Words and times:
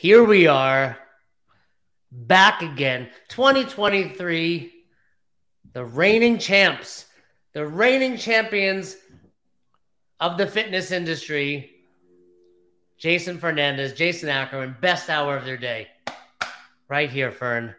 here 0.00 0.24
we 0.24 0.46
are 0.46 0.96
back 2.10 2.62
again 2.62 3.06
2023 3.28 4.72
the 5.74 5.84
reigning 5.84 6.38
champs 6.38 7.04
the 7.52 7.66
reigning 7.66 8.16
champions 8.16 8.96
of 10.18 10.38
the 10.38 10.46
fitness 10.46 10.90
industry 10.90 11.70
jason 12.96 13.36
fernandez 13.36 13.92
jason 13.92 14.30
ackerman 14.30 14.74
best 14.80 15.10
hour 15.10 15.36
of 15.36 15.44
their 15.44 15.58
day 15.58 15.86
right 16.88 17.10
here 17.10 17.30
fern 17.30 17.74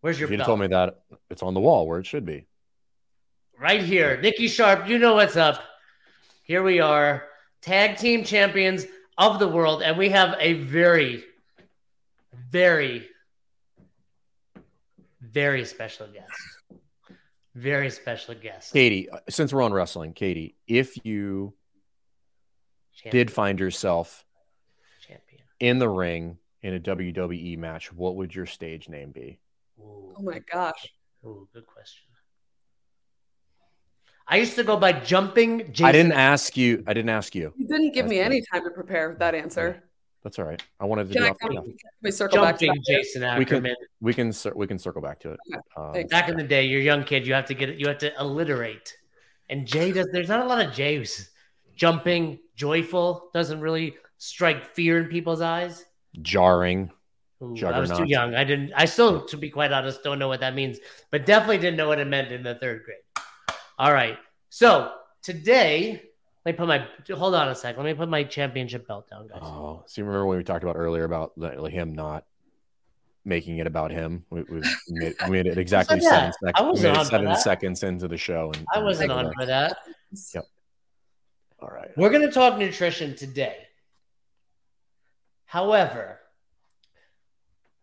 where's 0.00 0.18
your 0.18 0.30
belt? 0.30 0.46
told 0.46 0.60
me 0.60 0.66
that 0.66 1.02
it's 1.28 1.42
on 1.42 1.52
the 1.52 1.60
wall 1.60 1.86
where 1.86 1.98
it 1.98 2.06
should 2.06 2.24
be. 2.24 2.46
right 3.58 3.82
here. 3.82 4.18
Nikki 4.22 4.48
Sharp, 4.48 4.88
you 4.88 4.96
know 4.96 5.12
what's 5.16 5.36
up. 5.36 5.62
Here 6.42 6.62
we 6.62 6.80
are, 6.80 7.24
tag 7.60 7.98
team 7.98 8.24
champions 8.24 8.86
of 9.18 9.38
the 9.38 9.48
world, 9.48 9.82
and 9.82 9.98
we 9.98 10.08
have 10.08 10.34
a 10.40 10.54
very, 10.54 11.22
very, 12.50 13.06
very 15.20 15.64
special 15.64 16.06
guest. 16.08 16.80
Very 17.54 17.90
special 17.90 18.34
guest. 18.34 18.72
Katie, 18.72 19.10
uh, 19.10 19.18
since 19.28 19.52
we're 19.52 19.62
on 19.62 19.72
wrestling, 19.72 20.12
Katie, 20.12 20.56
if 20.66 21.04
you 21.04 21.52
Champion, 22.94 23.10
did 23.26 23.32
find 23.32 23.58
yourself 23.58 24.24
champion. 25.06 25.42
in 25.58 25.78
the 25.78 25.88
ring 25.88 26.38
in 26.62 26.74
a 26.74 26.80
WWE 26.80 27.58
match, 27.58 27.92
what 27.92 28.16
would 28.16 28.34
your 28.34 28.46
stage 28.46 28.88
name 28.88 29.10
be? 29.10 29.40
Ooh, 29.80 30.14
Oh 30.16 30.22
my 30.22 30.38
gosh. 30.52 30.92
Ooh, 31.24 31.48
good 31.52 31.66
question. 31.66 32.04
I 34.28 34.36
used 34.36 34.54
to 34.54 34.62
go 34.62 34.76
by 34.76 34.92
jumping 34.92 35.72
Jason. 35.72 35.86
I 35.86 35.92
didn't 35.92 36.12
ask 36.12 36.56
you. 36.56 36.84
I 36.86 36.92
didn't 36.94 37.08
ask 37.08 37.34
you. 37.34 37.52
You 37.56 37.66
didn't 37.66 37.92
give 37.92 38.04
That's 38.04 38.10
me 38.10 38.16
good. 38.18 38.26
any 38.26 38.42
time 38.52 38.62
to 38.62 38.70
prepare 38.70 39.16
that 39.18 39.34
answer. 39.34 39.82
That's 40.22 40.38
all 40.38 40.44
right. 40.44 40.62
I 40.78 40.84
wanted 40.84 41.08
to 41.08 41.14
Can 41.14 41.22
do 41.22 41.28
I 41.28 41.32
come? 41.32 41.52
Can 41.64 41.74
we 42.02 42.10
circle 42.10 42.42
back 42.42 42.58
to 42.58 42.66
jumping 42.66 42.82
that? 42.86 42.92
Jason 43.02 43.38
We 43.38 43.44
can- 43.46 43.74
We 44.02 44.12
can 44.14 44.32
cir- 44.32 44.52
we 44.54 44.66
can 44.66 44.78
circle 44.78 45.00
back 45.00 45.18
to 45.20 45.32
it. 45.32 45.40
Okay, 45.48 45.60
Um, 45.76 45.92
thanks. 45.94 46.10
Back 46.10 46.28
in 46.28 46.36
the 46.36 46.42
day, 46.44 46.64
you're 46.64 46.80
a 46.80 46.84
young 46.84 47.04
kid. 47.04 47.26
You 47.26 47.32
have 47.34 47.46
to 47.46 47.54
get 47.54 47.70
it. 47.70 47.78
You 47.80 47.88
have 47.88 47.98
to 47.98 48.14
alliterate. 48.20 48.96
And 49.48 49.66
Jay 49.66 49.92
does. 49.92 50.08
There's 50.12 50.28
not 50.28 50.40
a 50.44 50.48
lot 50.48 50.64
of 50.64 50.72
J's. 50.74 51.30
Jumping, 51.74 52.38
joyful 52.56 53.30
doesn't 53.32 53.60
really 53.60 53.96
strike 54.18 54.74
fear 54.74 54.98
in 54.98 55.06
people's 55.08 55.40
eyes. 55.40 55.84
jarring. 56.22 56.90
Ooh, 57.42 57.56
I 57.66 57.78
was 57.80 57.90
too 57.90 58.04
young. 58.04 58.34
I 58.34 58.44
didn't. 58.44 58.70
I 58.76 58.84
still, 58.84 59.24
to 59.26 59.36
be 59.38 59.48
quite 59.48 59.72
honest, 59.72 60.02
don't 60.04 60.18
know 60.18 60.28
what 60.28 60.40
that 60.40 60.54
means. 60.54 60.78
But 61.10 61.24
definitely 61.24 61.56
didn't 61.56 61.78
know 61.78 61.88
what 61.88 61.98
it 61.98 62.06
meant 62.06 62.30
in 62.32 62.42
the 62.42 62.56
third 62.56 62.82
grade. 62.84 62.98
All 63.78 63.94
right. 63.94 64.18
So 64.50 64.92
today, 65.22 66.02
let 66.44 66.54
me 66.54 66.56
put 66.56 66.68
my. 66.68 66.86
Hold 67.14 67.34
on 67.34 67.48
a 67.48 67.54
sec. 67.54 67.76
Let 67.76 67.84
me 67.84 67.94
put 67.94 68.08
my 68.08 68.24
championship 68.24 68.86
belt 68.88 69.08
down, 69.10 69.26
guys. 69.28 69.40
Oh, 69.42 69.84
so 69.86 70.00
you 70.00 70.06
remember 70.06 70.26
when 70.26 70.38
we 70.38 70.44
talked 70.44 70.64
about 70.64 70.76
earlier 70.76 71.04
about 71.04 71.32
him 71.70 71.94
not 71.94 72.24
making 73.24 73.58
it 73.58 73.66
about 73.66 73.90
him? 73.90 74.24
We, 74.30 74.42
we 74.42 74.62
made, 74.88 75.14
we 75.24 75.30
made 75.30 75.46
it 75.46 75.58
exactly 75.66 76.00
seven, 76.00 76.32
that? 76.42 76.52
I 76.54 76.62
wasn't 76.62 76.96
on 76.96 77.04
seven 77.04 77.36
seconds 77.36 77.82
into 77.82 78.08
the 78.08 78.16
show. 78.16 78.52
And 78.54 78.64
I 78.72 78.82
wasn't 78.82 79.12
on 79.12 79.32
for 79.38 79.46
that. 79.46 79.76
Yep. 80.34 80.44
All 81.60 81.68
right. 81.68 81.90
We're 81.96 82.08
going 82.10 82.26
to 82.26 82.32
talk 82.32 82.58
nutrition 82.58 83.14
today. 83.14 83.56
However, 85.44 86.20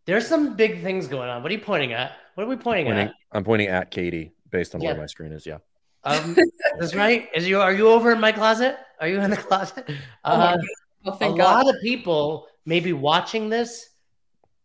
there's 0.06 0.26
some 0.26 0.56
big 0.56 0.82
things 0.82 1.08
going 1.08 1.30
on. 1.30 1.44
What 1.44 1.52
are 1.52 1.56
you 1.56 1.62
pointing 1.62 1.94
at? 1.94 2.14
What 2.36 2.46
are 2.46 2.50
we 2.50 2.56
pointing 2.56 2.86
Pointing, 2.88 3.08
at? 3.10 3.14
I'm 3.32 3.44
pointing 3.44 3.68
at 3.68 3.92
Katie 3.92 4.32
based 4.50 4.74
on 4.74 4.82
Yeah. 4.82 4.92
where 4.94 5.02
my 5.02 5.06
screen 5.06 5.32
is. 5.32 5.46
Yeah. 5.46 5.58
Um, 6.08 6.36
that's 6.80 6.96
right. 6.96 7.28
Is 7.36 7.48
you 7.48 7.60
are 7.60 7.74
you 7.74 7.90
over 7.90 8.12
in 8.12 8.20
my 8.20 8.32
closet? 8.32 8.78
Are 9.00 9.08
you 9.08 9.20
in 9.20 9.30
the 9.30 9.38
closet? 9.38 9.86
Oh 10.24 10.32
Uh, 10.32 10.56
God. 10.56 10.60
Oh, 11.06 11.34
a 11.34 11.38
God. 11.38 11.66
lot 11.66 11.70
of 11.74 11.76
people 11.82 12.48
may 12.66 12.80
be 12.80 12.94
watching 12.94 13.50
this, 13.50 13.90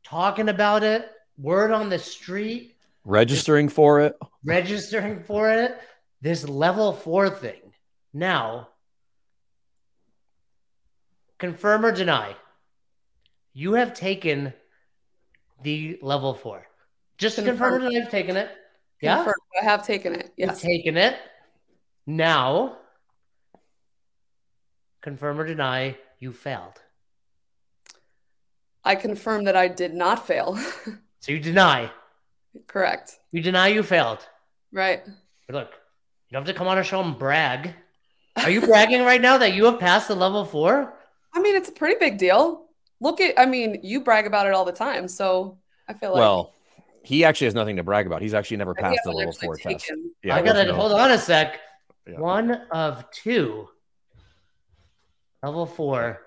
talking 0.04 0.48
about 0.48 0.82
it, 0.82 1.08
word 1.38 1.70
on 1.70 1.88
the 1.88 1.98
street, 1.98 2.76
Registering 3.04 3.68
for 3.68 4.00
it. 4.00 4.16
registering 4.44 5.22
for 5.24 5.50
it. 5.50 5.78
This 6.20 6.48
level 6.48 6.92
four 6.92 7.28
thing. 7.30 7.60
Now, 8.12 8.68
confirm 11.38 11.84
or 11.84 11.92
deny, 11.92 12.34
you 13.52 13.74
have 13.74 13.94
taken 13.94 14.52
the 15.62 15.98
level 16.02 16.34
four. 16.34 16.66
Just 17.18 17.36
confirm 17.36 17.54
or 17.74 17.78
Confirm. 17.78 17.80
deny, 17.92 18.00
you've 18.00 18.10
taken 18.10 18.36
it. 18.36 18.50
Yeah, 19.00 19.26
I 19.60 19.64
have 19.64 19.84
taken 19.86 20.14
it. 20.14 20.32
you've 20.36 20.50
Yes. 20.50 20.60
taken 20.60 20.96
it. 20.96 21.16
Now, 22.06 22.78
confirm 25.02 25.40
or 25.40 25.46
deny, 25.46 25.96
you 26.18 26.32
failed. 26.32 26.80
I 28.84 28.96
confirm 28.96 29.44
that 29.44 29.56
I 29.56 29.68
did 29.68 29.94
not 29.94 30.26
fail. 30.26 30.58
So 31.20 31.30
you 31.30 31.38
deny. 31.38 31.88
Correct. 32.66 33.20
You 33.30 33.40
deny 33.42 33.68
you 33.68 33.84
failed. 33.84 34.26
Right. 34.72 35.04
But 35.46 35.54
look, 35.54 35.68
you 35.70 36.32
don't 36.32 36.44
have 36.44 36.52
to 36.52 36.58
come 36.58 36.66
on 36.66 36.78
a 36.78 36.82
show 36.82 37.00
and 37.00 37.16
brag. 37.16 37.72
Are 38.34 38.50
you 38.50 38.60
bragging 38.60 39.02
right 39.04 39.20
now 39.20 39.38
that 39.38 39.52
you 39.54 39.66
have 39.66 39.78
passed 39.78 40.08
the 40.08 40.16
level 40.16 40.44
four? 40.44 40.94
I 41.32 41.40
mean, 41.40 41.54
it's 41.54 41.68
a 41.68 41.72
pretty 41.72 41.94
big 42.00 42.18
deal. 42.18 42.64
Look 43.00 43.20
at, 43.20 43.38
I 43.38 43.46
mean, 43.46 43.78
you 43.84 44.00
brag 44.00 44.26
about 44.26 44.48
it 44.48 44.52
all 44.52 44.64
the 44.64 44.72
time. 44.72 45.06
So 45.06 45.58
I 45.88 45.92
feel 45.94 46.10
like 46.10 46.18
well, 46.18 46.52
he 47.04 47.24
actually 47.24 47.44
has 47.46 47.54
nothing 47.54 47.76
to 47.76 47.84
brag 47.84 48.08
about. 48.08 48.20
He's 48.20 48.34
actually 48.34 48.56
never 48.56 48.74
passed 48.74 48.98
the 49.04 49.12
level 49.12 49.30
actually 49.32 49.46
four 49.46 49.56
test. 49.58 49.86
taken- 49.86 50.10
Yeah, 50.24 50.34
I 50.34 50.42
gotta 50.42 50.64
no- 50.64 50.74
hold 50.74 50.90
on 50.90 51.12
a 51.12 51.18
sec. 51.18 51.60
Yeah. 52.06 52.18
One 52.18 52.50
of 52.70 53.10
two. 53.10 53.68
Level 55.42 55.66
four. 55.66 56.20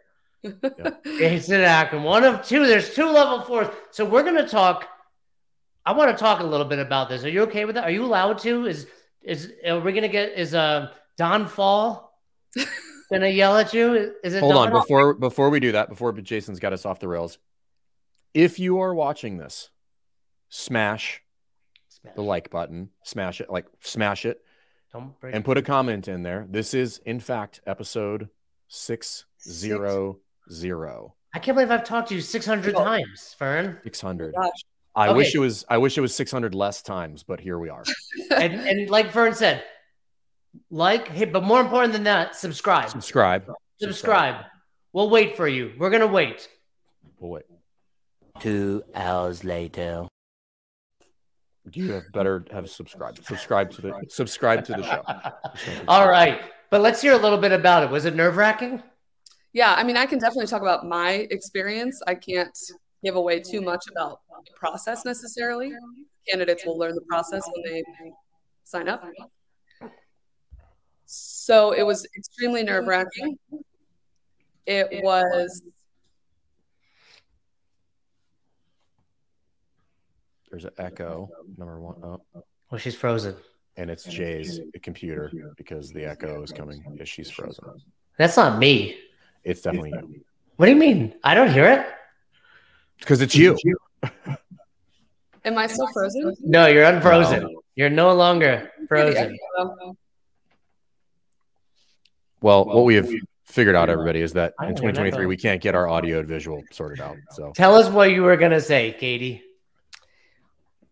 Jason 1.06 1.62
Ackerman. 1.62 2.04
One 2.04 2.24
of 2.24 2.46
two. 2.46 2.66
There's 2.66 2.94
two 2.94 3.10
level 3.10 3.42
fours. 3.42 3.68
So 3.92 4.06
we're 4.06 4.24
gonna 4.24 4.48
talk. 4.48 4.88
I 5.86 5.92
want 5.94 6.12
to 6.12 6.18
talk 6.18 6.40
a 6.40 6.44
little 6.44 6.66
bit 6.66 6.80
about 6.80 7.10
this. 7.10 7.24
Are 7.24 7.30
you 7.30 7.44
okay 7.44 7.66
with 7.66 7.76
that? 7.76 7.84
Are 7.84 7.92
you 7.92 8.04
allowed 8.04 8.40
to? 8.40 8.66
Is 8.66 8.88
is 9.22 9.54
are 9.66 9.80
we 9.80 9.92
gonna 9.92 10.08
get 10.08 10.34
is 10.34 10.54
uh 10.54 10.92
Don 11.18 11.48
Faul 11.48 12.14
gonna 13.12 13.30
yell 13.30 13.58
at 13.58 13.74
you? 13.74 14.14
Is 14.24 14.34
it 14.34 14.40
Hold 14.40 14.54
Don? 14.54 14.68
on 14.68 14.82
before 14.82 15.14
before 15.14 15.50
we 15.50 15.60
do 15.60 15.72
that. 15.74 15.90
Before 15.90 16.12
Jason's 16.14 16.60
got 16.60 16.74
us 16.74 16.86
off 16.86 17.00
the 17.00 17.08
rails. 17.08 17.38
If 18.34 18.60
you 18.60 18.80
are 18.80 18.94
watching 18.94 19.38
this, 19.38 19.70
smash 20.50 21.22
the 22.16 22.22
like 22.22 22.50
button, 22.50 22.90
smash 23.04 23.42
it, 23.42 23.50
like 23.50 23.66
smash 23.82 24.26
it, 24.26 24.42
Don't 24.94 25.20
break 25.20 25.36
and 25.36 25.44
put 25.44 25.58
a 25.58 25.62
comment 25.62 26.08
in 26.08 26.24
there. 26.24 26.48
This 26.50 26.74
is 26.74 27.00
in 27.06 27.20
fact 27.20 27.60
episode 27.68 28.30
six 28.68 29.26
zero 29.48 30.20
zero. 30.52 31.16
I 31.34 31.40
can't 31.40 31.56
believe 31.56 31.72
I've 31.72 31.84
talked 31.84 32.10
to 32.10 32.16
you 32.16 32.22
600 32.22 32.76
Oh. 32.76 32.84
times, 32.84 33.36
Fern. 33.38 33.80
Six 33.84 34.00
hundred. 34.00 34.34
Oh 34.38 34.42
gosh. 34.44 34.52
I 34.96 35.10
Okay. 35.10 35.18
wish 35.18 35.36
it 35.36 35.40
was. 35.40 35.66
I 35.70 35.78
wish 35.78 35.98
it 35.98 36.02
was 36.02 36.16
six 36.16 36.32
hundred 36.32 36.56
less 36.56 36.82
times, 36.82 37.24
but 37.24 37.42
here 37.42 37.60
we 37.60 37.70
are. 37.70 37.84
and, 38.32 38.54
and 38.54 38.90
like 38.90 39.12
Fern 39.12 39.34
said, 39.34 39.64
like, 40.70 41.10
hey, 41.10 41.26
but 41.26 41.44
more 41.44 41.60
important 41.60 41.92
than 41.92 42.04
that, 42.06 42.36
subscribe. 42.36 42.90
Subscribe. 42.90 43.52
Subscribe. 43.82 44.46
We'll 44.94 45.10
wait 45.10 45.36
for 45.36 45.48
you. 45.50 45.74
We're 45.78 45.90
gonna 45.90 46.08
wait. 46.08 46.48
We'll 47.20 47.32
wait. 47.32 47.44
Two 48.40 48.84
hours 48.94 49.44
later. 49.44 50.08
You 51.74 51.94
have 51.94 52.12
better 52.12 52.46
have 52.52 52.70
subscribed. 52.70 53.26
Subscribe 53.26 53.72
to 53.72 53.82
the 53.82 53.94
subscribe 54.08 54.64
to 54.66 54.74
the 54.74 54.84
show. 54.84 55.04
All 55.88 56.08
right, 56.08 56.42
but 56.70 56.82
let's 56.82 57.02
hear 57.02 57.14
a 57.14 57.18
little 57.18 57.38
bit 57.38 57.52
about 57.52 57.84
it. 57.84 57.90
Was 57.90 58.06
it 58.06 58.16
nerve 58.16 58.38
wracking? 58.38 58.84
Yeah, 59.54 59.74
I 59.74 59.84
mean, 59.84 59.98
I 59.98 60.06
can 60.06 60.20
definitely 60.20 60.48
talk 60.48 60.62
about 60.62 60.86
my 60.86 61.28
experience. 61.32 62.02
I 62.06 62.16
can't 62.16 62.56
give 63.04 63.16
away 63.16 63.40
too 63.40 63.62
much 63.62 63.86
about 63.90 64.20
the 64.46 64.52
process 64.54 65.06
necessarily. 65.06 65.72
Candidates 66.28 66.66
will 66.66 66.78
learn 66.78 66.94
the 66.94 67.06
process 67.10 67.42
when 67.54 67.72
they 67.72 67.84
sign 68.64 68.90
up. 68.90 69.04
So 71.06 71.72
it 71.72 71.84
was 71.84 72.06
extremely 72.18 72.64
nerve 72.64 72.88
wracking. 72.88 73.38
It 74.66 75.04
was, 75.04 75.62
There's 80.56 80.64
an 80.64 80.72
echo 80.78 81.30
number 81.58 81.82
one. 81.82 81.96
Oh, 82.02 82.22
Well, 82.72 82.80
she's 82.80 82.96
frozen. 82.96 83.36
and 83.76 83.90
it's 83.90 84.06
Jay's 84.06 84.62
computer 84.82 85.30
because 85.58 85.92
the 85.92 86.06
echo 86.06 86.42
is 86.44 86.54
coming 86.54 86.98
as 87.02 87.10
she's 87.10 87.30
frozen. 87.30 87.66
That's 88.18 88.38
not 88.38 88.58
me. 88.58 88.96
It's 89.44 89.64
definitely 89.64 89.90
you 89.90 90.24
What 90.56 90.68
do 90.68 90.72
you 90.72 90.78
mean? 90.78 91.14
I 91.26 91.36
don't 91.36 91.52
hear 91.52 91.68
it. 91.68 91.86
because 93.00 93.20
it's 93.20 93.36
you. 93.36 93.58
am 95.44 95.58
I 95.58 95.68
still 95.68 95.90
frozen? 95.92 96.34
No, 96.40 96.68
you're 96.68 96.86
unfrozen. 96.86 97.54
You're 97.76 97.90
no 97.90 98.14
longer 98.14 98.72
frozen. 98.88 99.38
Well, 102.40 102.64
what 102.64 102.86
we 102.86 102.96
have 102.96 103.10
figured 103.44 103.76
out, 103.76 103.90
everybody, 103.90 104.22
is 104.22 104.32
that 104.34 104.54
in 104.62 104.70
2023 104.70 105.26
we 105.26 105.36
can't 105.36 105.62
get 105.62 105.76
our 105.76 105.90
audio 105.90 106.20
and 106.20 106.28
visual 106.30 106.64
sorted 106.72 107.02
out. 107.02 107.18
So 107.32 107.52
Tell 107.54 107.76
us 107.76 107.90
what 107.90 108.12
you 108.12 108.22
were 108.24 108.38
gonna 108.38 108.62
say, 108.62 108.94
Katie. 108.98 109.42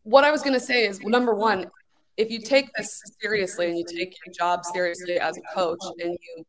What 0.03 0.23
I 0.23 0.31
was 0.31 0.41
going 0.41 0.53
to 0.53 0.59
say 0.59 0.85
is 0.85 1.01
number 1.01 1.33
one, 1.33 1.67
if 2.17 2.29
you 2.29 2.39
take 2.39 2.71
this 2.73 3.01
seriously 3.21 3.67
and 3.67 3.77
you 3.77 3.85
take 3.85 4.15
your 4.25 4.33
job 4.33 4.63
seriously 4.65 5.19
as 5.19 5.37
a 5.37 5.41
coach 5.53 5.79
and 5.99 6.11
you 6.11 6.45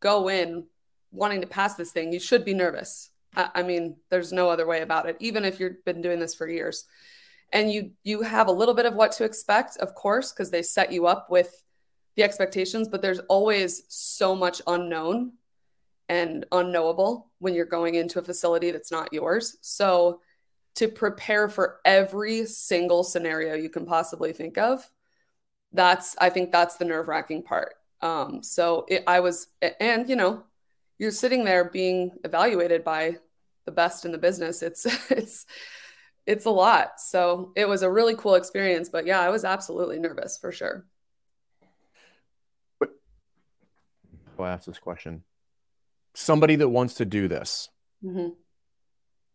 go 0.00 0.28
in 0.28 0.64
wanting 1.10 1.40
to 1.40 1.46
pass 1.46 1.74
this 1.74 1.92
thing, 1.92 2.12
you 2.12 2.20
should 2.20 2.44
be 2.44 2.54
nervous. 2.54 3.10
I, 3.36 3.48
I 3.56 3.62
mean, 3.62 3.96
there's 4.10 4.32
no 4.32 4.48
other 4.48 4.66
way 4.66 4.82
about 4.82 5.08
it. 5.08 5.16
Even 5.20 5.44
if 5.44 5.58
you've 5.58 5.84
been 5.84 6.02
doing 6.02 6.20
this 6.20 6.34
for 6.34 6.48
years, 6.48 6.84
and 7.52 7.70
you 7.70 7.90
you 8.02 8.22
have 8.22 8.48
a 8.48 8.52
little 8.52 8.74
bit 8.74 8.86
of 8.86 8.94
what 8.94 9.12
to 9.12 9.24
expect, 9.24 9.76
of 9.78 9.94
course, 9.94 10.32
because 10.32 10.50
they 10.50 10.62
set 10.62 10.92
you 10.92 11.06
up 11.06 11.28
with 11.30 11.62
the 12.16 12.22
expectations. 12.22 12.88
But 12.88 13.02
there's 13.02 13.20
always 13.28 13.82
so 13.88 14.34
much 14.34 14.62
unknown 14.66 15.32
and 16.08 16.46
unknowable 16.52 17.30
when 17.38 17.54
you're 17.54 17.64
going 17.64 17.94
into 17.94 18.18
a 18.18 18.22
facility 18.22 18.70
that's 18.70 18.90
not 18.90 19.12
yours. 19.12 19.56
So 19.60 20.20
to 20.76 20.88
prepare 20.88 21.48
for 21.48 21.80
every 21.84 22.46
single 22.46 23.04
scenario 23.04 23.54
you 23.54 23.68
can 23.68 23.86
possibly 23.86 24.32
think 24.32 24.58
of, 24.58 24.88
that's 25.72 26.16
I 26.20 26.30
think 26.30 26.52
that's 26.52 26.76
the 26.76 26.84
nerve 26.84 27.08
wracking 27.08 27.42
part. 27.42 27.74
Um, 28.00 28.42
so 28.42 28.84
it, 28.88 29.04
I 29.06 29.20
was, 29.20 29.48
and 29.80 30.08
you 30.08 30.16
know, 30.16 30.44
you're 30.98 31.10
sitting 31.10 31.44
there 31.44 31.64
being 31.64 32.12
evaluated 32.24 32.84
by 32.84 33.16
the 33.64 33.72
best 33.72 34.04
in 34.04 34.12
the 34.12 34.18
business. 34.18 34.62
It's 34.62 34.86
it's 35.10 35.46
it's 36.26 36.44
a 36.44 36.50
lot. 36.50 37.00
So 37.00 37.52
it 37.56 37.68
was 37.68 37.82
a 37.82 37.90
really 37.90 38.14
cool 38.14 38.34
experience. 38.34 38.88
But 38.88 39.06
yeah, 39.06 39.20
I 39.20 39.30
was 39.30 39.44
absolutely 39.44 39.98
nervous 39.98 40.38
for 40.38 40.52
sure. 40.52 40.86
I'll 44.38 44.46
ask 44.46 44.66
this 44.66 44.78
question. 44.78 45.22
Somebody 46.14 46.56
that 46.56 46.68
wants 46.68 46.94
to 46.94 47.04
do 47.04 47.28
this, 47.28 47.68
Mm-hmm. 48.04 48.30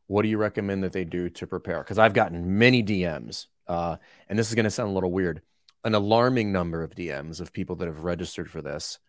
What 0.08 0.24
do 0.24 0.30
you 0.30 0.38
recommend 0.38 0.84
that 0.84 0.94
they 0.94 1.06
do 1.06 1.30
to 1.30 1.48
prepare? 1.48 1.80
Because 1.80 2.00
I've 2.00 2.14
gotten 2.14 2.58
many 2.58 2.84
DMs, 2.84 3.48
uh, 3.68 3.98
and 4.28 4.40
this 4.40 4.50
is 4.50 4.56
going 4.56 4.64
to 4.64 4.72
sound 4.72 4.90
a 4.90 4.94
little 4.94 5.12
weird, 5.12 5.42
an 5.84 5.94
alarming 5.94 6.52
number 6.52 6.84
of 6.84 6.96
DMs 6.96 7.40
of 7.40 7.54
people 7.54 7.76
that 7.78 7.88
have 7.88 8.04
registered 8.04 8.50
for 8.50 8.62
this 8.62 9.00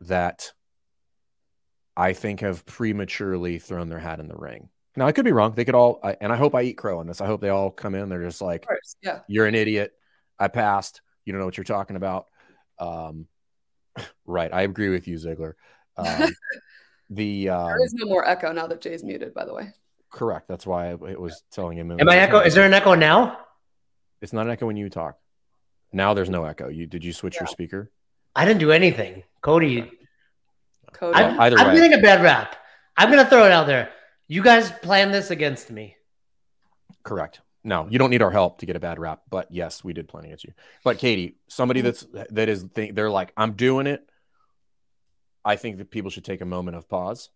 that 0.00 0.52
I 1.96 2.14
think 2.14 2.40
have 2.40 2.64
prematurely 2.64 3.58
thrown 3.58 3.88
their 3.88 3.98
hat 3.98 4.20
in 4.20 4.28
the 4.28 4.36
ring. 4.36 4.70
Now, 4.96 5.06
I 5.06 5.12
could 5.12 5.24
be 5.24 5.32
wrong. 5.32 5.52
They 5.54 5.64
could 5.64 5.74
all, 5.74 6.00
I, 6.02 6.16
and 6.20 6.32
I 6.32 6.36
hope 6.36 6.54
I 6.54 6.62
eat 6.62 6.76
crow 6.76 6.98
on 6.98 7.06
this. 7.06 7.20
I 7.20 7.26
hope 7.26 7.40
they 7.40 7.48
all 7.48 7.70
come 7.70 7.94
in. 7.94 8.08
They're 8.08 8.24
just 8.24 8.42
like. 8.42 8.66
Yeah. 9.02 9.20
you're 9.26 9.46
an 9.46 9.54
idiot. 9.54 9.92
I 10.38 10.48
passed. 10.48 11.00
You 11.24 11.32
don't 11.32 11.40
know 11.40 11.46
what 11.46 11.56
you're 11.56 11.64
talking 11.64 11.96
about. 11.96 12.26
Um, 12.78 13.26
right. 14.26 14.52
I 14.52 14.62
agree 14.62 14.88
with 14.90 15.08
you, 15.08 15.16
Ziegler. 15.16 15.56
Um, 15.96 16.30
the 17.10 17.48
um, 17.48 17.68
There 17.68 17.84
is 17.84 17.94
no 17.94 18.06
more 18.06 18.28
echo 18.28 18.52
now 18.52 18.66
that 18.66 18.80
Jay's 18.80 19.04
muted, 19.04 19.32
by 19.34 19.44
the 19.44 19.54
way. 19.54 19.72
Correct. 20.12 20.46
That's 20.46 20.66
why 20.66 20.92
it 20.92 21.20
was 21.20 21.42
telling 21.50 21.76
him. 21.76 21.90
Am 21.90 22.08
I 22.08 22.18
echo? 22.18 22.38
Is 22.38 22.54
there 22.54 22.64
an 22.64 22.74
echo 22.74 22.94
now? 22.94 23.38
It's 24.20 24.32
not 24.32 24.46
an 24.46 24.52
echo 24.52 24.66
when 24.66 24.76
you 24.76 24.88
talk. 24.88 25.18
Now 25.92 26.14
there's 26.14 26.30
no 26.30 26.44
echo. 26.44 26.68
You 26.68 26.86
did 26.86 27.04
you 27.04 27.12
switch 27.12 27.40
your 27.40 27.48
speaker? 27.48 27.90
I 28.36 28.44
didn't 28.44 28.60
do 28.60 28.70
anything. 28.70 29.24
Cody, 29.40 29.90
Cody. 30.92 31.18
I'm, 31.18 31.40
either 31.40 31.58
I'm 31.58 31.68
way. 31.68 31.74
getting 31.74 31.98
a 31.98 32.02
bad 32.02 32.22
rap. 32.22 32.56
I'm 32.96 33.10
going 33.10 33.22
to 33.22 33.28
throw 33.28 33.44
it 33.44 33.52
out 33.52 33.66
there. 33.66 33.90
You 34.28 34.42
guys 34.42 34.70
planned 34.70 35.12
this 35.12 35.30
against 35.30 35.70
me. 35.70 35.96
Correct. 37.02 37.40
No, 37.64 37.86
you 37.88 37.98
don't 37.98 38.10
need 38.10 38.22
our 38.22 38.30
help 38.30 38.58
to 38.58 38.66
get 38.66 38.76
a 38.76 38.80
bad 38.80 38.98
rap, 38.98 39.22
but 39.30 39.48
yes, 39.50 39.84
we 39.84 39.92
did 39.92 40.08
plan 40.08 40.24
against 40.24 40.44
you. 40.44 40.52
But 40.82 40.98
Katie, 40.98 41.36
somebody 41.48 41.80
mm-hmm. 41.80 42.16
that's 42.16 42.30
that 42.30 42.48
is 42.48 42.64
think 42.74 42.94
they're 42.94 43.10
like, 43.10 43.32
I'm 43.36 43.52
doing 43.52 43.86
it. 43.86 44.08
I 45.44 45.56
think 45.56 45.78
that 45.78 45.90
people 45.90 46.10
should 46.10 46.24
take 46.24 46.40
a 46.40 46.46
moment 46.46 46.76
of 46.76 46.88
pause. 46.88 47.30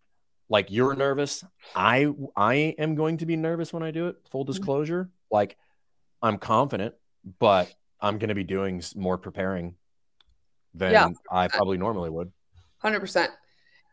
Like 0.49 0.71
you're 0.71 0.95
nervous. 0.95 1.43
I 1.75 2.07
I 2.35 2.75
am 2.77 2.95
going 2.95 3.17
to 3.17 3.25
be 3.25 3.35
nervous 3.35 3.73
when 3.73 3.83
I 3.83 3.91
do 3.91 4.07
it. 4.07 4.17
Full 4.31 4.43
mm-hmm. 4.43 4.51
disclosure. 4.51 5.09
Like 5.29 5.57
I'm 6.21 6.37
confident, 6.37 6.95
but 7.39 7.73
I'm 7.99 8.17
going 8.17 8.29
to 8.29 8.35
be 8.35 8.43
doing 8.43 8.81
more 8.95 9.17
preparing 9.17 9.75
than 10.73 10.91
Yeah. 10.91 11.09
I 11.31 11.47
probably 11.47 11.77
normally 11.77 12.09
would. 12.09 12.31
100%. 12.83 13.27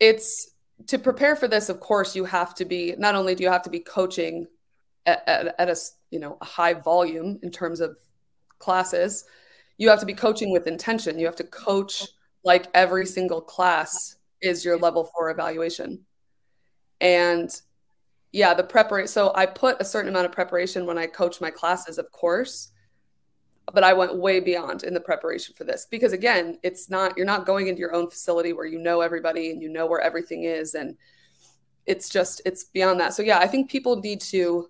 It's 0.01 0.55
to 0.87 0.99
prepare 0.99 1.37
for 1.37 1.49
this, 1.49 1.69
of 1.69 1.81
course, 1.81 2.15
you 2.15 2.25
have 2.25 2.55
to 2.57 2.65
be 2.65 2.95
not 2.99 3.15
only 3.15 3.35
do 3.35 3.43
you 3.43 3.50
have 3.50 3.62
to 3.62 3.71
be 3.71 3.81
coaching 3.81 4.47
at, 5.07 5.23
at, 5.27 5.55
at 5.59 5.69
a 5.69 5.77
you 6.11 6.19
know 6.19 6.39
a 6.41 6.45
high 6.45 6.75
volume 6.75 7.39
in 7.43 7.50
terms 7.50 7.81
of 7.81 7.97
classes, 8.59 9.25
you 9.79 9.89
have 9.89 10.00
to 10.00 10.07
be 10.07 10.15
coaching 10.15 10.53
with 10.53 10.67
intention. 10.67 11.19
You 11.19 11.27
have 11.27 11.37
to 11.37 11.45
coach 11.45 12.07
like 12.45 12.67
every 12.75 13.07
single 13.07 13.41
class 13.41 14.17
is 14.41 14.65
your 14.65 14.79
level 14.79 15.11
four 15.15 15.31
evaluation. 15.31 16.05
And 17.00 17.50
yeah, 18.32 18.52
the 18.55 18.64
preparation. 18.64 19.08
So 19.08 19.32
I 19.35 19.46
put 19.46 19.81
a 19.81 19.85
certain 19.85 20.08
amount 20.08 20.26
of 20.26 20.32
preparation 20.32 20.87
when 20.87 20.99
I 20.99 21.06
coach 21.06 21.41
my 21.41 21.50
classes, 21.50 21.99
of 21.99 22.11
course, 22.11 22.73
but 23.73 23.85
I 23.85 23.93
went 23.93 24.19
way 24.19 24.41
beyond 24.41 24.82
in 24.82 24.93
the 24.93 25.00
preparation 25.00 25.55
for 25.55 25.64
this 25.64 25.87
because 25.91 26.12
again, 26.12 26.58
it's 26.62 26.91
not 26.91 27.17
you're 27.17 27.26
not 27.26 27.46
going 27.46 27.69
into 27.69 27.81
your 27.81 27.94
own 27.94 28.11
facility 28.11 28.52
where 28.52 28.67
you 28.67 28.79
know 28.79 29.00
everybody 29.00 29.50
and 29.50 29.62
you 29.62 29.69
know 29.69 29.87
where 29.87 30.00
everything 30.00 30.44
is 30.44 30.75
and 30.75 30.96
it's 31.87 32.08
just 32.08 32.43
it's 32.44 32.64
beyond 32.64 33.00
that. 33.00 33.14
So 33.14 33.23
yeah, 33.23 33.38
I 33.38 33.47
think 33.47 33.70
people 33.70 33.97
need 34.00 34.20
to 34.23 34.69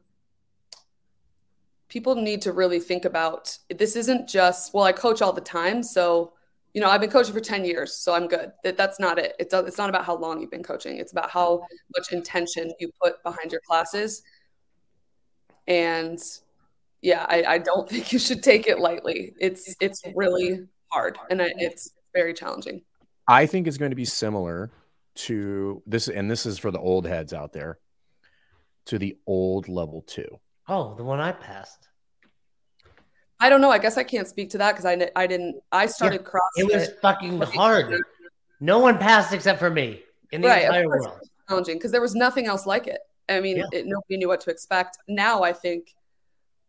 people 1.88 2.14
need 2.14 2.42
to 2.42 2.52
really 2.52 2.80
think 2.80 3.04
about 3.04 3.56
this 3.70 3.96
isn't 3.96 4.28
just 4.28 4.74
well 4.74 4.84
I 4.84 4.92
coach 4.92 5.22
all 5.22 5.32
the 5.32 5.40
time, 5.40 5.82
so 5.82 6.34
you 6.74 6.80
know, 6.80 6.88
I've 6.90 7.00
been 7.00 7.10
coaching 7.10 7.32
for 7.32 7.40
10 7.40 7.64
years, 7.64 7.96
so 7.96 8.12
I'm 8.14 8.26
good. 8.26 8.50
That 8.64 8.76
that's 8.76 8.98
not 8.98 9.18
it. 9.18 9.34
It 9.38 9.48
does, 9.48 9.66
it's 9.66 9.78
not 9.78 9.88
about 9.88 10.04
how 10.04 10.16
long 10.16 10.40
you've 10.40 10.50
been 10.50 10.64
coaching. 10.64 10.98
It's 10.98 11.12
about 11.12 11.30
how 11.30 11.62
much 11.96 12.12
intention 12.12 12.72
you 12.80 12.90
put 13.00 13.22
behind 13.22 13.52
your 13.52 13.60
classes. 13.66 14.22
And 15.68 16.18
yeah, 17.00 17.24
I, 17.28 17.44
I 17.44 17.58
don't 17.58 17.88
think 17.90 18.12
you 18.12 18.18
should 18.18 18.42
take 18.42 18.66
it 18.66 18.78
lightly. 18.80 19.34
It's 19.40 19.74
it's 19.80 20.02
really 20.14 20.66
hard 20.90 21.18
and 21.30 21.40
I- 21.40 21.54
it's 21.56 21.92
very 22.12 22.34
challenging. 22.34 22.82
I 23.26 23.46
think 23.46 23.66
it's 23.66 23.78
going 23.78 23.90
to 23.92 23.96
be 23.96 24.04
similar 24.04 24.70
to 25.14 25.80
this, 25.86 26.08
and 26.08 26.30
this 26.30 26.44
is 26.44 26.58
for 26.58 26.70
the 26.70 26.78
old 26.78 27.06
heads 27.06 27.32
out 27.32 27.52
there, 27.52 27.78
to 28.86 28.98
the 28.98 29.16
old 29.26 29.68
level 29.68 30.02
two. 30.02 30.40
Oh, 30.68 30.94
the 30.94 31.04
one 31.04 31.20
I 31.20 31.32
passed. 31.32 31.88
I 33.44 33.50
don't 33.50 33.60
know. 33.60 33.70
I 33.70 33.76
guess 33.78 33.98
I 33.98 34.04
can't 34.04 34.26
speak 34.26 34.48
to 34.50 34.58
that 34.58 34.72
because 34.72 34.86
I, 34.86 35.10
I 35.14 35.26
didn't. 35.26 35.56
I 35.70 35.84
started 35.84 36.24
CrossFit. 36.24 36.38
It 36.56 36.64
was 36.74 36.88
fucking 37.02 37.42
hard. 37.42 37.94
No 38.58 38.78
one 38.78 38.96
passed 38.96 39.34
except 39.34 39.58
for 39.58 39.68
me 39.68 40.00
in 40.32 40.40
the 40.40 40.48
Right, 40.48 40.64
entire 40.64 40.88
world. 40.88 41.20
challenging 41.46 41.76
because 41.76 41.92
there 41.92 42.00
was 42.00 42.14
nothing 42.14 42.46
else 42.46 42.64
like 42.64 42.86
it. 42.86 43.00
I 43.28 43.40
mean, 43.40 43.58
Yeah. 43.58 43.64
it, 43.70 43.84
nobody 43.86 44.16
knew 44.16 44.28
what 44.28 44.40
to 44.42 44.50
expect. 44.50 44.96
Now 45.08 45.42
I 45.42 45.52
think, 45.52 45.94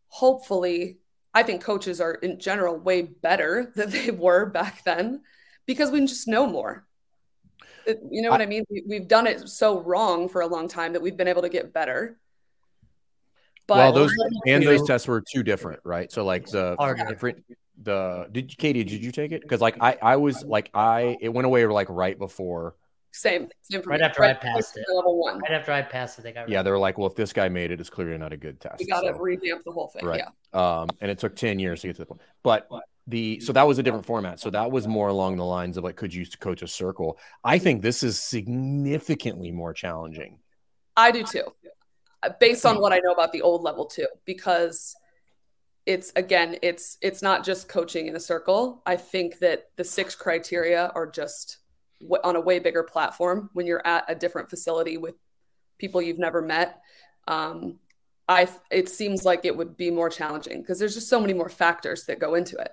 hopefully, 0.10 0.98
I 1.34 1.44
think 1.44 1.64
coaches 1.64 2.02
are 2.02 2.16
in 2.16 2.40
general 2.42 2.76
way 2.76 3.04
better 3.04 3.72
than 3.76 3.90
they 3.92 4.12
were 4.12 4.46
back 4.46 4.84
then 4.84 5.22
because 5.66 5.92
we 5.92 6.02
just 6.02 6.28
know 6.28 6.46
more. 6.46 6.86
It- 7.86 8.02
you 8.12 8.22
know 8.22 8.32
what 8.32 8.42
I 8.42 8.48
mean? 8.48 8.66
We, 8.70 8.84
we've 8.86 9.08
done 9.08 9.28
it 9.28 9.48
so 9.48 9.80
wrong 9.80 10.28
for 10.28 10.42
a 10.42 10.48
long 10.48 10.68
time 10.68 10.92
that 10.92 11.02
we've 11.02 11.16
been 11.16 11.30
able 11.30 11.44
to 11.44 11.50
get 11.50 11.72
better. 11.72 12.18
But 13.68 13.78
well, 13.78 13.92
those 13.94 14.12
and 14.48 14.64
those 14.66 14.86
tests 14.88 15.08
were 15.08 15.22
two 15.22 15.44
different, 15.44 15.80
right? 15.84 16.12
So 16.12 16.24
like 16.24 16.46
the 16.48 16.76
Harder. 16.78 17.06
different 17.06 17.44
the 17.82 18.28
did 18.32 18.56
Katie 18.58 18.84
did 18.84 19.04
you 19.04 19.12
take 19.12 19.32
it? 19.32 19.42
Because 19.42 19.60
like 19.62 19.76
I 19.82 19.98
I 20.02 20.16
was 20.18 20.44
like 20.44 20.70
I 20.74 21.18
it 21.20 21.30
went 21.30 21.46
away 21.46 21.66
like 21.66 21.88
right 21.90 22.18
before. 22.18 22.76
same, 23.12 23.50
same 23.64 23.82
for 23.82 23.90
Right 23.90 24.00
me. 24.02 24.06
after 24.06 24.24
I 24.24 24.34
passed 24.34 24.78
it. 24.78 24.86
Level 24.94 25.18
one, 25.20 25.40
Right 25.40 25.52
after 25.52 25.72
I 25.72 25.82
passed 25.82 26.20
it, 26.20 26.22
they 26.24 26.32
got 26.32 26.48
Yeah, 26.48 26.62
they 26.62 26.70
were 26.72 26.78
like, 26.78 26.98
well, 26.98 27.08
if 27.08 27.16
this 27.16 27.34
guy 27.34 27.50
made 27.50 27.72
it, 27.72 27.80
it's 27.80 27.90
clearly 27.90 28.18
not 28.18 28.32
a 28.34 28.38
good 28.38 28.60
test. 28.60 28.80
we 28.80 28.86
got 28.86 29.02
to 29.02 29.14
So- 29.14 29.20
revamp 29.20 29.64
the 29.66 29.72
whole 29.72 29.88
thing. 29.88 30.06
Right. 30.06 30.22
Yeah. 30.54 30.82
um, 30.82 30.90
and 31.02 31.10
it 31.10 31.18
took 31.20 31.36
10 31.36 31.58
years 31.60 31.82
to 31.82 31.88
get 31.88 31.96
to 31.96 32.02
the 32.04 32.06
point. 32.06 32.22
But 32.44 32.68
the 33.08 33.40
so 33.40 33.52
that 33.54 33.66
was 33.68 33.78
a 33.80 33.84
different 33.84 34.06
format. 34.06 34.40
So 34.40 34.50
that 34.52 34.72
was 34.72 34.88
more 34.88 35.08
along 35.10 35.38
the 35.38 35.46
lines 35.46 35.78
of 35.78 35.84
like, 35.84 35.96
could 35.96 36.14
you 36.14 36.26
coach 36.40 36.62
a 36.62 36.68
circle? 36.68 37.18
I 37.44 37.58
think 37.60 37.82
this 37.82 38.04
is 38.04 38.20
significantly 38.22 39.52
more 39.52 39.74
challenging. 39.74 40.40
I 40.98 41.12
do 41.12 41.24
too, 41.24 41.44
based 42.40 42.66
on 42.66 42.80
what 42.80 42.94
I 42.94 43.00
know 43.00 43.12
about 43.12 43.32
the 43.32 43.42
old 43.42 43.64
level 43.64 43.86
too, 43.86 44.08
because 44.26 44.96
it's 45.86 46.12
again, 46.16 46.58
it's 46.62 46.98
it's 47.02 47.22
not 47.22 47.44
just 47.46 47.68
coaching 47.70 48.08
in 48.08 48.16
a 48.16 48.20
circle. 48.20 48.82
I 48.86 48.96
think 48.96 49.40
that 49.40 49.70
the 49.76 49.84
six 49.84 50.16
criteria 50.16 50.92
are 50.96 51.06
just 51.08 51.58
on 52.24 52.36
a 52.36 52.42
way 52.42 52.60
bigger 52.60 52.84
platform 52.84 53.50
when 53.54 53.66
you're 53.66 53.86
at 53.86 54.06
a 54.08 54.16
different 54.16 54.50
facility 54.50 54.98
with 54.98 55.16
people 55.78 56.02
you've 56.02 56.20
never 56.20 56.42
met. 56.42 56.82
Um, 57.28 57.80
I 58.28 58.48
it 58.72 58.90
seems 58.90 59.24
like 59.24 59.46
it 59.46 59.56
would 59.56 59.78
be 59.78 59.92
more 59.92 60.10
challenging 60.10 60.62
because 60.62 60.80
there's 60.80 60.96
just 60.96 61.10
so 61.10 61.20
many 61.20 61.34
more 61.34 61.50
factors 61.50 62.06
that 62.06 62.20
go 62.20 62.34
into 62.36 62.58
it. 62.58 62.72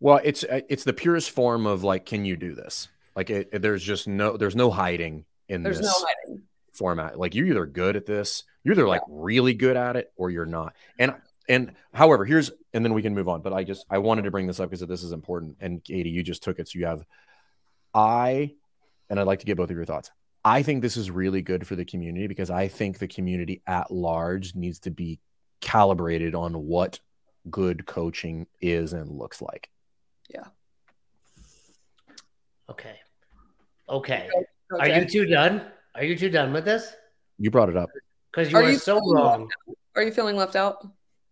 Well, 0.00 0.20
it's 0.22 0.44
uh, 0.44 0.60
it's 0.68 0.84
the 0.84 0.92
purest 0.92 1.30
form 1.30 1.66
of 1.66 1.84
like, 1.84 2.04
can 2.04 2.24
you 2.24 2.36
do 2.36 2.54
this? 2.54 2.88
Like, 3.14 3.30
it, 3.30 3.48
it- 3.52 3.62
there's 3.62 3.82
just 3.82 4.08
no 4.08 4.36
there's 4.36 4.56
no 4.56 4.70
hiding 4.70 5.24
in 5.48 5.62
There's 5.62 5.78
this 5.78 5.86
no 5.86 5.92
hiding. 5.94 6.42
Format. 6.74 7.18
Like, 7.18 7.34
you're 7.34 7.46
either 7.46 7.66
good 7.66 7.96
at 7.96 8.06
this, 8.06 8.44
you're 8.62 8.74
either 8.74 8.88
like 8.88 9.02
really 9.08 9.54
good 9.54 9.76
at 9.76 9.96
it, 9.96 10.12
or 10.16 10.30
you're 10.30 10.46
not. 10.46 10.74
And 10.98 11.14
and 11.48 11.72
however, 11.92 12.24
here's 12.24 12.50
and 12.72 12.84
then 12.84 12.94
we 12.94 13.02
can 13.02 13.14
move 13.14 13.28
on. 13.28 13.42
But 13.42 13.52
I 13.52 13.64
just 13.64 13.84
I 13.90 13.98
wanted 13.98 14.22
to 14.22 14.30
bring 14.30 14.46
this 14.46 14.60
up 14.60 14.70
because 14.70 14.86
this 14.86 15.02
is 15.02 15.12
important. 15.12 15.56
And 15.60 15.82
Katie, 15.82 16.10
you 16.10 16.22
just 16.22 16.42
took 16.42 16.58
it, 16.58 16.68
so 16.68 16.78
you 16.78 16.86
have 16.86 17.04
I, 17.94 18.54
and 19.08 19.20
I'd 19.20 19.26
like 19.26 19.40
to 19.40 19.46
get 19.46 19.56
both 19.56 19.70
of 19.70 19.76
your 19.76 19.84
thoughts. 19.84 20.10
I 20.44 20.62
think 20.62 20.82
this 20.82 20.96
is 20.96 21.10
really 21.10 21.40
good 21.40 21.66
for 21.66 21.76
the 21.76 21.84
community 21.84 22.26
because 22.26 22.50
I 22.50 22.68
think 22.68 22.98
the 22.98 23.08
community 23.08 23.62
at 23.66 23.90
large 23.90 24.54
needs 24.54 24.80
to 24.80 24.90
be 24.90 25.20
calibrated 25.60 26.34
on 26.34 26.66
what 26.66 27.00
good 27.50 27.86
coaching 27.86 28.46
is 28.60 28.92
and 28.92 29.10
looks 29.10 29.40
like. 29.40 29.70
Yeah. 30.28 30.44
Okay. 32.68 32.96
Okay. 33.88 34.28
Go, 34.70 34.78
Are 34.78 34.88
you 34.88 35.06
two 35.06 35.26
done? 35.26 35.62
Are 35.94 36.04
you 36.04 36.16
two 36.16 36.28
done 36.30 36.52
with 36.52 36.64
this? 36.64 36.94
You 37.38 37.50
brought 37.50 37.68
it 37.68 37.76
up. 37.76 37.90
because 38.32 38.50
you 38.50 38.58
Are 38.58 38.62
are, 38.64 38.70
you 38.70 38.78
so 38.78 39.00
wrong. 39.12 39.48
Are 39.96 40.02
you 40.02 40.12
feeling 40.12 40.36
left 40.36 40.56
out? 40.56 40.86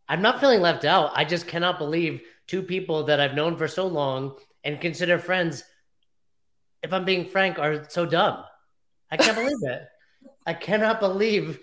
I'm 0.08 0.22
not 0.22 0.40
feeling 0.40 0.60
left 0.60 0.84
out. 0.84 1.10
I 1.14 1.24
just 1.24 1.46
cannot 1.46 1.78
believe 1.78 2.22
two 2.46 2.62
people 2.62 3.04
that 3.04 3.20
I've 3.20 3.34
known 3.34 3.56
for 3.56 3.66
so 3.68 3.86
long 3.86 4.36
and 4.64 4.80
consider 4.80 5.18
friends, 5.18 5.64
if 6.82 6.92
I'm 6.92 7.04
being 7.04 7.24
frank, 7.26 7.58
are 7.58 7.88
so 7.88 8.04
dumb. 8.06 8.44
I 9.10 9.16
can't 9.16 9.36
believe 9.36 9.56
it. 9.62 9.82
I 10.46 10.54
cannot 10.54 11.00
believe 11.00 11.58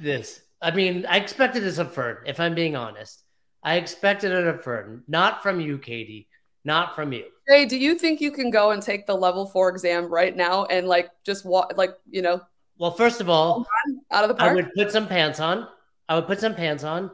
this. 0.00 0.40
I 0.60 0.70
mean, 0.72 1.06
I 1.06 1.18
expected 1.18 1.62
this 1.62 1.78
of 1.78 1.92
Fern, 1.92 2.18
if 2.26 2.40
I'm 2.40 2.54
being 2.54 2.76
honest. 2.76 3.22
I 3.62 3.76
expected 3.76 4.32
it 4.32 4.46
of 4.46 4.62
Fern, 4.62 5.02
not 5.08 5.42
from 5.42 5.60
you, 5.60 5.78
Katie, 5.78 6.28
not 6.64 6.94
from 6.94 7.12
you. 7.12 7.24
Hey, 7.46 7.66
do 7.66 7.76
you 7.76 7.94
think 7.94 8.20
you 8.20 8.30
can 8.30 8.50
go 8.50 8.70
and 8.70 8.82
take 8.82 9.06
the 9.06 9.14
level 9.14 9.46
four 9.46 9.68
exam 9.68 10.06
right 10.06 10.34
now 10.34 10.64
and 10.66 10.88
like 10.88 11.10
just 11.24 11.44
walk, 11.44 11.74
like 11.76 11.94
you 12.10 12.22
know, 12.22 12.40
Well, 12.78 12.92
first 12.92 13.20
of 13.20 13.28
all, 13.28 13.66
out 14.10 14.24
of 14.24 14.28
the 14.28 14.34
park? 14.34 14.52
I 14.52 14.54
would 14.54 14.72
put 14.74 14.90
some 14.90 15.06
pants 15.06 15.40
on. 15.40 15.68
I 16.08 16.14
would 16.14 16.26
put 16.26 16.40
some 16.40 16.54
pants 16.54 16.84
on, 16.84 17.10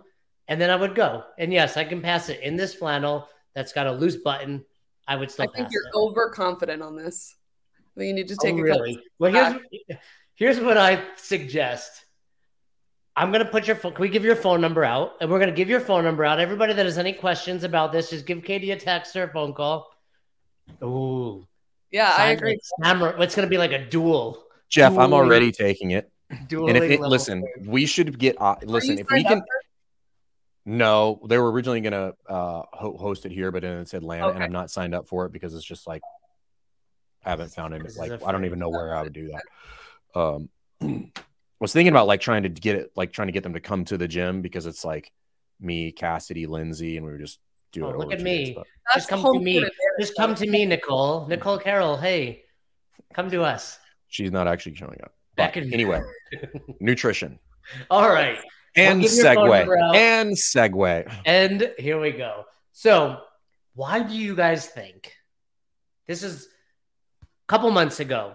and 0.49 0.61
then 0.61 0.71
I 0.71 0.76
would 0.76 0.95
go. 0.95 1.25
And 1.38 1.52
yes, 1.52 1.76
I 1.76 1.85
can 1.85 2.00
pass 2.00 2.28
it 2.28 2.40
in 2.40 2.57
this 2.57 2.75
flannel 2.75 3.28
that's 3.54 3.73
got 3.73 3.87
a 3.87 3.92
loose 3.92 4.16
button. 4.16 4.64
I 5.07 5.16
would 5.16 5.30
still 5.30 5.49
I 5.52 5.57
think 5.57 5.69
you're 5.73 5.87
it. 5.87 5.95
overconfident 5.95 6.83
on 6.83 6.97
this. 6.97 7.35
I 7.78 8.00
think 8.00 8.09
you 8.09 8.14
need 8.14 8.28
to 8.28 8.37
oh, 8.40 8.45
take 8.45 8.54
oh, 8.54 8.59
a 8.59 8.62
really? 8.62 9.00
Well, 9.19 9.33
here's 9.33 9.99
here's 10.37 10.61
what 10.61 10.78
I 10.78 11.02
suggest. 11.16 12.04
I'm 13.21 13.31
gonna 13.31 13.45
put 13.45 13.67
your 13.67 13.77
phone. 13.77 13.93
Can 13.93 14.00
we 14.00 14.09
give 14.09 14.25
your 14.25 14.35
phone 14.35 14.62
number 14.62 14.83
out? 14.83 15.12
And 15.21 15.31
we're 15.31 15.39
gonna 15.39 15.53
give 15.53 15.69
your 15.69 15.81
phone 15.81 16.05
number 16.05 16.25
out. 16.25 16.41
Everybody 16.41 16.73
that 16.73 16.87
has 16.87 16.97
any 16.97 17.12
questions 17.12 17.65
about 17.65 17.93
this, 17.93 18.09
just 18.09 18.25
give 18.25 18.43
Katie 18.43 18.71
a 18.71 18.77
text 18.77 19.15
or 19.15 19.25
a 19.25 19.29
phone 19.29 19.53
call. 19.53 19.91
Ooh, 20.83 21.47
Yeah, 21.91 22.15
I 22.17 22.31
agree. 22.31 22.53
it. 22.55 22.61
Hammer. 22.83 23.15
It's 23.19 23.35
gonna 23.35 23.47
be 23.47 23.59
like 23.59 23.73
a 23.73 23.85
duel. 23.85 24.43
Jeff, 24.71 24.97
I'm 24.97 25.12
already 25.12 25.53
taking 25.53 25.91
it. 25.91 26.11
Dueling 26.49 26.77
And 26.77 26.85
if 26.85 26.91
it, 26.93 27.00
listen, 27.00 27.41
four. 27.43 27.73
we 27.73 27.85
should 27.85 28.19
get. 28.19 28.41
Uh, 28.41 28.57
listen, 28.62 28.99
if 28.99 29.11
we 29.11 29.23
can. 29.23 29.43
No, 30.65 31.21
they 31.29 31.37
were 31.37 31.50
originally 31.53 31.81
gonna 31.83 32.12
uh, 32.27 32.62
ho- 32.73 32.97
host 32.97 33.27
it 33.27 33.33
here, 33.33 33.50
but 33.50 33.61
then 33.62 33.79
it's 33.81 33.93
Atlanta, 33.93 34.29
and 34.29 34.43
I'm 34.43 34.53
not 34.53 34.71
signed 34.71 34.95
up 34.95 35.09
for 35.09 35.27
it 35.27 35.33
because 35.33 35.55
it's 35.55 35.65
just 35.65 35.87
like 35.87 36.00
I 37.25 37.31
haven't 37.31 37.50
found 37.53 37.75
it. 37.75 37.83
Like 37.99 38.23
I 38.25 38.33
don't 38.33 38.47
even 38.47 38.59
know 38.59 38.71
where 38.71 38.95
I 38.97 39.03
would 39.03 39.12
do 39.12 39.31
that. 39.33 40.19
Um, 40.19 40.49
I 40.81 41.11
was 41.61 41.73
thinking 41.73 41.93
about 41.93 42.07
like 42.07 42.21
trying 42.21 42.43
to 42.43 42.49
get 42.49 42.76
it, 42.76 42.93
like 42.97 43.12
trying 43.12 43.29
to 43.29 43.33
get 43.33 43.43
them 43.43 43.52
to 43.55 43.61
come 43.61 43.85
to 43.87 43.99
the 43.99 44.09
gym 44.09 44.40
because 44.43 44.67
it's 44.67 44.85
like 44.85 45.12
me, 45.61 45.93
Cassidy, 45.93 46.47
Lindsay, 46.47 46.97
and 46.97 47.05
we 47.07 47.12
were 47.12 47.19
just 47.19 47.38
doing. 47.73 47.93
Oh, 47.95 47.95
it. 47.95 47.99
look 47.99 48.12
at 48.12 48.21
me. 48.21 48.55
days, 48.55 48.64
Just 48.95 49.09
come 49.09 49.23
to 49.23 49.38
me. 49.40 49.64
Just 50.00 50.17
come 50.17 50.35
to 50.35 50.47
me, 50.47 50.64
Nicole. 50.67 51.26
Nicole 51.26 51.59
Carroll. 51.59 51.97
Hey, 51.97 52.43
come 53.12 53.31
to 53.31 53.43
us. 53.43 53.79
She's 54.09 54.33
not 54.33 54.49
actually 54.49 54.75
showing 54.75 54.99
up. 55.02 55.12
Back 55.37 55.57
in- 55.57 55.73
anyway, 55.73 56.02
nutrition 56.81 57.38
All 57.90 58.11
right. 58.11 58.38
and 58.76 59.00
give 59.00 59.12
your 59.12 59.25
segue 59.25 59.95
and 59.95 60.37
segue. 60.37 61.14
And 61.25 61.73
here 61.79 62.00
we 62.00 62.11
go. 62.11 62.45
So, 62.73 63.21
why 63.75 64.02
do 64.02 64.14
you 64.14 64.35
guys 64.35 64.67
think 64.67 65.14
this 66.07 66.23
is 66.23 66.49
a 67.23 67.26
couple 67.47 67.71
months 67.71 68.00
ago? 68.00 68.33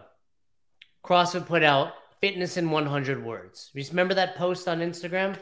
CrossFit 1.04 1.46
put 1.46 1.62
out 1.64 1.92
fitness 2.22 2.58
in 2.58 2.70
100 2.70 3.24
words. 3.24 3.72
You 3.74 3.84
remember 3.90 4.14
that 4.16 4.36
post 4.36 4.68
on 4.68 4.80
Instagram? 4.80 5.38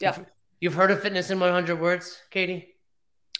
Yeah. 0.00 0.16
You've, 0.16 0.26
you've 0.60 0.74
heard 0.74 0.90
of 0.90 1.00
fitness 1.00 1.30
in 1.30 1.40
100 1.40 1.80
words, 1.80 2.20
Katie? 2.30 2.74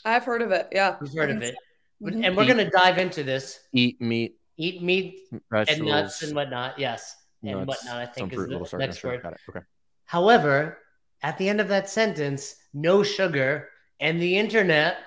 I've 0.05 0.25
heard 0.25 0.43
of 0.43 0.51
it. 0.53 0.69
Yeah. 0.73 0.97
You've 1.01 1.15
heard 1.15 1.31
of 1.31 1.43
it. 1.43 1.55
Mhm. 2.03 2.25
And 2.25 2.37
we're 2.37 2.47
going 2.47 2.59
to 2.59 2.71
dive 2.71 2.99
into 2.99 3.25
this 3.25 3.59
Eat 3.73 4.01
meat, 4.01 4.37
eat 4.57 4.83
meat 4.83 5.21
vegetables, 5.51 5.79
and 5.79 5.89
nuts 5.89 6.23
and 6.23 6.35
whatnot. 6.35 6.79
Yes. 6.79 7.17
And 7.43 7.67
nuts, 7.67 7.85
whatnot, 7.85 7.97
I 7.97 8.07
think 8.07 8.33
is 8.33 8.39
the 8.39 8.47
little 8.47 8.67
salt, 8.67 8.81
next 8.81 8.99
sugar. 8.99 9.15
word. 9.15 9.23
Got 9.23 9.33
it. 9.33 9.41
Okay. 9.49 9.61
However, 10.05 10.79
at 11.23 11.37
the 11.39 11.49
end 11.49 11.61
of 11.61 11.69
that 11.69 11.91
sentence, 11.91 12.55
no 12.73 13.03
sugar, 13.03 13.69
and 13.99 14.23
the 14.23 14.39
internet 14.39 14.99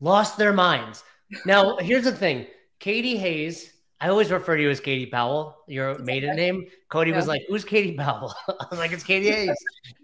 lost 0.00 0.36
their 0.36 0.52
minds. 0.52 1.04
Now, 1.44 1.76
here's 1.76 2.04
the 2.04 2.12
thing 2.12 2.46
Katie 2.80 3.16
Hayes, 3.16 3.72
I 4.00 4.08
always 4.08 4.30
refer 4.30 4.56
to 4.56 4.62
you 4.62 4.68
as 4.70 4.80
Katie 4.80 5.06
Powell, 5.06 5.56
your 5.66 5.98
maiden 5.98 6.36
name. 6.36 6.66
Cody 6.90 7.12
was 7.12 7.26
like, 7.26 7.42
Who's 7.48 7.64
Katie 7.64 7.96
Powell? 7.96 8.34
I 8.48 8.66
was 8.70 8.78
like, 8.78 8.92
It's 8.92 9.02
Katie 9.04 9.30
Hayes. 9.32 9.56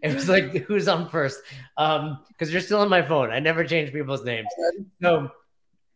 it 0.02 0.14
was 0.14 0.28
like, 0.28 0.64
Who's 0.64 0.88
on 0.88 1.08
first? 1.11 1.40
Um, 1.76 2.20
Because 2.28 2.50
you're 2.52 2.62
still 2.62 2.80
on 2.80 2.88
my 2.88 3.02
phone. 3.02 3.30
I 3.30 3.38
never 3.38 3.64
change 3.64 3.92
people's 3.92 4.25
names. 4.25 4.49
So 5.02 5.30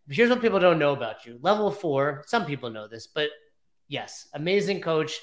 here's 0.08 0.28
what 0.30 0.40
people 0.42 0.60
don't 0.60 0.78
know 0.78 0.92
about 0.92 1.24
you 1.26 1.38
level 1.42 1.70
four, 1.70 2.22
some 2.26 2.44
people 2.44 2.70
know 2.70 2.86
this, 2.86 3.06
but 3.06 3.30
yes, 3.88 4.28
amazing 4.34 4.80
coach. 4.80 5.18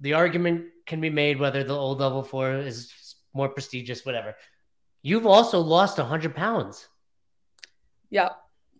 The 0.00 0.14
argument 0.14 0.66
can 0.86 1.00
be 1.00 1.10
made 1.10 1.38
whether 1.38 1.62
the 1.62 1.76
old 1.76 2.00
level 2.00 2.22
four 2.22 2.54
is 2.54 3.14
more 3.34 3.48
prestigious, 3.50 4.04
whatever. 4.04 4.34
You've 5.02 5.26
also 5.26 5.60
lost 5.60 5.98
100 5.98 6.34
pounds. 6.34 6.88
Yeah. 8.10 8.30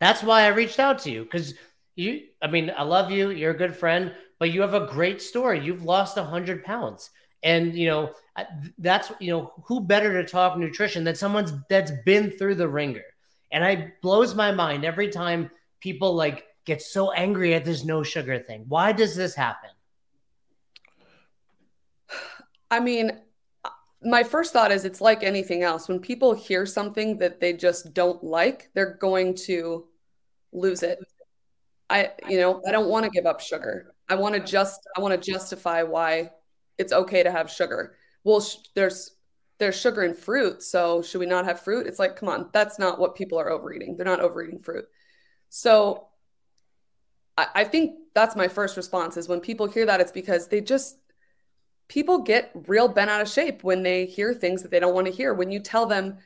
That's 0.00 0.22
why 0.22 0.42
I 0.42 0.48
reached 0.48 0.80
out 0.80 0.98
to 1.00 1.10
you 1.10 1.22
because 1.22 1.54
you, 1.94 2.22
I 2.40 2.48
mean, 2.48 2.72
I 2.76 2.82
love 2.82 3.10
you. 3.10 3.30
You're 3.30 3.50
a 3.50 3.56
good 3.56 3.76
friend, 3.76 4.12
but 4.38 4.50
you 4.50 4.60
have 4.62 4.74
a 4.74 4.86
great 4.86 5.20
story. 5.20 5.64
You've 5.64 5.84
lost 5.84 6.16
100 6.16 6.64
pounds. 6.64 7.10
And, 7.42 7.74
you 7.74 7.88
know, 7.88 8.12
that's, 8.78 9.10
you 9.20 9.32
know, 9.32 9.52
who 9.64 9.80
better 9.80 10.22
to 10.22 10.28
talk 10.28 10.56
nutrition 10.56 11.04
than 11.04 11.14
someone's 11.14 11.52
that's 11.68 11.92
been 12.04 12.30
through 12.30 12.54
the 12.54 12.68
ringer. 12.68 13.02
And 13.50 13.64
I 13.64 13.92
blows 14.00 14.34
my 14.34 14.52
mind 14.52 14.84
every 14.84 15.08
time 15.08 15.50
people 15.80 16.14
like 16.14 16.44
get 16.64 16.80
so 16.80 17.10
angry 17.12 17.54
at 17.54 17.64
this 17.64 17.84
no 17.84 18.02
sugar 18.02 18.38
thing. 18.38 18.64
Why 18.68 18.92
does 18.92 19.16
this 19.16 19.34
happen? 19.34 19.70
I 22.70 22.80
mean, 22.80 23.20
my 24.02 24.22
first 24.22 24.52
thought 24.52 24.72
is 24.72 24.84
it's 24.84 25.00
like 25.00 25.22
anything 25.22 25.62
else. 25.62 25.88
When 25.88 25.98
people 25.98 26.32
hear 26.32 26.64
something 26.64 27.18
that 27.18 27.40
they 27.40 27.52
just 27.52 27.92
don't 27.92 28.22
like, 28.24 28.70
they're 28.74 28.94
going 28.94 29.34
to 29.46 29.86
lose 30.52 30.82
it. 30.82 30.98
I, 31.92 32.10
you 32.26 32.38
know, 32.38 32.62
I 32.66 32.72
don't 32.72 32.88
want 32.88 33.04
to 33.04 33.10
give 33.10 33.26
up 33.26 33.40
sugar. 33.40 33.94
I 34.08 34.14
want 34.14 34.34
to 34.34 34.40
just, 34.40 34.80
I 34.96 35.00
want 35.00 35.12
to 35.20 35.32
justify 35.32 35.82
why 35.82 36.30
it's 36.78 36.92
okay 36.92 37.22
to 37.22 37.30
have 37.30 37.50
sugar. 37.50 37.96
Well, 38.24 38.40
sh- 38.40 38.56
there's, 38.74 39.10
there's 39.58 39.78
sugar 39.78 40.02
in 40.02 40.14
fruit. 40.14 40.62
So 40.62 41.02
should 41.02 41.18
we 41.18 41.26
not 41.26 41.44
have 41.44 41.60
fruit? 41.60 41.86
It's 41.86 41.98
like, 41.98 42.16
come 42.16 42.30
on, 42.30 42.48
that's 42.52 42.78
not 42.78 42.98
what 42.98 43.14
people 43.14 43.38
are 43.38 43.50
overeating. 43.50 43.96
They're 43.96 44.06
not 44.06 44.20
overeating 44.20 44.60
fruit. 44.60 44.86
So 45.50 46.08
I, 47.36 47.46
I 47.54 47.64
think 47.64 47.98
that's 48.14 48.34
my 48.36 48.48
first 48.48 48.76
response 48.78 49.18
is 49.18 49.28
when 49.28 49.40
people 49.40 49.66
hear 49.66 49.86
that, 49.86 50.00
it's 50.00 50.12
because 50.12 50.48
they 50.48 50.62
just, 50.62 50.96
people 51.88 52.22
get 52.22 52.52
real 52.66 52.88
bent 52.88 53.10
out 53.10 53.20
of 53.20 53.28
shape 53.28 53.62
when 53.62 53.82
they 53.82 54.06
hear 54.06 54.32
things 54.32 54.62
that 54.62 54.70
they 54.70 54.80
don't 54.80 54.94
want 54.94 55.08
to 55.08 55.12
hear. 55.12 55.34
When 55.34 55.50
you 55.50 55.60
tell 55.60 55.84
them, 55.84 56.18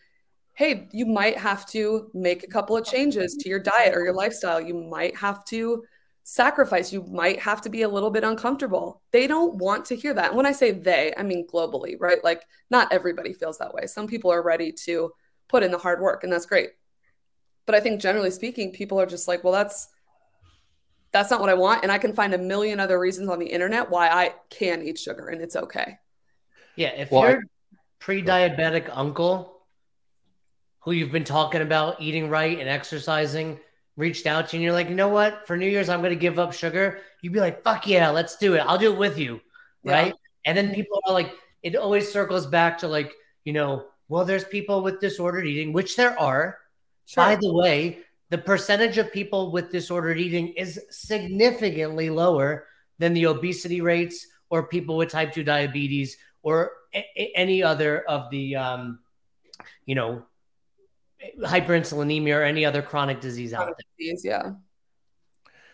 hey, 0.57 0.89
you 0.93 1.07
might 1.07 1.39
have 1.39 1.67
to 1.67 2.11
make 2.15 2.43
a 2.43 2.47
couple 2.49 2.77
of 2.77 2.85
changes 2.85 3.37
to 3.37 3.49
your 3.49 3.59
diet 3.61 3.95
or 3.95 4.03
your 4.05 4.15
lifestyle, 4.15 4.61
you 4.61 4.75
might 4.75 5.15
have 5.17 5.45
to 5.45 5.85
sacrifice, 6.25 6.93
you 6.93 7.03
might 7.05 7.39
have 7.39 7.61
to 7.63 7.69
be 7.69 7.83
a 7.83 7.89
little 7.89 8.11
bit 8.11 8.25
uncomfortable. 8.25 9.03
They 9.13 9.27
don't 9.27 9.57
want 9.57 9.85
to 9.87 9.97
hear 9.97 10.15
that. 10.15 10.29
And 10.29 10.37
when 10.37 10.47
I 10.47 10.53
say 10.53 10.73
they, 10.73 11.13
I 11.17 11.23
mean 11.23 11.47
globally, 11.47 11.95
right? 12.01 12.25
Like 12.25 12.43
not 12.71 12.93
everybody 12.93 13.33
feels 13.33 13.59
that 13.59 13.75
way. 13.75 13.87
Some 13.87 14.09
people 14.09 14.33
are 14.33 14.43
ready 14.43 14.73
to 14.87 15.13
put 15.49 15.63
in 15.63 15.71
the 15.71 15.79
hard 15.79 16.01
work, 16.01 16.25
and 16.25 16.33
that's 16.33 16.47
great. 16.47 16.71
But 17.67 17.75
I 17.75 17.81
think 17.81 18.01
generally 18.01 18.31
speaking, 18.31 18.73
people 18.73 18.99
are 19.01 19.07
just 19.07 19.29
like, 19.29 19.45
well, 19.45 19.53
that's 19.53 19.89
that's 21.13 21.31
not 21.31 21.41
what 21.41 21.51
I 21.51 21.55
want. 21.55 21.83
And 21.83 21.93
I 21.93 21.99
can 21.99 22.13
find 22.13 22.35
a 22.35 22.39
million 22.39 22.81
other 22.81 22.99
reasons 22.99 23.29
on 23.29 23.39
the 23.39 23.47
internet 23.47 23.91
why 23.91 24.09
I 24.09 24.35
can 24.51 24.83
eat 24.83 24.99
sugar 24.99 25.29
and 25.29 25.41
it's 25.41 25.57
okay. 25.57 25.99
Yeah, 26.77 26.89
if 26.89 27.11
Well, 27.11 27.23
I- 27.23 27.31
your 27.31 27.43
pre-diabetic 28.01 28.91
uncle, 28.93 29.56
who 30.87 30.93
you've 30.93 31.11
been 31.11 31.25
talking 31.25 31.63
about 31.63 32.01
eating 32.01 32.31
right 32.31 32.61
and 32.61 32.69
exercising, 32.69 33.59
reached 33.97 34.25
out 34.25 34.49
to 34.49 34.57
you 34.57 34.59
and 34.61 34.65
you're 34.65 34.73
like, 34.73 34.89
you 34.89 34.95
know 34.95 35.09
what? 35.09 35.45
For 35.45 35.57
New 35.57 35.67
Year's, 35.69 35.89
I'm 35.89 35.99
going 36.01 36.11
to 36.15 36.17
give 36.17 36.39
up 36.39 36.53
sugar. 36.53 37.01
You'd 37.23 37.33
be 37.33 37.41
like, 37.41 37.65
fuck 37.65 37.89
yeah, 37.89 38.09
let's 38.11 38.37
do 38.37 38.55
it. 38.55 38.61
I'll 38.61 38.79
do 38.79 38.93
it 38.93 38.99
with 38.99 39.19
you, 39.19 39.41
Yeah. 39.83 39.93
right? 39.93 40.15
And 40.45 40.57
then 40.57 40.73
people 40.73 41.01
are 41.09 41.13
like, 41.13 41.33
it 41.65 41.75
always 41.75 42.11
circles 42.11 42.47
back 42.47 42.79
to 42.79 42.89
like, 42.89 43.13
you 43.45 43.53
know, 43.53 43.87
well, 44.09 44.25
there's 44.25 44.45
people 44.45 44.81
with 44.85 45.01
disordered 45.01 45.45
eating, 45.49 45.73
which 45.73 45.97
there 45.97 46.17
are. 46.21 46.57
By 47.17 47.35
the 47.35 47.53
way, 47.53 47.99
the 48.31 48.39
percentage 48.39 48.97
of 48.99 49.13
people 49.13 49.51
with 49.51 49.73
disordered 49.73 50.21
eating 50.21 50.49
is 50.55 50.81
significantly 50.91 52.11
lower 52.11 52.67
than 53.01 53.13
the 53.13 53.27
obesity 53.27 53.81
rates 53.81 54.25
or 54.51 54.69
people 54.69 54.97
with 54.97 55.11
type 55.11 55.33
2 55.33 55.43
diabetes 55.43 56.17
or 56.45 56.71
a- 56.95 57.33
any 57.35 57.61
other 57.61 58.03
of 58.03 58.31
the 58.31 58.55
um, 58.55 59.01
you 59.85 59.97
know 59.97 60.23
hyperinsulinemia 61.43 62.37
or 62.37 62.43
any 62.43 62.65
other 62.65 62.83
chronic 62.83 63.21
disease 63.21 63.53
out 63.53 63.67
there. 63.67 63.75
Disease, 63.99 64.23
yeah. 64.25 64.53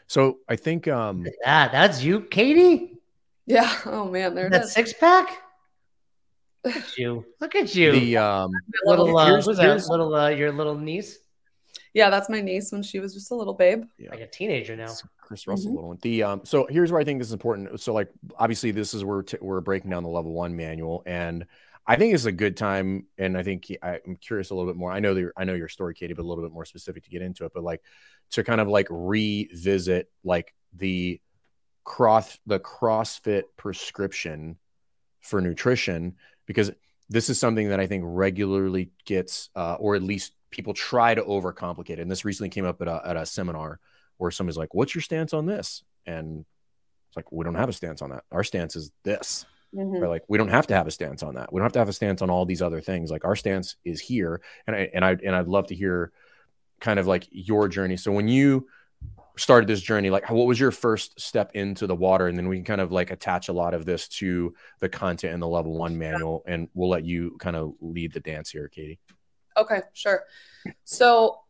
So 0.06 0.38
I 0.49 0.56
think 0.56 0.88
um 0.88 1.26
Ah, 1.44 1.68
that's 1.72 2.02
you, 2.02 2.20
Katie. 2.22 2.99
Yeah. 3.46 3.72
Oh 3.87 4.08
man, 4.08 4.34
there 4.34 4.46
it 4.46 4.50
That 4.52 4.64
is. 4.64 4.72
six 4.72 4.92
pack. 4.92 5.28
Look 6.64 6.76
at 6.76 6.96
you. 6.99 7.25
Look 7.40 7.54
at 7.56 7.75
you. 7.75 7.92
the 7.92 8.16
um 8.18 8.50
little 8.84 9.16
uh, 9.16 9.26
Here's- 9.26 9.46
who's 9.46 9.56
that? 9.56 9.64
here's- 9.64 9.88
little 9.88 10.14
uh, 10.14 10.28
your 10.28 10.52
little 10.52 10.76
niece, 10.78 11.18
Yeah, 11.94 12.08
that's 12.11 12.28
my 12.28 12.40
niece 12.40 12.70
when 12.70 12.82
she 12.82 13.00
was 13.00 13.14
just 13.14 13.30
a 13.30 13.34
little 13.34 13.54
babe. 13.54 13.84
yeah. 13.99 14.11
like 14.11 14.20
a 14.20 14.26
teenager 14.28 14.76
now. 14.76 14.84
It's 14.84 15.02
Chris 15.20 15.46
Russell, 15.46 15.72
Mhm. 15.72 15.75
little 15.75 15.88
one. 15.88 15.99
The 16.02 16.22
um, 16.22 16.40
so 16.44 16.66
here's 16.70 16.92
where 16.92 17.00
I 17.00 17.04
think 17.04 17.18
this 17.18 17.28
is 17.28 17.32
important. 17.32 17.80
So 17.80 17.92
like, 17.94 18.11
obviously, 18.37 18.70
this 18.70 18.94
is 18.94 19.04
where 19.04 19.22
t- 19.22 19.38
we're 19.40 19.61
breaking 19.61 19.90
down 19.90 20.02
the 20.04 20.08
level 20.08 20.32
one 20.32 20.54
manual, 20.56 21.02
and 21.06 21.46
I 21.86 21.96
think 21.96 22.14
it's 22.14 22.24
a 22.24 22.32
good 22.32 22.56
time. 22.56 23.06
And 23.18 23.36
I 23.36 23.42
think 23.42 23.66
I, 23.82 24.00
I'm 24.06 24.16
curious 24.16 24.50
a 24.50 24.54
little 24.54 24.70
bit 24.70 24.76
more. 24.76 24.92
I 24.92 25.00
know 25.00 25.14
the 25.14 25.32
I 25.36 25.44
know 25.44 25.54
your 25.54 25.68
story, 25.68 25.94
Katie, 25.94 26.14
but 26.14 26.22
a 26.22 26.28
little 26.28 26.44
bit 26.44 26.52
more 26.52 26.64
specific 26.64 27.04
to 27.04 27.10
get 27.10 27.22
into 27.22 27.44
it. 27.44 27.52
But 27.54 27.64
like 27.64 27.82
to 28.32 28.44
kind 28.44 28.60
of 28.60 28.68
like 28.68 28.86
revisit 28.90 30.10
like 30.24 30.54
the 30.74 31.20
cross 31.84 32.38
the 32.46 32.60
CrossFit 32.60 33.44
prescription 33.56 34.58
for 35.20 35.40
nutrition 35.40 36.14
because 36.46 36.70
this 37.08 37.28
is 37.28 37.38
something 37.38 37.68
that 37.68 37.80
I 37.80 37.86
think 37.86 38.04
regularly 38.06 38.90
gets, 39.04 39.50
uh, 39.54 39.74
or 39.74 39.94
at 39.94 40.02
least 40.02 40.32
people 40.50 40.74
try 40.74 41.14
to 41.14 41.22
overcomplicate. 41.22 41.90
it. 41.90 41.98
And 41.98 42.10
this 42.10 42.24
recently 42.24 42.48
came 42.48 42.64
up 42.64 42.80
at 42.80 42.88
a, 42.88 43.02
at 43.04 43.16
a 43.16 43.26
seminar 43.26 43.80
where 44.16 44.30
somebody's 44.30 44.56
like, 44.56 44.74
"What's 44.74 44.94
your 44.94 45.02
stance 45.02 45.32
on 45.32 45.46
this?" 45.46 45.82
And 46.06 46.44
it's 47.08 47.16
like, 47.16 47.30
"We 47.32 47.44
don't 47.44 47.54
have 47.54 47.68
a 47.68 47.72
stance 47.72 48.02
on 48.02 48.10
that. 48.10 48.24
Our 48.30 48.44
stance 48.44 48.76
is 48.76 48.92
this." 49.02 49.44
Mhm. 49.74 50.02
Or 50.02 50.08
like, 50.08 50.22
we 50.28 50.38
don't 50.38 50.48
have 50.48 50.66
to 50.66 50.74
have 50.74 50.86
a 50.86 50.90
stance 50.90 51.22
on 51.22 51.34
that. 51.36 51.52
We 51.52 51.58
don't 51.58 51.64
have 51.64 51.72
to 51.72 51.78
have 51.78 51.88
a 51.88 51.94
stance 51.94 52.20
on 52.20 52.30
all 52.30 52.44
these 52.44 52.62
other 52.62 52.80
things. 52.80 53.10
Like 53.10 53.24
our 53.24 53.36
stance 53.36 53.76
is 53.84 54.00
here. 54.00 54.40
And 54.66 54.76
I 54.76 54.90
and 54.92 55.04
I 55.04 55.16
and 55.24 55.34
I'd 55.34 55.48
love 55.48 55.68
to 55.68 55.74
hear 55.74 56.12
kind 56.80 56.98
of 56.98 57.06
like 57.06 57.26
your 57.30 57.68
journey. 57.68 57.96
So 57.96 58.12
when 58.12 58.28
you 58.28 58.66
started 59.38 59.66
this 59.66 59.80
journey, 59.80 60.10
like 60.10 60.28
what 60.30 60.46
was 60.46 60.60
your 60.60 60.70
first 60.70 61.18
step 61.18 61.52
into 61.54 61.86
the 61.86 61.94
water? 61.94 62.26
And 62.26 62.36
then 62.36 62.48
we 62.48 62.56
can 62.56 62.64
kind 62.64 62.80
of 62.80 62.92
like 62.92 63.10
attach 63.10 63.48
a 63.48 63.52
lot 63.52 63.72
of 63.72 63.86
this 63.86 64.08
to 64.08 64.54
the 64.80 64.88
content 64.88 65.32
in 65.32 65.40
the 65.40 65.48
level 65.48 65.72
one 65.72 65.96
manual, 65.96 66.42
and 66.46 66.68
we'll 66.74 66.90
let 66.90 67.04
you 67.04 67.36
kind 67.38 67.56
of 67.56 67.72
lead 67.80 68.12
the 68.12 68.20
dance 68.20 68.50
here, 68.50 68.68
Katie. 68.68 68.98
Okay, 69.56 69.80
sure. 69.94 70.24
So 70.84 71.40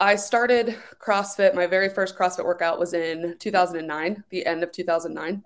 I 0.00 0.16
started 0.16 0.76
CrossFit. 0.98 1.54
My 1.54 1.66
very 1.66 1.88
first 1.88 2.16
CrossFit 2.16 2.44
workout 2.44 2.78
was 2.78 2.94
in 2.94 3.36
2009, 3.38 4.24
the 4.30 4.46
end 4.46 4.62
of 4.62 4.72
2009. 4.72 5.42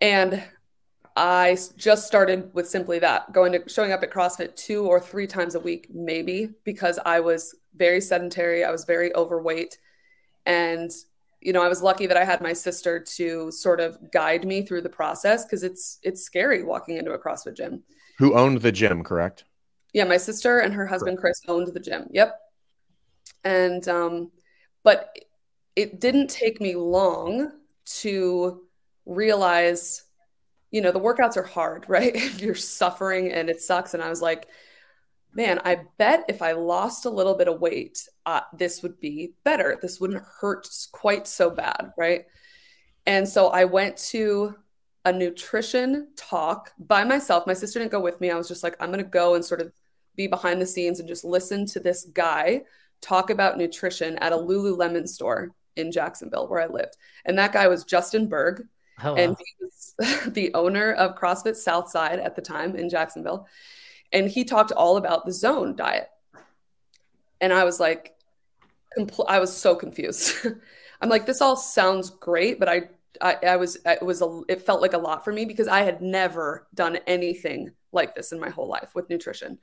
And 0.00 0.42
I 1.18 1.58
just 1.76 2.06
started 2.06 2.54
with 2.54 2.68
simply 2.68 3.00
that, 3.00 3.32
going 3.32 3.50
to 3.50 3.68
showing 3.68 3.90
up 3.90 4.04
at 4.04 4.12
CrossFit 4.12 4.54
two 4.54 4.86
or 4.86 5.00
three 5.00 5.26
times 5.26 5.56
a 5.56 5.60
week, 5.60 5.88
maybe, 5.92 6.50
because 6.62 7.00
I 7.04 7.18
was 7.18 7.56
very 7.74 8.00
sedentary. 8.00 8.64
I 8.64 8.70
was 8.70 8.84
very 8.84 9.12
overweight. 9.16 9.78
And, 10.46 10.92
you 11.40 11.52
know, 11.52 11.60
I 11.60 11.66
was 11.66 11.82
lucky 11.82 12.06
that 12.06 12.16
I 12.16 12.24
had 12.24 12.40
my 12.40 12.52
sister 12.52 13.00
to 13.00 13.50
sort 13.50 13.80
of 13.80 14.12
guide 14.12 14.46
me 14.46 14.62
through 14.62 14.82
the 14.82 14.88
process 14.88 15.44
because 15.44 15.64
it's 15.64 15.98
it's 16.04 16.22
scary 16.22 16.62
walking 16.62 16.98
into 16.98 17.10
a 17.10 17.18
CrossFit 17.18 17.56
gym. 17.56 17.82
Who 18.18 18.38
owned 18.38 18.60
the 18.60 18.70
gym, 18.70 19.02
correct? 19.02 19.42
Yeah, 19.92 20.04
my 20.04 20.18
sister 20.18 20.60
and 20.60 20.72
her 20.72 20.86
husband 20.86 21.18
Chris 21.18 21.42
owned 21.48 21.66
the 21.74 21.80
gym. 21.80 22.06
Yep. 22.12 22.38
And 23.42 23.88
um 23.88 24.30
but 24.84 25.18
it 25.74 26.00
didn't 26.00 26.28
take 26.28 26.60
me 26.60 26.76
long 26.76 27.50
to 28.02 28.62
realize 29.04 30.04
you 30.70 30.80
know 30.80 30.92
the 30.92 31.00
workouts 31.00 31.36
are 31.36 31.42
hard, 31.42 31.84
right? 31.88 32.40
You're 32.40 32.54
suffering 32.54 33.32
and 33.32 33.50
it 33.50 33.60
sucks 33.60 33.94
and 33.94 34.02
I 34.02 34.08
was 34.08 34.22
like 34.22 34.48
man, 35.34 35.60
I 35.64 35.82
bet 35.98 36.24
if 36.28 36.42
I 36.42 36.52
lost 36.52 37.04
a 37.04 37.10
little 37.10 37.34
bit 37.34 37.48
of 37.48 37.60
weight, 37.60 38.08
uh, 38.26 38.40
this 38.56 38.82
would 38.82 38.98
be 38.98 39.34
better. 39.44 39.78
This 39.80 40.00
wouldn't 40.00 40.24
hurt 40.40 40.68
quite 40.92 41.26
so 41.26 41.50
bad, 41.50 41.92
right? 41.96 42.24
And 43.06 43.28
so 43.28 43.48
I 43.48 43.64
went 43.64 43.96
to 44.08 44.56
a 45.04 45.12
nutrition 45.12 46.08
talk 46.16 46.72
by 46.78 47.04
myself. 47.04 47.46
My 47.46 47.54
sister 47.54 47.78
didn't 47.78 47.92
go 47.92 48.00
with 48.00 48.20
me. 48.20 48.30
I 48.30 48.36
was 48.36 48.48
just 48.48 48.62
like, 48.62 48.76
I'm 48.80 48.90
going 48.90 49.04
to 49.04 49.08
go 49.08 49.34
and 49.34 49.44
sort 49.44 49.60
of 49.60 49.72
be 50.16 50.26
behind 50.26 50.60
the 50.60 50.66
scenes 50.66 50.98
and 50.98 51.08
just 51.08 51.24
listen 51.24 51.64
to 51.66 51.80
this 51.80 52.04
guy 52.12 52.62
talk 53.00 53.30
about 53.30 53.56
nutrition 53.56 54.18
at 54.18 54.32
a 54.32 54.36
Lululemon 54.36 55.06
store 55.08 55.54
in 55.76 55.92
Jacksonville, 55.92 56.48
where 56.48 56.60
I 56.60 56.66
lived. 56.66 56.96
And 57.24 57.38
that 57.38 57.52
guy 57.52 57.68
was 57.68 57.84
Justin 57.84 58.26
Berg, 58.26 58.66
Oh, 59.02 59.14
and 59.14 59.36
he 59.38 59.64
was 59.64 59.94
the 60.28 60.52
owner 60.54 60.92
of 60.92 61.16
CrossFit 61.16 61.56
Southside 61.56 62.18
at 62.18 62.36
the 62.36 62.42
time 62.42 62.76
in 62.76 62.88
Jacksonville. 62.88 63.46
And 64.12 64.28
he 64.28 64.44
talked 64.44 64.72
all 64.72 64.96
about 64.96 65.26
the 65.26 65.32
zone 65.32 65.76
diet. 65.76 66.08
And 67.40 67.52
I 67.52 67.64
was 67.64 67.78
like, 67.78 68.14
compl- 68.98 69.26
I 69.28 69.38
was 69.38 69.54
so 69.54 69.74
confused. 69.74 70.34
I'm 71.00 71.08
like, 71.08 71.26
this 71.26 71.40
all 71.40 71.56
sounds 71.56 72.10
great, 72.10 72.58
but 72.58 72.68
I, 72.68 72.82
I, 73.20 73.36
I 73.46 73.56
was, 73.56 73.76
it 73.84 74.02
was, 74.02 74.22
a, 74.22 74.40
it 74.48 74.62
felt 74.62 74.82
like 74.82 74.94
a 74.94 74.98
lot 74.98 75.24
for 75.24 75.32
me 75.32 75.44
because 75.44 75.68
I 75.68 75.82
had 75.82 76.02
never 76.02 76.66
done 76.74 76.98
anything 77.06 77.72
like 77.92 78.14
this 78.14 78.32
in 78.32 78.40
my 78.40 78.50
whole 78.50 78.68
life 78.68 78.94
with 78.94 79.08
nutrition. 79.08 79.58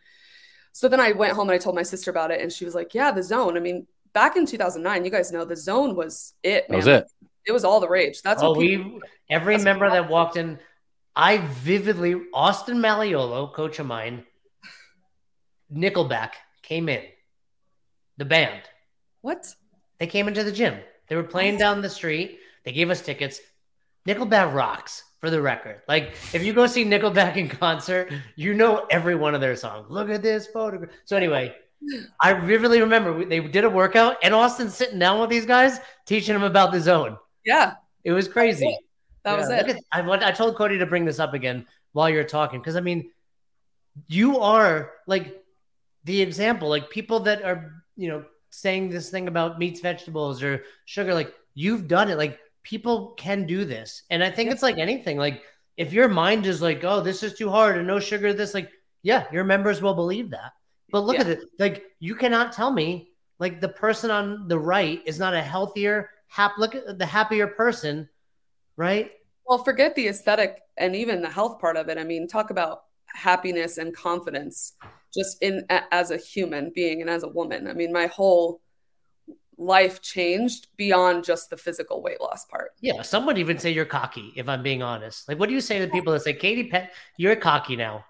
So 0.72 0.88
then 0.90 1.00
I 1.00 1.14
went 1.14 1.34
home 1.34 1.50
and 1.50 1.56
I 1.56 1.58
told 1.58 1.76
my 1.76 1.84
sister 1.84 2.12
about 2.12 2.32
it, 2.32 2.42
and 2.42 2.52
she 2.52 2.66
was 2.66 2.76
like, 2.76 2.94
"Yeah, 2.94 3.12
the 3.12 3.24
zone. 3.24 3.56
I 3.56 3.62
mean, 3.62 3.88
back 4.12 4.36
in 4.36 4.46
2009, 4.46 5.06
you 5.06 5.12
guys 5.12 5.32
know 5.32 5.46
the 5.46 5.56
zone 5.56 5.96
was 5.96 6.34
it. 6.44 6.68
That 6.68 6.76
was 6.76 6.88
it. 6.88 7.08
It 7.46 7.52
was 7.52 7.64
all 7.64 7.80
the 7.80 7.88
rage. 7.88 8.22
That's 8.22 8.42
oh, 8.42 8.52
what 8.52 8.60
people, 8.60 8.94
we 8.96 9.02
every 9.30 9.58
member 9.58 9.86
what 9.86 9.94
that 9.94 10.10
walked 10.10 10.38
in, 10.38 10.60
I 11.16 11.38
vividly 11.38 12.16
Austin 12.34 12.78
Malleolo, 12.78 13.54
coach 13.54 13.80
of 13.80 13.86
mine, 13.86 14.24
Nickelback 15.74 16.32
came 16.62 16.90
in. 16.90 17.04
The 18.18 18.26
band. 18.26 18.62
what? 19.22 19.54
They 20.00 20.08
came 20.08 20.28
into 20.28 20.44
the 20.44 20.52
gym. 20.52 20.80
They 21.08 21.16
were 21.16 21.24
playing 21.24 21.58
down 21.58 21.82
the 21.82 21.90
street. 21.90 22.40
They 22.64 22.72
gave 22.72 22.90
us 22.90 23.02
tickets. 23.02 23.40
Nickelback 24.08 24.54
rocks, 24.54 25.04
for 25.26 25.32
the 25.32 25.42
record. 25.42 25.82
Like, 25.88 26.14
if 26.34 26.44
you 26.44 26.54
go 26.54 26.68
see 26.68 26.86
Nickelback 26.86 27.36
in 27.36 27.50
concert, 27.50 28.14
you 28.36 28.54
know 28.54 28.86
every 28.92 29.16
one 29.16 29.34
of 29.34 29.42
their 29.42 29.56
songs. 29.56 29.88
Look 29.90 30.10
at 30.10 30.22
this 30.22 30.46
photograph. 30.46 30.92
So, 31.06 31.18
anyway, 31.18 31.56
I 32.22 32.34
vividly 32.34 32.80
remember 32.80 33.26
they 33.26 33.40
did 33.40 33.64
a 33.64 33.70
workout, 33.70 34.18
and 34.22 34.36
Austin 34.36 34.70
sitting 34.70 35.00
down 35.00 35.20
with 35.20 35.32
these 35.32 35.48
guys, 35.48 35.80
teaching 36.06 36.36
them 36.36 36.44
about 36.44 36.72
the 36.72 36.80
zone. 36.80 37.18
Yeah, 37.46 37.74
It 38.04 38.12
was 38.12 38.28
crazy. 38.28 38.78
that 39.24 39.38
was 39.38 39.50
Yeah, 39.50 39.66
it. 39.68 39.84
I, 39.92 40.02
want- 40.02 40.24
I 40.24 40.32
told 40.32 40.56
Cody 40.56 40.78
to 40.80 40.86
bring 40.86 41.06
this 41.06 41.20
up 41.20 41.34
again 41.34 41.66
while 41.94 42.10
you're 42.10 42.24
talking 42.24 42.60
because 42.60 42.76
I 42.76 42.82
mean, 42.82 43.12
you 44.08 44.40
are 44.40 44.92
like 45.08 45.42
the 46.04 46.22
example, 46.22 46.68
like 46.70 46.90
people 46.90 47.22
that 47.22 47.44
are, 47.44 47.72
you 47.96 48.10
know, 48.10 48.26
saying 48.50 48.90
this 48.90 49.10
thing 49.10 49.28
about 49.28 49.60
meats, 49.60 49.80
vegetables, 49.80 50.44
or 50.44 50.64
sugar. 50.86 51.14
Like 51.14 51.34
you've 51.54 51.88
done 51.88 52.10
it. 52.10 52.18
Like 52.18 52.40
people 52.64 53.14
can 53.18 53.46
do 53.46 53.66
this, 53.66 54.04
and 54.10 54.24
I 54.24 54.30
think 54.32 54.48
Yeah. 54.48 54.54
it's 54.54 54.64
like 54.64 54.78
anything. 54.78 55.18
Like 55.18 55.42
if 55.78 55.94
your 55.94 56.08
mind 56.10 56.46
is 56.46 56.62
like, 56.62 56.84
oh, 56.84 57.02
this 57.02 57.24
is 57.24 57.38
too 57.38 57.50
hard, 57.50 57.78
and 57.78 57.88
no 57.88 58.00
sugar, 58.00 58.34
this 58.34 58.54
like, 58.54 58.70
yeah, 59.04 59.26
your 59.32 59.44
members 59.44 59.82
will 59.82 59.94
believe 59.94 60.30
that. 60.32 60.52
But 60.92 61.02
look 61.06 61.16
Yeah. 61.16 61.22
at 61.22 61.28
it. 61.30 61.40
Like 61.60 61.84
you 62.00 62.16
cannot 62.16 62.52
tell 62.54 62.72
me 62.72 63.10
like 63.40 63.60
the 63.62 63.70
person 63.70 64.12
on 64.12 64.48
the 64.48 64.60
right 64.60 65.02
is 65.06 65.20
not 65.20 65.34
a 65.34 65.42
healthier, 65.42 66.10
hap. 66.36 66.58
Look 66.58 66.76
at 66.76 67.00
the 67.00 67.06
happier 67.06 67.48
person, 67.48 68.10
right? 68.76 69.12
Well, 69.48 69.64
forget 69.64 69.96
the 69.96 70.08
aesthetic 70.08 70.60
and 70.78 70.96
even 70.96 71.22
the 71.22 71.30
health 71.30 71.60
part 71.60 71.78
of 71.78 71.88
it. 71.88 71.98
I 71.98 72.04
mean, 72.04 72.28
talk 72.28 72.50
about 72.50 72.84
happiness 73.08 73.78
and 73.78 73.96
confidence 73.96 74.74
just 75.14 75.42
in 75.42 75.66
a- 75.70 75.94
as 75.94 76.12
a 76.12 76.18
human 76.18 76.72
being 76.76 77.00
and 77.02 77.10
as 77.10 77.24
a 77.24 77.28
woman. 77.30 77.68
I 77.68 77.74
mean, 77.74 77.94
my 77.94 78.08
whole 78.08 78.62
life 79.58 80.02
changed 80.02 80.68
beyond 80.76 81.24
just 81.24 81.50
the 81.50 81.56
physical 81.56 82.04
weight 82.04 82.20
loss 82.20 82.44
part. 82.46 82.72
Yeah, 82.82 83.02
some 83.02 83.26
would 83.28 83.38
even 83.38 83.58
say 83.58 83.72
you're 83.72 83.86
cocky, 83.86 84.34
if 84.36 84.50
I'm 84.50 84.62
being 84.62 84.84
honest. 84.84 85.30
Like, 85.30 85.40
what 85.40 85.48
do 85.48 85.56
you 85.56 85.62
say 85.62 85.80
to 85.80 85.88
people 85.88 86.12
that 86.12 86.24
say, 86.24 86.34
Katie 86.34 86.68
Pet, 86.68 86.92
you're 87.18 87.38
cocky 87.38 87.78
now? 87.78 88.04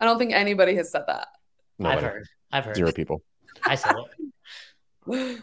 I 0.00 0.06
don't 0.06 0.18
think 0.18 0.32
anybody 0.32 0.74
has 0.76 0.90
said 0.90 1.04
that. 1.08 1.28
I've 1.84 2.00
heard. 2.00 2.26
I've 2.50 2.64
heard. 2.64 2.76
Zero 2.76 2.92
people. 2.92 3.22
I 3.66 3.74
said 3.74 3.96
it. 5.06 5.42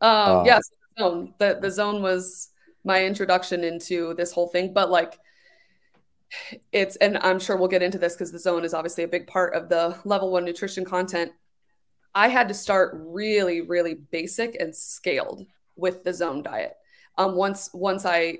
um 0.00 0.10
Uh, 0.10 0.42
yes 0.44 0.68
the 0.68 0.76
zone. 0.98 1.34
The, 1.38 1.58
the 1.60 1.70
zone 1.70 2.02
was 2.02 2.50
my 2.84 3.04
introduction 3.04 3.64
into 3.64 4.14
this 4.14 4.32
whole 4.32 4.48
thing 4.48 4.72
but 4.72 4.90
like 4.90 5.18
it's 6.72 6.96
and 6.96 7.18
i'm 7.18 7.38
sure 7.38 7.56
we'll 7.56 7.68
get 7.68 7.82
into 7.82 7.98
this 7.98 8.14
because 8.14 8.32
the 8.32 8.38
zone 8.38 8.64
is 8.64 8.74
obviously 8.74 9.04
a 9.04 9.08
big 9.08 9.26
part 9.26 9.54
of 9.54 9.68
the 9.68 9.96
level 10.04 10.30
one 10.30 10.44
nutrition 10.44 10.84
content. 10.84 11.32
I 12.14 12.28
had 12.28 12.48
to 12.48 12.54
start 12.54 12.94
really 12.96 13.60
really 13.62 13.94
basic 13.94 14.56
and 14.60 14.74
scaled 14.74 15.46
with 15.76 16.04
the 16.04 16.12
zone 16.12 16.42
diet. 16.42 16.74
Um 17.16 17.34
once 17.34 17.70
once 17.72 18.04
i 18.04 18.38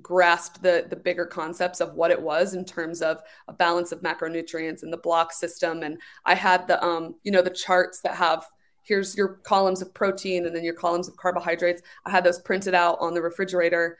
grasped 0.00 0.62
the 0.62 0.86
the 0.88 0.96
bigger 0.96 1.26
concepts 1.26 1.80
of 1.80 1.94
what 1.94 2.10
it 2.10 2.20
was 2.20 2.54
in 2.54 2.64
terms 2.64 3.02
of 3.02 3.20
a 3.48 3.52
balance 3.52 3.90
of 3.90 4.00
macronutrients 4.00 4.82
and 4.82 4.92
the 4.92 4.98
block 4.98 5.32
system 5.32 5.82
and 5.82 5.98
i 6.24 6.34
had 6.34 6.68
the 6.68 6.80
um 6.84 7.16
you 7.24 7.32
know 7.32 7.42
the 7.42 7.50
charts 7.50 8.00
that 8.02 8.14
have 8.14 8.46
here's 8.88 9.14
your 9.16 9.34
columns 9.44 9.82
of 9.82 9.92
protein 9.92 10.46
and 10.46 10.56
then 10.56 10.64
your 10.64 10.74
columns 10.74 11.06
of 11.08 11.16
carbohydrates 11.16 11.82
i 12.06 12.10
had 12.10 12.24
those 12.24 12.40
printed 12.40 12.74
out 12.74 12.96
on 13.00 13.12
the 13.14 13.20
refrigerator 13.22 13.98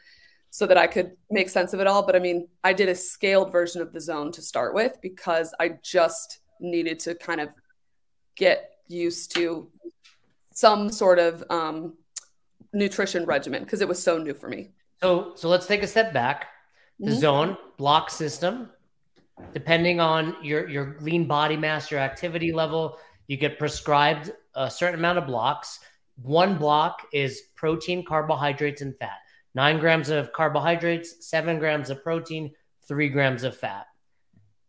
so 0.50 0.66
that 0.66 0.78
i 0.78 0.86
could 0.86 1.12
make 1.30 1.48
sense 1.48 1.72
of 1.74 1.80
it 1.80 1.86
all 1.86 2.04
but 2.04 2.16
i 2.16 2.18
mean 2.18 2.48
i 2.64 2.72
did 2.72 2.88
a 2.88 2.94
scaled 2.94 3.52
version 3.52 3.82
of 3.82 3.92
the 3.92 4.00
zone 4.00 4.32
to 4.32 4.40
start 4.42 4.74
with 4.74 4.96
because 5.02 5.54
i 5.60 5.68
just 5.82 6.40
needed 6.60 6.98
to 6.98 7.14
kind 7.14 7.40
of 7.40 7.50
get 8.34 8.70
used 8.88 9.34
to 9.34 9.70
some 10.54 10.90
sort 10.90 11.18
of 11.18 11.44
um, 11.50 11.94
nutrition 12.72 13.24
regimen 13.26 13.62
because 13.62 13.80
it 13.80 13.86
was 13.86 14.02
so 14.02 14.18
new 14.18 14.34
for 14.34 14.48
me 14.48 14.70
So, 15.02 15.32
so 15.36 15.48
let's 15.48 15.66
take 15.66 15.82
a 15.84 15.86
step 15.86 16.12
back. 16.12 16.46
The 16.98 17.12
Mhm. 17.12 17.20
zone 17.20 17.56
block 17.76 18.10
system, 18.10 18.70
depending 19.54 20.00
on 20.00 20.36
your 20.42 20.68
your 20.68 20.96
lean 21.00 21.28
body 21.28 21.56
mass, 21.56 21.92
your 21.92 22.00
activity 22.00 22.50
level, 22.52 22.98
you 23.28 23.36
get 23.36 23.58
prescribed 23.58 24.32
a 24.54 24.68
certain 24.70 24.98
amount 24.98 25.18
of 25.18 25.26
blocks. 25.26 25.78
one 26.20 26.58
block 26.58 27.06
is 27.12 27.42
protein, 27.54 28.04
carbohydrates, 28.04 28.82
and 28.82 28.96
fat. 28.96 29.18
Nine 29.54 29.78
grams 29.78 30.10
of 30.10 30.32
carbohydrates, 30.32 31.24
seven 31.28 31.60
grams 31.60 31.90
of 31.90 32.02
protein, 32.02 32.52
three 32.88 33.08
grams 33.08 33.44
of 33.44 33.56
fat. 33.56 33.86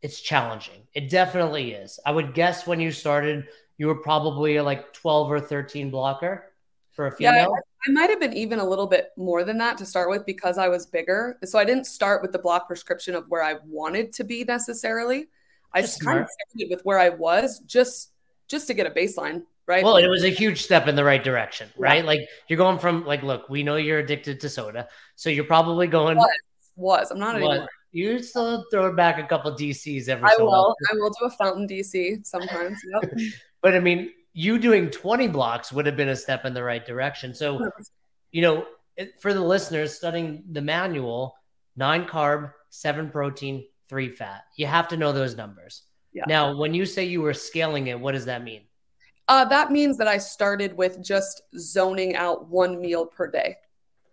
It's 0.01 0.21
challenging. 0.21 0.87
It 0.93 1.09
definitely 1.09 1.71
is. 1.71 1.99
I 2.05 2.11
would 2.11 2.33
guess 2.35 2.67
when 2.67 2.79
you 2.79 2.91
started, 2.91 3.47
you 3.77 3.87
were 3.87 3.95
probably 3.95 4.59
like 4.59 4.93
12 4.93 5.31
or 5.31 5.39
13 5.39 5.89
blocker 5.89 6.51
for 6.91 7.07
a 7.07 7.11
female. 7.11 7.33
Yeah, 7.33 7.47
I 7.87 7.91
might 7.91 8.09
have 8.09 8.19
been 8.19 8.33
even 8.33 8.59
a 8.59 8.65
little 8.65 8.87
bit 8.87 9.11
more 9.17 9.43
than 9.43 9.57
that 9.57 9.77
to 9.79 9.85
start 9.85 10.09
with 10.09 10.25
because 10.25 10.57
I 10.57 10.67
was 10.67 10.85
bigger. 10.85 11.37
So 11.45 11.57
I 11.57 11.65
didn't 11.65 11.85
start 11.85 12.21
with 12.21 12.31
the 12.31 12.39
block 12.39 12.67
prescription 12.67 13.15
of 13.15 13.25
where 13.29 13.43
I 13.43 13.55
wanted 13.65 14.13
to 14.13 14.23
be 14.23 14.43
necessarily. 14.43 15.27
I 15.73 15.81
just 15.81 16.03
kind 16.03 16.19
of 16.19 16.27
started 16.27 16.69
with 16.69 16.83
where 16.83 16.99
I 16.99 17.09
was 17.09 17.59
just 17.59 18.11
just 18.49 18.67
to 18.67 18.73
get 18.73 18.87
a 18.87 18.91
baseline, 18.91 19.43
right? 19.67 19.83
Well, 19.83 19.97
it 19.97 20.07
was 20.07 20.23
a 20.23 20.29
huge 20.29 20.63
step 20.63 20.87
in 20.87 20.95
the 20.95 21.03
right 21.03 21.23
direction, 21.23 21.69
right? 21.77 21.99
Yeah. 21.99 22.07
Like 22.07 22.21
you're 22.47 22.57
going 22.57 22.79
from 22.79 23.05
like, 23.05 23.23
look, 23.23 23.49
we 23.49 23.63
know 23.63 23.75
you're 23.75 23.99
addicted 23.99 24.39
to 24.41 24.49
soda, 24.49 24.87
so 25.15 25.29
you're 25.29 25.45
probably 25.45 25.87
going. 25.87 26.17
Was, 26.17 26.29
was. 26.75 27.11
I'm 27.11 27.19
not 27.19 27.35
anymore. 27.35 27.67
You 27.91 28.21
still 28.21 28.65
throw 28.71 28.93
back 28.93 29.19
a 29.19 29.27
couple 29.27 29.51
DCs 29.53 30.09
every. 30.09 30.25
I 30.25 30.35
so 30.37 30.45
will. 30.45 30.75
I 30.91 30.95
will 30.95 31.09
do 31.09 31.25
a 31.25 31.29
fountain 31.31 31.67
DC 31.67 32.25
sometimes. 32.25 32.79
Yep. 33.01 33.13
but 33.61 33.75
I 33.75 33.79
mean, 33.79 34.11
you 34.33 34.59
doing 34.59 34.89
20 34.89 35.27
blocks 35.27 35.71
would 35.71 35.85
have 35.85 35.95
been 35.95 36.09
a 36.09 36.15
step 36.15 36.45
in 36.45 36.53
the 36.53 36.63
right 36.63 36.85
direction. 36.85 37.33
So, 37.33 37.69
you 38.31 38.41
know, 38.41 38.65
for 39.19 39.33
the 39.33 39.41
listeners 39.41 39.93
studying 39.93 40.43
the 40.51 40.61
manual, 40.61 41.35
nine 41.75 42.05
carb, 42.05 42.53
seven 42.69 43.09
protein, 43.09 43.65
three 43.87 44.09
fat. 44.09 44.43
You 44.55 44.67
have 44.67 44.87
to 44.89 44.97
know 44.97 45.11
those 45.11 45.35
numbers. 45.35 45.83
Yeah. 46.13 46.23
Now, 46.27 46.55
when 46.57 46.73
you 46.73 46.85
say 46.85 47.05
you 47.05 47.21
were 47.21 47.33
scaling 47.33 47.87
it, 47.87 47.99
what 47.99 48.13
does 48.13 48.25
that 48.25 48.43
mean? 48.43 48.63
Uh, 49.27 49.45
that 49.45 49.71
means 49.71 49.97
that 49.97 50.07
I 50.07 50.17
started 50.17 50.75
with 50.75 51.03
just 51.03 51.43
zoning 51.57 52.15
out 52.15 52.49
one 52.49 52.81
meal 52.81 53.05
per 53.05 53.29
day. 53.29 53.57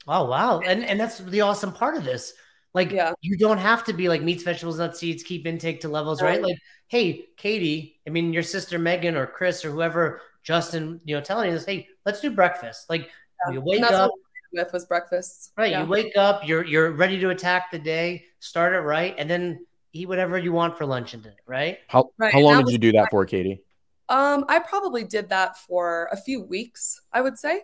Oh 0.06 0.26
wow, 0.26 0.61
and 0.61 0.85
and 0.85 1.00
that's 1.00 1.18
the 1.18 1.40
awesome 1.40 1.72
part 1.72 1.96
of 1.96 2.04
this. 2.04 2.35
Like, 2.76 2.92
yeah. 2.92 3.14
you 3.22 3.38
don't 3.38 3.56
have 3.56 3.85
to 3.85 3.94
be 3.94 4.11
like 4.11 4.20
meats, 4.20 4.42
vegetables, 4.42 4.78
nuts, 4.78 5.00
seeds, 5.00 5.22
keep 5.22 5.46
intake 5.46 5.80
to 5.80 5.88
levels, 5.88 6.20
right? 6.20 6.42
Like, 6.42 6.59
hey, 6.88 7.24
Katie, 7.38 7.98
I 8.06 8.11
mean, 8.11 8.35
your 8.35 8.42
sister 8.42 8.78
Megan 8.78 9.16
or 9.16 9.26
Chris 9.26 9.64
or 9.64 9.70
whoever, 9.70 10.20
Justin, 10.42 11.00
you 11.06 11.16
know, 11.16 11.22
telling 11.22 11.48
you 11.48 11.54
this, 11.54 11.64
hey, 11.64 11.88
let's 12.04 12.20
do 12.20 12.30
breakfast. 12.30 12.90
Like, 12.90 13.09
yeah. 13.48 13.54
you 13.54 13.62
wake 13.62 13.82
up. 13.82 14.11
with 14.52 14.70
was 14.74 14.85
breakfast. 14.85 15.52
Right. 15.56 15.70
Yeah. 15.70 15.85
You 15.85 15.88
wake 15.88 16.18
up, 16.18 16.46
you're 16.46 16.66
you're 16.66 16.92
ready 16.92 17.18
to 17.18 17.30
attack 17.30 17.70
the 17.72 17.78
day, 17.78 18.26
start 18.40 18.74
it 18.74 18.80
right, 18.80 19.14
and 19.16 19.28
then 19.28 19.65
eat 19.96 20.09
whatever 20.09 20.38
you 20.38 20.52
want 20.52 20.76
for 20.76 20.87
lunch 20.87 21.14
and 21.14 21.22
dinner, 21.22 21.37
right? 21.46 21.78
How 21.88 22.11
right. 22.18 22.32
how 22.32 22.40
long 22.40 22.64
did 22.64 22.72
you 22.72 22.78
do 22.78 22.92
that 22.92 23.09
for, 23.11 23.24
Katie? 23.24 23.62
Um, 24.09 24.44
I 24.48 24.61
probably 24.61 25.04
did 25.04 25.28
that 25.30 25.56
for 25.56 26.09
a 26.12 26.16
few 26.16 26.42
weeks, 26.42 27.00
I 27.12 27.20
would 27.20 27.38
say. 27.38 27.62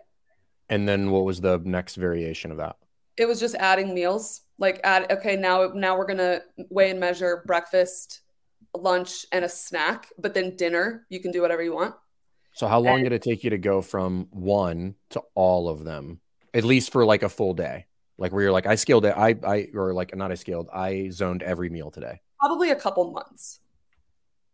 And 0.69 0.87
then 0.87 1.11
what 1.11 1.23
was 1.23 1.39
the 1.39 1.61
next 1.63 1.95
variation 1.95 2.51
of 2.51 2.57
that? 2.57 2.77
It 3.15 3.25
was 3.27 3.39
just 3.39 3.55
adding 3.55 3.93
meals. 3.93 4.41
Like 4.57 4.81
add 4.83 5.11
okay, 5.11 5.35
now 5.35 5.71
now 5.73 5.97
we're 5.97 6.05
gonna 6.05 6.41
weigh 6.69 6.91
and 6.91 6.99
measure 6.99 7.43
breakfast, 7.45 8.21
lunch, 8.75 9.25
and 9.31 9.45
a 9.45 9.49
snack, 9.49 10.07
but 10.17 10.33
then 10.33 10.55
dinner, 10.55 11.05
you 11.09 11.19
can 11.19 11.31
do 11.31 11.41
whatever 11.41 11.63
you 11.63 11.73
want. 11.73 11.95
So 12.53 12.67
how 12.67 12.79
long 12.79 12.99
and, 12.99 13.05
did 13.05 13.13
it 13.13 13.21
take 13.23 13.43
you 13.43 13.49
to 13.49 13.57
go 13.57 13.81
from 13.81 14.27
one 14.31 14.95
to 15.11 15.21
all 15.33 15.69
of 15.69 15.83
them? 15.83 16.19
At 16.53 16.63
least 16.63 16.91
for 16.91 17.03
like 17.03 17.23
a 17.23 17.29
full 17.29 17.53
day. 17.53 17.87
Like 18.17 18.31
where 18.31 18.43
you're 18.43 18.51
like, 18.51 18.67
I 18.67 18.75
scaled 18.75 19.05
it, 19.05 19.15
I 19.17 19.35
I 19.43 19.67
or 19.73 19.93
like 19.93 20.15
not 20.15 20.31
I 20.31 20.35
scaled, 20.35 20.69
I 20.73 21.09
zoned 21.09 21.41
every 21.43 21.69
meal 21.69 21.89
today. 21.89 22.21
Probably 22.43 22.71
a 22.71 22.75
couple 22.75 23.11
months. 23.11 23.59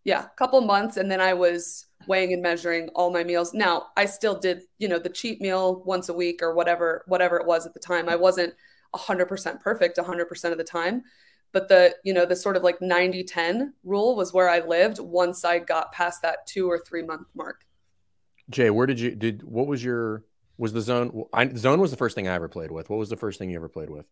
Yeah, 0.04 0.25
a 0.25 0.38
couple 0.38 0.62
months, 0.62 0.97
and 0.97 1.12
then 1.12 1.19
I 1.19 1.34
was 1.34 1.88
weighing 2.08 2.34
and 2.34 2.41
measuring 2.41 2.89
all 2.95 3.12
my 3.12 3.23
meals. 3.23 3.54
Now 3.54 3.88
I 3.97 4.06
still 4.06 4.38
did, 4.38 4.63
you 4.78 4.88
know, 4.88 4.99
the 4.99 5.10
cheat 5.10 5.41
meal 5.41 5.84
once 5.86 6.10
a 6.10 6.13
week 6.13 6.41
or 6.41 6.54
whatever, 6.54 7.04
whatever 7.08 7.38
it 7.38 7.45
was 7.45 7.65
at 7.65 7.73
the 7.73 7.80
time. 7.80 8.08
I 8.08 8.15
wasn't 8.15 8.54
100% 8.95 9.60
perfect 9.60 9.97
100% 9.97 10.52
of 10.52 10.58
the 10.58 10.63
time 10.63 11.04
but 11.52 11.67
the 11.67 11.95
you 12.04 12.13
know 12.13 12.25
the 12.25 12.36
sort 12.36 12.56
of 12.56 12.63
like 12.63 12.82
90 12.82 13.23
10 13.23 13.73
rule 13.84 14.15
was 14.15 14.34
where 14.34 14.49
i 14.49 14.60
lived 14.60 14.99
once 14.99 15.43
i 15.45 15.60
got 15.60 15.91
past 15.91 16.21
that 16.21 16.45
two 16.47 16.69
or 16.69 16.80
three 16.80 17.04
month 17.04 17.28
mark 17.36 17.65
jay 18.49 18.69
where 18.69 18.88
did 18.88 18.99
you 18.99 19.15
did 19.15 19.43
what 19.43 19.67
was 19.67 19.84
your 19.84 20.23
was 20.58 20.73
the 20.73 20.82
zone 20.82 21.23
I, 21.34 21.54
zone 21.54 21.80
was 21.80 21.91
the 21.91 21.97
first 21.97 22.15
thing 22.15 22.28
i 22.28 22.36
ever 22.36 22.49
played 22.49 22.71
with 22.71 22.89
what 22.89 22.99
was 22.99 23.10
the 23.10 23.17
first 23.17 23.39
thing 23.39 23.49
you 23.49 23.56
ever 23.56 23.69
played 23.69 23.89
with 23.89 24.06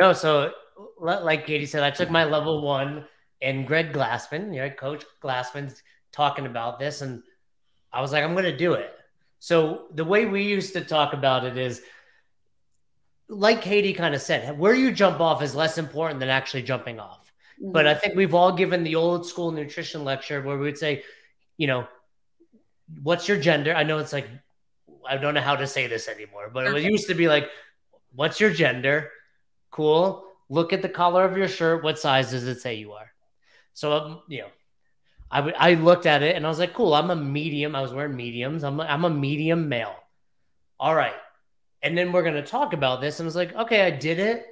no 0.00 0.12
so 0.12 0.52
like 0.98 1.46
katie 1.46 1.66
said 1.66 1.82
i 1.82 1.90
took 1.90 2.10
my 2.10 2.24
level 2.24 2.62
one 2.62 3.04
and 3.42 3.66
greg 3.66 3.92
glassman 3.92 4.54
you 4.54 4.60
know 4.60 4.70
coach 4.70 5.04
glassman's 5.22 5.82
talking 6.12 6.46
about 6.46 6.78
this 6.78 7.02
and 7.02 7.22
i 7.92 8.00
was 8.00 8.12
like 8.12 8.24
i'm 8.24 8.34
gonna 8.34 8.56
do 8.56 8.72
it 8.72 8.92
so 9.40 9.86
the 9.94 10.04
way 10.04 10.26
we 10.26 10.42
used 10.42 10.74
to 10.74 10.82
talk 10.82 11.14
about 11.14 11.44
it 11.44 11.56
is 11.56 11.80
like 13.30 13.62
Katie 13.62 13.94
kind 13.94 14.14
of 14.14 14.20
said, 14.20 14.58
where 14.58 14.74
you 14.74 14.92
jump 14.92 15.20
off 15.20 15.42
is 15.42 15.54
less 15.54 15.78
important 15.78 16.20
than 16.20 16.28
actually 16.28 16.62
jumping 16.62 17.00
off. 17.00 17.32
Mm-hmm. 17.60 17.72
But 17.72 17.86
I 17.86 17.94
think 17.94 18.16
we've 18.16 18.34
all 18.34 18.52
given 18.52 18.84
the 18.84 18.96
old 18.96 19.26
school 19.26 19.50
nutrition 19.50 20.04
lecture 20.04 20.42
where 20.42 20.58
we 20.58 20.64
would 20.64 20.78
say, 20.78 21.04
you 21.56 21.66
know, 21.66 21.86
what's 23.02 23.28
your 23.28 23.38
gender? 23.38 23.74
I 23.74 23.82
know 23.82 23.98
it's 23.98 24.12
like, 24.12 24.28
I 25.08 25.16
don't 25.16 25.34
know 25.34 25.40
how 25.40 25.56
to 25.56 25.66
say 25.66 25.86
this 25.86 26.08
anymore, 26.08 26.50
but 26.52 26.66
it 26.66 26.82
used 26.82 27.08
to 27.08 27.14
be 27.14 27.28
like, 27.28 27.48
what's 28.14 28.40
your 28.40 28.50
gender? 28.50 29.10
Cool. 29.70 30.24
Look 30.48 30.72
at 30.72 30.82
the 30.82 30.88
color 30.88 31.24
of 31.24 31.36
your 31.36 31.48
shirt. 31.48 31.84
What 31.84 31.98
size 31.98 32.30
does 32.30 32.44
it 32.44 32.60
say 32.60 32.74
you 32.74 32.92
are? 32.92 33.10
So, 33.72 33.92
um, 33.92 34.22
you 34.28 34.40
know, 34.40 34.48
I, 35.30 35.36
w- 35.38 35.56
I 35.58 35.74
looked 35.74 36.06
at 36.06 36.22
it 36.22 36.36
and 36.36 36.44
I 36.44 36.48
was 36.48 36.58
like, 36.58 36.74
cool, 36.74 36.92
I'm 36.92 37.10
a 37.10 37.16
medium. 37.16 37.76
I 37.76 37.80
was 37.80 37.94
wearing 37.94 38.16
mediums. 38.16 38.64
I'm 38.64 38.80
a, 38.80 38.82
I'm 38.84 39.04
a 39.04 39.10
medium 39.10 39.68
male. 39.68 39.94
All 40.78 40.94
right 40.94 41.14
and 41.82 41.96
then 41.96 42.12
we're 42.12 42.22
going 42.22 42.34
to 42.34 42.42
talk 42.42 42.72
about 42.72 43.00
this. 43.00 43.20
And 43.20 43.26
I 43.26 43.28
was 43.28 43.36
like, 43.36 43.54
okay, 43.54 43.82
I 43.82 43.90
did 43.90 44.18
it. 44.18 44.46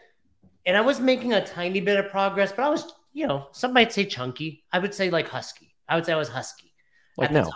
And 0.66 0.76
I 0.76 0.80
was 0.80 1.00
making 1.00 1.32
a 1.32 1.44
tiny 1.44 1.80
bit 1.80 1.98
of 1.98 2.10
progress, 2.10 2.52
but 2.52 2.64
I 2.64 2.68
was, 2.68 2.92
you 3.12 3.26
know, 3.26 3.48
some 3.52 3.72
might 3.72 3.92
say 3.92 4.04
chunky. 4.04 4.64
I 4.72 4.78
would 4.78 4.94
say 4.94 5.10
like 5.10 5.28
husky. 5.28 5.74
I 5.88 5.96
would 5.96 6.06
say 6.06 6.12
I 6.12 6.16
was 6.16 6.28
husky. 6.28 6.72
Like 7.16 7.32
no. 7.32 7.50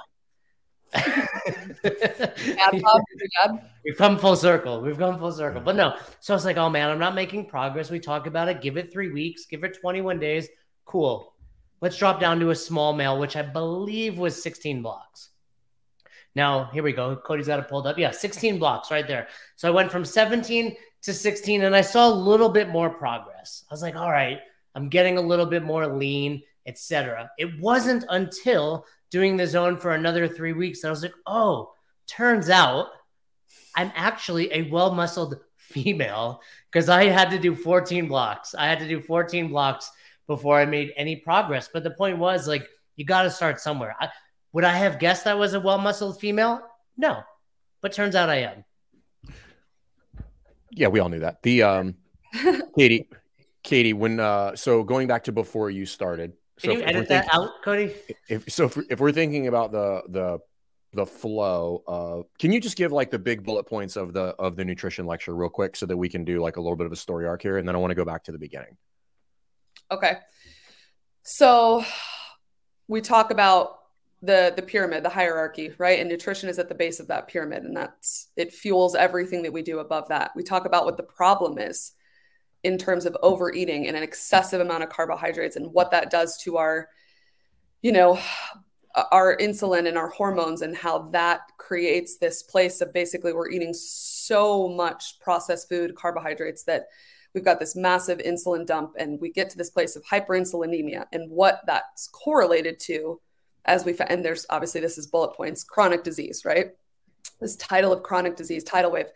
We've 3.85 3.97
come 3.97 4.19
full 4.19 4.37
circle. 4.37 4.81
We've 4.81 4.99
come 4.99 5.19
full 5.19 5.33
circle. 5.33 5.61
But 5.61 5.77
no. 5.77 5.97
So 6.21 6.35
I 6.35 6.37
was 6.37 6.45
like, 6.45 6.57
oh 6.57 6.71
man, 6.71 6.91
I'm 6.91 6.99
not 6.99 7.15
making 7.15 7.47
progress. 7.47 7.91
We 7.91 7.99
talk 7.99 8.27
about 8.27 8.49
it. 8.49 8.61
Give 8.61 8.77
it 8.77 8.93
three 8.93 9.11
weeks. 9.11 9.47
Give 9.47 9.65
it 9.65 9.79
21 9.81 10.19
days. 10.19 10.49
Cool. 10.85 11.35
Let's 11.81 11.97
drop 11.97 12.21
down 12.21 12.39
to 12.41 12.51
a 12.51 12.55
small 12.55 12.93
male, 12.93 13.19
which 13.19 13.37
I 13.37 13.43
believe 13.43 14.19
was 14.19 14.41
16 14.41 14.83
blocks. 14.83 15.31
Now, 16.35 16.71
here 16.73 16.83
we 16.83 16.93
go. 16.93 17.17
Cody's 17.17 17.49
got 17.49 17.59
it 17.59 17.69
pulled 17.69 17.87
up. 17.87 17.99
Yeah, 17.99 18.11
16 18.11 18.59
blocks 18.59 18.91
right 18.91 19.07
there. 19.07 19.29
So 19.57 19.69
I 19.69 19.73
went 19.73 19.91
from 19.91 20.05
17 20.05 20.77
to 21.03 21.13
16 21.13 21.65
and 21.65 21.75
I 21.75 21.81
saw 21.81 22.09
a 22.09 22.15
little 22.15 22.49
bit 22.49 22.69
more 22.69 22.89
progress. 22.89 23.65
I 23.71 23.75
was 23.75 23.83
like, 23.83 23.97
all 23.97 24.11
right, 24.11 24.39
I'm 24.75 24.89
getting 24.89 25.19
a 25.19 25.21
little 25.21 25.47
bit 25.47 25.63
more 25.63 25.87
lean, 25.87 26.43
etc. 26.67 27.31
It 27.39 27.61
wasn't 27.61 28.05
until 28.09 28.87
doing 29.13 29.37
the 29.37 29.47
zone 29.47 29.77
for 29.77 29.93
another 29.93 30.27
three 30.27 30.55
weeks 30.55 30.81
that 30.81 30.89
I 30.89 30.91
was 30.91 31.03
like, 31.03 31.15
oh, 31.27 31.73
turns 32.09 32.51
out 32.51 32.89
I'm 33.77 33.93
actually 33.95 34.53
a 34.53 34.63
well 34.71 34.95
muscled 34.95 35.37
female 35.57 36.41
because 36.71 36.89
I 36.89 37.05
had 37.05 37.31
to 37.31 37.39
do 37.39 37.55
14 37.55 38.09
blocks. 38.09 38.55
I 38.55 38.67
had 38.67 38.81
to 38.81 38.89
do 38.89 39.01
14 39.01 39.49
blocks 39.49 39.91
before 40.27 40.59
I 40.59 40.65
made 40.65 40.93
any 40.97 41.17
progress. 41.17 41.69
But 41.73 41.85
the 41.85 41.91
point 41.91 42.19
was, 42.19 42.49
like, 42.49 42.67
you 42.97 43.05
got 43.05 43.23
to 43.23 43.31
start 43.31 43.61
somewhere. 43.61 43.95
I, 44.01 44.09
would 44.53 44.65
I 44.65 44.73
have 44.73 44.99
guessed 44.99 45.27
I 45.27 45.35
was 45.35 45.55
a 45.55 45.61
well 45.61 45.79
muscled 45.79 46.21
female? 46.21 46.61
No, 46.97 47.23
but 47.81 47.93
turns 47.93 48.15
out 48.15 48.29
I 48.29 48.37
am. 48.37 48.65
Yeah, 50.71 50.89
we 50.89 51.01
all 51.01 51.09
knew 51.09 51.21
that. 51.21 51.43
The 51.43 51.63
um, 51.63 51.97
Katie, 52.77 53.09
Katie, 53.63 53.93
when 53.93 54.21
uh, 54.21 54.57
so 54.57 54.83
going 54.83 55.07
back 55.07 55.25
to 55.25 55.33
before 55.33 55.71
you 55.71 55.87
started. 55.87 56.33
Can 56.63 56.71
so 56.71 56.77
you 56.77 56.85
edit 56.85 57.09
that 57.09 57.25
thinking, 57.25 57.41
out, 57.41 57.63
Cody? 57.65 57.95
If 58.29 58.51
so, 58.51 58.67
if, 58.67 58.79
if 58.89 59.01
we're 59.01 59.13
thinking 59.13 59.49
about 59.49 59.73
the 59.73 60.03
the 60.09 60.39
the 60.93 61.07
flow 61.07 61.83
of 61.87 62.27
can 62.39 62.53
you 62.53 62.61
just 62.61 62.77
give 62.77 62.93
like 62.93 63.11
the 63.11 63.19
big 63.19 63.43
bullet 63.43 63.65
points 63.65 63.97
of 63.97 64.13
the 64.13 64.35
of 64.39 64.55
the 64.55 64.65
nutrition 64.65 65.05
lecture 65.05 65.35
real 65.35 65.49
quick 65.49 65.75
so 65.75 65.87
that 65.87 65.97
we 65.97 66.09
can 66.09 66.25
do 66.25 66.41
like 66.41 66.57
a 66.57 66.61
little 66.61 66.77
bit 66.77 66.87
of 66.87 66.93
a 66.93 66.97
story 66.97 67.27
arc 67.27 67.43
here? 67.43 67.59
And 67.59 67.67
then 67.67 67.75
i 67.75 67.79
want 67.79 67.91
to 67.91 67.97
go 67.97 68.05
back 68.05 68.23
to 68.25 68.33
the 68.33 68.39
beginning. 68.39 68.77
Okay. 69.91 70.19
So 71.25 71.85
we 72.87 73.01
talk 73.01 73.33
about 73.33 73.79
the 74.23 74.53
the 74.55 74.63
pyramid 74.63 75.03
the 75.03 75.09
hierarchy 75.09 75.73
right? 75.79 75.99
And 75.99 76.09
nutrition 76.09 76.49
is 76.49 76.61
at 76.61 76.69
the 76.69 76.77
base 76.77 77.01
of 77.01 77.09
that 77.09 77.27
pyramid 77.27 77.65
and 77.65 77.77
that's 77.77 78.29
it 78.37 78.53
fuels 78.53 78.95
everything 78.95 79.43
that 79.43 79.53
we 79.53 79.63
do 79.63 79.81
above 79.81 80.09
that. 80.11 80.31
We 80.37 80.45
talk 80.45 80.65
about 80.65 80.85
what 80.85 80.97
the 80.97 81.03
problem 81.03 81.59
is 81.59 81.93
in 82.65 82.79
terms 82.79 83.07
of 83.07 83.17
overeating 83.23 83.87
and 83.87 83.97
an 83.97 84.03
excessive 84.03 84.61
amount 84.61 84.83
of 84.83 84.89
carbohydrates 84.89 85.57
and 85.57 85.73
what 85.73 85.91
that 85.91 86.11
does 86.11 86.37
to 86.39 86.57
our 86.57 86.89
you 87.83 87.93
know 87.93 88.19
our 89.11 89.37
insulin 89.39 89.89
and 89.89 89.97
our 89.97 90.09
hormones 90.09 90.63
and 90.63 90.77
how 90.77 90.99
that 90.99 91.41
creates 91.57 92.19
this 92.19 92.43
place 92.43 92.81
of 92.81 92.93
basically 92.93 93.33
we're 93.33 93.51
eating 93.51 93.73
so 93.73 94.69
much 94.69 95.19
processed 95.19 95.69
food 95.69 95.95
carbohydrates 95.95 96.65
that 96.65 96.89
we've 97.35 97.45
got 97.45 97.59
this 97.59 97.75
massive 97.75 98.19
insulin 98.19 98.67
dump 98.67 98.93
and 98.99 99.19
we 99.21 99.31
get 99.31 99.49
to 99.49 99.57
this 99.57 99.71
place 99.71 99.97
of 99.97 100.05
hyperinsulinemia 100.05 101.07
and 101.13 101.31
what 101.31 101.63
that's 101.67 102.09
correlated 102.09 102.79
to 102.79 103.21
as 103.65 103.85
we 103.85 103.97
and 104.09 104.25
there's 104.25 104.45
obviously 104.51 104.81
this 104.81 104.99
is 104.99 105.07
bullet 105.07 105.35
points 105.35 105.65
chronic 105.65 106.05
disease 106.05 106.45
right 106.45 106.73
this 107.43 107.57
tidal 107.57 107.93
of 107.93 108.03
chronic 108.03 108.37
disease, 108.37 108.65
tidal 108.65 108.91
wave. 108.91 109.11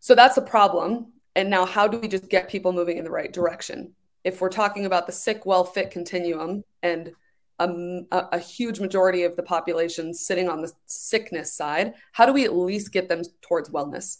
So 0.00 0.14
that's 0.14 0.36
a 0.36 0.42
problem. 0.42 1.12
And 1.34 1.48
now, 1.48 1.64
how 1.64 1.88
do 1.88 1.98
we 1.98 2.08
just 2.08 2.28
get 2.28 2.48
people 2.48 2.72
moving 2.72 2.98
in 2.98 3.04
the 3.04 3.10
right 3.10 3.32
direction? 3.32 3.94
If 4.24 4.40
we're 4.40 4.50
talking 4.50 4.84
about 4.86 5.06
the 5.06 5.12
sick, 5.12 5.46
well, 5.46 5.64
fit 5.64 5.90
continuum 5.90 6.64
and 6.82 7.12
a, 7.58 8.04
a, 8.32 8.38
huge 8.38 8.80
majority 8.80 9.22
of 9.22 9.36
the 9.36 9.42
population 9.42 10.12
sitting 10.12 10.48
on 10.48 10.62
the 10.62 10.72
sickness 10.86 11.52
side, 11.52 11.94
how 12.12 12.26
do 12.26 12.32
we 12.32 12.44
at 12.44 12.56
least 12.56 12.92
get 12.92 13.08
them 13.08 13.22
towards 13.40 13.70
wellness? 13.70 14.18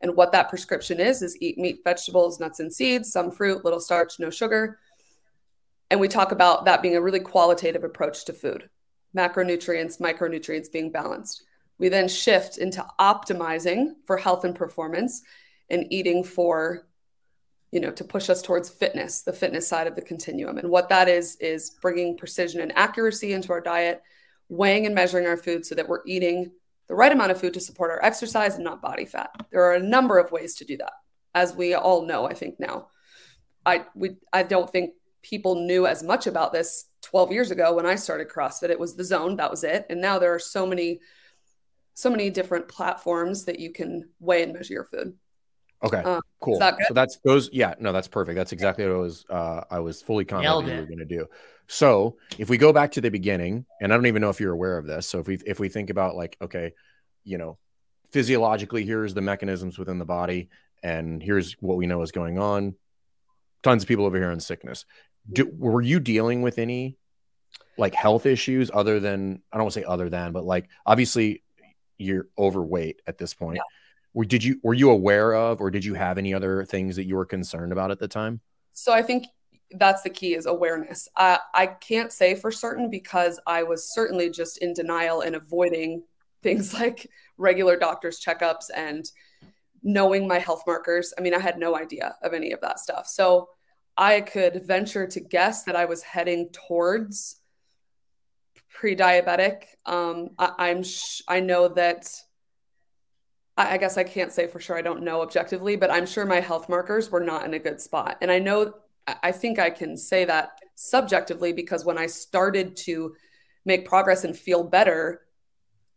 And 0.00 0.16
what 0.16 0.32
that 0.32 0.48
prescription 0.48 1.00
is, 1.00 1.22
is 1.22 1.36
eat 1.40 1.58
meat, 1.58 1.80
vegetables, 1.84 2.40
nuts, 2.40 2.60
and 2.60 2.72
seeds, 2.72 3.12
some 3.12 3.30
fruit, 3.30 3.64
little 3.64 3.80
starch, 3.80 4.18
no 4.18 4.30
sugar. 4.30 4.78
And 5.90 6.00
we 6.00 6.08
talk 6.08 6.32
about 6.32 6.64
that 6.64 6.82
being 6.82 6.96
a 6.96 7.02
really 7.02 7.20
qualitative 7.20 7.84
approach 7.84 8.24
to 8.26 8.32
food 8.32 8.68
macronutrients, 9.16 10.00
micronutrients 10.00 10.70
being 10.70 10.92
balanced. 10.92 11.44
We 11.78 11.88
then 11.88 12.08
shift 12.08 12.58
into 12.58 12.84
optimizing 13.00 13.94
for 14.06 14.18
health 14.18 14.44
and 14.44 14.54
performance 14.54 15.22
and 15.70 15.86
eating 15.90 16.24
for 16.24 16.86
you 17.70 17.80
know 17.80 17.90
to 17.90 18.04
push 18.04 18.30
us 18.30 18.40
towards 18.40 18.70
fitness 18.70 19.22
the 19.22 19.32
fitness 19.32 19.68
side 19.68 19.86
of 19.86 19.94
the 19.94 20.02
continuum. 20.02 20.58
And 20.58 20.70
what 20.70 20.88
that 20.88 21.08
is 21.08 21.36
is 21.36 21.70
bringing 21.82 22.16
precision 22.16 22.60
and 22.60 22.76
accuracy 22.76 23.32
into 23.32 23.52
our 23.52 23.60
diet 23.60 24.02
weighing 24.48 24.86
and 24.86 24.94
measuring 24.94 25.26
our 25.26 25.36
food 25.36 25.66
so 25.66 25.74
that 25.74 25.88
we're 25.88 26.06
eating 26.06 26.50
the 26.86 26.94
right 26.94 27.12
amount 27.12 27.30
of 27.30 27.38
food 27.38 27.52
to 27.52 27.60
support 27.60 27.90
our 27.90 28.02
exercise 28.02 28.54
and 28.54 28.64
not 28.64 28.80
body 28.80 29.04
fat. 29.04 29.30
There 29.50 29.62
are 29.62 29.74
a 29.74 29.80
number 29.80 30.18
of 30.18 30.32
ways 30.32 30.54
to 30.56 30.64
do 30.64 30.78
that 30.78 30.92
as 31.34 31.54
we 31.54 31.74
all 31.74 32.06
know 32.06 32.24
i 32.26 32.34
think 32.34 32.58
now. 32.58 32.88
I 33.66 33.84
we 33.94 34.16
i 34.32 34.42
don't 34.42 34.70
think 34.70 34.92
people 35.22 35.66
knew 35.66 35.86
as 35.86 36.02
much 36.02 36.26
about 36.26 36.52
this 36.52 36.86
12 37.02 37.32
years 37.32 37.50
ago 37.50 37.74
when 37.74 37.86
i 37.86 37.94
started 37.94 38.28
crossfit. 38.28 38.70
It 38.70 38.80
was 38.80 38.96
the 38.96 39.04
zone 39.04 39.36
that 39.36 39.50
was 39.50 39.64
it. 39.64 39.86
And 39.90 40.00
now 40.00 40.18
there 40.18 40.34
are 40.34 40.38
so 40.38 40.66
many 40.66 41.00
so 41.94 42.10
many 42.10 42.30
different 42.30 42.68
platforms 42.68 43.44
that 43.46 43.58
you 43.58 43.72
can 43.72 44.08
weigh 44.20 44.44
and 44.44 44.52
measure 44.52 44.72
your 44.72 44.84
food. 44.84 45.14
Okay, 45.82 45.98
um, 45.98 46.20
cool. 46.40 46.58
That 46.58 46.76
so 46.88 46.94
that's 46.94 47.18
those. 47.24 47.50
Yeah, 47.52 47.74
no, 47.78 47.92
that's 47.92 48.08
perfect. 48.08 48.36
That's 48.36 48.52
exactly 48.52 48.84
what 48.84 48.94
I 48.94 48.98
was. 48.98 49.24
Uh, 49.30 49.64
I 49.70 49.78
was 49.80 50.02
fully 50.02 50.24
confident 50.24 50.66
you 50.66 50.80
were 50.80 50.86
going 50.86 50.98
to 50.98 51.04
do. 51.04 51.26
So 51.68 52.16
if 52.38 52.48
we 52.48 52.58
go 52.58 52.72
back 52.72 52.92
to 52.92 53.00
the 53.00 53.10
beginning, 53.10 53.64
and 53.80 53.92
I 53.92 53.96
don't 53.96 54.06
even 54.06 54.22
know 54.22 54.30
if 54.30 54.40
you're 54.40 54.52
aware 54.52 54.78
of 54.78 54.86
this. 54.86 55.06
So 55.06 55.20
if 55.20 55.28
we 55.28 55.38
if 55.46 55.60
we 55.60 55.68
think 55.68 55.90
about 55.90 56.16
like, 56.16 56.36
okay, 56.40 56.72
you 57.24 57.38
know, 57.38 57.58
physiologically, 58.10 58.84
here's 58.84 59.14
the 59.14 59.20
mechanisms 59.20 59.78
within 59.78 59.98
the 59.98 60.04
body, 60.04 60.48
and 60.82 61.22
here's 61.22 61.52
what 61.60 61.76
we 61.76 61.86
know 61.86 62.02
is 62.02 62.10
going 62.10 62.38
on. 62.38 62.74
Tons 63.62 63.82
of 63.82 63.88
people 63.88 64.06
over 64.06 64.16
here 64.16 64.30
in 64.30 64.40
sickness. 64.40 64.84
Do, 65.30 65.50
were 65.56 65.82
you 65.82 66.00
dealing 66.00 66.42
with 66.42 66.58
any 66.58 66.96
like 67.76 67.94
health 67.94 68.26
issues 68.26 68.70
other 68.72 68.98
than 68.98 69.42
I 69.52 69.56
don't 69.56 69.64
want 69.64 69.74
to 69.74 69.80
say 69.80 69.84
other 69.84 70.08
than, 70.08 70.32
but 70.32 70.44
like 70.44 70.68
obviously 70.84 71.42
you're 71.98 72.28
overweight 72.38 73.02
at 73.06 73.18
this 73.18 73.34
point. 73.34 73.56
Yeah. 73.56 73.62
Were, 74.14 74.24
did 74.24 74.42
you 74.42 74.58
were 74.62 74.74
you 74.74 74.90
aware 74.90 75.34
of 75.34 75.60
or 75.60 75.70
did 75.70 75.84
you 75.84 75.94
have 75.94 76.18
any 76.18 76.34
other 76.34 76.64
things 76.64 76.96
that 76.96 77.04
you 77.04 77.16
were 77.16 77.26
concerned 77.26 77.72
about 77.72 77.90
at 77.90 77.98
the 77.98 78.08
time? 78.08 78.40
So 78.72 78.92
I 78.92 79.02
think 79.02 79.26
that's 79.72 80.02
the 80.02 80.10
key 80.10 80.34
is 80.34 80.46
awareness. 80.46 81.08
I, 81.16 81.38
I 81.54 81.66
can't 81.66 82.12
say 82.12 82.34
for 82.34 82.50
certain 82.50 82.90
because 82.90 83.38
I 83.46 83.62
was 83.62 83.92
certainly 83.92 84.30
just 84.30 84.58
in 84.58 84.72
denial 84.72 85.20
and 85.20 85.36
avoiding 85.36 86.02
things 86.42 86.72
like 86.72 87.10
regular 87.36 87.76
doctor's 87.76 88.20
checkups 88.20 88.66
and 88.74 89.10
knowing 89.82 90.26
my 90.26 90.38
health 90.38 90.62
markers. 90.66 91.12
I 91.18 91.20
mean, 91.20 91.34
I 91.34 91.40
had 91.40 91.58
no 91.58 91.76
idea 91.76 92.14
of 92.22 92.32
any 92.32 92.52
of 92.52 92.60
that 92.60 92.78
stuff. 92.78 93.06
So 93.06 93.48
I 93.96 94.20
could 94.20 94.64
venture 94.64 95.06
to 95.06 95.20
guess 95.20 95.64
that 95.64 95.76
I 95.76 95.84
was 95.84 96.02
heading 96.02 96.50
towards 96.52 97.40
pre-diabetic. 98.70 99.64
Um, 99.84 100.30
I, 100.38 100.70
am 100.70 100.82
sh- 100.82 101.22
I 101.28 101.40
know 101.40 101.68
that. 101.68 102.08
I, 103.58 103.76
guess 103.78 103.98
I 103.98 104.04
can't 104.04 104.32
say 104.32 104.46
for 104.46 104.60
sure. 104.60 104.76
I 104.76 104.82
don't 104.82 105.02
know 105.02 105.20
objectively, 105.22 105.76
but 105.76 105.90
I'm 105.90 106.06
sure 106.06 106.24
my 106.24 106.40
health 106.40 106.68
markers 106.68 107.10
were 107.10 107.20
not 107.20 107.44
in 107.44 107.54
a 107.54 107.58
good 107.58 107.80
spot, 107.80 108.18
and 108.20 108.30
I 108.30 108.38
know. 108.38 108.74
I 109.22 109.32
think 109.32 109.58
I 109.58 109.70
can 109.70 109.96
say 109.96 110.26
that 110.26 110.60
subjectively 110.74 111.54
because 111.54 111.82
when 111.82 111.96
I 111.96 112.04
started 112.04 112.76
to 112.78 113.14
make 113.64 113.88
progress 113.88 114.24
and 114.24 114.36
feel 114.36 114.62
better, 114.62 115.22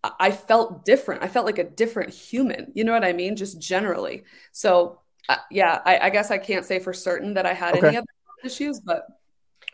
I 0.02 0.32
felt 0.32 0.86
different. 0.86 1.21
I 1.21 1.28
felt 1.28 1.45
like 1.45 1.58
a 1.58 1.63
different 1.63 2.13
human. 2.13 2.71
You 2.74 2.86
know 2.86 2.93
what 2.93 3.04
I 3.04 3.12
mean? 3.12 3.36
Just 3.36 3.60
generally. 3.60 4.24
So, 4.54 5.02
uh, 5.28 5.36
yeah, 5.52 5.82
I, 5.86 6.00
I, 6.00 6.10
guess 6.10 6.32
I 6.32 6.38
can't 6.38 6.65
say 6.65 6.80
for 6.80 6.93
certain 6.93 7.34
that 7.34 7.45
I 7.45 7.54
had 7.54 7.76
okay. 7.76 7.89
any 7.89 7.97
other 7.97 8.08
issues, 8.43 8.80
but 8.80 9.06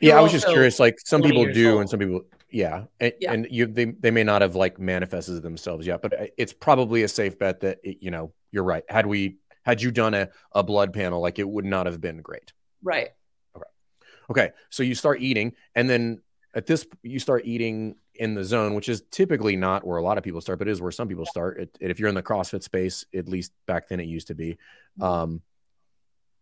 yeah, 0.01 0.17
I 0.17 0.21
was 0.21 0.31
just 0.31 0.47
curious. 0.47 0.79
Like 0.79 0.99
some 1.05 1.21
people 1.21 1.45
do, 1.51 1.71
old. 1.73 1.81
and 1.81 1.89
some 1.89 1.99
people 1.99 2.21
yeah, 2.49 2.85
and, 2.99 3.13
yeah. 3.19 3.33
and 3.33 3.47
you 3.49 3.65
they 3.67 3.85
they 3.85 4.11
may 4.11 4.23
not 4.23 4.41
have 4.41 4.55
like 4.55 4.79
manifested 4.79 5.41
themselves 5.41 5.85
yet, 5.85 6.01
but 6.01 6.19
uh, 6.19 6.25
it's 6.37 6.53
probably 6.53 7.03
a 7.03 7.07
safe 7.07 7.37
bet 7.37 7.59
that 7.61 7.79
it, 7.83 7.97
you 8.01 8.11
know 8.11 8.31
you're 8.51 8.63
right. 8.63 8.83
Had 8.87 9.05
we 9.05 9.37
had 9.63 9.81
you 9.81 9.91
done 9.91 10.13
a 10.13 10.29
a 10.53 10.63
blood 10.63 10.93
panel, 10.93 11.21
like 11.21 11.39
it 11.39 11.47
would 11.47 11.65
not 11.65 11.85
have 11.85 11.99
been 11.99 12.21
great. 12.21 12.53
Right. 12.81 13.09
Okay. 13.55 13.69
Okay. 14.29 14.51
So 14.69 14.83
you 14.83 14.95
start 14.95 15.21
eating, 15.21 15.53
and 15.75 15.89
then 15.89 16.21
at 16.53 16.65
this 16.65 16.87
you 17.03 17.19
start 17.19 17.45
eating 17.45 17.95
in 18.15 18.33
the 18.33 18.43
zone, 18.43 18.73
which 18.73 18.89
is 18.89 19.03
typically 19.11 19.55
not 19.55 19.85
where 19.85 19.97
a 19.97 20.03
lot 20.03 20.17
of 20.17 20.23
people 20.23 20.41
start, 20.41 20.59
but 20.59 20.67
is 20.67 20.81
where 20.81 20.91
some 20.91 21.07
people 21.07 21.25
start. 21.25 21.59
It, 21.59 21.77
if 21.79 21.99
you're 21.99 22.09
in 22.09 22.15
the 22.15 22.23
CrossFit 22.23 22.63
space, 22.63 23.05
at 23.13 23.27
least 23.27 23.51
back 23.65 23.89
then 23.89 23.99
it 23.99 24.07
used 24.07 24.27
to 24.27 24.35
be. 24.35 24.57
Mm-hmm. 24.99 25.03
Um, 25.03 25.41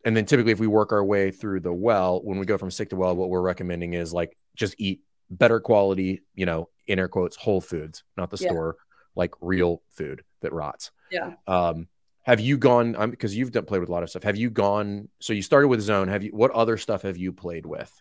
and 0.06 0.16
then 0.16 0.26
typically, 0.26 0.52
if 0.52 0.60
we 0.60 0.68
work 0.68 0.92
our 0.92 1.04
way 1.04 1.32
through 1.32 1.62
the 1.62 1.74
well, 1.74 2.22
when 2.24 2.38
we 2.38 2.46
go 2.46 2.60
from 2.60 2.70
sick 2.70 2.92
to 2.92 2.96
well, 2.96 3.16
what 3.16 3.30
we're 3.30 3.42
recommending 3.42 3.94
is 3.94 4.14
like 4.14 4.38
just 4.56 4.76
eat 4.78 5.02
better 5.30 5.60
quality, 5.60 6.22
you 6.34 6.46
know, 6.46 6.70
in 6.88 7.00
air 7.00 7.08
quotes, 7.08 7.36
whole 7.36 7.62
foods, 7.62 8.04
not 8.18 8.30
the 8.30 8.38
yeah. 8.38 8.50
store, 8.50 8.78
like 9.16 9.34
real 9.42 9.82
food 9.92 10.24
that 10.42 10.54
rots. 10.54 10.92
Yeah. 11.12 11.34
Um, 11.48 11.88
have 12.24 12.40
you 12.40 12.58
gone? 12.58 12.96
Um, 12.96 13.12
because 13.12 13.36
you've 13.36 13.52
done 13.52 13.66
played 13.66 13.82
with 13.82 13.90
a 13.90 13.92
lot 13.92 14.04
of 14.04 14.10
stuff. 14.10 14.24
Have 14.24 14.36
you 14.36 14.50
gone? 14.50 15.10
So 15.20 15.34
you 15.34 15.44
started 15.44 15.68
with 15.68 15.82
Zone. 15.82 16.08
Have 16.08 16.24
you? 16.24 16.32
What 16.32 16.52
other 16.52 16.78
stuff 16.78 17.04
have 17.04 17.18
you 17.18 17.32
played 17.32 17.66
with? 17.66 17.92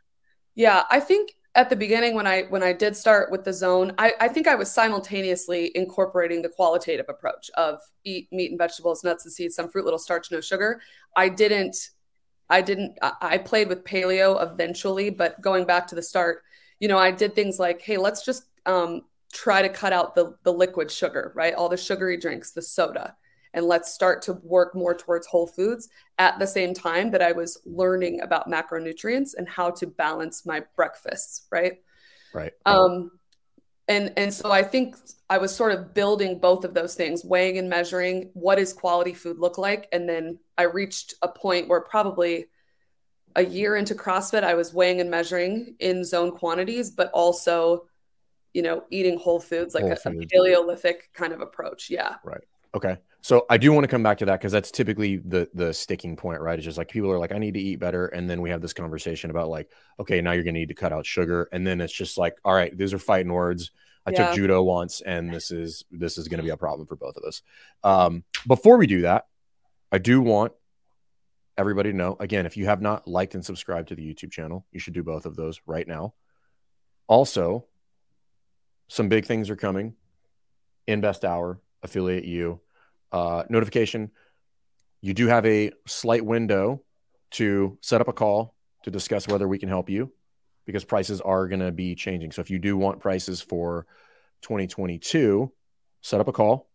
Yeah, 0.54 0.84
I 0.90 1.00
think 1.00 1.32
at 1.54 1.68
the 1.68 1.76
beginning 1.76 2.14
when 2.14 2.26
I 2.26 2.42
when 2.44 2.62
I 2.62 2.72
did 2.72 2.96
start 2.96 3.30
with 3.30 3.44
the 3.44 3.52
Zone, 3.52 3.92
I, 3.98 4.12
I 4.20 4.28
think 4.28 4.48
I 4.48 4.54
was 4.54 4.70
simultaneously 4.70 5.72
incorporating 5.74 6.40
the 6.40 6.48
qualitative 6.48 7.06
approach 7.08 7.50
of 7.54 7.80
eat 8.04 8.28
meat 8.32 8.50
and 8.50 8.58
vegetables, 8.58 9.04
nuts 9.04 9.24
and 9.24 9.32
seeds, 9.32 9.54
some 9.54 9.68
fruit, 9.68 9.84
little 9.84 9.98
starch, 9.98 10.30
no 10.30 10.40
sugar. 10.40 10.80
I 11.16 11.28
didn't. 11.28 11.76
I 12.48 12.60
didn't. 12.62 12.98
I 13.02 13.38
played 13.38 13.68
with 13.68 13.84
paleo 13.84 14.42
eventually, 14.42 15.10
but 15.10 15.40
going 15.40 15.64
back 15.64 15.87
to 15.88 15.94
the 15.94 16.02
start, 16.02 16.42
you 16.80 16.88
know, 16.88 16.98
I 16.98 17.10
did 17.10 17.34
things 17.34 17.58
like, 17.58 17.82
hey, 17.82 17.96
let's 17.96 18.24
just 18.24 18.44
um, 18.66 19.02
try 19.32 19.62
to 19.62 19.68
cut 19.68 19.92
out 19.92 20.14
the 20.14 20.37
the 20.42 20.52
liquid 20.52 20.90
sugar, 20.90 21.32
right? 21.34 21.54
All 21.54 21.68
the 21.68 21.76
sugary 21.76 22.16
drinks, 22.16 22.52
the 22.52 22.62
soda, 22.62 23.16
and 23.52 23.66
let's 23.66 23.92
start 23.92 24.22
to 24.22 24.34
work 24.42 24.74
more 24.74 24.94
towards 24.94 25.26
whole 25.26 25.46
foods 25.46 25.88
at 26.18 26.38
the 26.38 26.46
same 26.46 26.74
time 26.74 27.10
that 27.12 27.22
I 27.22 27.32
was 27.32 27.58
learning 27.64 28.20
about 28.20 28.50
macronutrients 28.50 29.30
and 29.37 29.48
how 29.48 29.70
to 29.72 29.87
balance 29.87 30.44
my 30.44 30.62
breakfasts, 30.76 31.46
right? 31.50 31.78
Right. 32.32 32.52
Um, 32.66 33.12
and 33.88 34.12
and 34.16 34.32
so 34.32 34.50
I 34.50 34.62
think 34.62 34.96
I 35.28 35.38
was 35.38 35.54
sort 35.54 35.72
of 35.72 35.94
building 35.94 36.38
both 36.38 36.64
of 36.64 36.74
those 36.74 36.94
things, 36.94 37.24
weighing 37.24 37.58
and 37.58 37.68
measuring 37.68 38.30
what 38.34 38.56
does 38.56 38.72
quality 38.72 39.14
food 39.14 39.38
look 39.38 39.58
like, 39.58 39.88
and 39.92 40.08
then 40.08 40.38
I 40.56 40.64
reached 40.64 41.14
a 41.22 41.28
point 41.28 41.68
where 41.68 41.80
probably 41.80 42.46
a 43.36 43.44
year 43.44 43.76
into 43.76 43.94
CrossFit, 43.94 44.44
I 44.44 44.54
was 44.54 44.72
weighing 44.72 45.00
and 45.00 45.10
measuring 45.10 45.74
in 45.80 46.04
zone 46.04 46.30
quantities, 46.30 46.90
but 46.90 47.10
also, 47.12 47.86
you 48.52 48.62
know, 48.62 48.84
eating 48.90 49.18
whole 49.18 49.40
foods 49.40 49.74
like 49.74 49.82
whole 49.82 49.92
a, 49.92 49.96
foods. 49.96 50.24
a 50.24 50.26
Paleolithic 50.26 51.10
kind 51.12 51.32
of 51.32 51.40
approach. 51.40 51.90
Yeah. 51.90 52.16
Right. 52.24 52.44
Okay. 52.74 52.98
So 53.24 53.46
I 53.48 53.56
do 53.56 53.72
want 53.72 53.84
to 53.84 53.88
come 53.88 54.02
back 54.02 54.18
to 54.18 54.26
that 54.26 54.38
because 54.38 54.52
that's 54.52 54.70
typically 54.70 55.16
the 55.16 55.48
the 55.54 55.72
sticking 55.72 56.14
point, 56.14 56.42
right? 56.42 56.58
It's 56.58 56.64
just 56.64 56.76
like 56.76 56.90
people 56.90 57.10
are 57.10 57.18
like, 57.18 57.32
I 57.32 57.38
need 57.38 57.54
to 57.54 57.60
eat 57.60 57.76
better, 57.76 58.08
and 58.08 58.28
then 58.28 58.42
we 58.42 58.50
have 58.50 58.60
this 58.60 58.74
conversation 58.74 59.30
about 59.30 59.48
like, 59.48 59.70
okay, 59.98 60.20
now 60.20 60.32
you're 60.32 60.44
gonna 60.44 60.58
need 60.58 60.68
to 60.68 60.74
cut 60.74 60.92
out 60.92 61.06
sugar, 61.06 61.48
and 61.50 61.66
then 61.66 61.80
it's 61.80 61.92
just 61.92 62.18
like, 62.18 62.36
all 62.44 62.54
right, 62.54 62.76
these 62.76 62.92
are 62.92 62.98
fighting 62.98 63.32
words. 63.32 63.70
I 64.04 64.10
yeah. 64.10 64.26
took 64.26 64.36
judo 64.36 64.62
once, 64.62 65.00
and 65.00 65.32
this 65.32 65.50
is 65.50 65.84
this 65.90 66.18
is 66.18 66.28
gonna 66.28 66.42
be 66.42 66.50
a 66.50 66.56
problem 66.58 66.86
for 66.86 66.96
both 66.96 67.16
of 67.16 67.24
us. 67.24 67.40
Um, 67.82 68.24
before 68.46 68.76
we 68.76 68.86
do 68.86 69.00
that, 69.02 69.26
I 69.90 69.96
do 69.96 70.20
want 70.20 70.52
everybody 71.56 71.90
to 71.90 71.96
know 71.96 72.16
again, 72.20 72.46
if 72.46 72.56
you 72.56 72.66
have 72.66 72.80
not 72.80 73.06
liked 73.06 73.34
and 73.34 73.44
subscribed 73.44 73.88
to 73.88 73.94
the 73.94 74.02
YouTube 74.02 74.30
channel, 74.30 74.66
you 74.72 74.80
should 74.80 74.94
do 74.94 75.02
both 75.02 75.26
of 75.26 75.36
those 75.36 75.60
right 75.66 75.86
now. 75.86 76.14
Also, 77.06 77.66
some 78.88 79.08
big 79.08 79.26
things 79.26 79.50
are 79.50 79.56
coming. 79.56 79.94
Invest 80.86 81.24
Hour, 81.24 81.60
affiliate 81.82 82.24
you, 82.24 82.60
uh, 83.12 83.44
notification. 83.48 84.10
You 85.00 85.14
do 85.14 85.26
have 85.26 85.46
a 85.46 85.70
slight 85.86 86.24
window 86.24 86.82
to 87.32 87.78
set 87.80 88.00
up 88.00 88.08
a 88.08 88.12
call 88.12 88.54
to 88.84 88.90
discuss 88.90 89.26
whether 89.28 89.48
we 89.48 89.58
can 89.58 89.68
help 89.68 89.88
you 89.88 90.12
because 90.66 90.84
prices 90.84 91.20
are 91.20 91.48
going 91.48 91.60
to 91.60 91.72
be 91.72 91.94
changing. 91.94 92.32
So 92.32 92.40
if 92.40 92.50
you 92.50 92.58
do 92.58 92.76
want 92.76 93.00
prices 93.00 93.40
for 93.40 93.86
2022, 94.42 95.50
set 96.00 96.20
up 96.20 96.28
a 96.28 96.32
call. 96.32 96.68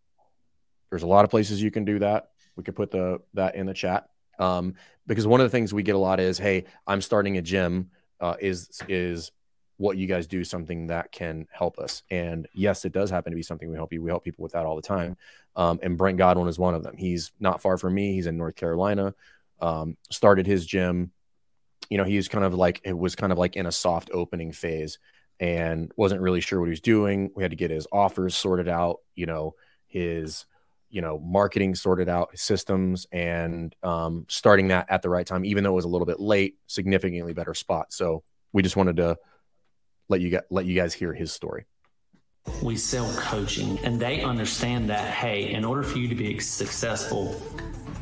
There's 0.90 1.04
a 1.04 1.08
lot 1.08 1.24
of 1.24 1.32
places 1.32 1.62
you 1.62 1.72
can 1.72 1.86
do 1.86 2.00
that. 2.00 2.30
We 2.56 2.64
could 2.64 2.76
put 2.76 2.92
the 2.92 3.20
that 3.36 3.56
in 3.56 3.66
the 3.66 3.74
chat. 3.74 4.10
Um, 4.40 4.76
because 5.06 5.28
one 5.28 5.42
of 5.42 5.46
the 5.46 5.52
things 5.52 5.74
we 5.74 5.84
get 5.84 5.96
a 5.96 6.00
lot 6.00 6.20
is, 6.20 6.38
hey, 6.38 6.66
I'm 6.88 7.02
starting 7.02 7.38
a 7.38 7.42
gym. 7.42 7.92
Uh, 8.22 8.36
is 8.42 8.82
is 8.90 9.32
what 9.80 9.96
you 9.96 10.08
guys 10.08 10.28
do 10.28 10.44
something 10.44 10.88
that 10.88 11.10
can 11.10 11.48
help 11.52 11.80
us. 11.80 12.04
And 12.12 12.48
yes, 12.54 12.84
it 12.84 12.92
does 12.92 13.10
happen 13.10 13.32
to 13.32 13.36
be 13.36 13.44
something 13.44 13.70
we 13.70 13.78
help 13.78 13.94
you. 13.94 14.04
We 14.04 14.10
help 14.10 14.26
people 14.26 14.44
with 14.44 14.52
that 14.52 14.66
all 14.66 14.76
the 14.76 14.82
time. 14.82 15.16
Um, 15.56 15.80
and 15.82 15.98
Brent 15.98 16.18
Godwin 16.18 16.50
is 16.50 16.60
one 16.60 16.74
of 16.74 16.84
them. 16.84 16.98
He's 16.98 17.32
not 17.40 17.62
far 17.62 17.78
from 17.78 17.94
me. 17.94 18.12
He's 18.14 18.28
in 18.28 18.38
North 18.38 18.58
Carolina. 18.58 19.16
Um, 19.62 19.96
started 20.12 20.46
his 20.46 20.66
gym. 20.66 21.12
You 21.90 21.98
know, 21.98 22.04
he 22.04 22.18
was 22.18 22.28
kind 22.28 22.44
of 22.44 22.54
like 22.54 22.82
it 22.84 22.98
was 22.98 23.16
kind 23.16 23.32
of 23.32 23.38
like 23.38 23.56
in 23.56 23.66
a 23.66 23.72
soft 23.72 24.10
opening 24.14 24.52
phase 24.52 25.00
and 25.40 25.92
wasn't 25.96 26.22
really 26.22 26.42
sure 26.42 26.60
what 26.60 26.66
he 26.66 26.72
was 26.72 26.82
doing. 26.82 27.32
We 27.34 27.44
had 27.44 27.52
to 27.52 27.58
get 27.58 27.72
his 27.72 27.88
offers 27.90 28.36
sorted 28.36 28.68
out, 28.68 29.00
you 29.16 29.28
know, 29.28 29.56
his 29.88 30.46
you 30.90 31.02
know 31.02 31.20
marketing 31.20 31.76
sorted 31.76 32.10
out 32.10 32.38
systems 32.38 33.08
and 33.12 33.76
um, 33.84 34.26
starting 34.28 34.70
that 34.70 34.88
at 34.90 35.02
the 35.02 35.10
right 35.10 35.26
time 35.26 35.46
even 35.46 35.64
though 35.64 35.72
it 35.72 35.76
was 35.76 35.86
a 35.86 35.90
little 35.90 36.08
bit 36.08 36.20
late 36.20 36.56
significantly 36.68 37.34
better 37.34 37.54
spot. 37.54 37.94
So 37.94 38.24
we 38.54 38.64
just 38.64 38.76
wanted 38.76 38.98
to 38.98 39.18
let 40.08 40.22
you 40.22 40.30
get 40.30 40.46
let 40.50 40.66
you 40.66 40.76
guys 40.76 40.94
hear 40.94 41.14
his 41.14 41.32
story. 41.32 41.66
We 42.64 42.78
sell 42.78 43.12
coaching 43.18 43.78
and 43.84 44.00
they 44.00 44.22
understand 44.22 44.90
that 44.90 45.14
hey 45.14 45.52
in 45.52 45.64
order 45.64 45.84
for 45.84 45.98
you 45.98 46.08
to 46.08 46.16
be 46.16 46.40
successful 46.40 47.40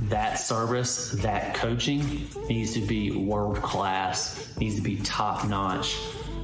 that 0.03 0.35
service 0.35 1.11
that 1.23 1.55
coaching 1.55 2.27
needs 2.47 2.73
to 2.73 2.81
be 2.81 3.11
world 3.11 3.57
class 3.57 4.55
needs 4.57 4.75
to 4.75 4.81
be 4.81 4.97
top 4.97 5.47
notch 5.47 5.97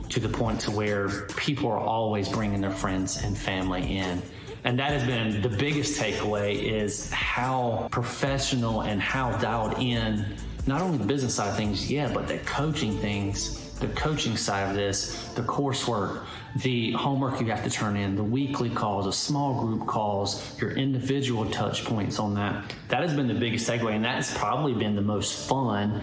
to 0.10 0.20
the 0.20 0.30
point 0.30 0.60
to 0.60 0.72
where 0.72 1.28
people 1.38 1.70
are 1.70 1.80
always 1.80 2.28
bringing 2.30 2.62
their 2.62 2.72
friends 2.72 3.24
and 3.24 3.38
family 3.38 3.98
in 3.98 4.22
and 4.64 4.80
that 4.80 4.92
has 4.92 5.04
been 5.04 5.42
the 5.42 5.50
biggest 5.50 6.00
takeaway 6.00 6.56
is 6.56 7.12
how 7.12 7.88
professional 7.92 8.82
and 8.82 9.02
how 9.02 9.36
dialed 9.38 9.78
in 9.80 10.26
not 10.66 10.82
only 10.82 10.98
the 10.98 11.06
business 11.06 11.36
side 11.36 11.50
of 11.50 11.56
things 11.56 11.92
yeah 11.92 12.12
but 12.14 12.28
the 12.28 12.38
coaching 12.40 12.98
things 13.00 13.64
the 13.84 13.94
coaching 13.96 14.38
side 14.38 14.70
of 14.70 14.76
this, 14.76 15.28
the 15.36 15.42
coursework, 15.42 16.24
the 16.58 16.92
homework 16.94 17.40
you 17.42 17.48
have 17.48 17.64
to 17.64 17.70
turn 17.70 17.98
in, 17.98 18.16
the 18.16 18.24
weekly 18.24 18.70
calls, 18.70 19.06
the 19.06 19.12
small 19.12 19.62
group 19.62 19.88
calls, 19.88 20.60
your 20.60 20.72
individual 20.72 21.50
touch 21.50 21.84
points 21.84 22.20
on 22.20 22.34
that. 22.36 22.74
That 22.88 23.02
has 23.02 23.14
been 23.14 23.28
the 23.28 23.34
biggest 23.34 23.70
takeaway, 23.70 23.96
and 23.96 24.06
that's 24.06 24.36
probably 24.38 24.74
been 24.74 24.96
the 24.96 25.02
most 25.02 25.48
fun. 25.48 26.02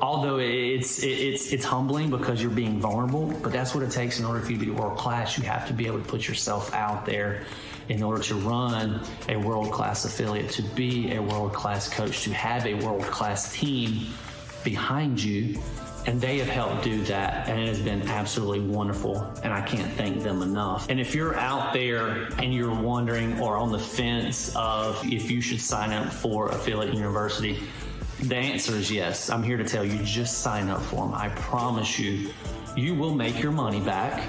Although 0.00 0.38
it's 0.38 1.02
it's 1.04 1.52
it's 1.52 1.64
humbling 1.64 2.10
because 2.10 2.42
you're 2.42 2.50
being 2.50 2.80
vulnerable, 2.80 3.32
but 3.42 3.52
that's 3.52 3.72
what 3.72 3.84
it 3.84 3.92
takes 3.92 4.18
in 4.18 4.24
order 4.24 4.40
for 4.40 4.50
you 4.50 4.58
to 4.58 4.64
be 4.64 4.70
world 4.70 4.98
class. 4.98 5.38
You 5.38 5.44
have 5.44 5.66
to 5.68 5.72
be 5.72 5.86
able 5.86 6.00
to 6.00 6.04
put 6.04 6.26
yourself 6.26 6.74
out 6.74 7.06
there 7.06 7.44
in 7.88 8.02
order 8.02 8.22
to 8.22 8.34
run 8.34 9.00
a 9.28 9.36
world 9.36 9.72
class 9.72 10.04
affiliate, 10.04 10.50
to 10.50 10.62
be 10.62 11.14
a 11.14 11.22
world 11.22 11.52
class 11.52 11.88
coach, 11.88 12.22
to 12.24 12.32
have 12.32 12.66
a 12.66 12.74
world 12.74 13.02
class 13.02 13.52
team 13.52 14.06
behind 14.64 15.22
you 15.22 15.60
and 16.06 16.20
they 16.20 16.38
have 16.38 16.48
helped 16.48 16.82
do 16.82 17.02
that, 17.04 17.48
and 17.48 17.60
it 17.60 17.68
has 17.68 17.80
been 17.80 18.08
absolutely 18.08 18.60
wonderful. 18.60 19.32
And 19.44 19.52
I 19.52 19.60
can't 19.60 19.90
thank 19.92 20.22
them 20.22 20.42
enough. 20.42 20.88
And 20.90 20.98
if 20.98 21.14
you're 21.14 21.36
out 21.36 21.72
there 21.72 22.28
and 22.38 22.52
you're 22.52 22.74
wondering 22.74 23.40
or 23.40 23.56
on 23.56 23.70
the 23.70 23.78
fence 23.78 24.54
of 24.56 25.00
if 25.04 25.30
you 25.30 25.40
should 25.40 25.60
sign 25.60 25.92
up 25.92 26.12
for 26.12 26.48
Affiliate 26.48 26.94
University, 26.94 27.62
the 28.20 28.36
answer 28.36 28.74
is 28.74 28.90
yes. 28.90 29.30
I'm 29.30 29.42
here 29.42 29.56
to 29.56 29.64
tell 29.64 29.84
you 29.84 30.02
just 30.02 30.38
sign 30.38 30.68
up 30.68 30.82
for 30.82 31.06
them. 31.06 31.14
I 31.14 31.28
promise 31.30 31.98
you, 31.98 32.32
you 32.76 32.94
will 32.94 33.14
make 33.14 33.40
your 33.42 33.52
money 33.52 33.80
back. 33.80 34.26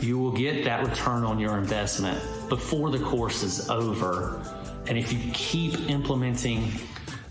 You 0.00 0.18
will 0.18 0.32
get 0.32 0.64
that 0.64 0.86
return 0.86 1.24
on 1.24 1.38
your 1.38 1.58
investment 1.58 2.22
before 2.54 2.88
the 2.88 3.00
course 3.00 3.42
is 3.42 3.68
over. 3.68 4.40
And 4.86 4.96
if 4.96 5.12
you 5.12 5.18
keep 5.32 5.90
implementing 5.90 6.70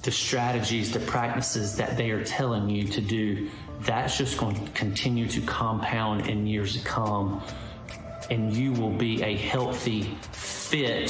the 0.01 0.12
strategies, 0.12 0.91
the 0.91 0.99
practices 0.99 1.77
that 1.77 1.95
they 1.95 2.12
are 2.12 2.25
telling 2.25 2.69
you 2.69 2.89
to 2.89 2.99
do, 2.99 3.49
that's 3.79 4.17
just 4.17 4.38
going 4.38 4.53
to 4.53 4.71
continue 4.73 5.25
to 5.29 5.39
compound 5.43 6.27
in 6.27 6.45
years 6.45 6.73
to 6.77 6.83
come. 6.83 7.41
And 8.29 8.51
you 8.51 8.73
will 8.73 8.91
be 8.91 9.23
a 9.23 9.38
healthy, 9.38 10.17
fit 10.33 11.09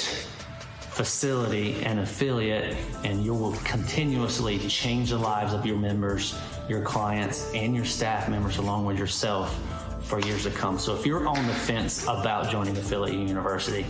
facility 0.80 1.84
and 1.84 2.00
affiliate, 2.00 2.78
and 3.04 3.26
you 3.26 3.34
will 3.34 3.54
continuously 3.64 4.60
change 4.60 5.10
the 5.10 5.18
lives 5.18 5.52
of 5.52 5.66
your 5.66 5.78
members, 5.78 6.40
your 6.70 6.84
clients, 6.84 7.52
and 7.56 7.76
your 7.76 7.84
staff 7.84 8.30
members, 8.30 8.58
along 8.58 8.86
with 8.86 9.00
yourself 9.00 9.60
for 10.04 10.20
years 10.20 10.44
to 10.44 10.52
come. 10.52 10.78
So 10.78 10.96
if 10.96 11.06
you're 11.06 11.28
on 11.28 11.48
the 11.48 11.54
fence 11.54 12.04
about 12.04 12.50
joining 12.50 12.78
Affiliate 12.78 13.18
University, 13.28 13.86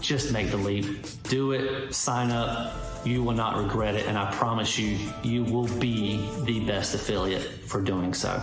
just 0.00 0.32
make 0.32 0.50
the 0.50 0.56
leap. 0.56 1.04
Do 1.24 1.52
it, 1.52 1.94
sign 1.94 2.30
up, 2.30 2.74
you 3.04 3.22
will 3.22 3.34
not 3.34 3.56
regret 3.56 3.94
it. 3.94 4.06
And 4.06 4.16
I 4.18 4.30
promise 4.32 4.78
you, 4.78 4.98
you 5.22 5.44
will 5.44 5.68
be 5.78 6.28
the 6.44 6.60
best 6.66 6.94
affiliate 6.94 7.42
for 7.42 7.80
doing 7.80 8.14
so. 8.14 8.40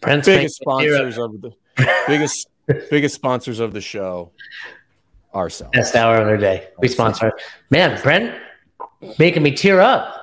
Brent's 0.00 0.26
biggest 0.26 0.56
sponsors 0.56 1.18
of 1.18 1.40
the 1.40 1.50
biggest 2.06 2.48
biggest 2.90 3.14
sponsors 3.14 3.58
of 3.58 3.72
the 3.72 3.80
show 3.80 4.30
ourselves. 5.34 5.76
Best 5.76 5.96
hour 5.96 6.16
of 6.18 6.28
the 6.28 6.38
day. 6.38 6.68
We 6.78 6.88
sponsor. 6.88 7.32
Man, 7.70 8.00
Brent 8.02 8.34
making 9.18 9.42
me 9.42 9.52
tear 9.52 9.80
up. 9.80 10.14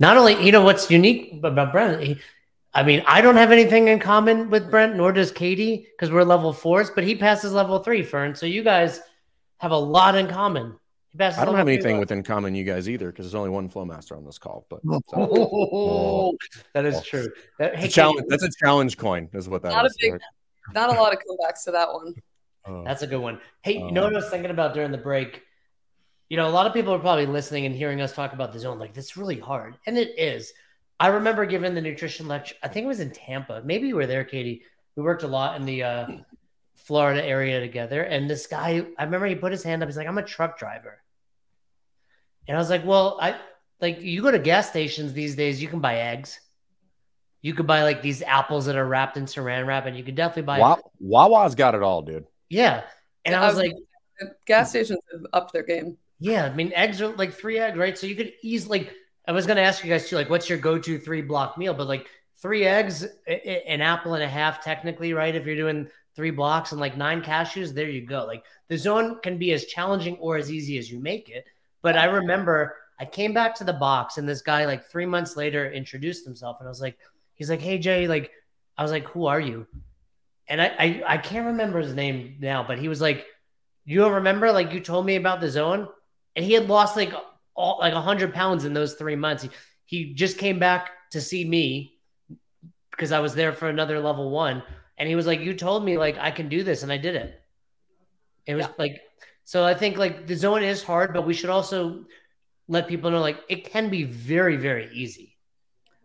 Not 0.00 0.16
only, 0.16 0.42
you 0.44 0.52
know, 0.52 0.62
what's 0.62 0.90
unique 0.90 1.40
about 1.42 1.72
Brent, 1.72 2.02
he, 2.02 2.18
I 2.72 2.82
mean, 2.82 3.02
I 3.06 3.20
don't 3.20 3.36
have 3.36 3.50
anything 3.50 3.88
in 3.88 3.98
common 3.98 4.50
with 4.50 4.70
Brent, 4.70 4.96
nor 4.96 5.12
does 5.12 5.32
Katie, 5.32 5.88
because 5.90 6.12
we're 6.12 6.22
level 6.22 6.52
fours, 6.52 6.90
but 6.90 7.04
he 7.04 7.16
passes 7.16 7.52
level 7.52 7.80
three, 7.80 8.02
Fern. 8.02 8.34
So 8.34 8.46
you 8.46 8.62
guys 8.62 9.00
have 9.58 9.72
a 9.72 9.76
lot 9.76 10.14
in 10.14 10.28
common. 10.28 10.78
He 11.08 11.18
passes 11.18 11.40
I 11.40 11.44
don't 11.44 11.56
have 11.56 11.66
anything 11.66 11.98
within 11.98 12.22
common 12.22 12.54
you 12.54 12.64
guys 12.64 12.88
either, 12.88 13.10
because 13.10 13.24
there's 13.24 13.34
only 13.34 13.50
one 13.50 13.68
Flowmaster 13.68 14.16
on 14.16 14.24
this 14.24 14.38
call. 14.38 14.66
But 14.68 14.80
oh, 15.14 16.36
that 16.74 16.84
is 16.84 17.02
true. 17.02 17.28
That, 17.58 17.76
hey, 17.76 17.88
challenge, 17.88 18.26
that's 18.28 18.44
a 18.44 18.50
challenge 18.62 18.96
coin, 18.96 19.28
is 19.32 19.48
what 19.48 19.62
that 19.62 19.70
not 19.70 19.86
is. 19.86 19.96
A 20.00 20.12
big, 20.12 20.20
not 20.74 20.90
a 20.90 21.00
lot 21.00 21.12
of 21.12 21.18
comebacks 21.18 21.64
to 21.64 21.72
that 21.72 21.92
one. 21.92 22.14
Oh. 22.66 22.84
That's 22.84 23.02
a 23.02 23.06
good 23.06 23.20
one. 23.20 23.40
Hey, 23.62 23.78
you 23.78 23.86
uh, 23.86 23.90
know 23.90 24.02
what 24.04 24.12
I 24.12 24.16
was 24.16 24.28
thinking 24.28 24.50
about 24.50 24.74
during 24.74 24.92
the 24.92 24.98
break? 24.98 25.42
You 26.28 26.36
know, 26.36 26.46
a 26.46 26.50
lot 26.50 26.66
of 26.66 26.74
people 26.74 26.92
are 26.92 26.98
probably 26.98 27.26
listening 27.26 27.64
and 27.64 27.74
hearing 27.74 28.00
us 28.00 28.12
talk 28.12 28.32
about 28.32 28.52
the 28.52 28.58
zone 28.58 28.78
like 28.78 28.92
this 28.92 29.16
really 29.16 29.38
hard, 29.38 29.76
and 29.86 29.96
it 29.96 30.18
is. 30.18 30.52
I 31.00 31.08
remember 31.08 31.46
giving 31.46 31.74
the 31.74 31.80
nutrition 31.80 32.28
lecture. 32.28 32.56
I 32.62 32.68
think 32.68 32.84
it 32.84 32.88
was 32.88 33.00
in 33.00 33.10
Tampa. 33.10 33.62
Maybe 33.64 33.88
you 33.88 33.96
were 33.96 34.06
there, 34.06 34.24
Katie. 34.24 34.62
We 34.96 35.02
worked 35.02 35.22
a 35.22 35.28
lot 35.28 35.58
in 35.58 35.64
the 35.64 35.82
uh, 35.84 36.06
Florida 36.74 37.24
area 37.24 37.60
together. 37.60 38.02
And 38.02 38.28
this 38.28 38.46
guy, 38.46 38.84
I 38.98 39.04
remember 39.04 39.26
he 39.26 39.36
put 39.36 39.52
his 39.52 39.62
hand 39.62 39.82
up. 39.82 39.88
He's 39.88 39.96
like, 39.96 40.08
"I'm 40.08 40.18
a 40.18 40.22
truck 40.22 40.58
driver," 40.58 41.00
and 42.46 42.56
I 42.56 42.60
was 42.60 42.68
like, 42.68 42.84
"Well, 42.84 43.18
I 43.20 43.36
like 43.80 44.02
you 44.02 44.22
go 44.22 44.30
to 44.30 44.38
gas 44.38 44.68
stations 44.68 45.12
these 45.12 45.34
days. 45.36 45.62
You 45.62 45.68
can 45.68 45.80
buy 45.80 45.96
eggs. 45.96 46.40
You 47.40 47.54
could 47.54 47.66
buy 47.66 47.84
like 47.84 48.02
these 48.02 48.22
apples 48.22 48.66
that 48.66 48.76
are 48.76 48.86
wrapped 48.86 49.16
in 49.16 49.24
Saran 49.24 49.66
wrap, 49.66 49.86
and 49.86 49.96
you 49.96 50.02
could 50.02 50.16
definitely 50.16 50.42
buy 50.42 50.58
Wawa, 50.58 50.82
Wawa's 50.98 51.54
got 51.54 51.74
it 51.74 51.82
all, 51.82 52.02
dude. 52.02 52.26
Yeah, 52.48 52.82
and 53.24 53.34
I 53.34 53.46
was 53.46 53.56
like, 53.56 53.72
gas 54.46 54.70
stations 54.70 54.98
have 55.12 55.26
upped 55.32 55.52
their 55.52 55.62
game. 55.62 55.96
Yeah, 56.20 56.46
I 56.46 56.54
mean, 56.54 56.72
eggs 56.74 57.00
are 57.00 57.08
like 57.08 57.32
three 57.32 57.58
eggs, 57.58 57.78
right? 57.78 57.96
So 57.96 58.06
you 58.06 58.16
could 58.16 58.32
easily 58.42 58.80
like 58.80 58.94
I 59.26 59.32
was 59.32 59.46
going 59.46 59.58
to 59.58 59.62
ask 59.62 59.84
you 59.84 59.90
guys 59.90 60.08
too, 60.08 60.16
like, 60.16 60.30
what's 60.30 60.48
your 60.48 60.56
go-to 60.56 60.98
three 60.98 61.20
block 61.20 61.58
meal? 61.58 61.74
But 61.74 61.86
like 61.86 62.06
three 62.36 62.64
eggs, 62.64 63.04
an 63.26 63.82
apple 63.82 64.14
and 64.14 64.22
a 64.22 64.28
half, 64.28 64.64
technically, 64.64 65.12
right? 65.12 65.34
If 65.34 65.44
you're 65.44 65.54
doing 65.54 65.88
three 66.16 66.30
blocks 66.30 66.72
and 66.72 66.80
like 66.80 66.96
nine 66.96 67.20
cashews, 67.20 67.74
there 67.74 67.90
you 67.90 68.06
go. 68.06 68.24
Like 68.24 68.44
the 68.68 68.78
zone 68.78 69.18
can 69.22 69.36
be 69.38 69.52
as 69.52 69.66
challenging 69.66 70.16
or 70.16 70.36
as 70.36 70.50
easy 70.50 70.78
as 70.78 70.90
you 70.90 70.98
make 70.98 71.28
it. 71.28 71.44
But 71.82 71.96
I 71.96 72.06
remember 72.06 72.76
I 72.98 73.04
came 73.04 73.34
back 73.34 73.54
to 73.56 73.64
the 73.64 73.72
box 73.72 74.16
and 74.18 74.28
this 74.28 74.40
guy 74.40 74.64
like 74.64 74.86
three 74.86 75.06
months 75.06 75.36
later 75.36 75.70
introduced 75.70 76.24
himself 76.24 76.56
and 76.58 76.66
I 76.66 76.70
was 76.70 76.80
like, 76.80 76.98
he's 77.34 77.50
like, 77.50 77.60
hey 77.60 77.78
Jay, 77.78 78.08
like, 78.08 78.32
I 78.76 78.82
was 78.82 78.90
like, 78.90 79.06
who 79.08 79.26
are 79.26 79.40
you? 79.40 79.66
And 80.48 80.60
I, 80.60 80.66
I, 80.78 81.02
I 81.06 81.18
can't 81.18 81.46
remember 81.46 81.80
his 81.80 81.94
name 81.94 82.36
now, 82.40 82.64
but 82.66 82.78
he 82.78 82.88
was 82.88 83.00
like, 83.00 83.26
you 83.84 84.08
remember 84.08 84.50
like 84.52 84.72
you 84.72 84.80
told 84.80 85.04
me 85.04 85.16
about 85.16 85.40
the 85.40 85.50
zone, 85.50 85.88
and 86.38 86.46
he 86.46 86.52
had 86.52 86.68
lost 86.68 86.96
like 86.96 87.12
all 87.56 87.78
like 87.80 87.92
100 87.92 88.32
pounds 88.32 88.64
in 88.64 88.72
those 88.72 88.94
three 88.94 89.16
months. 89.16 89.42
He, 89.42 89.50
he 89.86 90.14
just 90.14 90.38
came 90.38 90.60
back 90.60 90.90
to 91.10 91.20
see 91.20 91.44
me 91.44 91.98
because 92.92 93.10
I 93.10 93.18
was 93.18 93.34
there 93.34 93.52
for 93.52 93.68
another 93.68 93.98
level 93.98 94.30
one. 94.30 94.62
And 94.96 95.08
he 95.08 95.16
was 95.16 95.26
like, 95.26 95.40
You 95.40 95.52
told 95.52 95.84
me 95.84 95.98
like 95.98 96.16
I 96.16 96.30
can 96.30 96.48
do 96.48 96.62
this, 96.62 96.84
and 96.84 96.92
I 96.92 96.96
did 96.96 97.16
it. 97.16 97.42
It 98.46 98.54
was 98.54 98.66
yeah. 98.66 98.72
like, 98.78 99.00
so 99.42 99.64
I 99.64 99.74
think 99.74 99.98
like 99.98 100.28
the 100.28 100.36
zone 100.36 100.62
is 100.62 100.80
hard, 100.80 101.12
but 101.12 101.26
we 101.26 101.34
should 101.34 101.50
also 101.50 102.04
let 102.68 102.86
people 102.86 103.10
know 103.10 103.20
like 103.20 103.40
it 103.48 103.64
can 103.64 103.90
be 103.90 104.04
very, 104.04 104.56
very 104.56 104.88
easy. 104.92 105.36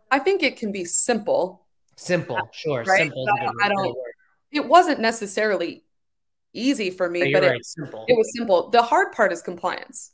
I 0.10 0.18
think 0.18 0.42
it 0.42 0.58
can 0.58 0.72
be 0.72 0.84
simple. 0.84 1.68
Simple, 1.96 2.38
uh, 2.38 2.42
sure. 2.52 2.84
Right? 2.86 3.02
Simple. 3.02 3.28
I 3.62 3.70
don't. 3.70 3.96
It 4.52 4.68
wasn't 4.68 5.00
necessarily 5.00 5.84
easy 6.54 6.90
for 6.90 7.08
me, 7.08 7.32
but 7.32 7.44
right, 7.44 7.58
it, 7.58 7.66
simple. 7.68 8.06
it 8.08 8.18
was 8.18 8.36
simple. 8.36 8.72
The 8.72 8.82
hard 8.82 9.12
part 9.12 9.32
is 9.32 9.44
compliance. 9.44 10.10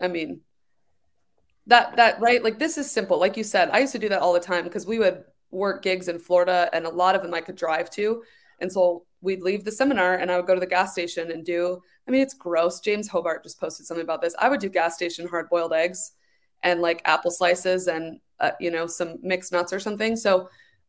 I 0.00 0.08
mean, 0.08 0.40
that 1.68 1.96
that 1.96 2.20
right? 2.20 2.42
Like 2.42 2.58
this 2.58 2.78
is 2.78 2.90
simple. 2.90 3.18
Like 3.20 3.36
you 3.36 3.44
said 3.44 3.70
i 3.70 3.78
used 3.78 3.92
to 3.92 3.98
do 3.98 4.08
that 4.08 4.20
all 4.20 4.32
the 4.32 4.40
time 4.40 4.64
because 4.64 4.86
we 4.86 4.98
would 4.98 5.22
work 5.50 5.82
gigs 5.82 6.08
in 6.08 6.18
florida 6.18 6.68
and 6.74 6.84
a 6.84 6.90
lot 6.90 7.14
of 7.14 7.22
them 7.22 7.32
i 7.32 7.40
could 7.40 7.56
drive 7.56 7.90
to. 7.90 8.22
And 8.60 8.72
so 8.72 9.04
we'd 9.20 9.42
leave 9.42 9.64
the 9.64 9.72
seminar 9.72 10.14
and 10.14 10.30
i 10.30 10.36
would 10.36 10.46
go 10.46 10.54
to 10.54 10.60
the 10.60 10.66
gas 10.66 10.92
station 10.92 11.30
and 11.30 11.44
do 11.44 11.80
i 12.06 12.10
mean 12.10 12.22
it's 12.22 12.34
gross. 12.34 12.80
James 12.80 13.08
hobart 13.08 13.44
just 13.44 13.60
posted 13.60 13.86
something 13.86 14.02
about 14.02 14.22
this. 14.22 14.34
I 14.38 14.48
would 14.48 14.60
do 14.60 14.68
gas 14.68 14.94
station 14.94 15.28
hard 15.28 15.48
boiled 15.50 15.72
eggs 15.72 16.12
and 16.62 16.80
like 16.80 17.02
apple 17.04 17.30
slices 17.30 17.86
and 17.86 18.18
uh, 18.40 18.52
you 18.58 18.70
know 18.70 18.86
some 18.86 19.16
mixed 19.22 19.52
nuts 19.52 19.72
or 19.72 19.80
something. 19.80 20.16
So 20.16 20.48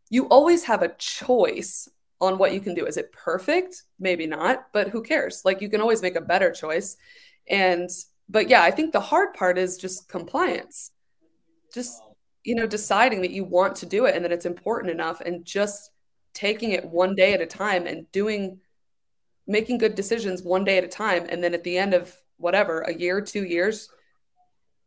you 0.10 0.28
always 0.30 0.64
have 0.64 0.82
a 0.82 0.96
choice 0.98 1.88
on 2.22 2.38
what 2.38 2.54
you 2.54 2.60
can 2.60 2.74
do. 2.74 2.86
Is 2.86 2.98
it 2.98 3.12
perfect? 3.12 3.84
Maybe 4.00 4.26
not 4.26 4.68
but 4.72 4.90
who 4.90 5.04
cares? 5.04 5.42
Like 5.44 5.62
you 5.62 5.70
can 5.70 5.82
always 5.82 6.02
make 6.02 6.16
a 6.16 6.22
better 6.22 6.52
choice. 6.52 6.96
And 7.50 7.90
but 8.30 8.48
yeah 8.48 8.62
i 8.62 8.72
think 8.72 8.94
the 8.94 9.00
hard 9.00 9.34
part 9.34 9.58
is 9.58 9.78
just 9.78 10.08
compliance. 10.08 10.92
Just 11.74 12.02
you 12.44 12.56
know 12.56 12.68
deciding 12.68 13.22
that 13.22 13.32
you 13.32 13.44
want 13.44 13.76
to 13.78 13.86
do 13.86 14.06
it 14.06 14.16
and 14.16 14.24
that 14.24 14.32
it's 14.32 14.46
important 14.46 14.92
enough 14.92 15.22
and 15.22 15.46
just 15.46 15.92
taking 16.34 16.72
it 16.72 16.86
one 16.86 17.16
day 17.16 17.34
at 17.34 17.42
a 17.42 17.46
time 17.46 17.86
and 17.86 18.10
doing 18.12 18.60
making 19.46 19.78
good 19.78 19.96
decisions 19.96 20.44
one 20.44 20.64
day 20.64 20.78
at 20.78 20.84
a 20.84 20.88
time. 20.88 21.26
And 21.28 21.44
then 21.44 21.54
at 21.54 21.64
the 21.64 21.78
end 21.78 21.94
of 21.94 22.16
whatever 22.38 22.82
a 22.82 22.94
year 22.94 23.20
two 23.22 23.44
years 23.44 23.90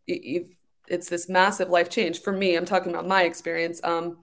you've 0.07 0.57
it's 0.89 1.09
this 1.09 1.29
massive 1.29 1.69
life 1.69 1.91
change. 1.91 2.21
For 2.21 2.33
me 2.33 2.57
i'm 2.57 2.65
talking 2.65 2.91
about 2.93 3.07
my 3.07 3.23
experience 3.25 3.81
um 3.85 4.19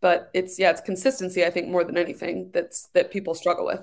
but 0.00 0.30
it's 0.34 0.58
yeah 0.58 0.70
it's 0.70 0.80
consistency 0.82 1.44
i 1.44 1.50
think 1.50 1.68
more 1.68 1.82
than 1.82 1.96
anything 1.96 2.50
that's 2.52 2.88
that 2.92 3.10
people 3.10 3.34
struggle 3.34 3.64
with 3.64 3.80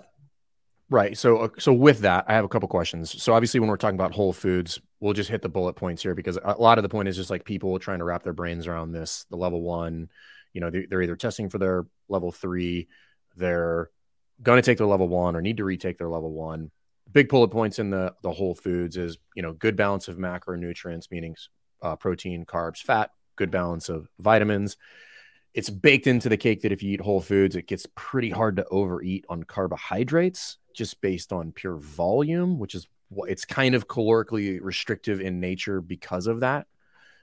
Right. 0.91 1.17
So, 1.17 1.37
uh, 1.37 1.47
so 1.57 1.71
with 1.71 1.99
that, 1.99 2.25
I 2.27 2.33
have 2.33 2.43
a 2.43 2.49
couple 2.49 2.67
questions. 2.67 3.23
So, 3.23 3.33
obviously, 3.33 3.61
when 3.61 3.69
we're 3.69 3.77
talking 3.77 3.95
about 3.95 4.11
Whole 4.11 4.33
Foods, 4.33 4.81
we'll 4.99 5.13
just 5.13 5.29
hit 5.29 5.41
the 5.41 5.47
bullet 5.47 5.77
points 5.77 6.03
here 6.03 6.13
because 6.13 6.37
a 6.43 6.55
lot 6.59 6.77
of 6.77 6.81
the 6.81 6.89
point 6.89 7.07
is 7.07 7.15
just 7.15 7.29
like 7.29 7.45
people 7.45 7.79
trying 7.79 7.99
to 7.99 8.03
wrap 8.03 8.23
their 8.23 8.33
brains 8.33 8.67
around 8.67 8.91
this. 8.91 9.25
The 9.29 9.37
level 9.37 9.61
one, 9.61 10.09
you 10.51 10.59
know, 10.59 10.69
they're, 10.69 10.83
they're 10.89 11.01
either 11.01 11.15
testing 11.15 11.47
for 11.47 11.59
their 11.59 11.85
level 12.09 12.33
three, 12.33 12.89
they're 13.37 13.89
going 14.43 14.57
to 14.57 14.65
take 14.65 14.77
their 14.77 14.87
level 14.87 15.07
one 15.07 15.37
or 15.37 15.41
need 15.41 15.57
to 15.57 15.63
retake 15.63 15.97
their 15.97 16.09
level 16.09 16.33
one. 16.33 16.71
Big 17.09 17.29
bullet 17.29 17.51
points 17.51 17.79
in 17.79 17.89
the 17.89 18.13
the 18.21 18.31
Whole 18.31 18.53
Foods 18.53 18.97
is 18.97 19.17
you 19.33 19.43
know 19.43 19.53
good 19.53 19.77
balance 19.77 20.09
of 20.09 20.17
macronutrients, 20.17 21.09
meaning 21.09 21.37
uh, 21.81 21.95
protein, 21.95 22.43
carbs, 22.43 22.79
fat, 22.79 23.11
good 23.37 23.49
balance 23.49 23.87
of 23.87 24.09
vitamins 24.19 24.75
it's 25.53 25.69
baked 25.69 26.07
into 26.07 26.29
the 26.29 26.37
cake 26.37 26.61
that 26.61 26.71
if 26.71 26.81
you 26.81 26.93
eat 26.93 27.01
whole 27.01 27.19
foods, 27.19 27.57
it 27.57 27.67
gets 27.67 27.85
pretty 27.95 28.29
hard 28.29 28.55
to 28.55 28.65
overeat 28.71 29.25
on 29.27 29.43
carbohydrates 29.43 30.57
just 30.73 31.01
based 31.01 31.31
on 31.33 31.51
pure 31.51 31.75
volume, 31.77 32.59
which 32.59 32.75
is 32.75 32.87
it's 33.27 33.45
kind 33.45 33.75
of 33.75 33.87
calorically 33.87 34.59
restrictive 34.61 35.19
in 35.19 35.39
nature 35.39 35.81
because 35.81 36.27
of 36.27 36.41
that. 36.41 36.67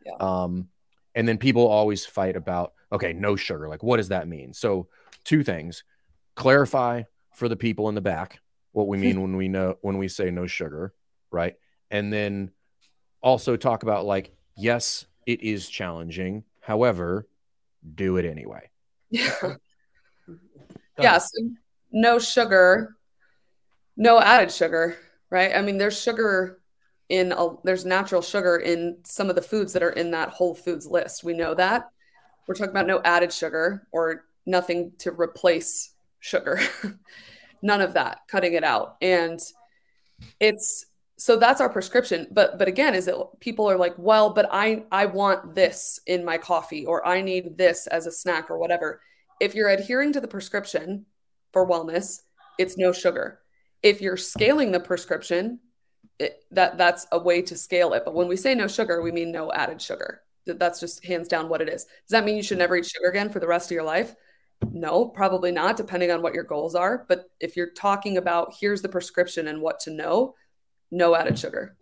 Yeah. 0.05 0.15
Um, 0.21 0.69
and 1.15 1.27
then 1.27 1.39
people 1.39 1.67
always 1.67 2.05
fight 2.07 2.37
about, 2.37 2.75
okay, 2.93 3.13
no 3.13 3.37
sugar. 3.37 3.69
Like, 3.69 3.83
what 3.83 3.97
does 3.97 4.09
that 4.09 4.29
mean? 4.29 4.53
So, 4.53 4.89
two 5.25 5.43
things 5.43 5.85
clarify 6.35 7.03
for 7.35 7.49
the 7.49 7.57
people 7.57 7.89
in 7.89 7.95
the 7.95 8.01
back 8.01 8.41
what 8.73 8.87
we 8.87 8.97
mean 8.97 9.21
when 9.23 9.37
we 9.37 9.49
know 9.49 9.77
when 9.81 9.99
we 9.99 10.09
say 10.09 10.31
no 10.31 10.47
sugar, 10.47 10.95
right? 11.31 11.57
And 11.91 12.13
then 12.13 12.51
also 13.21 13.57
talk 13.57 13.83
about 13.83 14.05
like, 14.05 14.33
yes, 14.57 15.07
it 15.27 15.43
is 15.43 15.69
challenging. 15.69 16.45
However, 16.61 17.27
do 17.95 18.17
it 18.17 18.25
anyway. 18.25 18.71
Yeah. 21.01 21.13
yes. 21.13 21.31
No 21.93 22.19
sugar, 22.19 22.97
no 23.99 24.21
added 24.21 24.51
sugar, 24.51 24.97
right? 25.29 25.55
I 25.55 25.61
mean, 25.61 25.77
there's 25.77 26.01
sugar 26.01 26.61
in 27.11 27.33
a, 27.33 27.49
there's 27.65 27.85
natural 27.85 28.23
sugar 28.23 28.57
in 28.57 28.99
some 29.05 29.29
of 29.29 29.37
the 29.37 29.43
foods 29.43 29.73
that 29.75 29.83
are 29.83 29.91
in 29.91 30.13
that 30.13 30.31
Whole 30.31 30.55
Foods 30.55 30.87
list. 30.87 31.25
We 31.25 31.35
know 31.35 31.55
that. 31.55 31.91
We're 32.47 32.55
talking 32.55 32.71
about 32.71 32.87
no 32.87 33.03
added 33.05 33.33
sugar 33.33 33.87
or 33.93 34.25
nothing 34.47 34.93
to 34.99 35.11
replace 35.11 35.93
sugar. 36.21 36.61
None 37.63 37.81
of 37.81 37.95
that, 37.95 38.21
cutting 38.29 38.55
it 38.55 38.65
out. 38.65 38.97
And 39.03 39.41
it's 40.39 40.87
so 41.17 41.37
that's 41.37 41.61
our 41.61 41.69
prescription 41.69 42.27
but 42.31 42.59
but 42.59 42.69
again 42.69 42.95
is 42.95 43.09
it 43.09 43.15
people 43.41 43.69
are 43.69 43.77
like 43.77 43.95
well 43.99 44.31
but 44.31 44.49
i 44.51 44.85
i 44.91 45.05
want 45.05 45.55
this 45.55 46.01
in 46.07 46.25
my 46.25 46.39
coffee 46.39 46.87
or 46.87 47.07
i 47.07 47.21
need 47.21 47.57
this 47.59 47.87
as 47.89 48.07
a 48.07 48.13
snack 48.13 48.51
or 48.51 48.59
whatever 48.59 49.01
if 49.41 49.55
you're 49.55 49.69
adhering 49.69 50.13
to 50.13 50.21
the 50.21 50.29
prescription 50.29 51.05
for 51.53 51.69
wellness 51.69 52.23
it's 52.59 52.77
no 52.77 52.93
sugar 52.93 53.41
if 53.83 54.01
you're 54.01 54.17
scaling 54.17 54.73
the 54.73 54.81
prescription 54.81 55.61
it, 56.19 56.45
that 56.51 56.77
that's 56.79 57.07
a 57.13 57.19
way 57.19 57.43
to 57.43 57.57
scale 57.57 57.93
it. 57.93 58.03
But 58.05 58.15
when 58.15 58.29
we 58.29 58.37
say 58.37 58.55
no 58.55 58.67
sugar 58.67 59.01
we 59.03 59.13
mean 59.13 59.31
no 59.31 59.53
added 59.53 59.81
sugar. 59.81 60.23
That's 60.47 60.81
just 60.81 61.05
hands 61.05 61.29
down 61.29 61.49
what 61.49 61.61
it 61.61 61.69
is. 61.69 61.85
Does 61.85 62.11
that 62.11 62.25
mean 62.25 62.37
you 62.37 62.43
should 62.43 62.59
never 62.59 62.77
eat 62.77 62.87
sugar 62.87 63.09
again 63.09 63.29
for 63.29 63.39
the 63.39 63.47
rest 63.47 63.71
of 63.71 63.75
your 63.75 63.85
life? 63.85 64.15
No 64.73 65.07
probably 65.07 65.53
not 65.53 65.77
depending 65.77 66.11
on 66.11 66.23
what 66.23 66.35
your 66.35 66.45
goals 66.45 66.75
are. 66.75 67.05
But 67.09 67.31
if 67.39 67.57
you're 67.57 67.71
talking 67.71 68.17
about 68.17 68.55
here's 68.59 68.83
the 68.83 68.89
prescription 68.89 69.47
and 69.49 69.61
what 69.61 69.81
to 69.81 69.91
know 69.91 70.35
no 70.91 71.15
added 71.15 71.39
sugar. 71.39 71.77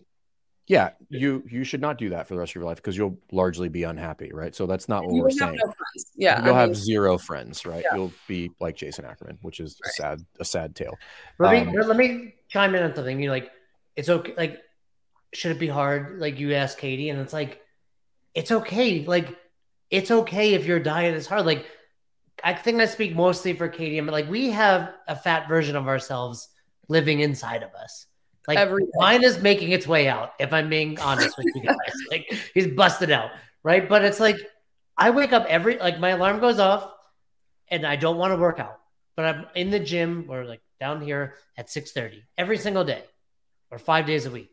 Yeah, 0.68 0.90
you 1.10 1.44
you 1.48 1.62
should 1.62 1.80
not 1.80 1.96
do 1.96 2.10
that 2.10 2.26
for 2.26 2.34
the 2.34 2.40
rest 2.40 2.50
of 2.50 2.56
your 2.56 2.64
life 2.64 2.78
because 2.78 2.96
you'll 2.96 3.16
largely 3.30 3.68
be 3.68 3.84
unhappy, 3.84 4.32
right? 4.32 4.52
So 4.52 4.66
that's 4.66 4.88
not 4.88 5.04
what 5.04 5.14
you 5.14 5.22
we're 5.22 5.30
saying. 5.30 5.54
No 5.54 5.72
yeah, 6.16 6.44
you'll 6.44 6.56
I 6.56 6.60
have 6.60 6.70
mean, 6.70 6.74
zero 6.74 7.18
friends, 7.18 7.64
right? 7.64 7.84
Yeah. 7.84 7.96
You'll 7.96 8.12
be 8.26 8.50
like 8.58 8.74
Jason 8.76 9.04
Ackerman, 9.04 9.38
which 9.42 9.60
is 9.60 9.78
right. 9.84 9.90
a 9.90 9.92
sad 9.92 10.26
a 10.40 10.44
sad 10.44 10.74
tale. 10.74 10.98
Let 11.38 11.52
me 11.52 11.78
um, 11.78 11.86
let 11.86 11.96
me 11.96 12.34
chime 12.48 12.74
in 12.74 12.82
on 12.82 12.94
something. 12.96 13.22
You 13.22 13.30
like 13.30 13.52
it's 13.94 14.08
okay. 14.08 14.34
Like, 14.36 14.60
should 15.32 15.52
it 15.52 15.60
be 15.60 15.68
hard? 15.68 16.18
Like 16.18 16.40
you 16.40 16.52
asked 16.54 16.78
Katie, 16.78 17.10
and 17.10 17.20
it's 17.20 17.32
like 17.32 17.62
it's 18.34 18.50
okay. 18.50 19.04
Like 19.04 19.36
it's 19.90 20.10
okay 20.10 20.54
if 20.54 20.66
your 20.66 20.80
diet 20.80 21.14
is 21.14 21.28
hard. 21.28 21.46
Like 21.46 21.64
I 22.42 22.54
think 22.54 22.80
I 22.80 22.86
speak 22.86 23.14
mostly 23.14 23.52
for 23.52 23.68
Katie, 23.68 24.00
but 24.00 24.10
like 24.10 24.28
we 24.28 24.50
have 24.50 24.94
a 25.06 25.14
fat 25.14 25.46
version 25.46 25.76
of 25.76 25.86
ourselves 25.86 26.48
living 26.88 27.20
inside 27.20 27.62
of 27.62 27.72
us 27.74 28.06
like 28.46 28.58
Every 28.58 28.84
mine 28.94 29.24
is 29.24 29.42
making 29.42 29.72
its 29.72 29.86
way 29.86 30.08
out, 30.08 30.32
if 30.38 30.52
I'm 30.52 30.68
being 30.68 30.98
honest 31.00 31.36
with 31.36 31.46
you 31.54 31.62
guys. 31.62 31.76
like 32.10 32.32
he's 32.54 32.68
busted 32.68 33.10
out, 33.10 33.30
right? 33.62 33.88
But 33.88 34.04
it's 34.04 34.20
like 34.20 34.36
I 34.96 35.10
wake 35.10 35.32
up 35.32 35.46
every 35.48 35.78
like 35.78 35.98
my 35.98 36.10
alarm 36.10 36.40
goes 36.40 36.58
off 36.58 36.92
and 37.68 37.86
I 37.86 37.96
don't 37.96 38.18
want 38.18 38.32
to 38.32 38.36
work 38.36 38.60
out, 38.60 38.80
but 39.16 39.24
I'm 39.24 39.46
in 39.54 39.70
the 39.70 39.80
gym 39.80 40.26
or 40.28 40.44
like 40.44 40.60
down 40.78 41.00
here 41.00 41.34
at 41.56 41.68
6:30 41.68 42.22
every 42.38 42.58
single 42.58 42.84
day 42.84 43.04
or 43.70 43.78
5 43.78 44.06
days 44.06 44.26
a 44.26 44.30
week. 44.30 44.50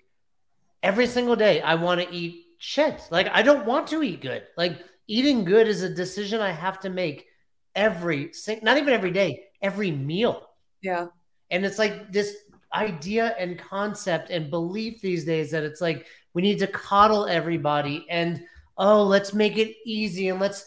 Every 0.81 1.07
single 1.07 1.35
day 1.35 1.61
I 1.61 1.75
want 1.75 2.01
to 2.01 2.11
eat 2.13 2.45
shit. 2.57 2.99
Like 3.11 3.27
I 3.31 3.43
don't 3.43 3.65
want 3.65 3.87
to 3.89 4.01
eat 4.01 4.21
good. 4.21 4.43
Like 4.57 4.81
eating 5.07 5.43
good 5.45 5.67
is 5.67 5.83
a 5.83 5.93
decision 5.93 6.41
I 6.41 6.51
have 6.51 6.79
to 6.81 6.89
make 6.89 7.27
every 7.75 8.31
not 8.61 8.77
even 8.77 8.93
every 8.93 9.11
day, 9.11 9.43
every 9.61 9.91
meal. 9.91 10.49
Yeah. 10.81 11.07
And 11.51 11.65
it's 11.65 11.77
like 11.77 12.11
this 12.11 12.35
idea 12.73 13.35
and 13.37 13.57
concept 13.57 14.29
and 14.29 14.49
belief 14.49 15.01
these 15.01 15.25
days 15.25 15.51
that 15.51 15.63
it's 15.63 15.81
like 15.81 16.07
we 16.33 16.41
need 16.41 16.59
to 16.59 16.67
coddle 16.67 17.27
everybody 17.27 18.05
and 18.09 18.43
oh 18.77 19.03
let's 19.03 19.33
make 19.33 19.57
it 19.57 19.75
easy 19.85 20.29
and 20.29 20.39
let's 20.39 20.65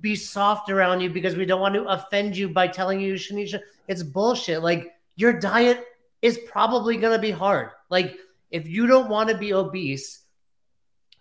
be 0.00 0.16
soft 0.16 0.70
around 0.70 1.00
you 1.00 1.10
because 1.10 1.36
we 1.36 1.44
don't 1.44 1.60
want 1.60 1.74
to 1.74 1.84
offend 1.84 2.36
you 2.36 2.48
by 2.48 2.66
telling 2.66 3.00
you 3.00 3.14
you. 3.14 3.58
It's 3.86 4.02
bullshit. 4.02 4.62
Like 4.62 4.94
your 5.16 5.32
diet 5.32 5.84
is 6.22 6.38
probably 6.50 6.96
going 6.96 7.12
to 7.12 7.20
be 7.20 7.30
hard. 7.30 7.70
Like 7.90 8.16
if 8.50 8.66
you 8.66 8.86
don't 8.86 9.10
want 9.10 9.28
to 9.28 9.36
be 9.36 9.52
obese, 9.52 10.20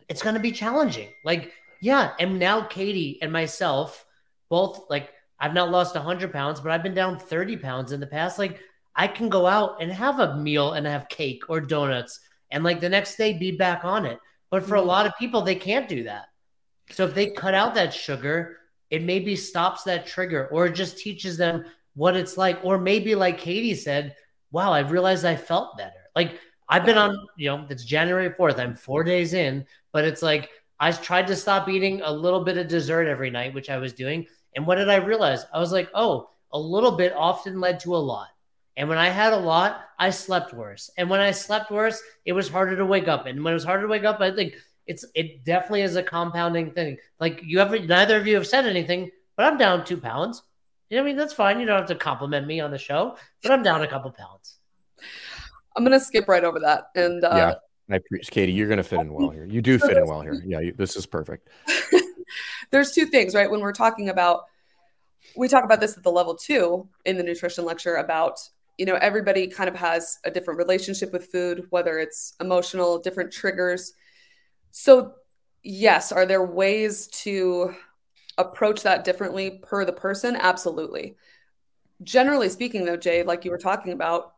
it's 0.07 0.21
going 0.21 0.35
to 0.35 0.41
be 0.41 0.51
challenging. 0.51 1.09
Like 1.25 1.51
yeah, 1.81 2.13
and 2.19 2.39
now 2.39 2.61
Katie 2.61 3.19
and 3.21 3.31
myself 3.31 4.05
both 4.49 4.89
like 4.89 5.11
I've 5.39 5.53
not 5.53 5.71
lost 5.71 5.95
100 5.95 6.31
pounds, 6.31 6.61
but 6.61 6.71
I've 6.71 6.83
been 6.83 6.93
down 6.93 7.19
30 7.19 7.57
pounds 7.57 7.91
in 7.91 7.99
the 7.99 8.07
past. 8.07 8.39
Like 8.39 8.61
I 8.95 9.07
can 9.07 9.29
go 9.29 9.45
out 9.45 9.81
and 9.81 9.91
have 9.91 10.19
a 10.19 10.37
meal 10.37 10.73
and 10.73 10.85
have 10.85 11.09
cake 11.09 11.43
or 11.49 11.59
donuts 11.59 12.19
and 12.51 12.63
like 12.63 12.79
the 12.79 12.89
next 12.89 13.15
day 13.15 13.33
be 13.33 13.51
back 13.51 13.83
on 13.83 14.05
it. 14.05 14.19
But 14.49 14.63
for 14.63 14.75
a 14.75 14.79
mm-hmm. 14.79 14.87
lot 14.87 15.07
of 15.07 15.17
people, 15.17 15.41
they 15.41 15.55
can't 15.55 15.89
do 15.89 16.03
that. 16.03 16.25
So 16.91 17.05
if 17.05 17.15
they 17.15 17.31
cut 17.31 17.55
out 17.55 17.73
that 17.73 17.93
sugar, 17.93 18.57
it 18.91 19.01
maybe 19.01 19.35
stops 19.35 19.83
that 19.83 20.05
trigger 20.05 20.47
or 20.49 20.67
it 20.67 20.75
just 20.75 20.99
teaches 20.99 21.37
them 21.37 21.65
what 21.95 22.15
it's 22.15 22.37
like. 22.37 22.59
Or 22.63 22.77
maybe, 22.77 23.15
like 23.15 23.39
Katie 23.39 23.73
said, 23.73 24.15
wow, 24.51 24.71
I 24.71 24.79
realized 24.79 25.25
I 25.25 25.35
felt 25.35 25.77
better. 25.77 25.91
Like 26.15 26.39
I've 26.69 26.85
been 26.85 26.99
on, 26.99 27.17
you 27.35 27.49
know, 27.49 27.65
it's 27.69 27.83
January 27.83 28.29
4th. 28.29 28.59
I'm 28.59 28.75
four 28.75 29.03
days 29.03 29.33
in, 29.33 29.65
but 29.91 30.05
it's 30.05 30.21
like 30.21 30.51
I 30.79 30.91
tried 30.91 31.27
to 31.27 31.35
stop 31.35 31.67
eating 31.67 32.01
a 32.01 32.11
little 32.11 32.43
bit 32.43 32.57
of 32.57 32.67
dessert 32.67 33.07
every 33.07 33.31
night, 33.31 33.55
which 33.55 33.71
I 33.71 33.77
was 33.77 33.93
doing. 33.93 34.27
And 34.55 34.67
what 34.67 34.75
did 34.75 34.89
I 34.89 34.97
realize? 34.97 35.45
I 35.51 35.59
was 35.59 35.71
like, 35.71 35.89
oh, 35.95 36.29
a 36.51 36.59
little 36.59 36.91
bit 36.91 37.13
often 37.15 37.59
led 37.59 37.79
to 37.79 37.95
a 37.95 37.97
lot. 37.97 38.27
And 38.75 38.89
when 38.89 38.97
I 38.97 39.09
had 39.09 39.33
a 39.33 39.37
lot, 39.37 39.81
I 39.99 40.09
slept 40.09 40.53
worse. 40.53 40.89
And 40.97 41.09
when 41.09 41.19
I 41.19 41.31
slept 41.31 41.71
worse, 41.71 42.01
it 42.25 42.33
was 42.33 42.49
harder 42.49 42.75
to 42.77 42.85
wake 42.85 43.07
up. 43.07 43.25
And 43.27 43.43
when 43.43 43.51
it 43.51 43.55
was 43.55 43.63
harder 43.63 43.83
to 43.83 43.87
wake 43.87 44.03
up, 44.03 44.19
I 44.19 44.33
think 44.33 44.55
it's 44.87 45.05
it 45.15 45.45
definitely 45.45 45.81
is 45.81 45.95
a 45.95 46.03
compounding 46.03 46.71
thing. 46.71 46.97
Like 47.19 47.41
you 47.43 47.59
have 47.59 47.71
neither 47.71 48.17
of 48.17 48.27
you 48.27 48.35
have 48.35 48.47
said 48.47 48.65
anything, 48.65 49.11
but 49.37 49.45
I'm 49.45 49.57
down 49.57 49.85
two 49.85 49.97
pounds. 49.97 50.43
You 50.89 50.97
know, 50.97 51.03
I 51.03 51.05
mean, 51.05 51.15
that's 51.15 51.33
fine. 51.33 51.59
You 51.59 51.65
don't 51.65 51.79
have 51.79 51.87
to 51.87 51.95
compliment 51.95 52.45
me 52.45 52.59
on 52.59 52.71
the 52.71 52.77
show, 52.77 53.17
but 53.41 53.51
I'm 53.51 53.63
down 53.63 53.81
a 53.81 53.87
couple 53.87 54.11
pounds. 54.11 54.57
I'm 55.75 55.83
gonna 55.83 55.99
skip 55.99 56.27
right 56.27 56.43
over 56.43 56.59
that. 56.59 56.89
And 56.95 57.23
uh, 57.23 57.31
yeah, 57.33 57.53
I 57.93 57.97
appreciate 57.97 58.31
Katie. 58.31 58.51
You're 58.51 58.69
gonna 58.69 58.83
fit 58.83 58.99
in 58.99 59.13
well 59.13 59.29
here. 59.29 59.45
You 59.45 59.61
do 59.61 59.79
fit 59.79 59.97
in 59.97 60.05
well 60.07 60.21
here. 60.21 60.41
Yeah, 60.45 60.59
you, 60.59 60.73
this 60.73 60.95
is 60.95 61.05
perfect. 61.05 61.49
There's 62.71 62.91
two 62.91 63.05
things, 63.05 63.33
right? 63.35 63.49
When 63.49 63.61
we're 63.61 63.73
talking 63.73 64.09
about, 64.09 64.45
we 65.35 65.47
talk 65.47 65.63
about 65.63 65.79
this 65.79 65.97
at 65.97 66.03
the 66.03 66.11
level 66.11 66.35
two 66.35 66.87
in 67.05 67.17
the 67.17 67.23
nutrition 67.23 67.65
lecture 67.65 67.95
about 67.95 68.39
you 68.77 68.85
know 68.85 68.95
everybody 68.95 69.47
kind 69.47 69.69
of 69.69 69.75
has 69.75 70.19
a 70.23 70.31
different 70.31 70.57
relationship 70.57 71.13
with 71.13 71.31
food 71.31 71.67
whether 71.69 71.99
it's 71.99 72.33
emotional 72.39 72.99
different 72.99 73.31
triggers 73.31 73.93
so 74.71 75.13
yes, 75.63 76.11
are 76.11 76.25
there 76.25 76.43
ways 76.43 77.07
to 77.07 77.73
approach 78.37 78.83
that 78.83 79.03
differently 79.03 79.59
per 79.61 79.85
the 79.85 79.93
person? 79.93 80.35
Absolutely. 80.35 81.15
Generally 82.03 82.49
speaking, 82.49 82.85
though, 82.85 82.97
Jay, 82.97 83.23
like 83.23 83.45
you 83.45 83.51
were 83.51 83.57
talking 83.57 83.93
about, 83.93 84.33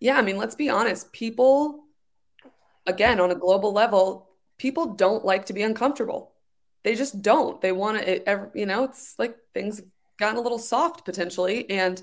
yeah, 0.00 0.16
I 0.16 0.22
mean, 0.22 0.36
let's 0.36 0.56
be 0.56 0.68
honest. 0.68 1.12
People, 1.12 1.84
again, 2.86 3.20
on 3.20 3.30
a 3.30 3.36
global 3.36 3.72
level, 3.72 4.30
people 4.58 4.94
don't 4.94 5.24
like 5.24 5.46
to 5.46 5.52
be 5.52 5.62
uncomfortable. 5.62 6.32
They 6.82 6.96
just 6.96 7.22
don't. 7.22 7.60
They 7.60 7.70
want 7.70 8.04
to, 8.04 8.50
you 8.54 8.66
know, 8.66 8.84
it's 8.84 9.16
like 9.18 9.36
things 9.54 9.80
gotten 10.18 10.38
a 10.38 10.40
little 10.40 10.58
soft 10.58 11.04
potentially. 11.04 11.70
And, 11.70 12.02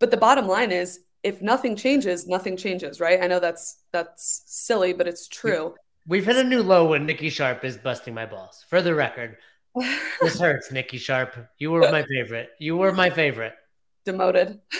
but 0.00 0.10
the 0.10 0.16
bottom 0.16 0.48
line 0.48 0.72
is, 0.72 1.00
if 1.22 1.40
nothing 1.40 1.76
changes, 1.76 2.26
nothing 2.26 2.56
changes, 2.56 2.98
right? 2.98 3.22
I 3.22 3.26
know 3.26 3.38
that's 3.38 3.82
that's 3.92 4.42
silly, 4.46 4.92
but 4.92 5.06
it's 5.06 5.28
true. 5.28 5.74
We've 6.08 6.24
hit 6.24 6.36
a 6.36 6.44
new 6.44 6.62
low 6.62 6.88
when 6.88 7.06
Nikki 7.06 7.30
Sharp 7.30 7.64
is 7.64 7.76
busting 7.76 8.14
my 8.14 8.26
balls. 8.26 8.64
For 8.68 8.82
the 8.82 8.94
record, 8.94 9.36
this 10.20 10.40
hurts, 10.40 10.72
Nikki 10.72 10.98
Sharp. 10.98 11.36
You 11.58 11.70
were 11.70 11.90
my 11.92 12.02
favorite. 12.04 12.48
You 12.58 12.76
were 12.76 12.92
my 12.92 13.10
favorite. 13.10 13.54
Demoted. 14.04 14.58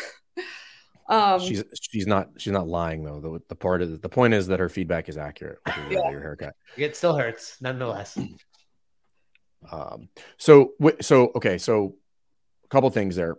Um, 1.11 1.41
she's 1.41 1.65
she's 1.91 2.07
not 2.07 2.29
she's 2.39 2.53
not 2.53 2.69
lying 2.69 3.03
though. 3.03 3.19
The, 3.19 3.41
the 3.49 3.57
part 3.57 3.83
of 3.83 3.91
the, 3.91 3.97
the 3.97 4.09
point 4.09 4.33
is 4.33 4.47
that 4.47 4.61
her 4.61 4.69
feedback 4.69 5.09
is 5.09 5.19
accurate. 5.19 5.59
Yeah. 5.91 6.09
Your 6.09 6.21
haircut. 6.21 6.55
It 6.77 6.97
still 6.97 7.17
hurts, 7.17 7.57
nonetheless. 7.61 8.17
Um. 9.73 10.09
So 10.37 10.75
so 11.01 11.33
okay. 11.35 11.59
So 11.59 11.97
a 12.65 12.69
couple 12.69 12.89
things 12.91 13.17
there. 13.17 13.39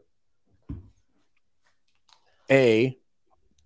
A 2.52 2.98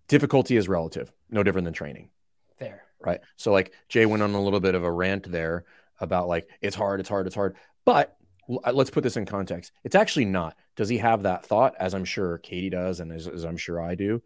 difficulty 0.08 0.58
is 0.58 0.68
relative, 0.70 1.12
no 1.30 1.44
different 1.44 1.66
than 1.66 1.74
training. 1.74 2.10
Fair. 2.60 2.84
Right. 3.00 3.20
So 3.36 3.52
like 3.52 3.74
Jay 3.90 4.06
went 4.06 4.24
on 4.24 4.34
a 4.34 4.42
little 4.42 4.60
bit 4.60 4.76
of 4.76 4.84
a 4.84 4.92
rant 4.92 5.30
there 5.30 5.66
about 6.00 6.28
like 6.28 6.48
it's 6.62 6.76
hard, 6.76 7.00
it's 7.00 7.10
hard, 7.10 7.28
it's 7.28 7.36
hard. 7.36 7.56
But 7.84 8.16
uh, 8.50 8.72
let's 8.72 8.90
put 8.90 9.04
this 9.04 9.18
in 9.18 9.26
context. 9.26 9.72
It's 9.84 9.96
actually 9.96 10.26
not. 10.26 10.56
Does 10.76 10.90
he 10.90 10.98
have 11.00 11.24
that 11.24 11.46
thought, 11.46 11.74
as 11.80 11.94
I'm 11.94 12.06
sure 12.06 12.38
Katie 12.38 12.70
does, 12.70 13.00
and 13.00 13.12
as, 13.12 13.28
as 13.28 13.44
I'm 13.44 13.58
sure 13.58 13.82
I 13.82 13.96
do? 13.96 14.22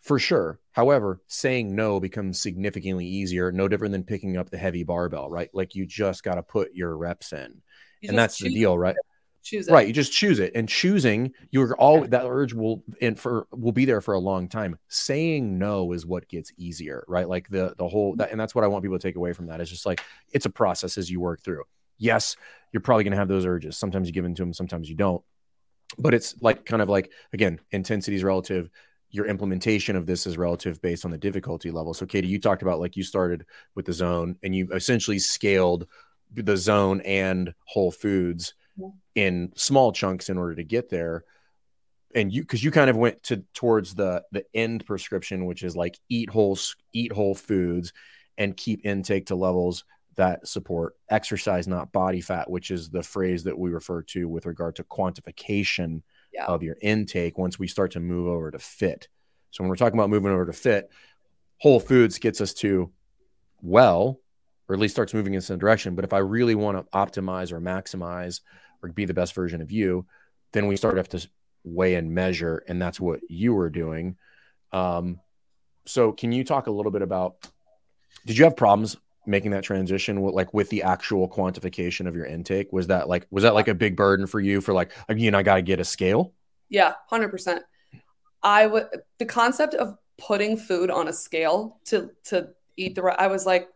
For 0.00 0.18
sure. 0.18 0.58
However, 0.72 1.20
saying 1.28 1.74
no 1.74 2.00
becomes 2.00 2.40
significantly 2.40 3.06
easier, 3.06 3.52
no 3.52 3.68
different 3.68 3.92
than 3.92 4.02
picking 4.02 4.36
up 4.36 4.50
the 4.50 4.58
heavy 4.58 4.82
barbell, 4.82 5.30
right? 5.30 5.48
Like 5.52 5.74
you 5.74 5.86
just 5.86 6.24
got 6.24 6.34
to 6.34 6.42
put 6.42 6.74
your 6.74 6.96
reps 6.96 7.32
in. 7.32 7.62
You 8.00 8.08
and 8.08 8.18
that's 8.18 8.38
the 8.38 8.52
deal, 8.52 8.76
right? 8.76 8.96
Choose 9.42 9.66
it. 9.66 9.72
Right. 9.72 9.86
You 9.86 9.92
just 9.92 10.12
choose 10.12 10.38
it. 10.38 10.52
And 10.54 10.68
choosing, 10.68 11.32
you're 11.50 11.74
all 11.74 12.06
that 12.06 12.24
urge 12.24 12.54
will 12.54 12.84
and 13.00 13.18
for 13.18 13.48
will 13.50 13.72
be 13.72 13.84
there 13.84 14.00
for 14.00 14.14
a 14.14 14.20
long 14.20 14.48
time. 14.48 14.78
Saying 14.88 15.58
no 15.58 15.92
is 15.92 16.06
what 16.06 16.28
gets 16.28 16.52
easier, 16.56 17.04
right? 17.08 17.28
Like 17.28 17.48
the 17.48 17.74
the 17.76 17.88
whole 17.88 18.12
mm-hmm. 18.12 18.18
that 18.18 18.30
and 18.30 18.40
that's 18.40 18.54
what 18.54 18.64
I 18.64 18.68
want 18.68 18.84
people 18.84 18.98
to 18.98 19.02
take 19.02 19.16
away 19.16 19.32
from 19.32 19.46
that. 19.46 19.60
Is 19.60 19.68
just 19.68 19.84
like 19.84 20.00
it's 20.32 20.46
a 20.46 20.50
process 20.50 20.96
as 20.96 21.10
you 21.10 21.20
work 21.20 21.42
through 21.42 21.64
yes, 22.02 22.36
you're 22.72 22.80
probably 22.80 23.04
going 23.04 23.12
to 23.12 23.18
have 23.18 23.28
those 23.28 23.46
urges. 23.46 23.78
Sometimes 23.78 24.08
you 24.08 24.12
give 24.12 24.24
into 24.24 24.42
them, 24.42 24.52
sometimes 24.52 24.90
you 24.90 24.96
don't. 24.96 25.22
But 25.98 26.14
it's 26.14 26.34
like 26.42 26.66
kind 26.66 26.82
of 26.82 26.88
like 26.88 27.12
again, 27.32 27.60
intensity 27.70 28.16
is 28.16 28.24
relative. 28.24 28.70
Your 29.10 29.26
implementation 29.26 29.94
of 29.94 30.06
this 30.06 30.26
is 30.26 30.38
relative 30.38 30.80
based 30.80 31.04
on 31.04 31.10
the 31.10 31.18
difficulty 31.18 31.70
level. 31.70 31.92
So, 31.92 32.06
Katie, 32.06 32.28
you 32.28 32.40
talked 32.40 32.62
about 32.62 32.80
like 32.80 32.96
you 32.96 33.02
started 33.02 33.44
with 33.74 33.84
the 33.84 33.92
zone 33.92 34.36
and 34.42 34.56
you 34.56 34.68
essentially 34.72 35.18
scaled 35.18 35.86
the 36.32 36.56
zone 36.56 37.02
and 37.02 37.52
whole 37.66 37.92
foods 37.92 38.54
in 39.14 39.52
small 39.54 39.92
chunks 39.92 40.28
in 40.28 40.38
order 40.38 40.54
to 40.54 40.64
get 40.64 40.88
there 40.88 41.24
and 42.14 42.32
you 42.32 42.42
because 42.42 42.62
you 42.62 42.70
kind 42.70 42.90
of 42.90 42.96
went 42.96 43.22
to 43.22 43.44
towards 43.54 43.94
the 43.94 44.22
the 44.32 44.44
end 44.54 44.84
prescription 44.86 45.44
which 45.44 45.62
is 45.62 45.76
like 45.76 45.98
eat 46.08 46.30
whole 46.30 46.58
eat 46.92 47.12
whole 47.12 47.34
foods 47.34 47.92
and 48.38 48.56
keep 48.56 48.84
intake 48.84 49.26
to 49.26 49.34
levels 49.34 49.84
that 50.16 50.46
support 50.46 50.96
exercise, 51.08 51.66
not 51.66 51.92
body 51.92 52.20
fat, 52.20 52.50
which 52.50 52.70
is 52.70 52.90
the 52.90 53.02
phrase 53.02 53.44
that 53.44 53.58
we 53.58 53.70
refer 53.70 54.02
to 54.02 54.28
with 54.28 54.46
regard 54.46 54.76
to 54.76 54.84
quantification 54.84 56.02
yeah. 56.32 56.44
of 56.46 56.62
your 56.62 56.76
intake 56.82 57.38
once 57.38 57.58
we 57.58 57.66
start 57.66 57.92
to 57.92 58.00
move 58.00 58.28
over 58.28 58.50
to 58.50 58.58
fit. 58.58 59.08
So 59.50 59.62
when 59.62 59.68
we're 59.68 59.76
talking 59.76 59.98
about 59.98 60.10
moving 60.10 60.32
over 60.32 60.46
to 60.46 60.52
fit, 60.52 60.90
Whole 61.58 61.80
Foods 61.80 62.18
gets 62.18 62.40
us 62.40 62.54
to 62.54 62.90
well, 63.60 64.18
or 64.68 64.74
at 64.74 64.80
least 64.80 64.94
starts 64.94 65.14
moving 65.14 65.34
in 65.34 65.40
some 65.40 65.58
direction. 65.58 65.94
But 65.94 66.04
if 66.04 66.12
I 66.12 66.18
really 66.18 66.54
want 66.54 66.78
to 66.78 66.96
optimize 66.96 67.52
or 67.52 67.60
maximize 67.60 68.40
or 68.82 68.90
be 68.90 69.04
the 69.04 69.14
best 69.14 69.34
version 69.34 69.60
of 69.60 69.70
you, 69.70 70.06
then 70.52 70.66
we 70.66 70.76
start 70.76 70.94
to 70.94 70.98
have 70.98 71.08
to 71.10 71.28
weigh 71.64 71.94
and 71.94 72.12
measure, 72.12 72.64
and 72.68 72.80
that's 72.80 73.00
what 73.00 73.20
you 73.28 73.54
were 73.54 73.70
doing. 73.70 74.16
Um, 74.72 75.20
so 75.86 76.12
can 76.12 76.32
you 76.32 76.44
talk 76.44 76.66
a 76.66 76.70
little 76.70 76.92
bit 76.92 77.02
about? 77.02 77.36
Did 78.26 78.38
you 78.38 78.44
have 78.44 78.56
problems 78.56 78.96
making 79.26 79.52
that 79.52 79.62
transition 79.62 80.20
with 80.20 80.34
like 80.34 80.52
with 80.52 80.68
the 80.70 80.82
actual 80.82 81.28
quantification 81.28 82.06
of 82.06 82.16
your 82.16 82.26
intake 82.26 82.72
was 82.72 82.88
that 82.88 83.08
like 83.08 83.26
was 83.30 83.44
that 83.44 83.54
like 83.54 83.68
a 83.68 83.74
big 83.74 83.96
burden 83.96 84.26
for 84.26 84.40
you 84.40 84.60
for 84.60 84.74
like 84.74 84.90
again 85.08 85.34
i 85.34 85.42
got 85.42 85.56
to 85.56 85.62
get 85.62 85.78
a 85.78 85.84
scale 85.84 86.32
yeah 86.68 86.94
100% 87.10 87.60
i 88.42 88.66
would 88.66 88.86
the 89.18 89.24
concept 89.24 89.74
of 89.74 89.96
putting 90.18 90.56
food 90.56 90.90
on 90.90 91.08
a 91.08 91.12
scale 91.12 91.78
to 91.84 92.10
to 92.24 92.48
eat 92.76 92.94
the 92.94 93.02
right, 93.02 93.18
i 93.18 93.28
was 93.28 93.46
like 93.46 93.68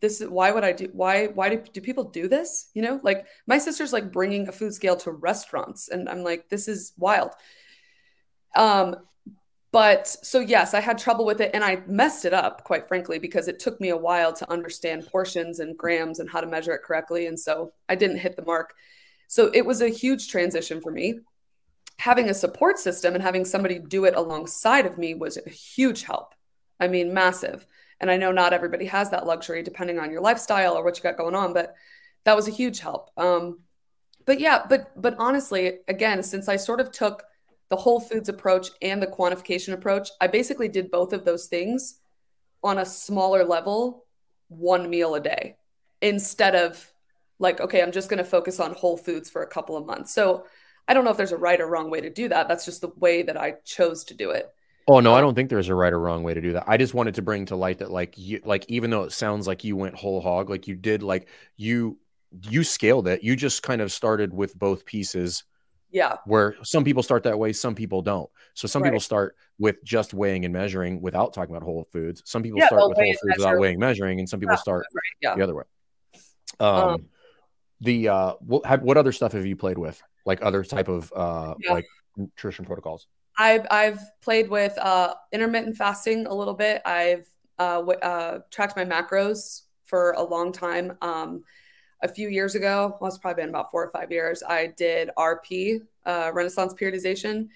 this 0.00 0.20
is 0.20 0.28
why 0.28 0.50
would 0.50 0.64
i 0.64 0.72
do 0.72 0.88
why 0.92 1.26
why 1.26 1.48
do, 1.48 1.62
do 1.72 1.80
people 1.80 2.04
do 2.04 2.28
this 2.28 2.68
you 2.74 2.82
know 2.82 3.00
like 3.02 3.26
my 3.46 3.58
sister's 3.58 3.92
like 3.92 4.12
bringing 4.12 4.48
a 4.48 4.52
food 4.52 4.72
scale 4.72 4.96
to 4.96 5.10
restaurants 5.10 5.88
and 5.88 6.08
i'm 6.08 6.22
like 6.22 6.48
this 6.48 6.68
is 6.68 6.92
wild 6.98 7.30
um 8.56 8.96
but 9.74 10.06
so, 10.06 10.38
yes, 10.38 10.72
I 10.72 10.78
had 10.78 10.98
trouble 10.98 11.24
with 11.26 11.40
it 11.40 11.50
and 11.52 11.64
I 11.64 11.82
messed 11.88 12.24
it 12.24 12.32
up, 12.32 12.62
quite 12.62 12.86
frankly, 12.86 13.18
because 13.18 13.48
it 13.48 13.58
took 13.58 13.80
me 13.80 13.88
a 13.88 13.96
while 13.96 14.32
to 14.34 14.48
understand 14.48 15.04
portions 15.04 15.58
and 15.58 15.76
grams 15.76 16.20
and 16.20 16.30
how 16.30 16.40
to 16.40 16.46
measure 16.46 16.72
it 16.74 16.84
correctly. 16.84 17.26
And 17.26 17.36
so 17.36 17.72
I 17.88 17.96
didn't 17.96 18.18
hit 18.18 18.36
the 18.36 18.44
mark. 18.44 18.72
So 19.26 19.50
it 19.52 19.66
was 19.66 19.82
a 19.82 19.88
huge 19.88 20.28
transition 20.28 20.80
for 20.80 20.92
me. 20.92 21.18
Having 21.98 22.30
a 22.30 22.34
support 22.34 22.78
system 22.78 23.14
and 23.14 23.22
having 23.24 23.44
somebody 23.44 23.80
do 23.80 24.04
it 24.04 24.14
alongside 24.14 24.86
of 24.86 24.96
me 24.96 25.14
was 25.14 25.38
a 25.38 25.50
huge 25.50 26.04
help. 26.04 26.36
I 26.78 26.86
mean, 26.86 27.12
massive. 27.12 27.66
And 28.00 28.10
I 28.10 28.16
know 28.16 28.32
not 28.32 28.52
everybody 28.52 28.86
has 28.86 29.10
that 29.10 29.26
luxury 29.26 29.62
depending 29.62 29.98
on 29.98 30.10
your 30.10 30.20
lifestyle 30.20 30.76
or 30.76 30.84
what 30.84 30.96
you 30.96 31.02
got 31.02 31.16
going 31.16 31.34
on, 31.34 31.52
but 31.52 31.74
that 32.24 32.36
was 32.36 32.48
a 32.48 32.52
huge 32.52 32.80
help. 32.80 33.10
Um, 33.16 33.60
but 34.26 34.40
yeah, 34.40 34.64
but 34.68 34.90
but 35.00 35.16
honestly, 35.18 35.78
again, 35.88 36.22
since 36.22 36.48
I 36.48 36.56
sort 36.56 36.80
of 36.80 36.90
took 36.90 37.24
the 37.70 37.76
whole 37.76 38.00
foods 38.00 38.28
approach 38.28 38.68
and 38.82 39.02
the 39.02 39.06
quantification 39.06 39.72
approach, 39.72 40.10
I 40.20 40.26
basically 40.26 40.68
did 40.68 40.90
both 40.90 41.12
of 41.12 41.24
those 41.24 41.46
things 41.46 41.98
on 42.62 42.78
a 42.78 42.86
smaller 42.86 43.44
level, 43.44 44.04
one 44.48 44.88
meal 44.88 45.14
a 45.14 45.20
day, 45.20 45.56
instead 46.00 46.54
of 46.54 46.92
like, 47.38 47.60
okay, 47.60 47.82
I'm 47.82 47.92
just 47.92 48.08
going 48.08 48.18
to 48.18 48.24
focus 48.24 48.60
on 48.60 48.72
whole 48.72 48.96
foods 48.96 49.28
for 49.28 49.42
a 49.42 49.46
couple 49.46 49.76
of 49.76 49.86
months. 49.86 50.14
So 50.14 50.46
I 50.86 50.94
don't 50.94 51.04
know 51.04 51.10
if 51.10 51.16
there's 51.16 51.32
a 51.32 51.36
right 51.36 51.60
or 51.60 51.66
wrong 51.66 51.90
way 51.90 52.00
to 52.00 52.10
do 52.10 52.28
that. 52.28 52.48
That's 52.48 52.64
just 52.64 52.80
the 52.80 52.92
way 52.96 53.22
that 53.22 53.36
I 53.36 53.56
chose 53.64 54.04
to 54.04 54.14
do 54.14 54.30
it. 54.30 54.53
Oh 54.86 55.00
no, 55.00 55.14
I 55.14 55.20
don't 55.20 55.34
think 55.34 55.48
there's 55.48 55.68
a 55.68 55.74
right 55.74 55.92
or 55.92 55.98
wrong 55.98 56.22
way 56.22 56.34
to 56.34 56.40
do 56.40 56.52
that. 56.52 56.64
I 56.66 56.76
just 56.76 56.94
wanted 56.94 57.14
to 57.14 57.22
bring 57.22 57.46
to 57.46 57.56
light 57.56 57.78
that 57.78 57.90
like 57.90 58.18
you 58.18 58.40
like 58.44 58.66
even 58.68 58.90
though 58.90 59.04
it 59.04 59.12
sounds 59.12 59.46
like 59.46 59.64
you 59.64 59.76
went 59.76 59.94
whole 59.94 60.20
hog, 60.20 60.50
like 60.50 60.68
you 60.68 60.76
did 60.76 61.02
like 61.02 61.28
you 61.56 61.98
you 62.50 62.64
scaled 62.64 63.08
it. 63.08 63.22
You 63.22 63.36
just 63.36 63.62
kind 63.62 63.80
of 63.80 63.92
started 63.92 64.32
with 64.34 64.58
both 64.58 64.84
pieces 64.84 65.44
yeah. 65.94 66.16
Where 66.26 66.56
some 66.64 66.82
people 66.82 67.04
start 67.04 67.22
that 67.22 67.38
way, 67.38 67.52
some 67.52 67.76
people 67.76 68.02
don't. 68.02 68.28
So 68.54 68.66
some 68.66 68.82
right. 68.82 68.88
people 68.88 68.98
start 68.98 69.36
with 69.60 69.76
just 69.84 70.12
weighing 70.12 70.44
and 70.44 70.52
measuring 70.52 71.00
without 71.00 71.32
talking 71.32 71.54
about 71.54 71.64
whole 71.64 71.84
foods. 71.92 72.20
Some 72.26 72.42
people 72.42 72.58
yeah, 72.58 72.66
start 72.66 72.88
with 72.88 72.96
whole 72.96 73.04
foods 73.04 73.20
measure. 73.22 73.38
without 73.38 73.60
weighing 73.60 73.74
and 73.74 73.80
measuring, 73.80 74.18
and 74.18 74.28
some 74.28 74.40
people 74.40 74.54
yeah, 74.54 74.60
start 74.60 74.86
right. 74.92 75.02
yeah. 75.22 75.36
the 75.36 75.42
other 75.42 75.54
way. 75.54 75.62
Um, 76.58 76.68
um 76.76 77.06
the 77.80 78.08
uh 78.08 78.32
what, 78.40 78.82
what 78.82 78.96
other 78.96 79.12
stuff 79.12 79.32
have 79.34 79.46
you 79.46 79.54
played 79.54 79.78
with? 79.78 80.02
Like 80.26 80.40
other 80.42 80.64
type 80.64 80.88
of 80.88 81.12
uh 81.14 81.54
like 81.70 81.86
nutrition 82.16 82.64
protocols? 82.64 83.06
I've 83.38 83.66
I've 83.70 84.00
played 84.22 84.48
with 84.48 84.76
uh 84.78 85.14
intermittent 85.32 85.76
fasting 85.76 86.26
a 86.26 86.34
little 86.34 86.54
bit. 86.54 86.82
I've 86.84 87.26
uh, 87.58 87.78
w- 87.78 87.98
uh 88.00 88.40
tracked 88.50 88.76
my 88.76 88.84
macros 88.84 89.62
for 89.84 90.12
a 90.12 90.22
long 90.22 90.52
time. 90.52 90.96
Um 91.02 91.44
a 92.02 92.08
few 92.08 92.28
years 92.28 92.54
ago, 92.54 92.96
well, 93.00 93.08
it's 93.08 93.18
probably 93.18 93.42
been 93.42 93.50
about 93.50 93.70
four 93.70 93.84
or 93.84 93.90
five 93.90 94.12
years, 94.12 94.42
I 94.48 94.68
did 94.76 95.10
RP, 95.16 95.80
uh, 96.06 96.32
Renaissance 96.34 96.74
Periodization. 96.74 97.48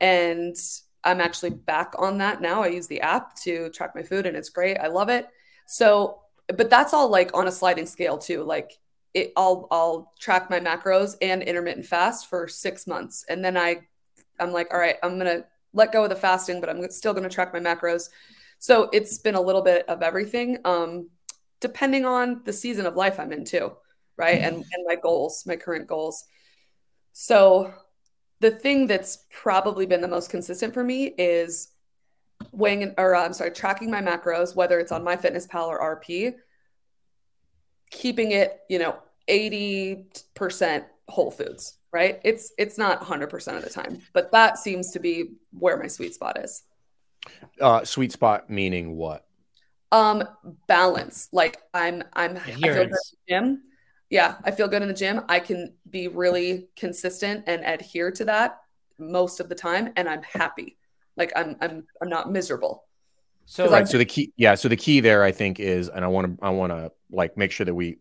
And 0.00 0.56
I'm 1.04 1.20
actually 1.20 1.50
back 1.50 1.94
on 1.98 2.18
that 2.18 2.40
now. 2.40 2.62
I 2.62 2.68
use 2.68 2.86
the 2.86 3.00
app 3.00 3.34
to 3.42 3.70
track 3.70 3.94
my 3.94 4.02
food 4.02 4.26
and 4.26 4.36
it's 4.36 4.50
great. 4.50 4.78
I 4.78 4.88
love 4.88 5.08
it. 5.08 5.28
So, 5.66 6.20
but 6.48 6.70
that's 6.70 6.94
all 6.94 7.08
like 7.08 7.30
on 7.36 7.48
a 7.48 7.52
sliding 7.52 7.86
scale 7.86 8.18
too. 8.18 8.44
Like 8.44 8.72
it, 9.14 9.32
I'll, 9.36 9.68
I'll 9.70 10.12
track 10.20 10.48
my 10.50 10.60
macros 10.60 11.16
and 11.20 11.42
intermittent 11.42 11.86
fast 11.86 12.28
for 12.28 12.48
six 12.48 12.86
months. 12.86 13.24
And 13.28 13.44
then 13.44 13.56
I, 13.56 13.82
I'm 14.40 14.52
like, 14.52 14.72
all 14.72 14.80
right, 14.80 14.96
I'm 15.02 15.18
going 15.18 15.38
to 15.38 15.44
let 15.72 15.92
go 15.92 16.04
of 16.04 16.10
the 16.10 16.16
fasting, 16.16 16.60
but 16.60 16.68
I'm 16.68 16.90
still 16.90 17.12
going 17.12 17.28
to 17.28 17.34
track 17.34 17.52
my 17.52 17.60
macros. 17.60 18.08
So 18.58 18.88
it's 18.92 19.18
been 19.18 19.34
a 19.34 19.40
little 19.40 19.62
bit 19.62 19.88
of 19.88 20.02
everything. 20.02 20.58
Um, 20.64 21.08
depending 21.60 22.04
on 22.04 22.42
the 22.44 22.52
season 22.52 22.86
of 22.86 22.96
life 22.96 23.18
I'm 23.20 23.32
in 23.32 23.44
too, 23.44 23.72
right? 24.16 24.40
And 24.40 24.56
and 24.56 24.86
my 24.86 24.96
goals, 24.96 25.44
my 25.46 25.56
current 25.56 25.86
goals. 25.86 26.24
So 27.12 27.72
the 28.40 28.50
thing 28.50 28.86
that's 28.86 29.24
probably 29.30 29.86
been 29.86 30.00
the 30.00 30.08
most 30.08 30.30
consistent 30.30 30.74
for 30.74 30.82
me 30.82 31.14
is 31.18 31.68
weighing 32.50 32.94
or 32.98 33.14
uh, 33.14 33.24
I'm 33.24 33.32
sorry, 33.32 33.52
tracking 33.52 33.90
my 33.90 34.02
macros, 34.02 34.56
whether 34.56 34.80
it's 34.80 34.92
on 34.92 35.04
MyFitnessPal 35.04 35.66
or 35.68 36.00
RP. 36.00 36.34
keeping 37.90 38.32
it, 38.32 38.60
you 38.68 38.78
know, 38.78 38.96
80% 39.28 40.84
whole 41.08 41.30
foods, 41.30 41.74
right? 41.92 42.20
It's 42.24 42.52
it's 42.58 42.78
not 42.78 43.00
100% 43.00 43.58
of 43.58 43.64
the 43.64 43.70
time, 43.70 44.02
but 44.12 44.32
that 44.32 44.58
seems 44.58 44.92
to 44.92 45.00
be 45.00 45.32
where 45.52 45.76
my 45.78 45.86
sweet 45.88 46.14
spot 46.14 46.38
is. 46.42 46.62
Uh, 47.60 47.84
sweet 47.84 48.12
spot 48.12 48.50
meaning 48.50 48.96
what? 48.96 49.24
Um, 49.90 50.24
balance. 50.68 51.28
Like 51.32 51.58
I'm 51.74 52.02
I'm 52.14 52.36
I 52.62 52.68
feel 52.70 52.86
good 52.88 52.88
in 52.90 52.90
Adherence. 52.90 53.14
the 53.28 53.34
gym. 53.34 53.62
Yeah, 54.08 54.36
I 54.44 54.50
feel 54.50 54.68
good 54.68 54.82
in 54.82 54.88
the 54.88 54.94
gym. 54.94 55.20
I 55.28 55.38
can 55.40 55.74
be 55.90 56.08
really 56.08 56.68
consistent 56.76 57.44
and 57.46 57.62
adhere 57.64 58.10
to 58.12 58.24
that 58.26 58.58
most 58.98 59.40
of 59.40 59.48
the 59.48 59.54
time 59.54 59.92
and 59.96 60.08
I'm 60.08 60.22
happy. 60.22 60.78
Like 61.16 61.32
I'm 61.36 61.56
I'm 61.60 61.86
I'm 62.00 62.08
not 62.08 62.30
miserable. 62.32 62.84
So, 63.46 63.70
'Cause 63.70 63.72
Right. 63.72 63.88
So 63.88 63.98
the 63.98 64.04
key, 64.04 64.32
yeah. 64.36 64.54
So 64.54 64.68
the 64.68 64.76
key 64.76 65.00
there, 65.00 65.22
I 65.22 65.32
think, 65.32 65.60
is, 65.60 65.88
and 65.88 66.04
I 66.04 66.08
want 66.08 66.38
to, 66.38 66.44
I 66.44 66.50
want 66.50 66.72
to 66.72 66.92
like 67.10 67.36
make 67.36 67.52
sure 67.52 67.64
that 67.66 67.74
we 67.74 67.98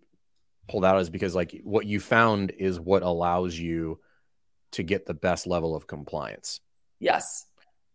pull 0.69 0.81
that 0.81 0.95
out 0.95 1.01
is 1.01 1.09
because 1.09 1.35
like 1.35 1.61
what 1.63 1.85
you 1.85 1.99
found 1.99 2.51
is 2.51 2.79
what 2.79 3.03
allows 3.03 3.57
you 3.57 3.99
to 4.71 4.83
get 4.83 5.05
the 5.05 5.13
best 5.13 5.47
level 5.47 5.75
of 5.75 5.87
compliance. 5.87 6.59
Yes. 6.99 7.45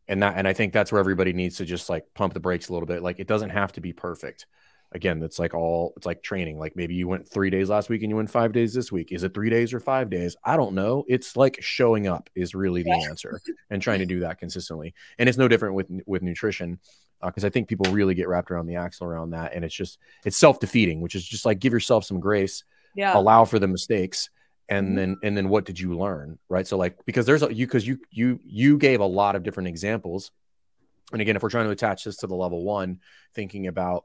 and 0.08 0.22
that 0.22 0.34
and 0.36 0.46
i 0.48 0.52
think 0.52 0.72
that's 0.72 0.92
where 0.92 1.00
everybody 1.00 1.32
needs 1.32 1.56
to 1.56 1.64
just 1.64 1.88
like 1.88 2.04
pump 2.14 2.34
the 2.34 2.40
brakes 2.40 2.68
a 2.68 2.72
little 2.72 2.86
bit 2.86 3.02
like 3.02 3.18
it 3.18 3.26
doesn't 3.26 3.50
have 3.50 3.72
to 3.72 3.80
be 3.80 3.92
perfect 3.92 4.46
again 4.92 5.22
it's 5.22 5.38
like 5.38 5.52
all 5.54 5.92
it's 5.96 6.06
like 6.06 6.22
training 6.22 6.58
like 6.58 6.76
maybe 6.76 6.94
you 6.94 7.08
went 7.08 7.28
three 7.28 7.50
days 7.50 7.68
last 7.68 7.88
week 7.88 8.02
and 8.02 8.10
you 8.10 8.16
went 8.16 8.30
five 8.30 8.52
days 8.52 8.72
this 8.72 8.90
week. 8.92 9.10
Is 9.12 9.24
it 9.24 9.34
three 9.34 9.50
days 9.50 9.74
or 9.74 9.80
five 9.80 10.08
days? 10.10 10.36
I 10.44 10.56
don't 10.56 10.74
know. 10.74 11.04
It's 11.08 11.36
like 11.36 11.58
showing 11.60 12.06
up 12.06 12.30
is 12.34 12.54
really 12.54 12.82
the 12.82 12.92
answer 13.08 13.40
and 13.70 13.82
trying 13.82 13.98
to 13.98 14.06
do 14.06 14.20
that 14.20 14.38
consistently. 14.38 14.94
And 15.18 15.28
it's 15.28 15.38
no 15.38 15.48
different 15.48 15.74
with 15.74 15.90
with 16.06 16.22
nutrition 16.22 16.78
because 17.24 17.46
i 17.46 17.48
think 17.48 17.66
people 17.66 17.90
really 17.92 18.14
get 18.14 18.28
wrapped 18.28 18.50
around 18.50 18.66
the 18.66 18.76
axle 18.76 19.06
around 19.06 19.30
that 19.30 19.54
and 19.54 19.64
it's 19.64 19.74
just 19.74 19.98
it's 20.26 20.36
self-defeating 20.36 21.00
which 21.00 21.14
is 21.14 21.24
just 21.26 21.46
like 21.46 21.58
give 21.58 21.72
yourself 21.72 22.04
some 22.04 22.20
grace 22.20 22.62
Yeah. 22.94 23.16
allow 23.16 23.46
for 23.46 23.58
the 23.58 23.66
mistakes 23.66 24.28
and 24.68 24.90
Mhm. 24.92 24.96
then 24.96 25.16
and 25.22 25.36
then 25.36 25.48
what 25.48 25.64
did 25.64 25.80
you 25.80 25.96
learn 25.98 26.38
right? 26.50 26.66
So 26.66 26.76
like 26.76 26.94
because 27.06 27.24
there's 27.24 27.42
a 27.42 27.52
you 27.52 27.66
because 27.66 27.86
you 27.86 27.98
you 28.10 28.38
you 28.44 28.76
gave 28.78 29.00
a 29.00 29.06
lot 29.06 29.34
of 29.34 29.42
different 29.42 29.68
examples. 29.68 30.30
And 31.12 31.22
again 31.22 31.36
if 31.36 31.42
we're 31.42 31.48
trying 31.50 31.64
to 31.66 31.70
attach 31.70 32.04
this 32.04 32.16
to 32.18 32.26
the 32.26 32.34
level 32.36 32.62
one 32.64 33.00
thinking 33.34 33.66
about 33.66 34.04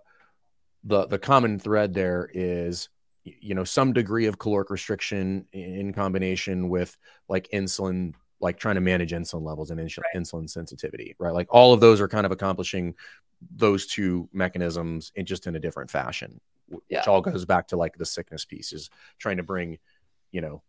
the 0.84 1.06
the 1.08 1.20
common 1.20 1.60
thread 1.60 1.94
there 1.94 2.30
is 2.34 2.90
you 3.24 3.54
know 3.54 3.64
some 3.64 3.94
degree 3.94 4.26
of 4.26 4.40
caloric 4.40 4.70
restriction 4.70 5.46
in 5.54 5.94
combination 5.94 6.70
with 6.70 6.98
like 7.30 7.48
insulin 7.54 8.14
like 8.40 8.58
trying 8.58 8.76
to 8.76 8.82
manage 8.82 9.12
insulin 9.12 9.44
levels 9.44 9.70
and 9.70 9.80
ins- 9.80 10.00
insulin 10.16 10.50
sensitivity 10.50 11.16
right 11.20 11.34
like 11.34 11.48
all 11.52 11.72
of 11.74 11.80
those 11.80 12.02
are 12.02 12.08
kind 12.08 12.26
of 12.26 12.32
accomplishing 12.32 12.96
those 13.56 13.86
two 13.86 14.28
mechanisms 14.34 15.12
in 15.16 15.26
just 15.26 15.46
in 15.46 15.56
a 15.56 15.60
different 15.60 15.90
fashion 15.92 16.40
w- 16.70 16.82
Yeah. 16.90 17.00
which 17.00 17.08
all 17.08 17.22
goes 17.22 17.46
back 17.46 17.68
to 17.68 17.78
like 17.78 17.96
the 17.98 18.06
sickness 18.06 18.44
piece 18.46 18.74
is 18.74 18.90
trying 19.20 19.38
to 19.38 19.44
bring 19.44 19.78
you 20.32 20.42
know 20.42 20.64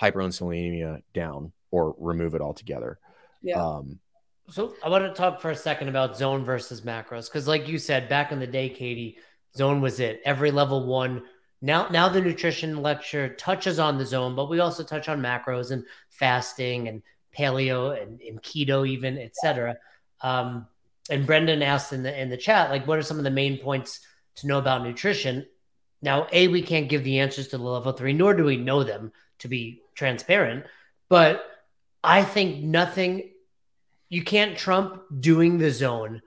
hyperinsulinemia 0.00 1.02
down 1.14 1.52
or 1.70 1.94
remove 1.98 2.34
it 2.34 2.40
altogether 2.42 2.98
Yeah. 3.40 3.62
um 3.64 3.98
So 4.50 4.74
I 4.84 4.90
want 4.90 5.04
to 5.04 5.14
talk 5.14 5.40
for 5.40 5.50
a 5.50 5.56
second 5.56 5.88
about 5.88 6.18
zone 6.18 6.44
versus 6.44 6.82
macros 6.82 7.30
because, 7.30 7.48
like 7.48 7.66
you 7.66 7.78
said, 7.78 8.10
back 8.10 8.30
in 8.30 8.38
the 8.40 8.46
day, 8.46 8.68
Katie, 8.68 9.16
zone 9.56 9.80
was 9.80 10.00
it. 10.00 10.20
Every 10.24 10.50
level 10.50 10.86
one. 10.86 11.22
Now, 11.62 11.88
now 11.88 12.08
the 12.08 12.20
nutrition 12.20 12.82
lecture 12.82 13.34
touches 13.34 13.78
on 13.78 13.98
the 13.98 14.06
zone, 14.06 14.34
but 14.36 14.50
we 14.50 14.60
also 14.60 14.82
touch 14.82 15.08
on 15.08 15.22
macros 15.22 15.70
and 15.70 15.84
fasting 16.10 16.88
and 16.88 17.02
paleo 17.36 18.00
and, 18.00 18.20
and 18.20 18.42
keto, 18.42 18.86
even 18.86 19.18
etc. 19.18 19.76
Um, 20.20 20.66
and 21.10 21.26
Brendan 21.26 21.62
asked 21.62 21.92
in 21.92 22.02
the 22.02 22.20
in 22.20 22.28
the 22.28 22.36
chat, 22.36 22.70
like, 22.70 22.86
what 22.86 22.98
are 22.98 23.02
some 23.02 23.18
of 23.18 23.24
the 23.24 23.30
main 23.30 23.58
points 23.58 24.00
to 24.36 24.46
know 24.46 24.58
about 24.58 24.82
nutrition? 24.82 25.46
Now, 26.02 26.26
a 26.32 26.48
we 26.48 26.62
can't 26.62 26.88
give 26.88 27.04
the 27.04 27.20
answers 27.20 27.48
to 27.48 27.58
the 27.58 27.64
level 27.64 27.92
three, 27.92 28.12
nor 28.12 28.34
do 28.34 28.44
we 28.44 28.56
know 28.56 28.84
them 28.84 29.12
to 29.38 29.48
be 29.48 29.82
transparent. 29.94 30.64
But 31.08 31.44
I 32.02 32.24
think 32.24 32.62
nothing 32.62 33.30
you 34.08 34.22
can't 34.22 34.56
trump 34.56 35.02
doing 35.20 35.58
the 35.58 35.70
zone 35.70 36.20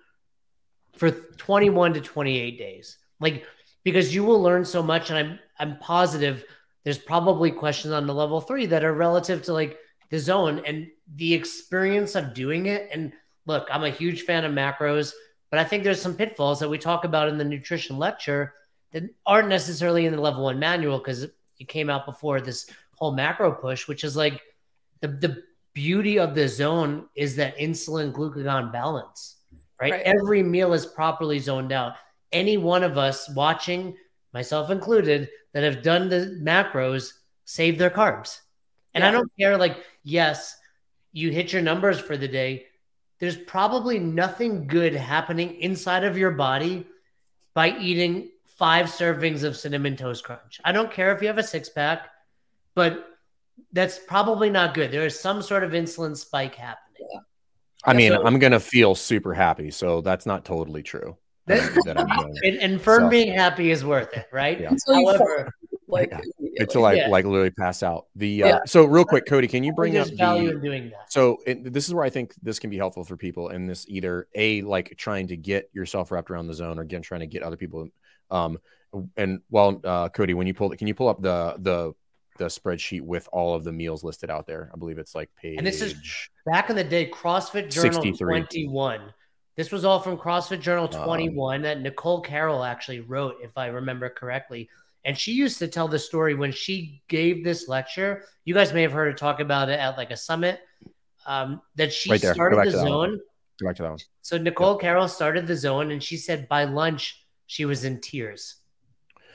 for 0.93 1.11
21 1.11 1.93
to 1.93 2.01
28 2.01 2.57
days 2.57 2.97
like 3.19 3.45
because 3.83 4.13
you 4.13 4.23
will 4.23 4.41
learn 4.41 4.65
so 4.65 4.81
much 4.81 5.09
and 5.09 5.17
i'm 5.17 5.39
i'm 5.59 5.77
positive 5.79 6.43
there's 6.83 6.97
probably 6.97 7.51
questions 7.51 7.93
on 7.93 8.07
the 8.07 8.13
level 8.13 8.39
3 8.39 8.65
that 8.67 8.83
are 8.83 8.93
relative 8.93 9.41
to 9.43 9.53
like 9.53 9.77
the 10.09 10.19
zone 10.19 10.61
and 10.65 10.87
the 11.15 11.33
experience 11.33 12.15
of 12.15 12.33
doing 12.33 12.67
it 12.67 12.89
and 12.91 13.13
look 13.45 13.67
i'm 13.71 13.83
a 13.83 13.89
huge 13.89 14.23
fan 14.23 14.45
of 14.45 14.51
macros 14.51 15.13
but 15.49 15.59
i 15.59 15.63
think 15.63 15.83
there's 15.83 16.01
some 16.01 16.15
pitfalls 16.15 16.59
that 16.59 16.69
we 16.69 16.77
talk 16.77 17.03
about 17.03 17.29
in 17.29 17.37
the 17.37 17.43
nutrition 17.43 17.97
lecture 17.97 18.53
that 18.91 19.03
aren't 19.25 19.49
necessarily 19.49 20.05
in 20.05 20.13
the 20.13 20.21
level 20.21 20.43
1 20.43 20.59
manual 20.59 20.97
because 20.97 21.23
it 21.23 21.67
came 21.67 21.89
out 21.89 22.05
before 22.05 22.39
this 22.39 22.69
whole 22.95 23.11
macro 23.11 23.51
push 23.51 23.87
which 23.87 24.03
is 24.03 24.15
like 24.15 24.41
the 25.01 25.07
the 25.07 25.43
beauty 25.77 26.17
of 26.17 26.33
the 26.33 26.47
zone 26.47 27.05
is 27.13 27.35
that 27.35 27.55
insulin 27.59 28.11
glucagon 28.11 28.71
balance, 28.71 29.35
right? 29.79 29.91
Right. 29.91 30.01
Every 30.01 30.41
meal 30.41 30.73
is 30.73 30.87
properly 30.87 31.37
zoned 31.37 31.71
out. 31.71 31.93
Any 32.31 32.57
one 32.57 32.83
of 32.83 32.97
us 32.97 33.29
watching, 33.29 33.95
myself 34.33 34.69
included, 34.69 35.29
that 35.53 35.63
have 35.63 35.81
done 35.81 36.09
the 36.09 36.39
macros 36.41 37.13
save 37.45 37.77
their 37.77 37.89
carbs. 37.89 38.41
And 38.93 39.03
I 39.03 39.11
don't 39.11 39.31
care, 39.39 39.57
like, 39.57 39.77
yes, 40.03 40.57
you 41.13 41.31
hit 41.31 41.53
your 41.53 41.61
numbers 41.61 41.99
for 41.99 42.17
the 42.17 42.27
day. 42.27 42.65
There's 43.19 43.35
probably 43.37 43.99
nothing 43.99 44.67
good 44.67 44.93
happening 44.93 45.55
inside 45.61 46.03
of 46.03 46.17
your 46.17 46.31
body 46.31 46.85
by 47.53 47.77
eating 47.77 48.29
five 48.45 48.87
servings 48.87 49.43
of 49.43 49.55
cinnamon 49.55 49.95
toast 49.95 50.23
crunch. 50.23 50.59
I 50.65 50.71
don't 50.71 50.91
care 50.91 51.11
if 51.15 51.21
you 51.21 51.27
have 51.27 51.37
a 51.37 51.43
six 51.43 51.69
pack, 51.69 52.09
but 52.75 53.05
that's 53.71 53.99
probably 53.99 54.49
not 54.49 54.73
good. 54.73 54.91
There 54.91 55.05
is 55.05 55.19
some 55.19 55.41
sort 55.41 55.63
of 55.63 55.71
insulin 55.71 56.15
spike 56.17 56.55
happening. 56.55 57.07
i 57.85 57.93
mean 57.93 58.11
So- 58.11 58.25
i'm 58.25 58.39
gonna 58.39 58.59
feel 58.59 58.95
super 58.95 59.33
happy 59.35 59.69
so 59.69 60.01
that's 60.01 60.25
not 60.25 60.43
totally 60.43 60.81
true 60.81 61.15
That- 61.47 61.81
that 61.85 61.99
I'm 61.99 62.07
doing. 62.19 62.35
And, 62.43 62.57
and 62.57 62.81
Fern 62.81 63.03
So- 63.03 63.09
being 63.09 63.33
happy 63.33 63.71
is 63.71 63.83
worth 63.83 64.13
it, 64.15 64.27
right? 64.31 64.59
Yeah. 64.59 64.69
Until 64.71 64.95
However, 64.95 65.53
like 65.87 66.09
Yeah. 66.11 66.19
until 66.59 66.85
I 66.85 66.93
Yeah. 66.93 67.07
like 67.07 67.25
literally 67.25 67.49
pass 67.51 67.81
out. 67.83 68.07
The 68.15 68.43
uh, 68.43 68.47
Yeah. 68.47 68.59
so 68.65 68.83
real 68.85 69.05
quick, 69.05 69.25
Cody, 69.25 69.47
can 69.47 69.63
you 69.63 69.73
bring 69.73 69.97
up 69.97 70.07
value 70.09 70.49
the 70.49 70.55
in 70.57 70.61
doing 70.61 70.89
that. 70.89 71.11
so 71.11 71.37
it, 71.45 71.71
this 71.73 71.87
is 71.87 71.93
where 71.93 72.03
I 72.03 72.09
think 72.09 72.33
this 72.43 72.59
can 72.59 72.69
be 72.69 72.77
helpful 72.77 73.03
for 73.03 73.15
people 73.17 73.49
in 73.49 73.65
this 73.67 73.85
either 73.87 74.27
a 74.35 74.61
like 74.63 74.95
trying 74.97 75.27
to 75.27 75.37
get 75.37 75.69
yourself 75.73 76.11
wrapped 76.11 76.29
around 76.29 76.47
the 76.47 76.53
zone 76.53 76.77
or 76.77 76.81
again 76.81 77.01
trying 77.01 77.21
to 77.21 77.27
get 77.27 77.41
other 77.43 77.57
people. 77.57 77.87
Um, 78.29 78.59
and 79.15 79.41
while 79.49 79.79
uh, 79.83 80.09
Cody, 80.09 80.33
when 80.33 80.47
you 80.47 80.53
pull 80.53 80.71
it, 80.71 80.77
can 80.77 80.87
you 80.87 80.93
pull 80.95 81.07
up 81.07 81.21
the 81.21 81.55
the 81.59 81.93
the 82.37 82.45
spreadsheet 82.45 83.01
with 83.01 83.27
all 83.31 83.55
of 83.55 83.63
the 83.63 83.71
meals 83.71 84.03
listed 84.03 84.29
out 84.29 84.45
there? 84.47 84.69
I 84.73 84.77
believe 84.77 84.97
it's 84.99 85.15
like 85.15 85.29
page. 85.41 85.57
And 85.57 85.65
this 85.65 85.81
is- 85.81 85.95
Back 86.45 86.69
in 86.69 86.75
the 86.77 86.83
day, 86.83 87.09
CrossFit 87.09 87.69
Journal 87.69 87.91
63. 87.93 88.43
21. 88.43 89.01
This 89.57 89.71
was 89.71 89.83
all 89.83 89.99
from 89.99 90.17
CrossFit 90.17 90.61
Journal 90.61 90.85
Um, 90.93 91.03
21 91.03 91.63
that 91.63 91.81
Nicole 91.81 92.21
Carroll 92.21 92.63
actually 92.63 93.01
wrote, 93.01 93.37
if 93.41 93.57
I 93.57 93.65
remember 93.67 94.07
correctly. 94.07 94.69
And 95.03 95.17
she 95.17 95.31
used 95.33 95.57
to 95.59 95.67
tell 95.67 95.87
the 95.87 95.97
story 95.99 96.35
when 96.35 96.51
she 96.51 97.01
gave 97.07 97.43
this 97.43 97.67
lecture. 97.67 98.23
You 98.45 98.53
guys 98.53 98.71
may 98.71 98.83
have 98.83 98.91
heard 98.91 99.07
her 99.07 99.13
talk 99.17 99.39
about 99.39 99.67
it 99.69 99.79
at 99.79 99.97
like 99.97 100.11
a 100.11 100.17
summit. 100.17 100.61
Um, 101.25 101.61
that 101.75 101.91
she 101.91 102.11
Right 102.11 102.21
started 102.21 102.57
the 102.59 102.63
to 102.65 102.71
that 102.71 102.77
one. 102.77 103.09
zone. 103.09 103.19
Go 103.59 103.67
back 103.67 103.75
to 103.77 103.83
that 103.83 103.89
one. 103.89 103.99
So 104.21 104.37
Nicole 104.37 104.77
Carroll 104.77 105.07
started 105.07 105.47
the 105.47 105.55
zone, 105.57 105.91
and 105.91 106.01
she 106.01 106.15
said 106.17 106.47
by 106.47 106.63
lunch 106.65 107.25
she 107.47 107.65
was 107.65 107.83
in 107.83 107.99
tears. 107.99 108.55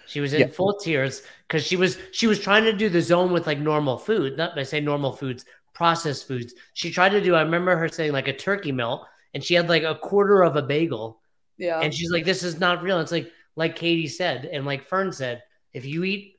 She 0.06 0.20
was 0.20 0.32
in 0.34 0.40
Yeah. 0.42 0.46
full 0.46 0.74
tears 0.78 1.22
because 1.48 1.66
she 1.66 1.76
was 1.76 1.98
she 2.12 2.26
was 2.26 2.38
trying 2.38 2.64
to 2.64 2.72
do 2.72 2.88
the 2.88 3.00
zone 3.02 3.32
with 3.32 3.46
like 3.46 3.58
normal 3.58 3.98
food. 3.98 4.36
Not 4.38 4.56
I 4.58 4.62
say 4.62 4.80
normal 4.80 5.12
foods, 5.12 5.44
processed 5.74 6.26
foods. 6.28 6.54
She 6.74 6.90
tried 6.92 7.10
to 7.10 7.20
do. 7.20 7.34
I 7.34 7.42
remember 7.42 7.76
her 7.76 7.88
saying 7.88 8.12
like 8.12 8.28
a 8.28 8.32
turkey 8.36 8.72
melt, 8.72 9.06
and 9.34 9.42
she 9.42 9.54
had 9.54 9.68
like 9.68 9.82
a 9.82 9.94
quarter 9.94 10.42
of 10.42 10.56
a 10.56 10.62
bagel, 10.62 11.20
yeah. 11.58 11.80
and 11.80 11.92
she's 11.94 12.10
like, 12.10 12.24
"This 12.24 12.42
is 12.42 12.58
not 12.60 12.82
real." 12.82 13.00
It's 13.00 13.12
like 13.12 13.30
like 13.56 13.76
Katie 13.76 14.08
said, 14.08 14.46
and 14.46 14.64
like 14.64 14.84
Fern 14.84 15.12
said, 15.12 15.42
if 15.72 15.84
you 15.84 16.04
eat 16.04 16.36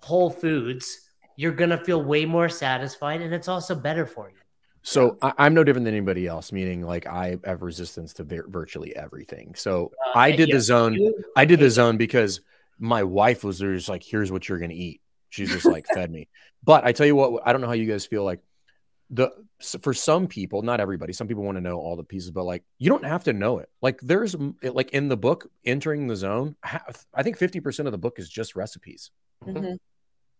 whole 0.00 0.30
foods, 0.30 1.08
you're 1.36 1.52
gonna 1.52 1.78
feel 1.84 2.02
way 2.02 2.24
more 2.26 2.48
satisfied, 2.48 3.20
and 3.22 3.32
it's 3.34 3.48
also 3.48 3.74
better 3.74 4.06
for 4.06 4.28
you. 4.30 4.36
So 4.82 5.18
I, 5.20 5.32
I'm 5.38 5.52
no 5.54 5.62
different 5.64 5.84
than 5.84 5.94
anybody 5.94 6.26
else, 6.26 6.52
meaning 6.52 6.82
like 6.82 7.06
I 7.06 7.36
have 7.44 7.60
resistance 7.62 8.14
to 8.14 8.24
vir- 8.24 8.46
virtually 8.48 8.96
everything. 8.96 9.54
So 9.54 9.92
Uh, 10.06 10.18
I 10.18 10.30
did 10.32 10.48
yeah, 10.48 10.54
the 10.56 10.60
zone. 10.60 10.94
you- 10.94 11.24
I 11.36 11.44
did 11.44 11.60
the 11.60 11.68
zone 11.70 11.96
because 11.98 12.40
my 12.78 13.02
wife 13.02 13.44
was 13.44 13.58
there, 13.58 13.74
just 13.74 13.90
like, 13.90 14.02
here's 14.02 14.32
what 14.32 14.48
you're 14.48 14.58
gonna 14.58 14.72
eat. 14.72 15.02
She's 15.28 15.50
just 15.50 15.66
like 15.66 15.84
fed 15.94 16.10
me. 16.10 16.28
But 16.64 16.84
I 16.86 16.92
tell 16.92 17.06
you 17.06 17.14
what, 17.14 17.42
I 17.46 17.52
don't 17.52 17.60
know 17.60 17.66
how 17.66 17.74
you 17.74 17.84
guys 17.86 18.06
feel 18.06 18.24
like 18.24 18.40
the 19.10 19.30
for 19.80 19.92
some 19.92 20.26
people, 20.28 20.62
not 20.62 20.80
everybody, 20.80 21.12
some 21.12 21.26
people 21.26 21.42
want 21.42 21.56
to 21.56 21.60
know 21.60 21.78
all 21.78 21.96
the 21.96 22.04
pieces, 22.04 22.30
but 22.30 22.44
like 22.44 22.62
you 22.78 22.88
don't 22.88 23.04
have 23.04 23.24
to 23.24 23.32
know 23.32 23.58
it. 23.58 23.68
Like 23.82 24.00
there's 24.00 24.36
like 24.62 24.90
in 24.90 25.08
the 25.08 25.16
book, 25.16 25.50
entering 25.64 26.06
the 26.06 26.16
zone, 26.16 26.56
half, 26.62 27.04
I 27.12 27.22
think 27.22 27.36
50% 27.38 27.86
of 27.86 27.92
the 27.92 27.98
book 27.98 28.18
is 28.18 28.28
just 28.28 28.54
recipes, 28.56 29.10
Mhm. 29.44 29.78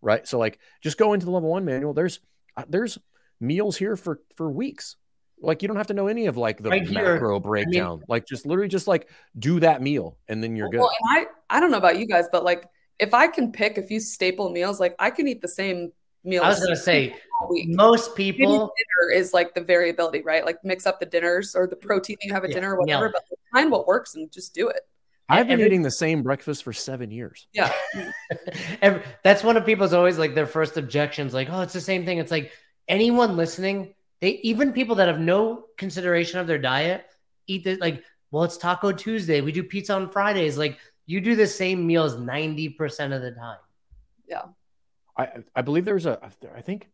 right? 0.03 0.27
So 0.27 0.39
like 0.39 0.61
just 0.83 0.99
go 0.99 1.12
into 1.14 1.27
the 1.27 1.33
level 1.33 1.51
one 1.51 1.64
manual. 1.64 1.93
There's 1.95 2.21
uh, 2.57 2.64
there's 2.68 2.97
meals 3.41 3.77
here 3.77 3.97
for 3.97 4.21
for 4.37 4.51
weeks. 4.51 4.97
Like 5.43 5.62
you 5.62 5.68
don't 5.68 5.79
have 5.79 5.87
to 5.89 5.95
know 5.95 6.07
any 6.07 6.27
of 6.27 6.37
like 6.37 6.62
the 6.62 6.68
Right 6.71 6.87
here, 6.87 7.14
macro 7.14 7.41
breakdown. 7.41 8.03
like 8.09 8.27
just 8.27 8.47
literally 8.47 8.68
just 8.68 8.87
like 8.87 9.09
do 9.39 9.59
that 9.61 9.81
meal 9.83 10.18
and 10.29 10.43
then 10.45 10.55
you're 10.55 10.68
good. 10.68 10.81
Well, 10.81 10.91
and 11.09 11.27
I 11.51 11.57
I 11.57 11.61
don't 11.61 11.71
know 11.71 11.79
about 11.79 11.99
you 11.99 12.07
guys, 12.07 12.27
but 12.31 12.45
like 12.45 12.66
if 12.99 13.14
I 13.14 13.27
can 13.27 13.51
pick 13.51 13.79
a 13.79 13.83
few 13.83 13.99
staple 13.99 14.51
meals, 14.51 14.79
like 14.79 14.95
I 14.99 15.11
can 15.11 15.27
eat 15.27 15.41
the 15.41 15.49
same 15.49 15.91
meals. 16.25 16.45
I 16.45 16.49
was 16.49 16.61
gonna 16.61 16.77
say 16.77 17.16
most 17.66 18.14
people. 18.16 18.73
dinner 18.77 19.12
is 19.18 19.33
like 19.33 19.55
the 19.55 19.61
variability, 19.61 20.23
right? 20.23 20.45
Like 20.45 20.59
mix 20.64 20.87
up 20.87 21.01
the 21.01 21.07
dinners 21.07 21.55
or 21.55 21.66
the 21.66 21.77
protein 21.77 22.16
you 22.23 22.33
have 22.33 22.45
at 22.45 22.51
Yeah, 22.51 22.57
dinner 22.57 22.75
or 22.75 22.81
whatever, 22.81 23.05
nailed 23.11 23.14
but 23.29 23.39
find 23.53 23.71
what 23.71 23.87
works 23.87 24.14
and 24.14 24.31
just 24.31 24.55
do 24.55 24.68
it. 24.68 24.81
I've 25.29 25.47
been 25.47 25.55
every- 25.55 25.66
eating 25.66 25.83
the 25.83 25.91
same 25.93 26.23
breakfast 26.25 26.64
for 26.64 26.73
seven 26.73 27.11
years. 27.12 27.47
Yeah. 27.53 27.73
Every- 28.83 29.03
that's 29.23 29.45
one 29.45 29.57
of 29.57 29.64
people's 29.64 29.93
always 29.93 30.18
like 30.18 30.35
their 30.35 30.47
first 30.47 30.77
objections 30.77 31.33
like 31.33 31.49
oh 31.51 31.61
it's 31.61 31.73
the 31.73 31.81
same 31.81 32.05
thing 32.05 32.18
it's 32.18 32.33
like 32.33 32.51
anyone 32.89 33.37
listening 33.37 33.95
they 34.21 34.31
even 34.43 34.73
people 34.73 34.97
that 34.97 35.07
have 35.09 35.21
no 35.21 35.66
consideration 35.77 36.41
of 36.41 36.47
their 36.49 36.59
diet 36.59 37.07
eat 37.47 37.62
this 37.64 37.79
like 37.79 38.03
well 38.33 38.43
it's 38.43 38.57
taco 38.57 38.91
tuesday 38.91 39.41
we 39.41 39.53
do 39.53 39.62
pizza 39.62 39.95
on 39.95 40.11
fridays 40.11 40.59
like 40.59 40.79
you 41.07 41.21
do 41.21 41.37
the 41.37 41.47
same 41.47 41.87
meals 41.87 42.16
90% 42.16 43.14
of 43.14 43.23
the 43.23 43.31
time 43.33 43.59
I 45.21 45.29
I 45.57 45.62
believe 45.62 45.85
there's 45.85 46.07
a 46.07 46.18
I 46.55 46.61
think 46.61 46.89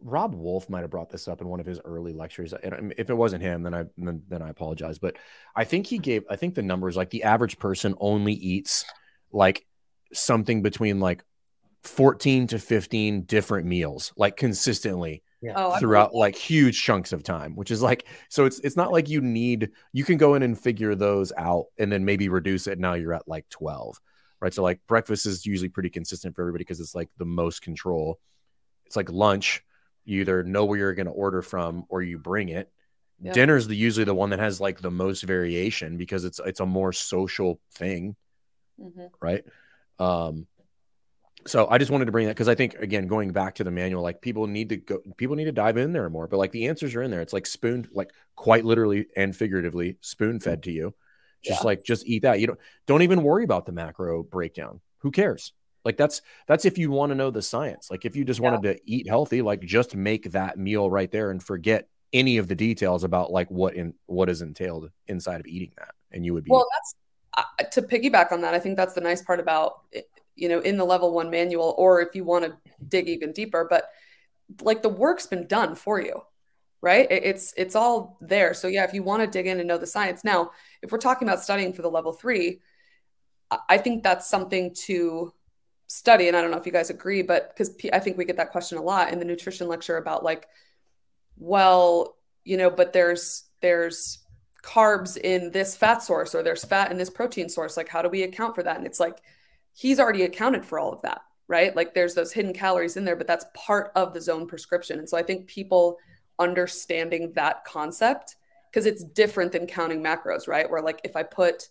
Robb 0.00 0.34
Wolf 0.34 0.70
might 0.70 0.82
have 0.82 0.90
brought 0.90 1.10
this 1.10 1.26
up 1.26 1.40
in 1.40 1.48
one 1.48 1.60
of 1.60 1.66
his 1.66 1.80
early 1.84 2.12
lectures. 2.12 2.52
And 2.52 2.94
if 2.96 3.10
it 3.10 3.14
wasn't 3.14 3.42
him, 3.42 3.62
then 3.62 3.74
I 3.74 3.84
then, 3.98 4.22
then 4.28 4.42
I 4.42 4.50
apologize. 4.50 4.98
But 4.98 5.16
I 5.56 5.64
think 5.64 5.86
he 5.86 5.98
gave 5.98 6.24
I 6.30 6.36
think 6.36 6.54
the 6.54 6.62
numbers 6.62 6.96
like 6.96 7.10
the 7.10 7.24
average 7.24 7.58
person 7.58 7.94
only 7.98 8.34
eats 8.34 8.84
like 9.32 9.66
something 10.12 10.62
between 10.62 11.00
like 11.00 11.24
14 11.84 12.46
to 12.48 12.58
15 12.58 13.22
different 13.22 13.66
meals 13.66 14.12
like 14.16 14.36
consistently 14.36 15.22
Oh, 15.56 15.76
throughout 15.80 16.10
believe 16.10 16.20
like 16.20 16.36
huge 16.36 16.80
chunks 16.80 17.12
of 17.12 17.24
time 17.24 17.56
which 17.56 17.72
is 17.72 17.82
like 17.82 18.06
so 18.28 18.44
it's 18.44 18.60
it's 18.60 18.76
not 18.76 18.92
like 18.92 19.08
you 19.08 19.20
need 19.20 19.70
you 19.92 20.04
can 20.04 20.16
go 20.16 20.34
in 20.34 20.44
and 20.44 20.56
figure 20.56 20.94
those 20.94 21.32
out 21.36 21.66
and 21.78 21.90
then 21.90 22.04
maybe 22.04 22.28
reduce 22.28 22.68
it 22.68 22.78
now 22.78 22.94
you're 22.94 23.12
at 23.12 23.26
like 23.26 23.48
12 23.48 24.00
right 24.42 24.52
so 24.52 24.62
like 24.62 24.78
breakfast 24.86 25.24
is 25.24 25.46
usually 25.46 25.70
pretty 25.70 25.88
consistent 25.88 26.34
for 26.36 26.42
everybody 26.42 26.64
because 26.64 26.80
it's 26.80 26.94
like 26.94 27.08
the 27.16 27.24
most 27.24 27.62
control 27.62 28.18
it's 28.84 28.96
like 28.96 29.10
lunch 29.10 29.64
you 30.04 30.20
either 30.20 30.42
know 30.42 30.66
where 30.66 30.78
you're 30.78 30.94
going 30.94 31.06
to 31.06 31.12
order 31.12 31.40
from 31.40 31.86
or 31.88 32.02
you 32.02 32.18
bring 32.18 32.50
it 32.50 32.70
Dinner 33.30 33.56
is 33.56 33.68
the 33.68 33.76
usually 33.76 34.04
the 34.04 34.14
one 34.14 34.30
that 34.30 34.40
has 34.40 34.60
like 34.60 34.80
the 34.80 34.90
most 34.90 35.22
variation 35.22 35.96
because 35.96 36.24
it's 36.24 36.40
it's 36.44 36.58
a 36.58 36.66
more 36.66 36.92
social 36.92 37.60
thing. 37.72 38.16
Mhm. 38.80 39.10
right? 39.20 39.44
Um, 40.00 40.48
so 41.46 41.68
I 41.68 41.78
just 41.78 41.90
wanted 41.90 42.06
to 42.06 42.12
bring 42.12 42.26
that 42.26 42.34
because 42.34 42.48
I 42.48 42.56
think 42.56 42.74
again, 42.74 43.06
going 43.06 43.30
back 43.32 43.56
to 43.56 43.64
the 43.64 43.70
manual, 43.70 44.02
like 44.02 44.20
people 44.22 44.48
need 44.48 44.70
to 44.70 44.76
go, 44.76 44.98
people 45.16 45.36
need 45.36 45.44
to 45.44 45.52
dive 45.52 45.76
in 45.76 45.92
there 45.92 46.10
more. 46.10 46.26
But 46.26 46.38
like 46.38 46.50
the 46.50 46.66
answers 46.66 46.96
are 46.96 47.02
in 47.02 47.12
there. 47.12 47.20
It's 47.20 47.32
like 47.32 47.46
spoon, 47.46 47.88
like 47.92 48.10
quite 48.34 48.64
literally 48.64 49.06
and 49.16 49.36
figuratively, 49.36 49.98
spoon 50.00 50.40
fed 50.40 50.64
to 50.64 50.72
you. 50.72 50.94
Just 51.44 51.64
like 51.64 51.82
just 51.84 52.06
eat 52.06 52.22
that. 52.22 52.40
You 52.40 52.46
don't 52.48 52.58
don't 52.86 53.02
even 53.02 53.22
worry 53.22 53.44
about 53.44 53.66
the 53.66 53.72
macro 53.72 54.22
breakdown. 54.22 54.80
Who 54.98 55.10
cares? 55.10 55.52
Like 55.84 55.96
that's 55.96 56.22
that's 56.46 56.64
if 56.64 56.78
you 56.78 56.90
want 56.90 57.10
to 57.10 57.16
know 57.16 57.30
the 57.30 57.42
science. 57.42 57.90
Like 57.90 58.04
if 58.04 58.14
you 58.14 58.24
just 58.24 58.40
wanted 58.40 58.62
to 58.62 58.80
eat 58.86 59.08
healthy, 59.08 59.42
like 59.42 59.60
just 59.60 59.96
make 59.96 60.30
that 60.32 60.58
meal 60.58 60.88
right 60.88 61.10
there 61.10 61.30
and 61.30 61.42
forget 61.42 61.88
any 62.12 62.36
of 62.36 62.46
the 62.46 62.54
details 62.54 63.04
about 63.04 63.32
like 63.32 63.50
what 63.50 63.74
in 63.74 63.94
what 64.06 64.28
is 64.28 64.42
entailed 64.42 64.90
inside 65.08 65.40
of 65.40 65.46
eating 65.46 65.72
that, 65.78 65.94
and 66.12 66.24
you 66.24 66.34
would 66.34 66.44
be 66.44 66.50
Well, 66.50 66.66
that's 66.72 66.94
uh, 67.36 67.64
to 67.70 67.82
piggyback 67.82 68.30
on 68.32 68.42
that. 68.42 68.54
I 68.54 68.58
think 68.60 68.76
that's 68.76 68.94
the 68.94 69.00
nice 69.00 69.22
part 69.22 69.40
about 69.40 69.80
you 70.36 70.48
know 70.48 70.60
in 70.60 70.76
the 70.76 70.84
level 70.84 71.12
one 71.12 71.30
manual, 71.30 71.74
or 71.78 72.00
if 72.00 72.14
you 72.14 72.24
want 72.24 72.44
to 72.44 72.56
dig 72.88 73.08
even 73.08 73.32
deeper. 73.32 73.66
But 73.68 73.88
like 74.60 74.82
the 74.82 74.88
work's 74.88 75.26
been 75.26 75.46
done 75.46 75.74
for 75.74 76.00
you, 76.00 76.22
right? 76.80 77.10
It- 77.10 77.24
it's 77.24 77.54
it's 77.56 77.74
all 77.76 78.18
there. 78.20 78.54
So 78.54 78.68
yeah, 78.68 78.84
if 78.84 78.94
you 78.94 79.02
want 79.02 79.22
to 79.22 79.26
dig 79.26 79.46
in 79.46 79.58
and 79.58 79.68
know 79.68 79.78
the 79.78 79.86
science, 79.86 80.24
now 80.24 80.50
if 80.82 80.92
we're 80.92 80.98
talking 80.98 81.28
about 81.28 81.42
studying 81.42 81.72
for 81.72 81.82
the 81.82 81.90
level 81.90 82.12
three, 82.12 82.60
I- 83.68 83.78
think 83.78 84.02
that's 84.02 84.28
something 84.28 84.74
to 84.86 85.32
study. 85.86 86.28
And 86.28 86.36
I 86.36 86.40
don't 86.40 86.50
know 86.50 86.56
if 86.56 86.66
you 86.66 86.72
guys 86.72 86.90
agree, 86.90 87.22
but 87.22 87.50
because 87.50 87.76
I 87.92 87.98
think 87.98 88.16
we 88.16 88.24
get 88.24 88.36
that 88.38 88.50
question 88.50 88.78
a 88.78 88.82
lot 88.82 89.12
in 89.12 89.18
the 89.18 89.24
nutrition 89.24 89.68
lecture 89.68 89.96
about 89.96 90.24
like, 90.24 90.46
well, 91.36 92.16
you 92.44 92.56
know, 92.56 92.70
but 92.70 92.92
there's 92.92 93.44
there's 93.60 94.18
carbs 94.62 95.16
in 95.16 95.50
this 95.50 95.76
fat 95.76 96.02
source 96.02 96.34
or 96.34 96.42
there's 96.42 96.64
fat 96.64 96.90
in 96.90 96.98
this 96.98 97.10
protein 97.10 97.48
source. 97.48 97.76
Like 97.76 97.88
how 97.88 98.00
do 98.02 98.08
we 98.08 98.22
account 98.22 98.54
for 98.54 98.62
that? 98.62 98.76
And 98.76 98.86
it's 98.86 99.00
like 99.00 99.18
he's 99.74 100.00
already 100.00 100.22
accounted 100.22 100.64
for 100.64 100.78
all 100.78 100.92
of 100.92 101.02
that 101.02 101.22
right? 101.48 101.76
Like 101.76 101.92
there's 101.92 102.14
those 102.14 102.32
hidden 102.32 102.54
calories 102.54 102.96
in 102.96 103.04
there 103.04 103.16
but 103.16 103.26
that's 103.26 103.44
part 103.54 103.92
of 103.94 104.14
the 104.14 104.20
zone 104.20 104.46
prescription. 104.46 104.98
And 104.98 105.08
so 105.08 105.18
i 105.18 105.22
think 105.22 105.46
people 105.46 105.98
understanding 106.38 107.32
that 107.34 107.64
concept 107.64 108.36
because 108.72 108.86
it's 108.86 109.04
different 109.04 109.52
than 109.52 109.66
counting 109.66 110.02
macros 110.02 110.48
right? 110.48 110.70
Where 110.70 110.82
like 110.82 111.00
if 111.04 111.14
i 111.16 111.22
put 111.22 111.68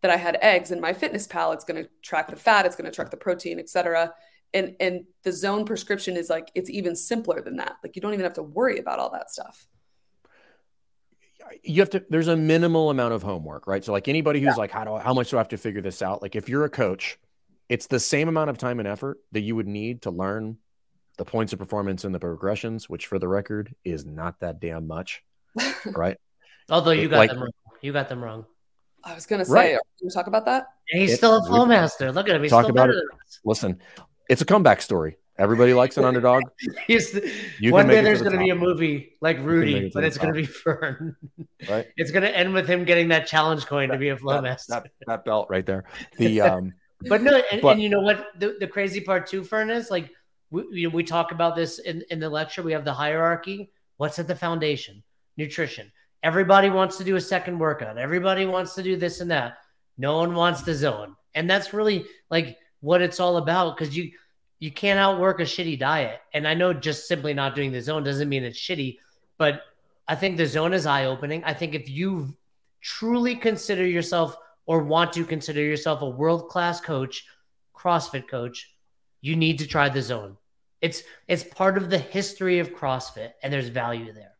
that 0.00 0.10
i 0.12 0.16
had 0.16 0.38
eggs 0.40 0.70
in 0.70 0.80
my 0.80 0.92
fitness 0.92 1.26
pal 1.26 1.50
it's 1.52 1.64
going 1.64 1.82
to 1.82 1.90
track 2.02 2.28
the 2.28 2.36
fat 2.36 2.64
it's 2.66 2.76
going 2.76 2.88
to 2.90 2.94
track 2.94 3.10
the 3.10 3.16
protein 3.16 3.58
et 3.58 3.68
cetera. 3.68 4.14
and 4.54 4.76
and 4.80 5.04
the 5.24 5.32
zone 5.32 5.64
prescription 5.64 6.16
is 6.16 6.30
like 6.30 6.50
it's 6.54 6.70
even 6.70 6.96
simpler 6.96 7.42
than 7.42 7.56
that. 7.56 7.76
Like 7.82 7.96
you 7.96 8.02
don't 8.02 8.14
even 8.14 8.24
have 8.24 8.34
to 8.34 8.42
worry 8.42 8.78
about 8.78 8.98
all 8.98 9.10
that 9.10 9.30
stuff. 9.30 9.66
You 11.62 11.80
have 11.80 11.90
to 11.90 12.04
there's 12.08 12.28
a 12.28 12.36
minimal 12.36 12.90
amount 12.90 13.14
of 13.14 13.22
homework 13.22 13.66
right? 13.66 13.84
So 13.84 13.92
like 13.92 14.08
anybody 14.08 14.40
who's 14.40 14.56
like 14.56 14.70
how 14.70 14.84
do 14.84 14.94
I, 14.94 15.00
how 15.02 15.14
much 15.14 15.30
do 15.30 15.36
i 15.36 15.40
have 15.40 15.48
to 15.48 15.58
figure 15.58 15.82
this 15.82 16.02
out? 16.02 16.22
Like 16.22 16.36
if 16.36 16.48
you're 16.48 16.64
a 16.64 16.70
coach 16.70 17.18
it's 17.68 17.86
the 17.86 18.00
same 18.00 18.28
amount 18.28 18.50
of 18.50 18.56
time 18.56 18.78
and 18.78 18.88
effort 18.88 19.18
that 19.32 19.40
you 19.40 19.54
would 19.54 19.66
need 19.68 20.02
to 20.02 20.10
learn 20.10 20.56
the 21.18 21.24
points 21.24 21.52
of 21.52 21.58
performance 21.58 22.04
and 22.04 22.14
the 22.14 22.20
progressions 22.20 22.88
which 22.88 23.06
for 23.06 23.18
the 23.18 23.28
record 23.28 23.74
is 23.84 24.06
not 24.06 24.40
that 24.40 24.60
damn 24.60 24.86
much 24.86 25.22
right 25.86 26.16
although 26.70 26.90
you 26.92 27.08
got 27.08 27.18
like- 27.18 27.30
them 27.30 27.40
wrong 27.40 27.50
you 27.82 27.92
got 27.92 28.08
them 28.08 28.22
wrong 28.22 28.44
i 29.04 29.14
was 29.14 29.26
going 29.26 29.38
to 29.38 29.44
say 29.44 29.52
Right. 29.54 29.74
are 29.74 29.80
we 30.02 30.10
talk 30.10 30.26
about 30.26 30.44
that 30.46 30.66
and 30.92 31.00
he's 31.00 31.12
It- 31.12 31.16
still 31.18 31.36
a 31.36 31.42
we- 31.42 31.48
flow 31.48 31.66
master 31.66 32.10
look 32.12 32.28
at 32.28 32.34
him 32.36 32.42
he's 32.42 32.50
talk 32.50 32.64
still 32.64 32.70
about 32.70 32.88
better 32.88 32.98
it. 32.98 33.04
than 33.10 33.18
listen 33.44 33.80
it's 34.28 34.42
a 34.42 34.44
comeback 34.44 34.82
story 34.82 35.16
everybody 35.38 35.72
likes 35.74 35.96
an 35.96 36.04
underdog 36.04 36.42
He's, 36.86 37.14
You 37.60 37.72
one 37.72 37.86
day 37.86 37.92
make 37.94 37.98
it 37.98 38.00
to 38.00 38.04
there's 38.06 38.18
the 38.18 38.24
going 38.24 38.36
to 38.38 38.42
be 38.44 38.50
a 38.50 38.54
movie 38.56 39.12
like 39.20 39.38
Rudy, 39.40 39.86
it 39.86 39.92
but 39.94 40.02
it's 40.02 40.18
going 40.18 40.34
to 40.34 40.38
be 40.40 40.44
Fern. 40.46 41.14
right 41.68 41.86
It's 41.96 42.10
going 42.10 42.24
to 42.24 42.36
end 42.36 42.52
with 42.52 42.66
him 42.68 42.84
getting 42.84 43.08
that 43.08 43.26
challenge 43.28 43.64
coin 43.66 43.90
to 43.90 43.98
be 43.98 44.08
a 44.08 44.16
flow 44.16 44.34
that, 44.34 44.42
master. 44.42 44.72
that, 44.72 44.86
that 45.06 45.24
belt 45.24 45.46
right 45.48 45.64
there 45.64 45.84
the 46.18 46.40
um 46.40 46.74
But 47.02 47.22
no, 47.22 47.40
and, 47.52 47.62
But- 47.62 47.74
and 47.74 47.82
you 47.82 47.88
know 47.88 48.00
what? 48.00 48.26
The, 48.40 48.56
the 48.58 48.66
crazy 48.66 49.00
part 49.00 49.28
too, 49.28 49.44
Fern, 49.44 49.70
is 49.70 49.88
like 49.88 50.10
we, 50.50 50.64
you 50.72 50.88
know, 50.88 50.94
we 50.96 51.04
talk 51.04 51.30
about 51.30 51.54
this 51.54 51.78
in, 51.78 52.02
in 52.10 52.18
the 52.18 52.28
lecture. 52.28 52.62
We 52.64 52.72
have 52.72 52.84
the 52.84 52.92
hierarchy. 52.94 53.70
What's 53.98 54.18
at 54.18 54.26
the 54.26 54.34
foundation? 54.34 55.04
Nutrition. 55.36 55.92
Everybody 56.22 56.70
wants 56.70 56.98
to 56.98 57.04
do 57.04 57.16
a 57.16 57.20
second 57.20 57.58
workout. 57.58 57.98
Everybody 57.98 58.44
wants 58.44 58.74
to 58.74 58.82
do 58.82 58.96
this 58.96 59.20
and 59.20 59.30
that. 59.30 59.58
No 59.96 60.16
one 60.18 60.34
wants 60.34 60.62
the 60.62 60.74
zone, 60.74 61.16
and 61.34 61.48
that's 61.48 61.72
really 61.72 62.06
like 62.30 62.58
what 62.80 63.02
it's 63.02 63.20
all 63.20 63.36
about. 63.36 63.76
Because 63.76 63.96
you 63.96 64.10
you 64.58 64.70
can't 64.70 64.98
outwork 64.98 65.40
a 65.40 65.44
shitty 65.44 65.78
diet. 65.78 66.20
And 66.34 66.46
I 66.46 66.54
know 66.54 66.72
just 66.72 67.06
simply 67.06 67.34
not 67.34 67.54
doing 67.54 67.72
the 67.72 67.80
zone 67.80 68.02
doesn't 68.02 68.28
mean 68.28 68.44
it's 68.44 68.58
shitty, 68.58 68.98
but 69.36 69.62
I 70.08 70.14
think 70.14 70.36
the 70.36 70.46
zone 70.46 70.72
is 70.72 70.86
eye 70.86 71.04
opening. 71.04 71.44
I 71.44 71.54
think 71.54 71.74
if 71.74 71.88
you 71.88 72.36
truly 72.80 73.36
consider 73.36 73.86
yourself 73.86 74.36
or 74.66 74.82
want 74.82 75.12
to 75.12 75.24
consider 75.24 75.60
yourself 75.60 76.02
a 76.02 76.08
world 76.08 76.48
class 76.48 76.80
coach, 76.80 77.26
CrossFit 77.74 78.28
coach, 78.28 78.70
you 79.20 79.36
need 79.36 79.58
to 79.58 79.66
try 79.66 79.88
the 79.88 80.02
zone. 80.02 80.36
It's 80.80 81.02
it's 81.26 81.42
part 81.42 81.76
of 81.76 81.90
the 81.90 81.98
history 81.98 82.58
of 82.58 82.74
CrossFit, 82.74 83.32
and 83.42 83.52
there's 83.52 83.68
value 83.68 84.12
there. 84.12 84.32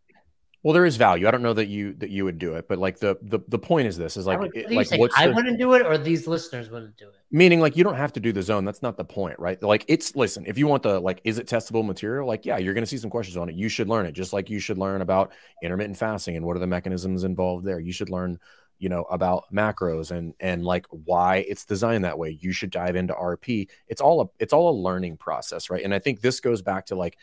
Well 0.62 0.74
there 0.74 0.84
is 0.84 0.96
value. 0.96 1.28
I 1.28 1.30
don't 1.30 1.42
know 1.42 1.54
that 1.54 1.68
you 1.68 1.94
that 1.94 2.10
you 2.10 2.24
would 2.24 2.38
do 2.38 2.54
it 2.54 2.66
but 2.68 2.78
like 2.78 2.98
the 2.98 3.16
the, 3.22 3.38
the 3.48 3.58
point 3.58 3.86
is 3.88 3.96
this 3.96 4.16
is 4.16 4.26
like 4.26 4.40
would- 4.40 4.56
it- 4.56 4.64
what 4.64 4.70
are 4.70 4.72
you 4.72 4.76
like 4.78 5.00
what's 5.00 5.16
I 5.18 5.26
the- 5.28 5.34
wouldn't 5.34 5.58
do 5.58 5.72
it, 5.74 5.86
or 5.86 5.96
these 5.98 6.26
listeners 6.26 6.68
wouldn't 6.70 6.96
do 6.96 7.08
it. 7.08 7.14
meaning 7.30 7.60
like 7.60 7.76
you 7.76 7.84
don't 7.84 7.94
have 7.96 8.12
to 8.14 8.20
do 8.20 8.32
the 8.32 8.42
zone. 8.42 8.64
That's 8.64 8.82
not 8.82 8.96
the 8.96 9.04
point 9.04 9.38
right? 9.38 9.62
Like 9.62 9.84
it's 9.88 10.16
listen 10.16 10.44
if 10.46 10.58
you 10.58 10.66
want 10.66 10.82
the 10.82 10.98
like 11.00 11.20
is 11.24 11.38
it 11.38 11.46
testable 11.46 11.84
material? 11.86 12.26
Like 12.26 12.44
yeah 12.44 12.58
you're 12.58 12.74
going 12.74 12.82
to 12.82 12.90
see 12.90 12.98
some 12.98 13.10
questions 13.10 13.36
on 13.36 13.48
it. 13.48 13.54
You 13.54 13.68
should 13.68 13.88
learn 13.88 14.06
it 14.06 14.12
just 14.12 14.32
like 14.32 14.50
you 14.50 14.58
should 14.58 14.78
learn 14.78 15.00
about 15.00 15.32
intermittent 15.62 15.96
fasting 15.96 16.36
and 16.36 16.44
what 16.44 16.56
are 16.56 16.60
the 16.60 16.66
mechanisms 16.66 17.24
involved 17.24 17.64
there. 17.64 17.78
You 17.80 17.92
should 17.92 18.10
learn 18.10 18.38
you 18.80 18.88
know 18.88 19.02
about 19.10 19.44
macros 19.52 20.12
and 20.12 20.34
and 20.38 20.64
like 20.64 20.86
why 20.90 21.38
it's 21.48 21.64
designed 21.64 22.04
that 22.04 22.16
way. 22.18 22.38
You 22.40 22.52
should 22.52 22.70
dive 22.70 22.94
into 22.94 23.12
rp 23.12 23.68
it's 23.88 24.00
all 24.00 24.20
a 24.22 24.26
it's 24.38 24.52
all 24.52 24.70
a 24.70 24.76
learning 24.80 25.16
process 25.16 25.68
right? 25.68 25.84
And 25.84 25.92
i 25.92 25.98
think 25.98 26.20
this 26.20 26.38
goes 26.40 26.62
back 26.62 26.86
to 26.86 26.94
like 26.94 27.16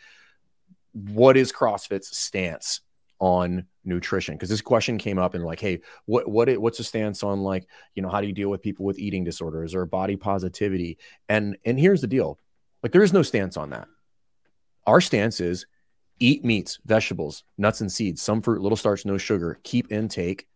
what 0.92 1.36
is 1.36 1.52
crossfit's 1.52 2.16
stance 2.16 2.80
on 3.18 3.66
nutrition 3.84 4.34
because 4.34 4.48
this 4.48 4.60
question 4.60 4.98
came 4.98 5.18
up 5.18 5.34
and 5.34 5.44
like 5.44 5.60
hey 5.60 5.80
what 6.06 6.28
what 6.28 6.48
it, 6.48 6.60
what's 6.60 6.78
the 6.78 6.84
stance 6.84 7.22
on 7.22 7.40
like 7.40 7.66
you 7.94 8.02
know 8.02 8.08
how 8.08 8.20
do 8.20 8.26
you 8.26 8.32
deal 8.32 8.48
with 8.48 8.62
people 8.62 8.84
with 8.84 8.98
eating 8.98 9.24
disorders 9.24 9.74
or 9.74 9.86
body 9.86 10.16
positivity? 10.16 10.98
And 11.28 11.56
and 11.64 11.78
here's 11.78 12.00
the 12.00 12.06
deal 12.06 12.38
like 12.82 12.92
there 12.92 13.02
is 13.02 13.12
no 13.12 13.22
stance 13.22 13.56
on 13.56 13.70
that. 13.70 13.88
Our 14.86 15.00
stance 15.00 15.40
is 15.40 15.66
eat 16.18 16.44
meats 16.44 16.78
vegetables 16.84 17.44
nuts 17.58 17.80
and 17.80 17.92
seeds 17.92 18.22
some 18.22 18.40
fruit 18.40 18.62
little 18.62 18.76
starch 18.76 19.04
no 19.04 19.18
sugar 19.18 19.58
keep 19.64 19.92
intake 19.92 20.46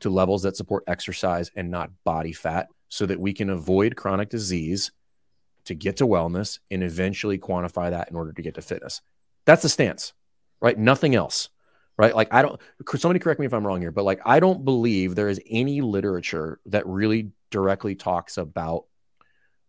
to 0.00 0.10
levels 0.10 0.42
that 0.42 0.56
support 0.56 0.82
exercise 0.88 1.50
and 1.54 1.70
not 1.70 1.90
body 2.04 2.32
fat 2.32 2.68
so 2.88 3.06
that 3.06 3.20
we 3.20 3.32
can 3.32 3.48
avoid 3.48 3.94
chronic 3.94 4.28
disease 4.28 4.90
to 5.64 5.74
get 5.74 5.96
to 5.96 6.06
wellness 6.06 6.58
and 6.70 6.82
eventually 6.82 7.38
quantify 7.38 7.90
that 7.90 8.10
in 8.10 8.16
order 8.16 8.32
to 8.32 8.42
get 8.42 8.54
to 8.54 8.62
fitness. 8.62 9.00
That's 9.44 9.62
the 9.62 9.68
stance 9.68 10.12
right? 10.60 10.78
Nothing 10.78 11.14
else 11.14 11.48
right? 11.98 12.14
Like 12.14 12.32
I 12.32 12.42
don't 12.42 12.60
somebody 12.96 13.18
correct 13.20 13.40
me 13.40 13.46
if 13.46 13.54
I'm 13.54 13.66
wrong 13.66 13.80
here, 13.80 13.92
but 13.92 14.04
like 14.04 14.20
I 14.24 14.40
don't 14.40 14.64
believe 14.64 15.14
there 15.14 15.28
is 15.28 15.40
any 15.48 15.80
literature 15.80 16.60
that 16.66 16.86
really 16.86 17.30
directly 17.50 17.94
talks 17.94 18.36
about 18.36 18.84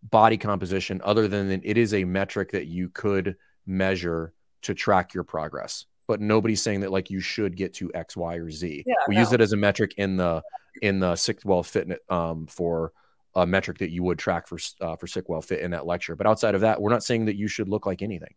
body 0.03 0.38
composition 0.38 1.01
other 1.03 1.28
than 1.28 1.49
that 1.49 1.61
it 1.63 1.78
is 1.78 1.93
a 1.93 2.03
metric 2.03 2.51
that 2.51 2.67
you 2.67 2.89
could 2.89 3.36
measure 3.65 4.34
to 4.63 4.73
track 4.73 5.13
your 5.13 5.23
progress. 5.23 5.86
But 6.07 6.21
nobody's 6.21 6.61
saying 6.61 6.82
that 6.82 6.91
like 6.91 7.09
you 7.09 7.19
should 7.19 7.57
get 7.57 7.73
to 7.75 7.91
X, 7.93 8.15
Y, 8.15 8.36
or 8.36 8.49
Z. 8.49 8.84
Yeah, 8.86 8.93
we 9.07 9.15
no. 9.15 9.21
use 9.21 9.34
it 9.34 9.41
as 9.41 9.51
a 9.51 9.57
metric 9.57 9.95
in 9.97 10.17
the 10.17 10.41
in 10.82 10.99
the 10.99 11.15
sick 11.15 11.39
well 11.43 11.63
fitness 11.63 11.99
um, 12.09 12.47
for 12.47 12.93
a 13.36 13.45
metric 13.45 13.80
that 13.80 13.91
you 13.91 14.03
would 14.03 14.17
track 14.17 14.47
for 14.47 14.57
uh, 14.82 14.95
for 14.95 15.05
sick 15.05 15.28
well 15.28 15.41
fit 15.41 15.61
in 15.61 15.71
that 15.71 15.86
lecture. 15.86 16.15
But 16.15 16.28
outside 16.28 16.55
of 16.55 16.61
that, 16.61 16.82
we're 16.82 16.91
not 16.91 17.03
saying 17.03 17.25
that 17.25 17.36
you 17.36 17.47
should 17.47 17.67
look 17.67 17.86
like 17.86 18.01
anything. 18.01 18.34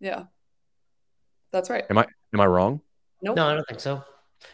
Yeah. 0.00 0.24
That's 1.52 1.68
right. 1.68 1.84
Am 1.90 1.98
I 1.98 2.06
am 2.32 2.40
I 2.40 2.46
wrong? 2.46 2.80
Nope. 3.22 3.36
No, 3.36 3.46
I 3.48 3.54
don't 3.54 3.66
think 3.66 3.80
so. 3.80 4.02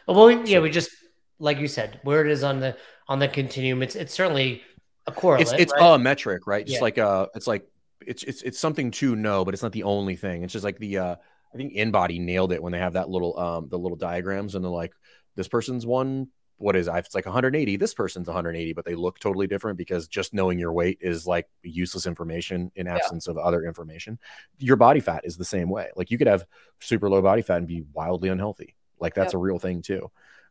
Well, 0.07 0.27
we, 0.27 0.43
yeah, 0.45 0.61
we 0.61 0.71
just 0.71 0.91
like 1.39 1.59
you 1.59 1.69
said, 1.69 2.01
where 2.03 2.25
it 2.25 2.31
is 2.31 2.43
on 2.43 2.61
the 2.61 2.77
on 3.09 3.19
the 3.19 3.29
continuum. 3.29 3.83
It's 3.83 3.95
it's 3.95 4.15
certainly 4.15 4.63
a 5.07 5.13
correlate. 5.13 5.49
it's 5.49 5.53
it's 5.53 5.73
right? 5.73 5.95
a 5.95 5.99
metric, 5.99 6.47
right? 6.47 6.67
Just 6.67 6.79
Yeah. 6.79 6.83
like 6.83 6.99
uh 6.99 7.27
it's 7.35 7.47
like 7.47 7.67
it's 8.07 8.23
it's 8.23 8.43
it's 8.43 8.59
something 8.59 8.91
to 8.93 9.15
know, 9.17 9.45
but 9.45 9.55
it's 9.55 9.63
not 9.63 9.73
the 9.73 9.85
only 9.85 10.17
thing. 10.17 10.43
It's 10.43 10.53
just 10.53 10.65
like 10.65 10.79
the 10.79 10.99
uh 10.99 11.17
I 11.55 11.57
think 11.57 11.75
InBody 11.75 12.21
nailed 12.21 12.53
it 12.53 12.63
when 12.63 12.73
they 12.73 12.79
have 12.79 12.95
that 12.95 13.09
little 13.09 13.39
um 13.39 13.69
the 13.69 13.79
little 13.79 13.97
diagrams 13.97 14.55
and 14.55 14.65
they're 14.65 14.71
like 14.71 14.93
this 15.37 15.49
person's 15.49 15.87
one 15.87 16.29
what 16.59 16.77
is 16.77 16.89
it? 16.89 16.95
it's 16.95 17.15
like 17.15 17.27
180 17.27 17.77
this 17.77 17.95
person's 17.95 18.27
180 18.27 18.73
but 18.73 18.85
they 18.85 18.95
look 18.95 19.19
totally 19.19 19.47
different 19.47 19.77
because 19.77 20.09
just 20.09 20.33
knowing 20.33 20.59
your 20.59 20.73
weight 20.73 20.99
is 21.01 21.27
like 21.27 21.49
useless 21.63 22.07
information 22.07 22.71
in 22.77 22.87
absence 22.87 23.29
of 23.29 23.37
other 23.39 23.65
information. 23.65 24.19
Your 24.59 24.77
body 24.77 25.01
fat 25.01 25.23
is 25.25 25.37
the 25.37 25.45
same 25.45 25.69
way. 25.69 25.91
Like 25.97 26.11
you 26.11 26.19
could 26.19 26.27
have 26.27 26.45
super 26.81 27.09
low 27.09 27.23
body 27.23 27.43
fat 27.43 27.59
and 27.59 27.67
be 27.67 27.85
wildly 27.93 28.29
unhealthy. 28.29 28.75
Like 28.99 29.15
that's 29.15 29.35
a 29.35 29.39
real 29.39 29.59
thing 29.59 29.83
too. 29.83 30.11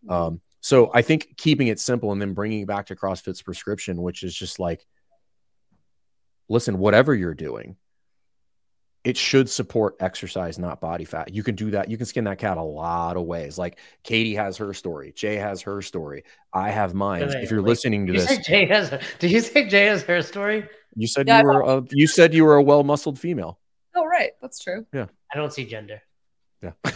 Um 0.09 0.41
so 0.61 0.89
i 0.95 1.01
think 1.03 1.37
keeping 1.37 1.67
it 1.67 1.79
simple 1.79 2.11
and 2.11 2.19
then 2.19 2.33
bringing 2.33 2.61
it 2.61 2.67
back 2.67 2.87
to 2.87 2.95
crossfit's 2.95 3.43
prescription 3.43 4.01
which 4.01 4.23
is 4.23 4.33
just 4.33 4.57
like 4.57 4.87
listen, 6.49 6.77
whatever 6.77 7.13
you're 7.13 7.33
doing, 7.33 7.75
it 9.05 9.15
should 9.15 9.49
support 9.49 9.95
exercise, 9.99 10.57
not 10.57 10.81
body 10.81 11.05
fat. 11.05 11.33
You 11.33 11.43
can 11.43 11.55
do 11.55 11.71
that. 11.71 11.89
You 11.89 11.95
can 11.95 12.07
skin 12.07 12.23
that 12.23 12.39
cat 12.39 12.57
a 12.57 12.63
lot 12.63 13.17
of 13.17 13.23
ways. 13.23 13.57
Like 13.57 13.79
Katie 14.03 14.35
has 14.35 14.57
her 14.57 14.73
story, 14.73 15.13
Jay 15.15 15.35
has 15.35 15.61
her 15.61 15.81
story, 15.81 16.23
I 16.51 16.71
have 16.71 16.93
mine. 16.93 17.21
Wait, 17.21 17.43
if 17.43 17.51
you're 17.51 17.61
wait. 17.61 17.69
listening 17.69 18.07
to 18.07 18.13
you 18.13 18.19
this, 18.19 18.45
Jay 18.45 18.65
has? 18.65 18.99
Did 19.19 19.31
you 19.31 19.39
say 19.41 19.69
Jay 19.69 19.85
has 19.85 20.03
her 20.03 20.21
story? 20.21 20.67
you 20.95 21.07
said 21.07 21.27
Yeah, 21.27 21.41
you 21.41 21.45
were 21.45 21.61
a, 21.61 21.83
you 21.91 22.07
said 22.07 22.33
you 22.33 22.43
were 22.43 22.55
a 22.55 22.63
well 22.63 22.83
muscled 22.83 23.19
female. 23.19 23.59
Oh, 23.95 24.05
right. 24.05 24.31
That's 24.41 24.59
true. 24.59 24.85
Yeah, 24.91 25.05
I 25.33 25.37
don't 25.37 25.53
see 25.53 25.65
gender. 25.65 26.01
Yeah. 26.61 26.71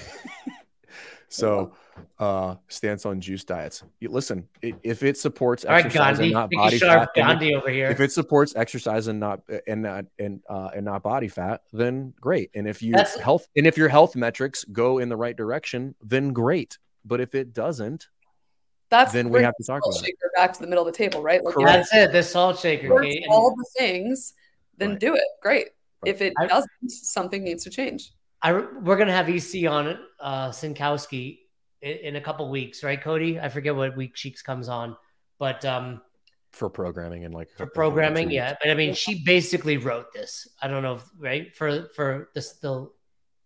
so, 1.30 1.74
uh, 2.18 2.56
stance 2.68 3.06
on 3.06 3.22
juice 3.22 3.44
diets. 3.44 3.84
You, 4.00 4.10
listen, 4.10 4.48
i 4.64 4.74
if 4.84 5.04
it 5.04 5.18
supports 5.18 5.64
All 5.66 5.72
right, 5.72 5.86
exercise 5.86 6.18
Gandhi, 6.18 6.24
and 6.26 6.34
not 6.34 6.50
Vicky 6.50 6.58
body 6.58 6.78
Sharp, 6.78 7.10
fat, 7.16 7.40
then 7.40 7.42
it- 7.50 7.54
over 7.56 7.70
here. 7.70 7.90
if 7.90 8.00
it 8.00 8.12
supports 8.12 8.56
exercise 8.56 9.08
and 9.08 9.20
not 9.20 9.42
and 9.68 9.82
not 9.82 10.06
and 10.18 10.42
uh, 10.50 10.70
and 10.76 10.86
not 10.86 11.04
body 11.04 11.28
fat, 11.28 11.62
then 11.72 12.14
great. 12.20 12.50
And 12.56 12.68
if 12.68 12.82
you 12.82 12.94
That's- 12.94 13.18
health 13.20 13.48
and 13.56 13.68
if 13.68 13.78
your 13.78 13.90
health 13.90 14.16
metrics 14.16 14.64
go 14.66 14.98
in 15.00 15.10
the 15.10 15.18
right 15.18 15.36
direction, 15.36 15.96
then 16.02 16.34
great. 16.34 16.78
But 17.06 17.22
if 17.22 17.36
it 17.36 17.54
doesn't, 17.54 18.08
That's 18.90 19.14
then 19.14 19.30
we 19.30 19.42
have 19.44 19.56
to 19.56 19.64
talk 19.64 19.82
the 19.84 19.90
about 19.90 20.08
it. 20.10 20.16
back 20.36 20.54
to 20.54 20.62
the 20.62 20.68
middle 20.68 20.86
of 20.88 20.92
the 20.92 20.98
table, 20.98 21.22
right? 21.22 21.44
Like, 21.44 21.56
That's 21.64 21.94
it. 21.94 22.12
The 22.12 22.24
salt 22.24 22.60
shaker. 22.60 22.88
if 22.88 22.92
it 22.92 23.12
Kate. 23.12 23.14
works 23.14 23.16
And 23.26 23.26
all 23.34 23.56
the 23.56 23.66
things, 23.78 24.34
then 24.78 24.92
Right. 24.92 25.00
do 25.00 25.16
it. 25.16 25.24
Great. 25.42 25.68
Right. 26.04 26.14
If 26.16 26.22
it 26.22 26.34
I- 26.40 26.48
doesn't, 26.48 26.90
something 26.90 27.44
needs 27.44 27.64
to 27.66 27.70
change. 27.70 28.14
I 28.42 28.54
we're 28.54 28.98
gonna 28.98 29.12
have 29.12 29.30
EC 29.30 29.70
on 29.70 29.88
it, 29.88 30.00
uh 30.20 30.50
Synkowski 30.50 31.40
in, 31.82 31.98
in 31.98 32.16
a 32.16 32.22
couple 32.22 32.50
weeks, 32.50 32.84
right, 32.84 33.02
Cody? 33.02 33.40
I 33.40 33.50
forget 33.50 33.76
what 33.76 33.96
week 33.96 34.16
Cheeks 34.16 34.42
comes 34.42 34.70
on, 34.70 34.96
but 35.38 35.64
um 35.66 36.02
for 36.52 36.70
programming 36.70 37.26
and 37.26 37.34
like 37.34 37.50
for 37.52 37.68
programming, 37.68 38.32
yeah. 38.32 38.56
But 38.62 38.72
I 38.72 38.74
mean, 38.74 38.94
she 38.94 39.24
basically 39.24 39.78
wrote 39.78 40.12
this. 40.14 40.48
I 40.62 40.68
don't 40.68 40.84
know, 40.84 40.96
if, 40.96 41.04
right? 41.18 41.56
For 41.56 41.90
for 41.96 42.30
the 42.34 42.42
the 42.62 42.90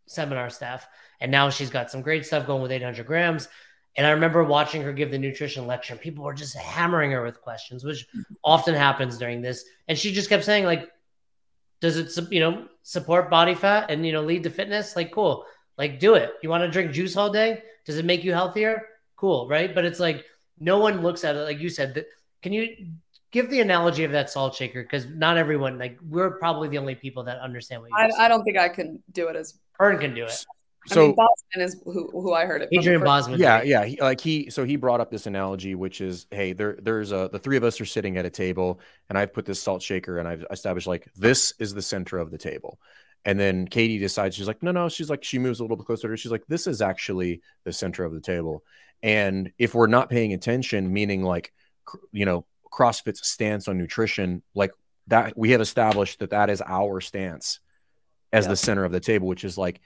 seminar 0.06 0.50
staff, 0.50 0.88
and 1.20 1.32
now 1.32 1.50
she's 1.50 1.70
got 1.70 1.92
some 1.92 2.02
great 2.02 2.26
stuff 2.26 2.48
going 2.48 2.62
with 2.62 2.72
800 2.72 3.06
grams. 3.06 3.48
And 3.96 4.08
I 4.08 4.12
remember 4.12 4.44
watching 4.44 4.82
her 4.82 4.92
give 4.92 5.12
the 5.12 5.20
nutrition 5.20 5.68
lecture. 5.68 5.96
People 5.96 6.24
were 6.24 6.34
just 6.34 6.56
hammering 6.56 7.12
her 7.12 7.24
with 7.24 7.42
questions, 7.42 7.84
which 7.84 8.08
often 8.44 8.74
happens 8.74 9.20
during 9.20 9.42
this. 9.42 9.66
And 9.88 9.98
she 9.98 10.12
just 10.12 10.30
kept 10.30 10.44
saying, 10.44 10.66
like, 10.66 10.90
does 11.80 11.98
it, 11.98 12.32
you 12.32 12.40
know, 12.40 12.68
support 12.84 13.30
body 13.30 13.56
fat 13.56 13.90
and 13.90 14.06
you 14.06 14.12
know 14.12 14.22
lead 14.22 14.44
to 14.44 14.50
fitness? 14.50 14.96
Like, 14.96 15.12
cool. 15.12 15.46
Like, 15.78 16.00
do 16.00 16.14
it. 16.14 16.34
You 16.44 16.50
want 16.50 16.64
to 16.64 16.70
drink 16.70 16.92
juice 16.92 17.18
all 17.18 17.32
day? 17.32 17.64
Does 17.86 17.98
it 17.98 18.06
make 18.06 18.24
you 18.24 18.32
healthier? 18.32 18.84
Cool, 19.16 19.48
right? 19.48 19.74
But 19.74 19.86
it's 19.86 20.00
like 20.00 20.24
no 20.60 20.78
one 20.78 21.02
looks 21.02 21.24
at 21.24 21.36
it 21.36 21.40
like 21.40 21.60
you 21.60 21.70
said. 21.70 21.96
That 21.96 22.06
can 22.42 22.54
you 22.54 22.92
give 23.32 23.50
the 23.50 23.62
analogy 23.62 24.04
of 24.04 24.12
that 24.12 24.30
salt 24.30 24.56
shaker? 24.56 24.84
Because 24.84 25.08
not 25.08 25.38
everyone, 25.38 25.80
like, 25.80 25.98
we're 26.08 26.32
probably 26.32 26.70
the 26.70 26.78
only 26.78 26.96
people 26.96 27.24
that 27.24 27.40
understand 27.40 27.82
what 27.82 27.90
you 27.90 27.98
I, 27.98 28.26
I 28.26 28.28
don't 28.28 28.44
think 28.44 28.58
I 28.58 28.70
can 28.70 29.02
do 29.12 29.28
it 29.28 29.36
as. 29.36 29.58
Hearn 29.74 29.98
can 29.98 30.14
do 30.14 30.26
it. 30.26 30.46
I 30.92 30.94
So 30.96 31.08
mean, 31.08 31.16
Boston 31.16 31.62
is 31.62 31.82
who, 31.86 32.10
who 32.12 32.34
I 32.34 32.46
heard 32.46 32.62
it. 32.62 32.70
Adrian 32.72 33.00
first. 33.00 33.06
Bosman. 33.06 33.40
yeah, 33.40 33.62
yeah. 33.62 33.86
He, 33.86 34.02
like 34.02 34.20
he, 34.20 34.50
so 34.50 34.66
he 34.66 34.76
brought 34.76 35.00
up 35.00 35.10
this 35.12 35.26
analogy, 35.28 35.76
which 35.76 36.02
is, 36.02 36.28
hey, 36.32 36.52
there, 36.54 36.78
there's 36.82 37.12
a 37.12 37.30
the 37.32 37.40
three 37.40 37.56
of 37.58 37.64
us 37.64 37.80
are 37.80 37.86
sitting 37.86 38.18
at 38.18 38.26
a 38.26 38.30
table, 38.30 38.80
and 39.10 39.18
I've 39.18 39.34
put 39.34 39.46
this 39.46 39.62
salt 39.62 39.82
shaker, 39.82 40.20
and 40.20 40.28
I've 40.28 40.46
established 40.52 40.88
like 40.88 41.08
this 41.16 41.54
is 41.60 41.74
the 41.74 41.82
center 41.82 42.18
of 42.18 42.32
the 42.32 42.38
table, 42.38 42.80
and 43.24 43.40
then 43.40 43.66
Katie 43.68 43.98
decides 43.98 44.36
she's 44.36 44.48
like, 44.48 44.62
no, 44.62 44.72
no, 44.72 44.90
she's 44.90 45.10
like 45.10 45.24
she 45.24 45.40
moves 45.40 45.60
a 45.60 45.64
little 45.64 45.78
bit 45.78 45.86
closer 45.86 46.04
to 46.04 46.08
her. 46.10 46.18
She's 46.18 46.32
like, 46.32 46.46
this 46.48 46.68
is 46.68 46.82
actually 46.82 47.42
the 47.64 47.72
center 47.72 48.04
of 48.04 48.14
the 48.14 48.20
table, 48.22 48.64
and 49.02 49.52
if 49.58 49.74
we're 49.74 49.88
not 49.88 50.10
paying 50.10 50.34
attention, 50.34 50.92
meaning 50.92 51.24
like, 51.24 51.54
cr- 51.86 51.98
you 52.12 52.26
know, 52.26 52.46
CrossFit's 52.72 53.26
stance 53.26 53.70
on 53.70 53.78
nutrition, 53.78 54.42
like 54.54 54.72
that, 55.08 55.38
we 55.38 55.52
have 55.52 55.62
established 55.62 56.20
that 56.20 56.32
that 56.32 56.50
is 56.50 56.62
our 56.66 57.00
stance 57.00 57.60
as 58.34 58.46
Yeah. 58.46 58.50
the 58.50 58.56
center 58.58 58.84
of 58.84 58.92
the 58.92 59.00
table, 59.00 59.28
which 59.28 59.44
is 59.46 59.58
like, 59.58 59.80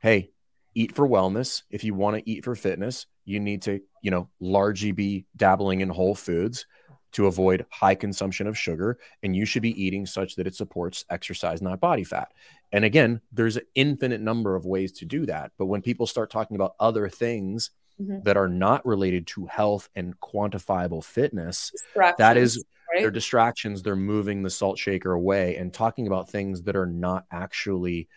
hey, 0.00 0.30
eat 0.76 0.94
for 0.94 1.08
wellness. 1.08 1.62
If 1.70 1.82
you 1.82 1.94
want 1.94 2.16
to 2.16 2.30
eat 2.30 2.44
for 2.44 2.54
fitness, 2.54 3.06
you 3.24 3.40
need 3.40 3.62
to, 3.62 3.80
you 4.02 4.10
know, 4.10 4.28
largely 4.40 4.92
be 4.92 5.26
dabbling 5.36 5.80
in 5.80 5.88
whole 5.88 6.14
foods 6.14 6.66
to 7.12 7.26
avoid 7.26 7.64
high 7.70 7.94
consumption 7.94 8.46
of 8.46 8.58
sugar. 8.58 8.98
And 9.22 9.34
you 9.34 9.46
should 9.46 9.62
be 9.62 9.82
eating 9.82 10.04
such 10.04 10.36
that 10.36 10.46
it 10.46 10.54
supports 10.54 11.04
exercise, 11.08 11.62
not 11.62 11.80
body 11.80 12.04
fat. 12.04 12.32
And 12.72 12.84
again, 12.84 13.22
there's 13.32 13.56
an 13.56 13.64
infinite 13.74 14.20
number 14.20 14.54
of 14.54 14.66
ways 14.66 14.92
to 14.98 15.06
do 15.06 15.24
that. 15.26 15.52
But 15.56 15.66
when 15.66 15.80
people 15.80 16.06
start 16.06 16.30
talking 16.30 16.56
about 16.56 16.74
other 16.78 17.08
things 17.08 17.70
Mhm. 17.98 18.24
that 18.24 18.36
are 18.36 18.48
not 18.48 18.84
related 18.84 19.26
to 19.28 19.46
health 19.46 19.88
and 19.96 20.20
quantifiable 20.20 21.02
fitness, 21.02 21.72
that 22.18 22.36
is 22.36 22.62
right? 22.92 23.00
they're 23.00 23.10
distractions. 23.10 23.82
They're 23.82 23.96
moving 23.96 24.42
the 24.42 24.50
salt 24.50 24.78
shaker 24.78 25.12
away 25.12 25.56
and 25.56 25.72
talking 25.72 26.06
about 26.06 26.28
things 26.28 26.62
that 26.64 26.76
are 26.76 26.86
not 26.86 27.24
actually 27.30 28.08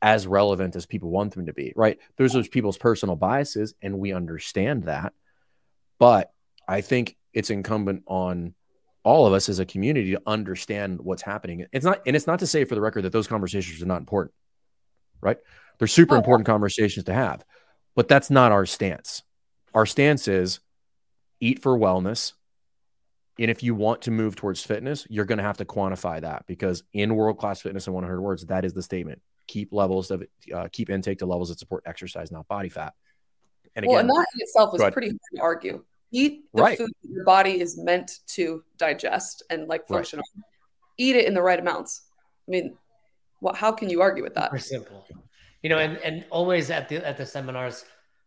as 0.00 0.26
relevant 0.26 0.76
as 0.76 0.86
people 0.86 1.10
want 1.10 1.34
them 1.34 1.46
to 1.46 1.52
be, 1.52 1.72
right? 1.74 1.98
There's 2.16 2.32
those 2.32 2.48
people's 2.48 2.78
personal 2.78 3.16
biases, 3.16 3.74
and 3.82 3.98
we 3.98 4.12
understand 4.12 4.84
that. 4.84 5.12
But 5.98 6.32
I 6.66 6.80
think 6.82 7.16
it's 7.32 7.50
incumbent 7.50 8.04
on 8.06 8.54
all 9.02 9.26
of 9.26 9.32
us 9.32 9.48
as 9.48 9.58
a 9.58 9.64
community 9.64 10.12
to 10.12 10.22
understand 10.26 11.00
what's 11.00 11.22
happening. 11.22 11.66
It's 11.72 11.84
not, 11.84 12.02
and 12.06 12.14
it's 12.14 12.26
not 12.26 12.40
to 12.40 12.46
say 12.46 12.64
for 12.64 12.74
the 12.74 12.80
record 12.80 13.02
that 13.02 13.12
those 13.12 13.26
conversations 13.26 13.82
are 13.82 13.86
not 13.86 14.00
important, 14.00 14.34
right? 15.20 15.38
They're 15.78 15.88
super 15.88 16.16
important 16.16 16.46
conversations 16.46 17.04
to 17.06 17.14
have, 17.14 17.44
but 17.94 18.08
that's 18.08 18.30
not 18.30 18.52
our 18.52 18.66
stance. 18.66 19.22
Our 19.74 19.86
stance 19.86 20.28
is 20.28 20.60
eat 21.40 21.62
for 21.62 21.78
wellness. 21.78 22.32
And 23.38 23.50
if 23.50 23.62
you 23.62 23.74
want 23.74 24.02
to 24.02 24.10
move 24.10 24.34
towards 24.34 24.62
fitness, 24.62 25.06
you're 25.08 25.24
going 25.24 25.38
to 25.38 25.44
have 25.44 25.58
to 25.58 25.64
quantify 25.64 26.20
that 26.20 26.44
because 26.46 26.82
in 26.92 27.14
world 27.14 27.38
class 27.38 27.60
fitness 27.60 27.86
in 27.86 27.92
100 27.92 28.20
words, 28.20 28.46
that 28.46 28.64
is 28.64 28.72
the 28.72 28.82
statement. 28.82 29.22
Keep 29.48 29.72
levels 29.72 30.10
of 30.10 30.22
uh, 30.54 30.68
keep 30.70 30.90
intake 30.90 31.18
to 31.18 31.26
levels 31.26 31.48
that 31.48 31.58
support 31.58 31.82
exercise, 31.86 32.30
not 32.30 32.46
body 32.46 32.68
fat. 32.68 32.94
And 33.74 33.84
well, 33.86 33.96
again, 33.96 34.08
and 34.08 34.10
that 34.10 34.26
in 34.34 34.40
itself 34.40 34.74
is 34.74 34.82
pretty 34.92 35.08
hard 35.08 35.18
to 35.34 35.40
argue. 35.42 35.84
Eat 36.12 36.44
the 36.54 36.62
Right. 36.62 36.78
food 36.78 36.90
that 37.02 37.10
your 37.10 37.24
body 37.24 37.60
is 37.60 37.76
meant 37.76 38.20
to 38.28 38.62
digest 38.76 39.42
and 39.50 39.66
like 39.66 39.82
Right. 39.82 39.96
function 39.96 40.20
on. 40.20 40.44
Eat 40.96 41.16
it 41.16 41.26
in 41.26 41.34
the 41.34 41.42
right 41.42 41.58
amounts. 41.58 42.02
I 42.46 42.50
mean, 42.50 42.76
what? 43.40 43.56
How 43.56 43.72
can 43.72 43.90
you 43.90 44.00
argue 44.00 44.22
with 44.22 44.34
that? 44.34 44.50
Very 44.50 44.60
simple. 44.60 45.06
You 45.62 45.70
know, 45.70 45.78
and, 45.78 45.98
and 45.98 46.24
always 46.30 46.70
at 46.70 46.88
the 46.88 47.04
at 47.06 47.16
the 47.16 47.26
seminars, 47.26 47.84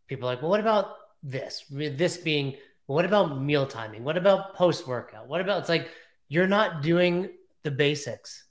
people 0.08 0.28
are 0.28 0.34
like, 0.34 0.42
well, 0.42 0.52
what 0.52 0.60
about 0.60 0.96
this? 1.24 1.66
This 1.70 2.18
being, 2.18 2.58
well, 2.88 2.96
what 2.96 3.06
about 3.06 3.42
meal 3.42 3.66
timing? 3.66 4.04
What 4.04 4.18
about 4.18 4.56
post 4.56 4.88
workout? 4.88 5.28
What 5.28 5.42
about 5.42 5.60
it's 5.60 5.70
like 5.70 5.90
you're 6.30 6.48
not 6.48 6.82
doing 6.82 7.30
the 7.64 7.72
basics. 7.72 8.46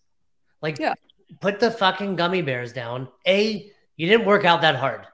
Like, 0.62 0.78
Yeah. 0.78 0.94
Put 1.40 1.60
the 1.60 1.70
fucking 1.70 2.16
gummy 2.16 2.42
bears 2.42 2.72
down. 2.72 3.08
A, 3.26 3.70
you 3.96 4.06
didn't 4.08 4.26
work 4.26 4.44
out 4.44 4.60
that 4.62 4.76
hard. 4.76 5.06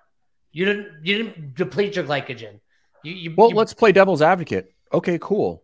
You 0.52 0.64
didn't 0.64 0.88
you 1.04 1.18
didn't 1.18 1.54
deplete 1.54 1.96
your 1.96 2.04
glycogen. 2.04 2.60
You, 3.02 3.12
you 3.12 3.34
well, 3.36 3.50
you- 3.50 3.56
let's 3.56 3.74
play 3.74 3.92
devil's 3.92 4.22
advocate. 4.22 4.72
Okay, 4.92 5.18
cool. 5.20 5.62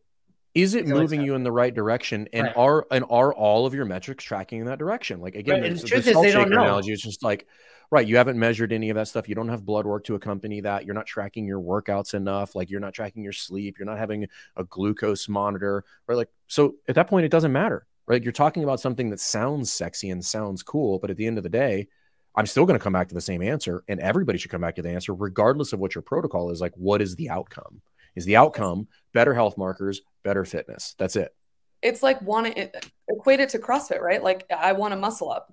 Is 0.54 0.74
it 0.74 0.86
So 0.86 0.94
moving 0.94 1.22
you 1.22 1.34
in 1.34 1.44
the 1.44 1.52
right 1.52 1.74
direction? 1.74 2.28
And 2.34 2.48
Right. 2.48 2.56
are 2.56 2.86
and 2.90 3.04
are 3.08 3.32
all 3.32 3.64
of 3.64 3.72
your 3.72 3.86
metrics 3.86 4.22
tracking 4.24 4.60
in 4.60 4.66
that 4.66 4.78
direction? 4.78 5.20
Like 5.20 5.34
again, 5.34 5.62
Right, 5.62 5.74
the, 5.76 5.86
truth 5.86 6.06
is 6.06 6.14
they 6.20 6.30
don't 6.32 6.50
know. 6.50 6.60
analogy 6.62 6.92
is 6.92 7.00
just 7.00 7.22
like, 7.22 7.46
right, 7.90 8.06
you 8.06 8.18
haven't 8.18 8.38
measured 8.38 8.70
any 8.70 8.90
of 8.90 8.96
that 8.96 9.08
stuff. 9.08 9.30
You 9.30 9.34
don't 9.34 9.48
have 9.48 9.64
blood 9.64 9.86
work 9.86 10.04
to 10.04 10.14
accompany 10.14 10.60
that. 10.60 10.84
You're 10.84 10.94
not 10.94 11.06
tracking 11.06 11.46
your 11.46 11.60
workouts 11.60 12.12
enough. 12.12 12.54
Like 12.54 12.68
you're 12.68 12.80
not 12.80 12.92
tracking 12.92 13.22
your 13.22 13.32
sleep. 13.32 13.78
You're 13.78 13.86
not 13.86 13.98
having 13.98 14.26
a 14.56 14.64
glucose 14.64 15.26
monitor. 15.26 15.84
Right, 16.06 16.16
like 16.16 16.28
so 16.48 16.74
at 16.86 16.96
that 16.96 17.08
point, 17.08 17.24
it 17.24 17.30
doesn't 17.30 17.52
matter. 17.52 17.86
Right? 18.06 18.22
You're 18.22 18.32
talking 18.32 18.64
about 18.64 18.80
something 18.80 19.10
that 19.10 19.20
sounds 19.20 19.72
sexy 19.72 20.10
and 20.10 20.24
sounds 20.24 20.62
cool, 20.62 20.98
but 20.98 21.10
at 21.10 21.16
the 21.16 21.26
end 21.26 21.38
of 21.38 21.44
the 21.44 21.50
day, 21.50 21.88
I'm 22.34 22.46
still 22.46 22.64
going 22.64 22.78
to 22.78 22.82
come 22.82 22.92
back 22.92 23.08
to 23.08 23.14
the 23.14 23.20
same 23.20 23.42
answer, 23.42 23.84
and 23.88 24.00
everybody 24.00 24.38
should 24.38 24.50
come 24.50 24.62
back 24.62 24.76
to 24.76 24.82
the 24.82 24.90
answer, 24.90 25.14
regardless 25.14 25.72
of 25.72 25.80
what 25.80 25.94
your 25.94 26.02
protocol 26.02 26.50
is. 26.50 26.60
Like, 26.60 26.72
what 26.76 27.02
is 27.02 27.14
the 27.14 27.28
outcome? 27.28 27.82
Is 28.16 28.24
the 28.24 28.36
outcome 28.36 28.88
better 29.12 29.34
health 29.34 29.56
markers, 29.58 30.00
better 30.22 30.44
fitness? 30.44 30.94
That's 30.98 31.16
it. 31.16 31.34
It's 31.82 32.02
like 32.02 32.22
wanting 32.22 32.54
it, 32.54 32.86
equate 33.08 33.40
it 33.40 33.50
to 33.50 33.58
CrossFit, 33.58 34.00
right? 34.00 34.22
Like 34.22 34.46
I 34.50 34.72
want 34.72 34.92
to 34.92 34.98
muscle 34.98 35.30
up. 35.30 35.52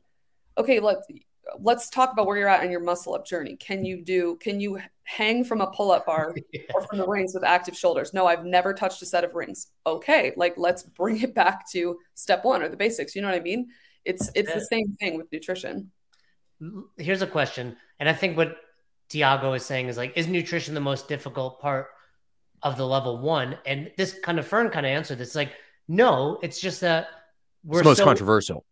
Okay, 0.58 0.80
let's 0.80 1.08
let's 1.60 1.90
talk 1.90 2.12
about 2.12 2.28
where 2.28 2.38
you're 2.38 2.48
at 2.48 2.64
in 2.64 2.72
your 2.72 2.80
muscle 2.80 3.16
up 3.16 3.26
journey. 3.26 3.56
Can 3.56 3.86
you 3.86 4.02
do? 4.04 4.38
Can 4.42 4.60
you 4.60 4.80
hang 5.04 5.44
from 5.44 5.62
a 5.62 5.68
pull 5.72 5.92
up 5.92 6.06
bar 6.06 6.36
yeah. 6.54 6.62
or 6.74 6.82
from 6.84 6.98
the 6.98 7.08
rings 7.08 7.34
with 7.34 7.44
active 7.44 7.78
shoulders? 7.78 8.14
No, 8.14 8.28
I've 8.28 8.46
never 8.46 8.74
touched 8.74 9.02
a 9.02 9.06
set 9.06 9.24
of 9.24 9.36
rings. 9.36 9.68
Okay, 9.86 10.34
like 10.36 10.58
let's 10.58 10.84
bring 10.84 11.22
it 11.22 11.34
back 11.34 11.70
to 11.72 11.98
step 12.16 12.44
one 12.44 12.62
or 12.62 12.70
the 12.70 12.78
basics. 12.78 13.16
You 13.16 13.22
know 13.22 13.30
what 13.30 13.38
I 13.38 13.42
mean? 13.42 13.70
It's 14.06 14.30
it's 14.36 14.54
the 14.54 14.62
same 14.62 14.96
thing 15.00 15.18
with 15.18 15.32
nutrition. 15.32 15.92
Here's 16.98 17.22
a 17.22 17.28
question, 17.28 17.78
and 18.00 18.10
I 18.10 18.14
think 18.14 18.36
what 18.36 18.58
Tiago 19.10 19.54
is 19.54 19.66
saying 19.66 19.88
is 19.88 19.98
like, 19.98 20.14
is 20.16 20.28
nutrition 20.28 20.74
the 20.74 20.82
most 20.82 21.08
difficult 21.08 21.60
part 21.60 21.88
of 22.62 22.78
the 22.78 22.86
level 22.86 23.18
one? 23.20 23.58
And 23.66 23.92
this 23.98 24.18
kind 24.24 24.40
of 24.40 24.48
Fern 24.48 24.70
kind 24.70 24.86
of 24.86 24.92
answered 24.92 25.18
this 25.18 25.36
like, 25.36 25.52
no, 25.88 26.38
it's 26.42 26.60
just 26.60 26.82
that 26.82 27.08
we're 27.64 27.80
it's 27.80 27.86
most 27.86 27.98
so, 27.98 28.06
controversial. 28.06 28.66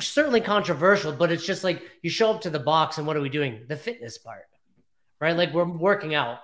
Certainly 0.00 0.42
controversial, 0.42 1.12
but 1.12 1.32
it's 1.32 1.44
just 1.44 1.64
like 1.64 1.82
you 2.02 2.10
show 2.10 2.30
up 2.30 2.40
to 2.42 2.50
the 2.50 2.58
box 2.58 2.98
and 2.98 3.06
what 3.06 3.16
are 3.16 3.20
we 3.20 3.28
doing? 3.28 3.64
The 3.68 3.76
fitness 3.76 4.18
part, 4.18 4.46
right? 5.20 5.36
Like 5.36 5.52
we're 5.52 5.64
working 5.64 6.14
out. 6.14 6.38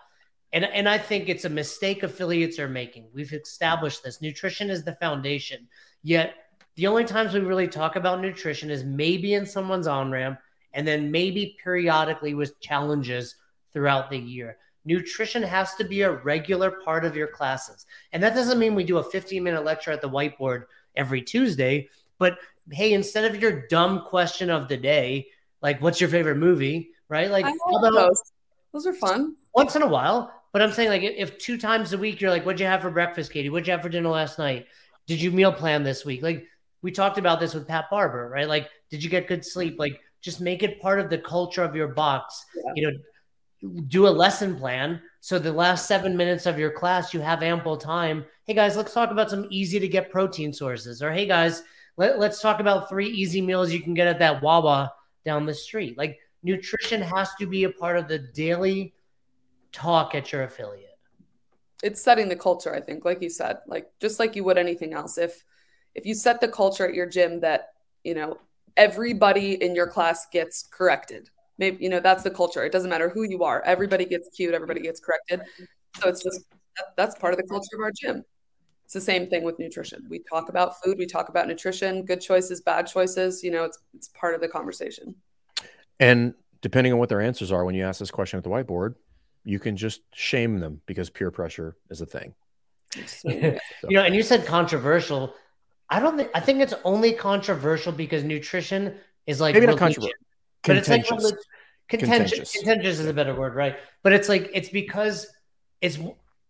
And, 0.52 0.64
and 0.64 0.88
I 0.88 0.98
think 0.98 1.28
it's 1.28 1.44
a 1.44 1.50
mistake 1.50 2.02
affiliates 2.04 2.58
are 2.60 2.68
making. 2.68 3.08
We've 3.12 3.32
established 3.32 4.04
this. 4.04 4.22
Nutrition 4.22 4.70
is 4.70 4.84
the 4.84 4.94
foundation. 4.94 5.68
Yet 6.02 6.34
the 6.76 6.86
only 6.86 7.04
times 7.04 7.34
we 7.34 7.40
really 7.40 7.68
talk 7.68 7.96
about 7.96 8.20
nutrition 8.20 8.70
is 8.70 8.84
maybe 8.84 9.34
in 9.34 9.46
someone's 9.46 9.86
on 9.86 10.10
ramp 10.10 10.38
and 10.72 10.86
then 10.86 11.10
maybe 11.10 11.56
periodically 11.62 12.34
with 12.34 12.60
challenges 12.60 13.36
throughout 13.72 14.10
the 14.10 14.18
year. 14.18 14.56
Nutrition 14.84 15.42
has 15.42 15.74
to 15.76 15.84
be 15.84 16.02
a 16.02 16.10
regular 16.10 16.70
part 16.70 17.04
of 17.04 17.16
your 17.16 17.28
classes. 17.28 17.86
And 18.12 18.22
that 18.22 18.34
doesn't 18.34 18.58
mean 18.58 18.74
we 18.74 18.84
do 18.84 18.98
a 18.98 19.10
15 19.10 19.42
minute 19.42 19.64
lecture 19.64 19.92
at 19.92 20.02
the 20.02 20.10
whiteboard 20.10 20.64
every 20.94 21.22
Tuesday, 21.22 21.88
but 22.18 22.38
hey, 22.70 22.92
instead 22.92 23.24
of 23.24 23.40
your 23.40 23.66
dumb 23.68 24.02
question 24.06 24.50
of 24.50 24.68
the 24.68 24.76
day, 24.76 25.28
like 25.62 25.80
what's 25.80 26.00
your 26.00 26.10
favorite 26.10 26.36
movie, 26.36 26.90
right? 27.08 27.30
Like 27.30 27.46
those. 27.82 28.22
those 28.72 28.86
are 28.86 28.94
fun. 28.94 29.36
Once 29.54 29.76
in 29.76 29.82
a 29.82 29.88
while. 29.88 30.32
But 30.52 30.62
I'm 30.62 30.72
saying 30.72 30.88
like 30.88 31.02
if 31.02 31.38
two 31.38 31.58
times 31.58 31.92
a 31.92 31.98
week 31.98 32.20
you're 32.20 32.30
like, 32.30 32.46
what'd 32.46 32.60
you 32.60 32.66
have 32.66 32.82
for 32.82 32.90
breakfast, 32.90 33.32
Katie? 33.32 33.50
What'd 33.50 33.66
you 33.66 33.72
have 33.72 33.82
for 33.82 33.88
dinner 33.88 34.08
last 34.08 34.38
night? 34.38 34.66
Did 35.06 35.20
you 35.20 35.30
meal 35.30 35.52
plan 35.52 35.82
this 35.82 36.04
week? 36.04 36.22
Like 36.22 36.46
we 36.80 36.92
talked 36.92 37.18
about 37.18 37.40
this 37.40 37.54
with 37.54 37.66
Pat 37.66 37.86
Barber, 37.90 38.28
right? 38.28 38.46
Like, 38.46 38.68
did 38.90 39.02
you 39.02 39.10
get 39.10 39.26
good 39.26 39.44
sleep? 39.44 39.78
Like 39.78 40.00
just 40.20 40.40
make 40.40 40.62
it 40.62 40.80
part 40.80 41.00
of 41.00 41.10
the 41.10 41.18
culture 41.18 41.64
of 41.64 41.74
your 41.74 41.88
box. 41.88 42.44
Yeah. 42.54 42.72
You 42.76 42.86
know, 42.86 43.80
do 43.88 44.06
a 44.06 44.10
lesson 44.10 44.56
plan. 44.56 45.00
So 45.20 45.38
the 45.38 45.52
last 45.52 45.86
seven 45.86 46.16
minutes 46.16 46.46
of 46.46 46.58
your 46.58 46.70
class, 46.70 47.12
you 47.12 47.20
have 47.20 47.42
ample 47.42 47.76
time. 47.76 48.24
Hey 48.44 48.54
guys, 48.54 48.76
let's 48.76 48.92
talk 48.92 49.10
about 49.10 49.30
some 49.30 49.46
easy 49.50 49.80
to 49.80 49.88
get 49.88 50.10
protein 50.10 50.52
sources. 50.52 51.02
Or 51.02 51.10
hey 51.10 51.26
guys, 51.26 51.62
let, 51.96 52.18
let's 52.18 52.40
talk 52.40 52.60
about 52.60 52.88
three 52.88 53.08
easy 53.08 53.40
meals 53.40 53.72
you 53.72 53.80
can 53.80 53.94
get 53.94 54.06
at 54.06 54.18
that 54.18 54.42
Wawa 54.42 54.92
down 55.24 55.46
the 55.46 55.54
street. 55.54 55.96
Like 55.96 56.18
nutrition 56.42 57.00
has 57.00 57.34
to 57.36 57.46
be 57.46 57.64
a 57.64 57.70
part 57.70 57.96
of 57.96 58.08
the 58.08 58.18
daily 58.18 58.94
talk 59.72 60.14
at 60.14 60.32
your 60.32 60.42
affiliate. 60.42 60.98
It's 61.82 62.02
setting 62.02 62.28
the 62.28 62.36
culture, 62.36 62.74
I 62.74 62.80
think, 62.80 63.04
like 63.04 63.20
you 63.22 63.30
said, 63.30 63.58
like 63.66 63.90
just 64.00 64.18
like 64.18 64.36
you 64.36 64.44
would 64.44 64.58
anything 64.58 64.94
else. 64.94 65.18
If 65.18 65.44
if 65.94 66.06
you 66.06 66.14
set 66.14 66.40
the 66.40 66.48
culture 66.48 66.86
at 66.88 66.94
your 66.94 67.06
gym 67.06 67.40
that, 67.40 67.68
you 68.02 68.14
know, 68.14 68.38
everybody 68.76 69.62
in 69.62 69.74
your 69.74 69.86
class 69.86 70.26
gets 70.32 70.68
corrected. 70.70 71.30
Maybe 71.58 71.82
you 71.84 71.88
know 71.88 72.00
that's 72.00 72.24
the 72.24 72.30
culture. 72.30 72.64
It 72.64 72.72
doesn't 72.72 72.90
matter 72.90 73.08
who 73.08 73.22
you 73.22 73.44
are. 73.44 73.62
Everybody 73.62 74.04
gets 74.04 74.28
cute. 74.34 74.54
Everybody 74.54 74.80
gets 74.80 74.98
corrected. 74.98 75.42
So 76.00 76.08
it's 76.08 76.22
just 76.22 76.46
that's 76.96 77.16
part 77.16 77.32
of 77.32 77.38
the 77.38 77.46
culture 77.46 77.76
of 77.76 77.80
our 77.82 77.92
gym. 77.92 78.24
It's 78.84 78.92
the 78.92 79.00
same 79.00 79.28
thing 79.28 79.42
with 79.42 79.58
nutrition. 79.58 80.06
We 80.10 80.20
talk 80.30 80.50
about 80.50 80.82
food. 80.82 80.98
We 80.98 81.06
talk 81.06 81.30
about 81.30 81.48
nutrition. 81.48 82.04
Good 82.04 82.20
choices, 82.20 82.60
bad 82.60 82.86
choices. 82.86 83.42
You 83.42 83.50
know, 83.50 83.64
it's 83.64 83.78
it's 83.94 84.08
part 84.08 84.34
of 84.34 84.40
the 84.40 84.48
conversation. 84.48 85.14
And 85.98 86.34
depending 86.60 86.92
on 86.92 86.98
what 86.98 87.08
their 87.08 87.20
answers 87.20 87.50
are, 87.50 87.64
when 87.64 87.74
you 87.74 87.84
ask 87.84 87.98
this 87.98 88.10
question 88.10 88.36
at 88.36 88.44
the 88.44 88.50
whiteboard, 88.50 88.94
you 89.44 89.58
can 89.58 89.76
just 89.76 90.02
shame 90.12 90.58
them 90.58 90.80
because 90.86 91.08
peer 91.08 91.30
pressure 91.30 91.76
is 91.90 92.00
a 92.00 92.06
thing. 92.06 92.34
so. 93.06 93.28
You 93.88 93.96
know, 93.98 94.02
and 94.02 94.14
you 94.14 94.22
said 94.22 94.44
controversial. 94.44 95.34
I 95.88 96.00
don't 96.00 96.16
think 96.16 96.30
I 96.34 96.40
think 96.40 96.60
it's 96.60 96.74
only 96.84 97.12
controversial 97.12 97.92
because 97.92 98.22
nutrition 98.22 98.96
is 99.26 99.40
like 99.40 99.54
maybe 99.54 99.66
not 99.66 99.78
controversial, 99.78 100.18
but 100.62 100.76
it's 100.76 100.88
like 100.88 101.06
contentious. 101.06 101.46
contentious. 101.88 102.52
Contentious 102.52 102.98
is 102.98 103.06
a 103.06 103.14
better 103.14 103.34
word, 103.34 103.54
right? 103.54 103.76
But 104.02 104.12
it's 104.12 104.28
like 104.28 104.50
it's 104.52 104.68
because 104.68 105.26
it's 105.80 105.98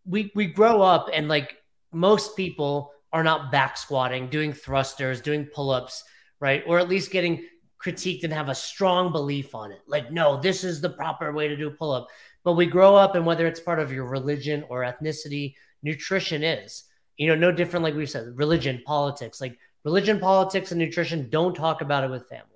we 0.05 0.32
we 0.35 0.47
grow 0.47 0.82
up 0.82 1.09
and 1.12 1.28
like 1.28 1.57
most 1.95 2.36
people 2.36 2.92
are 3.12 3.24
not 3.24 3.53
back 3.53 3.76
squatting, 3.76 4.28
doing 4.28 4.53
thrusters, 4.53 5.20
doing 5.20 5.47
pull 5.47 5.70
ups, 5.70 6.05
right? 6.40 6.62
Or 6.66 6.78
at 6.78 6.88
least 6.88 7.11
getting 7.11 7.47
critiqued 7.82 8.24
and 8.24 8.32
have 8.32 8.49
a 8.49 8.55
strong 8.55 9.12
belief 9.12 9.55
on 9.55 9.70
it. 9.70 9.80
Like, 9.86 10.11
no, 10.11 10.40
this 10.40 10.64
is 10.64 10.80
the 10.80 10.90
proper 10.90 11.32
way 11.32 11.49
to 11.49 11.57
do 11.57 11.70
pull 11.70 11.92
up. 11.92 12.09
But 12.42 12.55
we 12.55 12.66
grow 12.66 12.97
up, 12.97 13.14
and 13.14 13.24
whether 13.24 13.47
it's 13.47 13.61
part 13.61 13.78
of 13.78 13.92
your 13.92 14.07
religion 14.07 14.64
or 14.68 14.80
ethnicity, 14.80 15.55
nutrition 15.82 16.42
is 16.42 16.84
you 17.16 17.28
know, 17.28 17.34
no 17.34 17.53
different, 17.53 17.84
like 17.84 17.95
we've 17.95 18.11
said, 18.11 18.36
religion, 18.36 18.82
politics, 18.84 19.40
like 19.40 19.59
religion, 19.84 20.18
politics, 20.18 20.72
and 20.72 20.78
nutrition 20.78 21.28
don't 21.30 21.55
talk 21.55 21.80
about 21.80 22.05
it 22.05 22.11
with 22.11 22.28
family. 22.28 22.49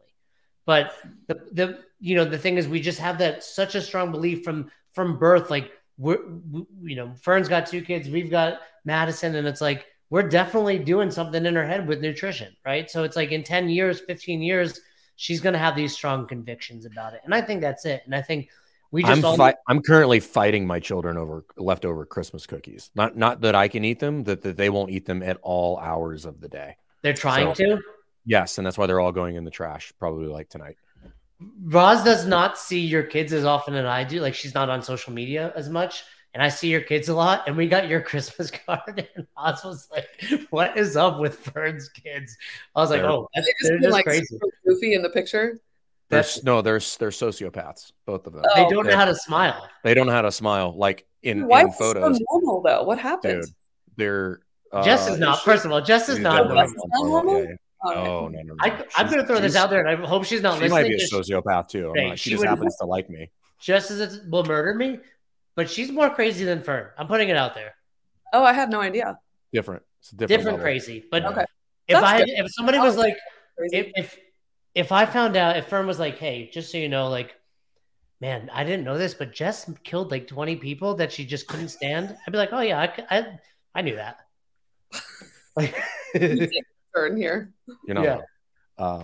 But 0.66 0.94
the, 1.28 1.40
the, 1.52 1.78
you 2.00 2.16
know, 2.16 2.24
the 2.24 2.38
thing 2.38 2.58
is, 2.58 2.68
we 2.68 2.80
just 2.80 2.98
have 2.98 3.18
that 3.18 3.44
such 3.44 3.74
a 3.74 3.80
strong 3.80 4.10
belief 4.10 4.44
from, 4.44 4.70
from 4.92 5.18
birth. 5.18 5.50
Like, 5.50 5.70
we're, 5.98 6.18
we, 6.50 6.64
you 6.82 6.96
know, 6.96 7.12
Fern's 7.20 7.48
got 7.48 7.66
two 7.66 7.82
kids, 7.82 8.08
we've 8.08 8.30
got 8.30 8.60
Madison, 8.84 9.34
and 9.34 9.46
it's 9.46 9.60
like, 9.60 9.86
we're 10.10 10.22
definitely 10.22 10.78
doing 10.78 11.10
something 11.10 11.44
in 11.44 11.54
her 11.54 11.66
head 11.66 11.86
with 11.86 12.00
nutrition, 12.00 12.56
right? 12.64 12.90
So 12.90 13.04
it's 13.04 13.16
like 13.16 13.30
in 13.30 13.42
10 13.42 13.68
years, 13.68 14.00
15 14.00 14.40
years, 14.40 14.80
she's 15.16 15.40
going 15.40 15.52
to 15.52 15.58
have 15.58 15.76
these 15.76 15.92
strong 15.92 16.26
convictions 16.26 16.86
about 16.86 17.12
it. 17.12 17.20
And 17.24 17.34
I 17.34 17.42
think 17.42 17.60
that's 17.60 17.84
it. 17.84 18.02
And 18.06 18.14
I 18.14 18.22
think 18.22 18.48
we 18.90 19.02
just 19.02 19.18
I'm, 19.18 19.24
all... 19.24 19.36
fi- 19.36 19.56
I'm 19.68 19.82
currently 19.82 20.20
fighting 20.20 20.66
my 20.66 20.80
children 20.80 21.18
over 21.18 21.44
leftover 21.56 22.06
Christmas 22.06 22.46
cookies. 22.46 22.90
Not 22.94 23.16
not 23.16 23.42
that 23.42 23.54
I 23.54 23.68
can 23.68 23.84
eat 23.84 23.98
them, 23.98 24.24
that, 24.24 24.40
that 24.42 24.56
they 24.56 24.70
won't 24.70 24.90
eat 24.90 25.04
them 25.04 25.22
at 25.22 25.38
all 25.42 25.76
hours 25.78 26.24
of 26.24 26.40
the 26.40 26.48
day. 26.48 26.76
They're 27.02 27.12
trying 27.12 27.54
so, 27.54 27.76
to? 27.76 27.82
Yes, 28.24 28.58
and 28.58 28.66
that's 28.66 28.78
why 28.78 28.86
they're 28.86 29.00
all 29.00 29.12
going 29.12 29.36
in 29.36 29.44
the 29.44 29.50
trash, 29.50 29.92
probably 29.98 30.26
like 30.26 30.48
tonight. 30.48 30.76
Roz 31.40 32.02
does 32.04 32.26
not 32.26 32.58
see 32.58 32.80
your 32.80 33.02
kids 33.02 33.32
as 33.32 33.44
often 33.44 33.74
as 33.74 33.84
I 33.84 34.04
do. 34.04 34.20
Like 34.20 34.34
she's 34.34 34.54
not 34.54 34.68
on 34.68 34.82
social 34.82 35.12
media 35.12 35.52
as 35.54 35.68
much. 35.68 36.04
And 36.34 36.42
I 36.42 36.50
see 36.50 36.68
your 36.68 36.82
kids 36.82 37.08
a 37.08 37.14
lot. 37.14 37.44
And 37.46 37.56
we 37.56 37.66
got 37.68 37.88
your 37.88 38.00
Christmas 38.10 38.50
card. 38.50 39.08
And 39.16 39.26
Roz 39.36 39.64
was 39.64 39.88
like, 39.90 40.08
What 40.50 40.76
is 40.76 40.96
up 40.96 41.18
with 41.18 41.38
Fern's 41.38 41.88
kids? 41.88 42.36
I 42.74 42.80
was 42.80 42.90
like, 42.90 43.02
they're, 43.02 43.10
Oh, 43.10 43.28
that's, 43.34 43.48
they're 43.62 43.78
just 43.78 43.92
like 43.92 44.04
crazy. 44.04 44.38
goofy 44.66 44.94
in 44.94 45.02
the 45.02 45.10
picture. 45.10 45.60
They're, 46.10 46.24
no, 46.42 46.62
they're 46.62 46.80
they're 46.80 47.10
sociopaths, 47.10 47.92
both 48.06 48.26
of 48.26 48.32
them. 48.32 48.42
Oh, 48.46 48.54
they 48.54 48.68
don't 48.70 48.86
know 48.86 48.96
how 48.96 49.04
to 49.04 49.14
smile. 49.14 49.68
They 49.84 49.92
don't 49.92 50.06
know 50.06 50.12
how 50.12 50.22
to 50.22 50.32
smile, 50.32 50.74
like 50.74 51.06
in, 51.22 51.46
Why 51.46 51.62
in 51.62 51.72
photos. 51.72 52.16
So 52.16 52.24
normal 52.30 52.62
though. 52.62 52.82
What 52.84 52.98
happened? 52.98 53.42
Dude, 53.42 53.54
they're 53.96 54.40
uh, 54.72 54.82
Jess 54.82 55.08
is 55.08 55.18
not. 55.18 55.42
First 55.42 55.64
of 55.64 55.72
all, 55.72 55.82
Jess 55.82 56.08
is 56.08 56.18
not 56.18 56.48
normal. 56.48 56.72
normal. 56.94 57.44
Yeah, 57.44 57.54
Oh, 57.84 57.92
oh, 57.94 58.28
no, 58.28 58.42
no, 58.42 58.54
no. 58.54 58.56
I, 58.60 58.84
am 58.98 59.06
going 59.06 59.20
to 59.20 59.26
throw 59.26 59.38
this 59.38 59.54
out 59.54 59.70
there, 59.70 59.86
and 59.86 59.88
I 59.88 60.06
hope 60.06 60.24
she's 60.24 60.42
not 60.42 60.58
she 60.58 60.68
listening. 60.68 60.84
She 60.84 60.90
might 60.90 60.98
be 60.98 61.04
a 61.04 61.40
sociopath 61.40 61.68
too. 61.68 61.92
She, 61.94 62.16
she, 62.16 62.30
just 62.30 62.44
happens 62.44 62.76
to 62.76 62.86
like 62.86 63.08
me. 63.08 63.30
Jess 63.60 63.90
it 63.90 64.22
will 64.28 64.44
murder 64.44 64.74
me, 64.74 64.98
but 65.54 65.70
she's 65.70 65.90
more 65.92 66.10
crazy 66.10 66.44
than 66.44 66.62
Fern. 66.62 66.88
I'm 66.98 67.06
putting 67.06 67.28
it 67.28 67.36
out 67.36 67.54
there. 67.54 67.74
Oh, 68.32 68.42
I 68.42 68.52
had 68.52 68.70
no 68.70 68.80
idea. 68.80 69.18
Different. 69.52 69.82
It's 70.00 70.10
different. 70.10 70.42
Different 70.44 70.60
crazy, 70.60 71.04
but 71.10 71.24
okay. 71.24 71.44
if 71.86 72.00
That's 72.00 72.04
I 72.04 72.18
good. 72.18 72.28
if 72.30 72.52
somebody 72.52 72.78
was 72.78 72.96
like, 72.96 73.16
if, 73.58 73.92
if 73.94 74.18
if 74.74 74.92
I 74.92 75.06
found 75.06 75.36
out, 75.36 75.56
if 75.56 75.66
Fern 75.66 75.86
was 75.86 75.98
like, 75.98 76.18
hey, 76.18 76.50
just 76.52 76.70
so 76.70 76.78
you 76.78 76.88
know, 76.88 77.08
like, 77.08 77.34
man, 78.20 78.50
I 78.52 78.64
didn't 78.64 78.84
know 78.84 78.98
this, 78.98 79.14
but 79.14 79.32
Jess 79.32 79.68
killed 79.82 80.10
like 80.10 80.28
20 80.28 80.56
people 80.56 80.94
that 80.96 81.12
she 81.12 81.24
just 81.24 81.48
couldn't 81.48 81.68
stand, 81.68 82.16
I'd 82.26 82.30
be 82.30 82.38
like, 82.38 82.52
oh, 82.52 82.60
yeah, 82.60 82.80
I, 82.80 83.18
I, 83.18 83.38
I 83.74 83.82
knew 83.82 83.96
that. 83.96 84.18
Like, 85.56 85.74
Fern 86.98 87.16
here. 87.16 87.52
You 87.86 87.94
know, 87.94 88.02
yeah. 88.02 88.20
Um, 88.78 89.02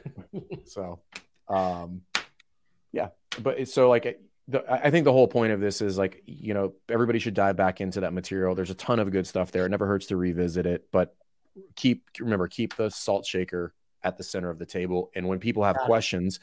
so, 0.64 1.00
um, 1.48 2.02
yeah, 2.92 3.08
but 3.40 3.68
so 3.68 3.88
like, 3.88 4.20
the, 4.48 4.64
I 4.70 4.90
think 4.90 5.04
the 5.04 5.12
whole 5.12 5.28
point 5.28 5.52
of 5.52 5.60
this 5.60 5.80
is 5.80 5.96
like, 5.96 6.22
you 6.26 6.54
know, 6.54 6.74
everybody 6.88 7.18
should 7.18 7.34
dive 7.34 7.56
back 7.56 7.80
into 7.80 8.00
that 8.00 8.12
material. 8.12 8.54
There's 8.54 8.70
a 8.70 8.74
ton 8.74 8.98
of 8.98 9.10
good 9.10 9.26
stuff 9.26 9.52
there. 9.52 9.66
It 9.66 9.70
never 9.70 9.86
hurts 9.86 10.06
to 10.06 10.16
revisit 10.16 10.66
it, 10.66 10.86
but 10.92 11.14
keep, 11.76 12.04
remember, 12.18 12.48
keep 12.48 12.74
the 12.76 12.90
salt 12.90 13.26
shaker 13.26 13.74
at 14.02 14.16
the 14.16 14.24
center 14.24 14.50
of 14.50 14.58
the 14.58 14.66
table. 14.66 15.10
And 15.14 15.28
when 15.28 15.38
people 15.38 15.62
have 15.64 15.76
questions, 15.76 16.40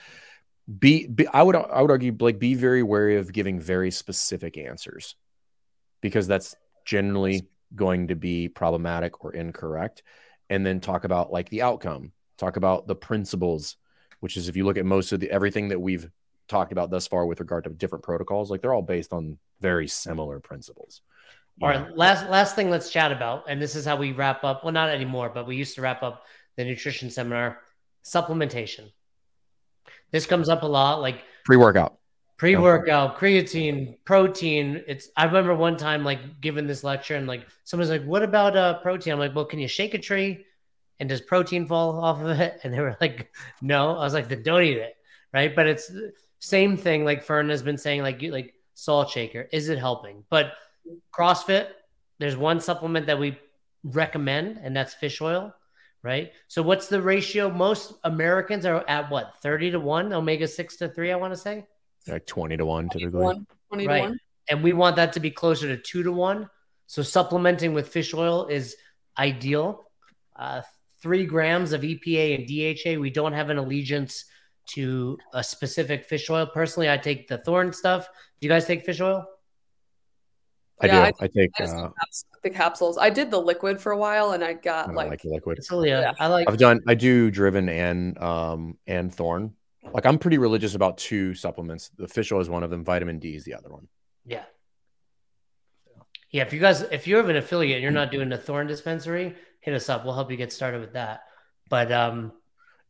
be, 0.79 1.07
be 1.07 1.27
I 1.27 1.43
would 1.43 1.55
I 1.55 1.81
would 1.81 1.91
argue 1.91 2.15
like 2.19 2.39
be 2.39 2.53
very 2.53 2.83
wary 2.83 3.17
of 3.17 3.31
giving 3.31 3.59
very 3.59 3.89
specific 3.89 4.57
answers 4.57 5.15
because 6.01 6.27
that's 6.27 6.55
generally 6.85 7.47
going 7.73 8.09
to 8.09 8.15
be 8.15 8.49
problematic 8.49 9.23
or 9.23 9.33
incorrect. 9.33 10.03
And 10.49 10.65
then 10.65 10.79
talk 10.79 11.03
about 11.03 11.31
like 11.31 11.49
the 11.49 11.61
outcome, 11.61 12.11
talk 12.37 12.57
about 12.57 12.87
the 12.87 12.95
principles, 12.95 13.77
which 14.19 14.37
is 14.37 14.49
if 14.49 14.55
you 14.55 14.65
look 14.65 14.77
at 14.77 14.85
most 14.85 15.11
of 15.11 15.19
the 15.19 15.29
everything 15.29 15.69
that 15.69 15.79
we've 15.79 16.09
talked 16.47 16.71
about 16.71 16.89
thus 16.89 17.07
far 17.07 17.25
with 17.25 17.39
regard 17.39 17.65
to 17.65 17.69
different 17.69 18.03
protocols, 18.03 18.49
like 18.49 18.61
they're 18.61 18.73
all 18.73 18.81
based 18.81 19.13
on 19.13 19.37
very 19.59 19.87
similar 19.87 20.39
principles. 20.39 21.01
All 21.61 21.69
right, 21.69 21.97
last 21.97 22.29
last 22.29 22.55
thing 22.55 22.69
let's 22.69 22.91
chat 22.91 23.11
about, 23.11 23.45
and 23.49 23.59
this 23.59 23.75
is 23.75 23.83
how 23.83 23.95
we 23.95 24.11
wrap 24.11 24.43
up. 24.43 24.63
Well, 24.63 24.73
not 24.73 24.89
anymore, 24.89 25.31
but 25.33 25.47
we 25.47 25.55
used 25.55 25.73
to 25.75 25.81
wrap 25.81 26.03
up 26.03 26.23
the 26.55 26.63
nutrition 26.63 27.09
seminar. 27.09 27.59
Supplementation. 28.05 28.91
This 30.11 30.25
comes 30.25 30.49
up 30.49 30.61
a 30.61 30.67
lot, 30.67 31.01
like 31.01 31.23
Pre-workout. 31.45 31.96
Pre-workout, 32.37 33.17
creatine, 33.17 33.97
protein. 34.05 34.83
It's 34.87 35.09
I 35.17 35.25
remember 35.25 35.55
one 35.55 35.77
time 35.77 36.03
like 36.03 36.41
giving 36.41 36.67
this 36.67 36.83
lecture, 36.83 37.15
and 37.15 37.27
like 37.27 37.45
someone's 37.63 37.89
like, 37.89 38.03
"What 38.05 38.23
about 38.23 38.55
uh 38.55 38.79
protein?" 38.79 39.13
I'm 39.13 39.19
like, 39.19 39.35
"Well, 39.35 39.45
can 39.45 39.59
you 39.59 39.67
shake 39.67 39.93
a 39.93 39.99
tree, 39.99 40.45
and 40.99 41.09
does 41.09 41.21
protein 41.21 41.67
fall 41.67 41.99
off 41.99 42.21
of 42.21 42.39
it?" 42.39 42.59
And 42.63 42.73
they 42.73 42.79
were 42.79 42.97
like, 43.01 43.31
"No." 43.61 43.97
I 43.97 44.03
was 44.03 44.13
like, 44.13 44.29
"Then 44.29 44.43
don't 44.43 44.63
eat 44.63 44.77
it." 44.77 44.95
Right, 45.33 45.55
but 45.55 45.67
it's 45.67 45.91
same 46.39 46.77
thing. 46.77 47.03
Like 47.05 47.23
Fern 47.23 47.49
has 47.49 47.61
been 47.63 47.77
saying, 47.77 48.01
like 48.01 48.21
you 48.21 48.31
like 48.31 48.53
salt 48.73 49.09
shaker. 49.09 49.47
Is 49.51 49.69
it 49.69 49.79
helping? 49.79 50.23
But 50.29 50.53
CrossFit, 51.11 51.67
there's 52.19 52.37
one 52.37 52.59
supplement 52.59 53.07
that 53.07 53.19
we 53.19 53.37
recommend, 53.83 54.59
and 54.61 54.75
that's 54.75 54.93
fish 54.93 55.21
oil, 55.21 55.53
right? 56.03 56.31
So, 56.47 56.61
what's 56.61 56.87
the 56.87 57.01
ratio? 57.01 57.49
Most 57.49 57.93
Americans 58.03 58.65
are 58.65 58.83
at 58.87 59.09
what, 59.09 59.35
30 59.41 59.71
to 59.71 59.79
1, 59.79 60.13
omega 60.13 60.47
6 60.47 60.77
to 60.77 60.89
3, 60.89 61.11
I 61.11 61.15
want 61.15 61.33
to 61.33 61.37
say. 61.37 61.65
Like 62.07 62.25
20 62.25 62.57
to 62.57 62.65
1 62.65 62.89
typically. 62.89 63.11
21, 63.11 63.47
20 63.69 63.87
Right. 63.87 64.01
to 64.03 64.07
1. 64.09 64.19
And 64.49 64.63
we 64.63 64.73
want 64.73 64.95
that 64.95 65.13
to 65.13 65.19
be 65.19 65.29
closer 65.31 65.67
to 65.67 65.77
2 65.81 66.03
to 66.03 66.11
1. 66.11 66.49
So, 66.87 67.01
supplementing 67.01 67.73
with 67.73 67.89
fish 67.89 68.13
oil 68.13 68.47
is 68.47 68.75
ideal. 69.17 69.89
Uh, 70.35 70.61
three 71.01 71.25
grams 71.25 71.73
of 71.73 71.81
EPA 71.81 72.35
and 72.35 72.47
DHA. 72.47 72.97
We 72.99 73.09
don't 73.09 73.33
have 73.33 73.49
an 73.49 73.57
allegiance 73.57 74.23
to 74.67 75.17
a 75.33 75.43
specific 75.43 76.05
fish 76.05 76.29
oil. 76.29 76.45
Personally, 76.45 76.89
I 76.89 76.97
take 76.97 77.27
the 77.27 77.37
Thorne 77.39 77.73
stuff. 77.73 78.07
Do 78.39 78.47
you 78.47 78.49
guys 78.49 78.65
take 78.65 78.85
fish 78.85 79.01
oil? 79.01 79.25
I 80.79 80.85
Yeah, 80.87 81.09
do. 81.11 81.17
I, 81.21 81.27
take 81.27 81.51
I 81.59 81.63
uh, 81.63 81.89
the 82.43 82.49
capsules. 82.51 82.97
I 82.97 83.09
did 83.09 83.31
the 83.31 83.39
liquid 83.41 83.81
for 83.81 83.91
a 83.93 83.97
while 83.97 84.31
and 84.31 84.43
I 84.43 84.49
I 84.49 84.53
got 84.53 84.87
don't 84.87 84.95
like, 84.95 85.09
like 85.09 85.21
the 85.23 85.29
liquid. 85.29 85.57
It's 85.57 85.71
really, 85.71 85.89
a- 85.89 86.01
Yeah. 86.01 86.13
I 86.19 86.27
like 86.27 86.47
I've 86.49 86.57
done 86.57 86.81
I 86.87 86.93
do 86.93 87.31
driven 87.31 87.67
and 87.67 88.17
um 88.19 88.77
and 88.85 89.13
Thorne. 89.13 89.53
Like 89.93 90.05
I'm 90.05 90.17
pretty 90.19 90.37
religious 90.37 90.75
about 90.75 90.97
two 90.97 91.33
supplements. 91.33 91.89
The 91.97 92.07
fish 92.07 92.31
oil 92.31 92.39
is 92.41 92.49
one 92.49 92.63
of 92.63 92.69
them, 92.69 92.83
vitamin 92.83 93.19
D 93.19 93.35
is 93.35 93.43
the 93.43 93.53
other 93.55 93.69
one. 93.69 93.87
Yeah. 94.25 94.43
Yeah, 96.31 96.43
if 96.43 96.53
you 96.53 96.59
guys 96.59 96.81
if 96.81 97.07
you're 97.07 97.27
an 97.29 97.35
affiliate 97.37 97.77
and 97.77 97.83
you're 97.83 97.91
not 97.91 98.11
doing 98.11 98.29
the 98.29 98.37
Thorne 98.37 98.67
dispensary, 98.67 99.35
hit 99.61 99.73
us 99.73 99.89
up. 99.89 100.03
We'll 100.05 100.13
help 100.13 100.29
you 100.29 100.37
get 100.37 100.51
started 100.51 100.81
with 100.81 100.93
that. 100.93 101.21
But 101.69 101.91
um 101.91 102.33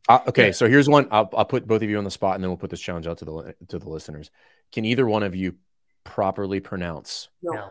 Uh, 0.08 0.20
okay, 0.28 0.46
Yeah. 0.46 0.52
so 0.52 0.68
here's 0.68 0.88
one. 0.88 1.06
I'll, 1.10 1.28
I'll 1.36 1.44
put 1.44 1.66
both 1.66 1.82
of 1.82 1.88
you 1.90 1.98
on 1.98 2.04
the 2.04 2.10
spot, 2.10 2.34
and 2.34 2.42
then 2.42 2.50
we'll 2.50 2.56
put 2.56 2.70
this 2.70 2.80
challenge 2.80 3.06
out 3.06 3.18
to 3.18 3.24
the 3.24 3.54
to 3.68 3.78
the 3.78 3.88
listeners. 3.88 4.30
Can 4.72 4.84
either 4.84 5.06
one 5.06 5.22
of 5.22 5.34
you 5.36 5.54
properly 6.04 6.60
pronounce? 6.60 7.28
No. 7.42 7.52
No. 7.52 7.70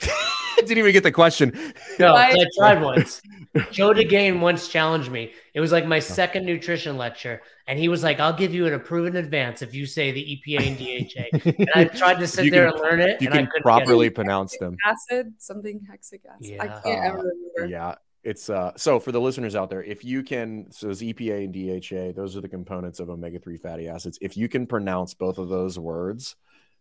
Didn't 0.66 0.78
even 0.78 0.92
get 0.92 1.02
the 1.02 1.12
question. 1.12 1.52
no, 1.98 2.14
I- 2.14 2.30
I 2.30 2.44
tried 2.56 2.82
once. 2.82 3.20
Joe 3.72 3.92
DeGane 3.92 4.38
once 4.40 4.68
challenged 4.68 5.10
me. 5.10 5.32
It 5.54 5.60
was 5.60 5.72
like 5.72 5.84
my 5.84 5.98
second 5.98 6.46
nutrition 6.46 6.96
lecture, 6.96 7.42
and 7.66 7.78
he 7.78 7.88
was 7.88 8.02
like, 8.04 8.20
"I'll 8.20 8.32
give 8.36 8.54
you 8.54 8.66
an 8.66 8.74
approved 8.74 9.16
in 9.16 9.16
advance 9.16 9.60
if 9.62 9.74
you 9.74 9.86
say 9.86 10.12
the 10.12 10.20
EPA 10.46 10.68
and 10.68 10.78
DHA." 10.78 11.52
And 11.58 11.70
I 11.74 11.84
tried 11.86 12.20
to 12.20 12.26
sit 12.28 12.44
You 12.44 12.50
there 12.52 12.66
can- 12.70 12.74
and 12.74 12.82
learn 12.82 13.00
it, 13.00 13.20
You 13.20 13.26
and 13.28 13.34
can 13.36 13.46
couldn't 13.46 13.62
properly 13.62 14.06
it. 14.06 14.14
pronounce 14.14 14.56
them. 14.58 14.76
acid, 14.86 15.34
something 15.38 15.80
hexic 15.90 16.20
acid. 16.32 16.56
I 16.60 16.64
Yeah. 16.66 16.80
can't 16.84 17.04
ever 17.04 17.16
remember. 17.18 17.66
Yeah, 17.72 17.94
it's 18.22 18.48
uh. 18.48 18.70
So 18.76 19.00
for 19.00 19.10
the 19.10 19.20
listeners 19.20 19.56
out 19.56 19.68
there, 19.68 19.82
if 19.82 20.04
you 20.04 20.22
can, 20.22 20.70
so 20.70 20.88
it's 20.90 21.02
EPA 21.02 21.42
and 21.44 21.52
DHA. 21.52 22.12
Those 22.12 22.36
are 22.36 22.40
the 22.40 22.48
components 22.48 23.00
of 23.00 23.10
omega 23.10 23.40
three 23.40 23.56
fatty 23.56 23.88
acids. 23.88 24.16
If 24.20 24.36
you 24.36 24.48
can 24.48 24.66
pronounce 24.68 25.14
both 25.14 25.38
of 25.38 25.48
those 25.48 25.76
words, 25.76 26.36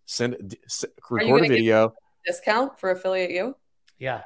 send 0.05 0.37
d- 0.47 0.57
s- 0.65 0.85
you 0.87 0.91
record 1.09 1.37
a 1.37 1.47
gonna 1.47 1.47
video. 1.49 1.93
Discount 2.27 2.77
for 2.79 2.91
affiliate 2.91 3.31
you? 3.31 3.55
Yeah, 3.99 4.21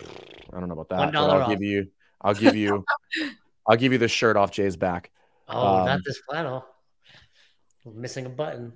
I 0.00 0.58
don't 0.58 0.68
know 0.68 0.74
about 0.74 0.88
that. 0.90 0.98
One 0.98 1.12
but 1.12 1.18
I'll 1.18 1.42
off. 1.42 1.48
give 1.50 1.62
you. 1.62 1.88
I'll 2.20 2.34
give 2.34 2.56
you. 2.56 2.84
I'll 3.68 3.76
give 3.76 3.92
you 3.92 3.98
the 3.98 4.08
shirt 4.08 4.36
off 4.36 4.50
Jay's 4.50 4.76
back. 4.76 5.10
Oh, 5.48 5.78
Um, 5.78 5.86
not 5.86 6.00
this 6.04 6.18
flannel. 6.28 6.64
We're 7.84 7.92
missing 7.92 8.24
a 8.26 8.30
button. 8.30 8.72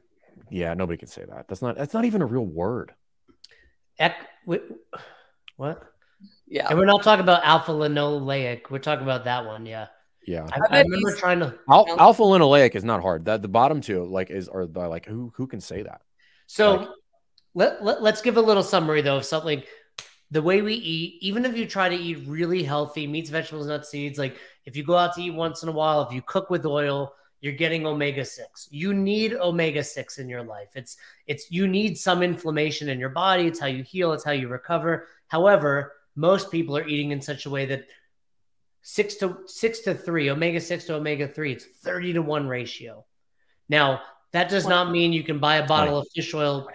Yeah, 0.50 0.74
nobody 0.74 0.98
can 0.98 1.08
say 1.08 1.24
that. 1.24 1.46
That's 1.48 1.62
not. 1.62 1.76
That's 1.76 1.94
not 1.94 2.04
even 2.04 2.20
a 2.22 2.26
real 2.26 2.44
word. 2.44 2.92
Ec- 3.98 4.14
wi- 4.46 4.64
what? 5.56 5.82
Yeah. 6.46 6.68
And 6.68 6.78
we're 6.78 6.84
not 6.84 7.02
talking 7.02 7.22
about 7.22 7.42
alpha 7.44 7.72
linoleic. 7.72 8.70
We're 8.70 8.78
talking 8.78 9.02
about 9.04 9.24
that 9.24 9.46
one. 9.46 9.64
Yeah. 9.66 9.86
Yeah. 10.26 10.46
I, 10.52 10.58
I 10.76 10.78
I 10.78 10.82
remember 10.82 11.08
he's- 11.08 11.18
trying 11.20 11.40
to. 11.40 11.54
Al- 11.70 11.86
alpha 11.98 12.22
linoleic 12.22 12.74
is 12.74 12.84
not 12.84 13.00
hard. 13.00 13.24
That 13.24 13.40
the 13.42 13.48
bottom 13.48 13.80
two 13.80 14.04
like 14.04 14.30
is 14.30 14.48
are 14.48 14.66
the, 14.66 14.88
like 14.88 15.06
who 15.06 15.32
who 15.36 15.46
can 15.46 15.60
say 15.60 15.82
that? 15.82 16.02
So 16.46 16.74
Like- 16.76 16.88
let, 17.54 17.84
let, 17.84 18.02
let's 18.02 18.20
give 18.22 18.36
a 18.36 18.40
little 18.42 18.62
summary 18.62 19.00
though 19.02 19.16
of 19.18 19.24
something. 19.24 19.62
The 20.32 20.42
way 20.42 20.62
we 20.62 20.74
eat, 20.74 21.18
even 21.20 21.44
if 21.44 21.56
you 21.56 21.66
try 21.66 21.88
to 21.88 21.94
eat 21.94 22.26
really 22.26 22.62
healthy 22.62 23.06
meats, 23.06 23.30
vegetables, 23.30 23.66
nuts, 23.66 23.90
seeds, 23.90 24.18
like 24.18 24.36
if 24.64 24.76
you 24.76 24.82
go 24.82 24.96
out 24.96 25.14
to 25.14 25.22
eat 25.22 25.30
once 25.30 25.62
in 25.62 25.68
a 25.68 25.72
while, 25.72 26.02
if 26.02 26.12
you 26.12 26.22
cook 26.22 26.50
with 26.50 26.66
oil, 26.66 27.14
you're 27.42 27.52
getting 27.52 27.86
omega 27.86 28.24
6. 28.24 28.68
You 28.70 28.94
need 28.94 29.34
omega 29.34 29.84
6 29.84 30.18
in 30.18 30.28
your 30.28 30.42
life. 30.42 30.70
It's 30.74 30.96
it's 31.26 31.50
you 31.50 31.68
need 31.68 31.98
some 31.98 32.22
inflammation 32.22 32.88
in 32.88 32.98
your 32.98 33.10
body. 33.10 33.46
It's 33.46 33.60
how 33.60 33.66
you 33.66 33.82
heal, 33.82 34.12
it's 34.12 34.24
how 34.24 34.32
you 34.32 34.48
recover. 34.48 35.06
However, 35.28 35.92
most 36.16 36.50
people 36.50 36.76
are 36.76 36.86
eating 36.86 37.10
in 37.10 37.20
such 37.20 37.46
a 37.46 37.50
way 37.50 37.66
that 37.66 37.86
six 38.82 39.16
to 39.16 39.38
six 39.46 39.80
to 39.80 39.94
three, 39.94 40.30
omega 40.30 40.60
six 40.60 40.84
to 40.84 40.94
omega 40.94 41.28
three, 41.28 41.52
it's 41.52 41.64
30 41.64 42.14
to 42.14 42.22
one 42.22 42.48
ratio. 42.48 43.04
Now, 43.68 44.00
that 44.32 44.48
does 44.48 44.66
not 44.66 44.90
mean 44.90 45.12
you 45.12 45.22
can 45.22 45.38
buy 45.38 45.56
a 45.56 45.66
bottle 45.66 45.98
of 45.98 46.08
fish 46.14 46.32
oil, 46.34 46.68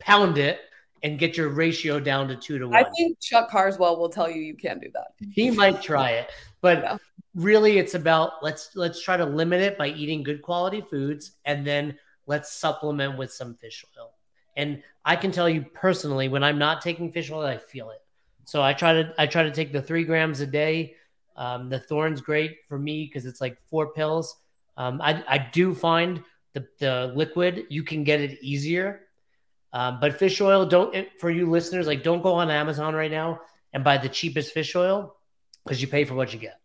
pound 0.00 0.38
it, 0.38 0.60
and 1.02 1.18
get 1.18 1.36
your 1.36 1.48
ratio 1.48 1.98
down 1.98 2.28
to 2.28 2.36
two 2.36 2.58
to 2.58 2.66
one. 2.68 2.76
I 2.76 2.88
think 2.90 3.20
Chuck 3.20 3.50
Carswell 3.50 3.98
will 3.98 4.08
tell 4.08 4.30
you 4.30 4.40
you 4.42 4.54
can't 4.54 4.80
do 4.80 4.90
that. 4.94 5.08
he 5.32 5.50
might 5.50 5.82
try 5.82 6.10
it, 6.12 6.30
but 6.60 6.78
Yeah. 6.78 6.98
really 7.34 7.78
it's 7.78 7.94
about 7.94 8.42
let's 8.42 8.74
let's 8.76 9.02
try 9.02 9.16
to 9.16 9.24
limit 9.24 9.60
it 9.60 9.76
by 9.78 9.88
eating 9.88 10.22
good 10.22 10.42
quality 10.42 10.80
foods 10.80 11.32
and 11.44 11.66
then 11.66 11.98
let's 12.26 12.52
supplement 12.52 13.18
with 13.18 13.32
some 13.32 13.54
fish 13.54 13.84
oil. 13.98 14.12
And 14.56 14.82
I 15.04 15.16
can 15.16 15.32
tell 15.32 15.48
you 15.48 15.64
personally, 15.74 16.28
when 16.28 16.44
I'm 16.44 16.58
not 16.58 16.82
taking 16.82 17.10
fish 17.10 17.30
oil, 17.30 17.44
I 17.44 17.58
feel 17.58 17.90
it. 17.90 18.00
So 18.44 18.62
I 18.62 18.72
try 18.74 18.92
to 19.02 19.14
I 19.18 19.26
try 19.26 19.42
to 19.44 19.50
take 19.50 19.72
the 19.72 19.82
three 19.82 20.04
grams 20.04 20.40
a 20.40 20.46
day. 20.46 20.96
Um, 21.36 21.68
the 21.70 21.78
Thorne's 21.80 22.20
great 22.20 22.58
for 22.68 22.78
me 22.78 23.06
because 23.06 23.24
it's 23.26 23.40
like 23.40 23.56
four 23.66 23.92
pills. 23.92 24.36
Um, 24.76 25.00
I 25.00 25.24
I 25.26 25.38
do 25.52 25.74
find 25.74 26.22
the 26.52 26.66
the 26.78 27.12
liquid 27.16 27.64
you 27.70 27.82
can 27.82 28.04
get 28.04 28.20
it 28.20 28.38
easier. 28.42 29.01
Um, 29.72 29.98
but 30.00 30.18
fish 30.18 30.40
oil, 30.40 30.66
don't 30.66 30.94
for 31.18 31.30
you 31.30 31.48
listeners, 31.50 31.86
like 31.86 32.02
don't 32.02 32.22
go 32.22 32.34
on 32.34 32.50
Amazon 32.50 32.94
right 32.94 33.10
now 33.10 33.40
and 33.72 33.82
buy 33.82 33.96
the 33.96 34.08
cheapest 34.08 34.52
fish 34.52 34.76
oil 34.76 35.16
because 35.64 35.80
you 35.80 35.88
pay 35.88 36.04
for 36.04 36.14
what 36.14 36.32
you 36.34 36.38
get. 36.38 36.58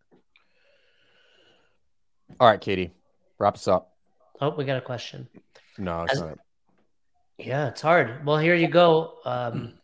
All 2.39 2.47
right, 2.47 2.59
Katie, 2.59 2.91
wrap 3.39 3.55
us 3.55 3.67
up. 3.67 3.93
Oh, 4.41 4.49
we 4.49 4.65
got 4.65 4.77
a 4.77 4.81
question. 4.81 5.27
No, 5.77 6.03
it's 6.03 6.13
As- 6.13 6.19
not. 6.21 6.37
Yeah, 7.39 7.67
it's 7.67 7.81
hard. 7.81 8.25
Well, 8.25 8.37
here 8.37 8.55
you 8.55 8.67
go. 8.67 9.19
Um, 9.23 9.75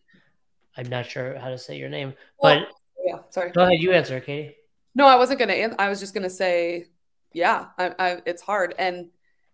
I'm 0.76 0.90
not 0.90 1.06
sure 1.06 1.38
how 1.38 1.50
to 1.50 1.58
say 1.58 1.78
your 1.78 1.88
name, 1.90 2.16
Well, 2.42 2.60
but 2.62 2.68
yeah, 3.06 3.20
sorry. 3.30 3.52
go 3.52 3.62
ahead. 3.62 3.80
You 3.80 3.92
answer, 3.92 4.20
Katie. 4.20 4.56
No, 4.96 5.06
I 5.06 5.16
wasn't 5.16 5.40
gonna. 5.40 5.54
an- 5.54 5.76
I 5.78 5.88
was 5.88 6.00
just 6.00 6.14
gonna 6.16 6.30
say, 6.32 6.88
yeah, 7.32 7.68
I, 7.78 7.94
I, 8.00 8.22
it's 8.26 8.42
hard, 8.42 8.74
and 8.80 9.10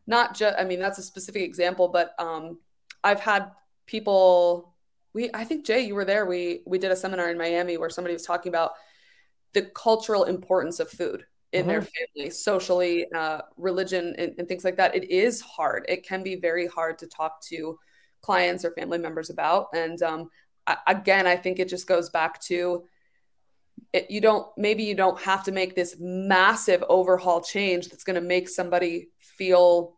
not 0.08 0.34
just. 0.34 0.58
I 0.58 0.64
mean, 0.64 0.80
that's 0.80 0.98
a 0.98 1.04
specific 1.04 1.42
example, 1.44 1.90
but 1.90 2.14
um, 2.20 2.60
I've 3.04 3.20
had 3.20 3.52
people. 3.86 4.74
We, 5.14 5.30
I 5.34 5.44
think 5.44 5.66
Jay, 5.66 5.82
you 5.82 5.96
were 5.96 6.06
there. 6.06 6.26
We 6.26 6.62
we 6.66 6.78
did 6.78 6.92
a 6.92 6.96
seminar 6.96 7.30
in 7.30 7.38
Miami 7.38 7.78
where 7.78 7.90
somebody 7.90 8.14
was 8.14 8.26
talking 8.26 8.50
about 8.50 8.72
the 9.54 9.64
cultural 9.64 10.26
importance 10.26 10.80
of 10.80 10.90
food 10.90 11.26
in 11.52 11.66
their 11.66 11.82
family, 11.82 12.30
socially, 12.30 13.12
uh, 13.12 13.42
religion, 13.58 14.14
and, 14.20 14.36
and 14.38 14.48
things 14.48 14.64
like 14.64 14.78
that. 14.78 14.96
It 14.96 15.10
is 15.10 15.42
hard. 15.42 15.86
It 15.90 16.06
can 16.06 16.22
be 16.22 16.36
very 16.36 16.68
hard 16.68 17.00
to 17.00 17.08
talk 17.08 17.42
to 17.46 17.80
clients 18.22 18.64
or 18.64 18.72
family 18.72 19.00
members 19.00 19.32
about, 19.32 19.68
and 19.74 20.02
um, 20.04 20.30
I, 20.68 20.78
again, 20.88 21.26
I 21.26 21.36
think 21.38 21.58
it 21.58 21.70
just 21.70 21.88
goes 21.88 22.12
back 22.12 22.40
to 22.44 22.84
it, 23.94 24.10
you 24.10 24.22
don't 24.22 24.48
maybe 24.58 24.84
you 24.84 24.96
don't 24.96 25.20
have 25.22 25.44
to 25.46 25.52
make 25.52 25.76
this 25.76 25.96
massive 26.00 26.84
overhaul 26.90 27.42
change 27.42 27.90
that's 27.90 28.04
going 28.04 28.16
to 28.16 28.22
make 28.22 28.50
somebody 28.50 29.10
feel 29.20 29.96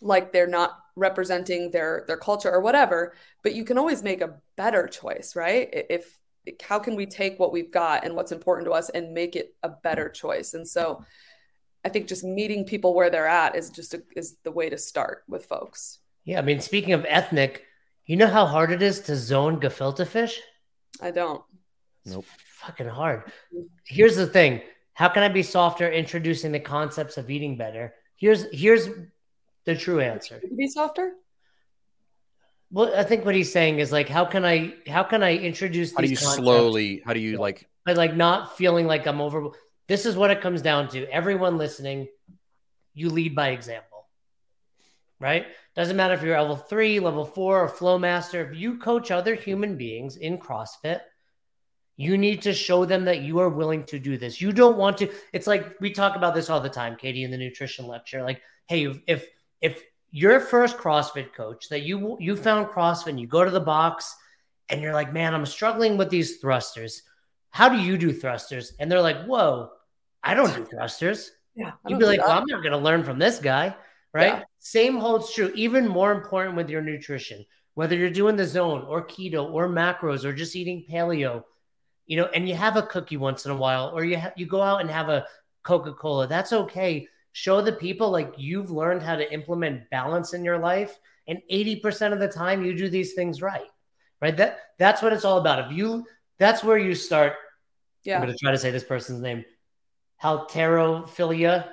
like 0.00 0.32
they're 0.32 0.46
not 0.46 0.79
representing 0.96 1.70
their 1.70 2.04
their 2.06 2.16
culture 2.16 2.50
or 2.50 2.60
whatever 2.60 3.14
but 3.42 3.54
you 3.54 3.64
can 3.64 3.78
always 3.78 4.02
make 4.02 4.20
a 4.20 4.34
better 4.56 4.86
choice 4.86 5.34
right 5.36 5.68
if 5.72 6.18
how 6.62 6.78
can 6.78 6.96
we 6.96 7.06
take 7.06 7.38
what 7.38 7.52
we've 7.52 7.70
got 7.70 8.04
and 8.04 8.14
what's 8.14 8.32
important 8.32 8.66
to 8.66 8.72
us 8.72 8.90
and 8.90 9.12
make 9.12 9.36
it 9.36 9.54
a 9.62 9.68
better 9.68 10.08
choice 10.08 10.54
and 10.54 10.66
so 10.66 11.04
i 11.84 11.88
think 11.88 12.08
just 12.08 12.24
meeting 12.24 12.64
people 12.64 12.94
where 12.94 13.10
they're 13.10 13.26
at 13.26 13.56
is 13.56 13.70
just 13.70 13.94
a, 13.94 14.02
is 14.16 14.36
the 14.42 14.50
way 14.50 14.68
to 14.68 14.78
start 14.78 15.22
with 15.28 15.44
folks 15.46 15.98
Yeah, 16.24 16.38
I 16.38 16.42
mean, 16.42 16.60
speaking 16.60 16.92
of 16.92 17.06
ethnic, 17.08 17.64
you 18.06 18.16
know 18.16 18.26
how 18.26 18.46
hard 18.46 18.70
it 18.72 18.82
is 18.82 19.00
to 19.00 19.16
zone 19.16 19.60
gefilte 19.60 20.06
fish? 20.06 20.40
i 21.00 21.10
don't 21.10 21.42
Nope. 22.06 22.24
Fucking 22.60 22.88
hard. 22.88 23.24
Here's 23.84 24.16
the 24.16 24.26
thing: 24.26 24.62
how 24.94 25.08
can 25.08 25.22
I 25.22 25.28
be 25.28 25.42
softer 25.42 25.90
introducing 25.90 26.52
the 26.52 26.60
concepts 26.60 27.16
of 27.16 27.30
eating 27.30 27.56
better? 27.56 27.94
Here's 28.16 28.46
here's 28.52 28.88
the 29.64 29.76
true 29.76 30.00
answer. 30.00 30.40
To 30.40 30.54
be 30.54 30.68
softer. 30.68 31.12
Well, 32.72 32.92
I 32.94 33.02
think 33.02 33.24
what 33.24 33.34
he's 33.34 33.52
saying 33.52 33.80
is 33.80 33.90
like, 33.90 34.08
how 34.08 34.24
can 34.24 34.44
I 34.44 34.74
how 34.86 35.02
can 35.02 35.22
I 35.22 35.36
introduce 35.36 35.94
How 35.94 36.02
do 36.02 36.08
you 36.08 36.16
slowly? 36.16 37.02
How 37.04 37.12
do 37.12 37.20
you 37.20 37.36
like? 37.36 37.66
but 37.84 37.96
like 37.96 38.16
not 38.16 38.56
feeling 38.56 38.86
like 38.86 39.06
I'm 39.06 39.20
over. 39.20 39.50
This 39.88 40.06
is 40.06 40.16
what 40.16 40.30
it 40.30 40.40
comes 40.40 40.62
down 40.62 40.88
to. 40.90 41.10
Everyone 41.10 41.58
listening, 41.58 42.08
you 42.94 43.10
lead 43.10 43.34
by 43.34 43.48
example, 43.48 44.06
right? 45.18 45.46
Doesn't 45.74 45.96
matter 45.96 46.14
if 46.14 46.22
you're 46.22 46.40
level 46.40 46.56
three, 46.56 47.00
level 47.00 47.24
four, 47.24 47.60
or 47.60 47.68
flow 47.68 47.98
master. 47.98 48.48
If 48.48 48.56
you 48.56 48.78
coach 48.78 49.10
other 49.10 49.34
human 49.34 49.76
beings 49.76 50.16
in 50.16 50.38
CrossFit, 50.38 51.00
you 51.96 52.16
need 52.16 52.42
to 52.42 52.54
show 52.54 52.84
them 52.84 53.04
that 53.04 53.22
you 53.22 53.40
are 53.40 53.48
willing 53.48 53.84
to 53.86 53.98
do 53.98 54.16
this. 54.16 54.40
You 54.40 54.52
don't 54.52 54.76
want 54.76 54.98
to. 54.98 55.10
It's 55.32 55.46
like 55.46 55.74
we 55.80 55.90
talk 55.90 56.16
about 56.16 56.34
this 56.34 56.50
all 56.50 56.60
the 56.60 56.68
time, 56.68 56.96
Katie, 56.96 57.24
in 57.24 57.30
the 57.30 57.38
nutrition 57.38 57.86
lecture. 57.86 58.22
Like, 58.22 58.40
hey, 58.68 58.94
if 59.06 59.26
if 59.60 59.82
you're 60.10 60.40
first 60.40 60.76
CrossFit 60.76 61.32
coach 61.32 61.68
that 61.68 61.82
you 61.82 62.16
you 62.20 62.36
found 62.36 62.66
CrossFit 62.68 63.08
and 63.08 63.20
you 63.20 63.26
go 63.26 63.44
to 63.44 63.50
the 63.50 63.60
box 63.60 64.16
and 64.68 64.80
you're 64.80 64.94
like, 64.94 65.12
man, 65.12 65.34
I'm 65.34 65.46
struggling 65.46 65.96
with 65.96 66.10
these 66.10 66.38
thrusters. 66.38 67.02
How 67.50 67.68
do 67.68 67.78
you 67.78 67.98
do 67.98 68.12
thrusters? 68.12 68.72
And 68.78 68.90
they're 68.90 69.02
like, 69.02 69.24
whoa, 69.24 69.70
I 70.22 70.34
don't 70.34 70.54
do 70.54 70.64
thrusters. 70.64 71.30
Yeah. 71.54 71.72
You'd 71.86 71.98
be 71.98 72.06
like, 72.06 72.20
well, 72.20 72.38
I'm 72.38 72.46
not 72.46 72.62
going 72.62 72.72
to 72.72 72.78
learn 72.78 73.02
from 73.02 73.18
this 73.18 73.38
guy, 73.38 73.74
right? 74.14 74.38
Yeah. 74.38 74.42
Same 74.60 74.98
holds 74.98 75.32
true. 75.32 75.52
Even 75.54 75.88
more 75.88 76.12
important 76.12 76.56
with 76.56 76.70
your 76.70 76.82
nutrition, 76.82 77.44
whether 77.74 77.96
you're 77.96 78.10
doing 78.10 78.36
the 78.36 78.46
zone 78.46 78.84
or 78.86 79.04
keto 79.04 79.52
or 79.52 79.68
macros 79.68 80.24
or 80.24 80.32
just 80.32 80.54
eating 80.54 80.86
paleo, 80.88 81.42
you 82.06 82.16
know, 82.16 82.26
and 82.26 82.48
you 82.48 82.54
have 82.54 82.76
a 82.76 82.82
cookie 82.82 83.16
once 83.16 83.44
in 83.46 83.52
a 83.52 83.56
while, 83.56 83.90
or 83.94 84.04
you 84.04 84.18
ha- 84.18 84.32
you 84.36 84.46
go 84.46 84.62
out 84.62 84.80
and 84.80 84.90
have 84.90 85.08
a 85.08 85.26
Coca 85.62 85.92
Cola. 85.92 86.26
That's 86.26 86.52
okay. 86.52 87.08
Show 87.32 87.62
the 87.62 87.72
people 87.72 88.10
like 88.10 88.34
you've 88.36 88.70
learned 88.70 89.02
how 89.02 89.16
to 89.16 89.32
implement 89.32 89.88
balance 89.90 90.34
in 90.34 90.44
your 90.44 90.58
life, 90.58 90.98
and 91.26 91.38
80% 91.50 92.12
of 92.12 92.18
the 92.18 92.28
time 92.28 92.64
you 92.64 92.76
do 92.76 92.88
these 92.88 93.14
things 93.14 93.40
right, 93.40 93.68
right? 94.20 94.36
That 94.36 94.58
that's 94.78 95.02
what 95.02 95.12
it's 95.12 95.24
all 95.24 95.38
about. 95.38 95.70
If 95.70 95.76
you, 95.76 96.06
that's 96.38 96.64
where 96.64 96.78
you 96.78 96.94
start 96.94 97.34
yeah 98.04 98.16
I'm 98.16 98.22
going 98.22 98.32
to 98.32 98.38
try 98.38 98.52
to 98.52 98.58
say 98.58 98.70
this 98.70 98.84
person's 98.84 99.20
name. 99.20 99.44
Halterophilia 100.22 101.68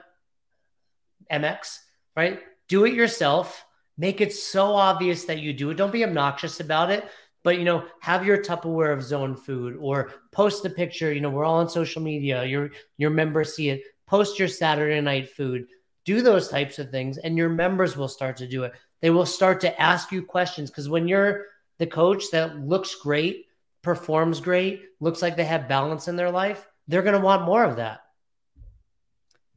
MX, 1.31 1.79
right? 2.15 2.39
Do 2.67 2.85
it 2.85 2.93
yourself. 2.93 3.65
Make 3.97 4.21
it 4.21 4.33
so 4.33 4.73
obvious 4.73 5.25
that 5.25 5.39
you 5.39 5.53
do 5.53 5.71
it. 5.71 5.75
Don't 5.75 5.91
be 5.91 6.03
obnoxious 6.03 6.59
about 6.59 6.91
it. 6.91 7.05
But 7.43 7.57
you 7.57 7.65
know, 7.65 7.85
have 8.01 8.25
your 8.25 8.37
Tupperware 8.37 8.93
of 8.93 9.03
zone 9.03 9.35
food 9.35 9.77
or 9.79 10.13
post 10.31 10.65
a 10.65 10.69
picture. 10.69 11.13
You 11.13 11.21
know, 11.21 11.29
we're 11.29 11.45
all 11.45 11.59
on 11.59 11.69
social 11.69 12.01
media. 12.01 12.43
Your 12.45 12.71
your 12.97 13.09
members 13.09 13.55
see 13.55 13.69
it. 13.69 13.83
Post 14.07 14.39
your 14.39 14.47
Saturday 14.47 14.99
night 15.01 15.29
food. 15.29 15.67
Do 16.05 16.21
those 16.21 16.47
types 16.49 16.79
of 16.79 16.89
things, 16.89 17.17
and 17.17 17.37
your 17.37 17.49
members 17.49 17.95
will 17.97 18.07
start 18.07 18.37
to 18.37 18.47
do 18.47 18.63
it. 18.63 18.73
They 19.01 19.09
will 19.09 19.25
start 19.25 19.61
to 19.61 19.81
ask 19.81 20.11
you 20.11 20.23
questions 20.23 20.71
because 20.71 20.89
when 20.89 21.07
you're 21.07 21.45
the 21.77 21.87
coach 21.87 22.31
that 22.31 22.57
looks 22.57 22.95
great, 22.95 23.45
performs 23.81 24.39
great, 24.39 24.85
looks 24.99 25.21
like 25.21 25.35
they 25.35 25.45
have 25.45 25.67
balance 25.67 26.07
in 26.07 26.15
their 26.15 26.31
life, 26.31 26.65
they're 26.87 27.03
going 27.03 27.13
to 27.13 27.21
want 27.23 27.45
more 27.45 27.63
of 27.63 27.75
that. 27.75 27.99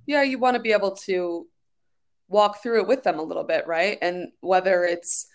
yeah, 0.06 0.22
you 0.22 0.38
want 0.38 0.56
to 0.56 0.62
be 0.62 0.72
able 0.72 0.96
to 0.96 1.46
walk 2.28 2.62
through 2.62 2.80
it 2.80 2.88
with 2.88 3.04
them 3.04 3.18
a 3.18 3.22
little 3.22 3.44
bit, 3.44 3.66
right? 3.66 3.98
And 4.02 4.32
whether 4.40 4.84
it's, 4.84 5.26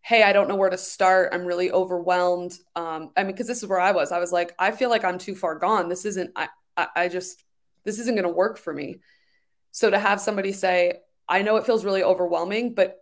hey, 0.00 0.22
I 0.22 0.32
don't 0.32 0.48
know 0.48 0.56
where 0.56 0.70
to 0.70 0.78
start, 0.78 1.30
I'm 1.32 1.44
really 1.44 1.70
overwhelmed. 1.70 2.58
Um, 2.74 3.10
I 3.16 3.22
mean, 3.22 3.32
because 3.32 3.46
this 3.46 3.62
is 3.62 3.68
where 3.68 3.80
I 3.80 3.92
was. 3.92 4.10
I 4.12 4.18
was 4.18 4.32
like, 4.32 4.54
I 4.58 4.70
feel 4.70 4.90
like 4.90 5.04
I'm 5.04 5.18
too 5.18 5.34
far 5.34 5.56
gone. 5.58 5.88
This 5.88 6.04
isn't. 6.06 6.30
I. 6.34 6.48
I, 6.76 6.88
I 6.96 7.08
just. 7.08 7.44
This 7.84 7.98
isn't 7.98 8.14
going 8.14 8.26
to 8.26 8.32
work 8.32 8.58
for 8.58 8.72
me. 8.72 9.00
So 9.70 9.90
to 9.90 9.98
have 9.98 10.20
somebody 10.20 10.52
say, 10.52 11.00
I 11.28 11.42
know 11.42 11.56
it 11.56 11.66
feels 11.66 11.84
really 11.84 12.02
overwhelming, 12.02 12.74
but 12.74 12.98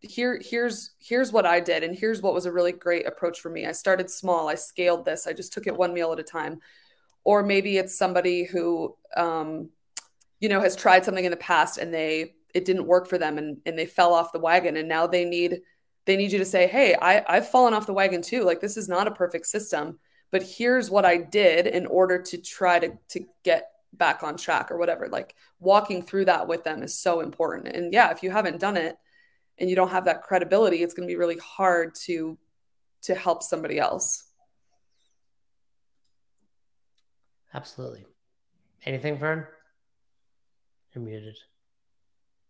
here 0.00 0.40
here's 0.42 0.92
here's 0.98 1.32
what 1.32 1.44
I 1.44 1.60
did 1.60 1.82
and 1.84 1.94
here's 1.94 2.22
what 2.22 2.32
was 2.32 2.46
a 2.46 2.52
really 2.52 2.72
great 2.72 3.06
approach 3.06 3.40
for 3.40 3.50
me. 3.50 3.66
I 3.66 3.72
started 3.72 4.10
small. 4.10 4.48
I 4.48 4.54
scaled 4.54 5.04
this. 5.04 5.26
I 5.26 5.32
just 5.32 5.52
took 5.52 5.66
it 5.66 5.76
one 5.76 5.92
meal 5.92 6.12
at 6.12 6.18
a 6.18 6.24
time. 6.24 6.60
Or 7.22 7.42
maybe 7.42 7.76
it's 7.76 7.96
somebody 7.96 8.44
who 8.44 8.96
um 9.16 9.70
you 10.40 10.48
know 10.48 10.60
has 10.60 10.74
tried 10.74 11.04
something 11.04 11.24
in 11.24 11.30
the 11.30 11.36
past 11.36 11.78
and 11.78 11.92
they 11.92 12.34
it 12.54 12.64
didn't 12.64 12.86
work 12.86 13.08
for 13.08 13.18
them 13.18 13.36
and 13.36 13.58
and 13.66 13.78
they 13.78 13.86
fell 13.86 14.14
off 14.14 14.32
the 14.32 14.38
wagon 14.38 14.76
and 14.76 14.88
now 14.88 15.06
they 15.06 15.24
need 15.24 15.60
they 16.06 16.16
need 16.16 16.32
you 16.32 16.38
to 16.38 16.46
say, 16.46 16.66
"Hey, 16.66 16.94
I 16.94 17.22
I've 17.28 17.50
fallen 17.50 17.74
off 17.74 17.86
the 17.86 17.92
wagon 17.92 18.22
too. 18.22 18.42
Like 18.44 18.60
this 18.60 18.76
is 18.78 18.88
not 18.88 19.06
a 19.06 19.12
perfect 19.12 19.46
system, 19.46 19.98
but 20.30 20.42
here's 20.42 20.90
what 20.90 21.04
I 21.04 21.18
did 21.18 21.66
in 21.66 21.86
order 21.86 22.20
to 22.22 22.38
try 22.38 22.78
to 22.78 22.92
to 23.10 23.26
get 23.42 23.69
back 23.92 24.22
on 24.22 24.36
track 24.36 24.70
or 24.70 24.78
whatever." 24.78 25.08
Like 25.08 25.34
walking 25.58 26.02
through 26.02 26.26
that 26.26 26.48
with 26.48 26.64
them 26.64 26.82
is 26.82 26.98
so 26.98 27.20
important. 27.20 27.74
And 27.74 27.92
yeah, 27.92 28.10
if 28.10 28.22
you 28.22 28.30
haven't 28.30 28.60
done 28.60 28.76
it, 28.76 28.96
and 29.58 29.68
you 29.68 29.76
don't 29.76 29.90
have 29.90 30.06
that 30.06 30.22
credibility, 30.22 30.82
it's 30.82 30.94
going 30.94 31.06
to 31.06 31.12
be 31.12 31.18
really 31.18 31.38
hard 31.38 31.94
to 32.06 32.38
to 33.02 33.14
help 33.14 33.42
somebody 33.42 33.78
else. 33.78 34.24
Absolutely. 37.52 38.06
Anything, 38.84 39.18
Fern? 39.18 39.46
You're 40.94 41.04
muted. 41.04 41.38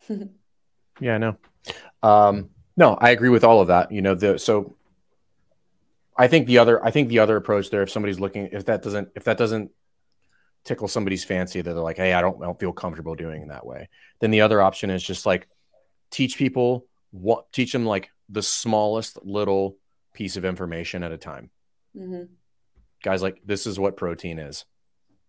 Yeah, 1.02 1.14
I 1.14 1.18
know. 1.18 1.36
Um, 2.02 2.50
no, 2.76 2.94
I 2.94 3.10
agree 3.10 3.30
with 3.30 3.42
all 3.42 3.62
of 3.62 3.68
that. 3.68 3.90
You 3.90 4.02
know, 4.02 4.14
the 4.14 4.38
so 4.38 4.76
I 6.14 6.28
think 6.28 6.46
the 6.46 6.58
other 6.58 6.84
I 6.84 6.90
think 6.90 7.08
the 7.08 7.20
other 7.20 7.36
approach 7.36 7.70
there, 7.70 7.82
if 7.82 7.90
somebody's 7.90 8.20
looking, 8.20 8.50
if 8.52 8.66
that 8.66 8.82
doesn't 8.82 9.08
if 9.14 9.24
that 9.24 9.38
doesn't 9.38 9.70
tickle 10.64 10.88
somebody's 10.88 11.24
fancy 11.24 11.60
that 11.60 11.72
they're 11.72 11.82
like, 11.82 11.96
hey, 11.96 12.12
I 12.12 12.20
don't 12.20 12.42
I 12.42 12.46
don't 12.46 12.58
feel 12.58 12.72
comfortable 12.72 13.14
doing 13.14 13.42
it 13.42 13.48
that 13.48 13.66
way, 13.66 13.88
then 14.20 14.30
the 14.30 14.42
other 14.42 14.60
option 14.60 14.90
is 14.90 15.02
just 15.02 15.26
like 15.26 15.48
teach 16.10 16.36
people 16.36 16.86
what 17.10 17.52
teach 17.52 17.72
them 17.72 17.86
like 17.86 18.10
the 18.28 18.42
smallest 18.42 19.24
little 19.24 19.76
piece 20.12 20.36
of 20.36 20.44
information 20.44 21.02
at 21.02 21.12
a 21.12 21.18
time. 21.18 21.50
hmm 21.96 22.24
Guys, 23.02 23.22
like 23.22 23.40
this 23.44 23.66
is 23.66 23.78
what 23.78 23.96
protein 23.96 24.38
is. 24.38 24.66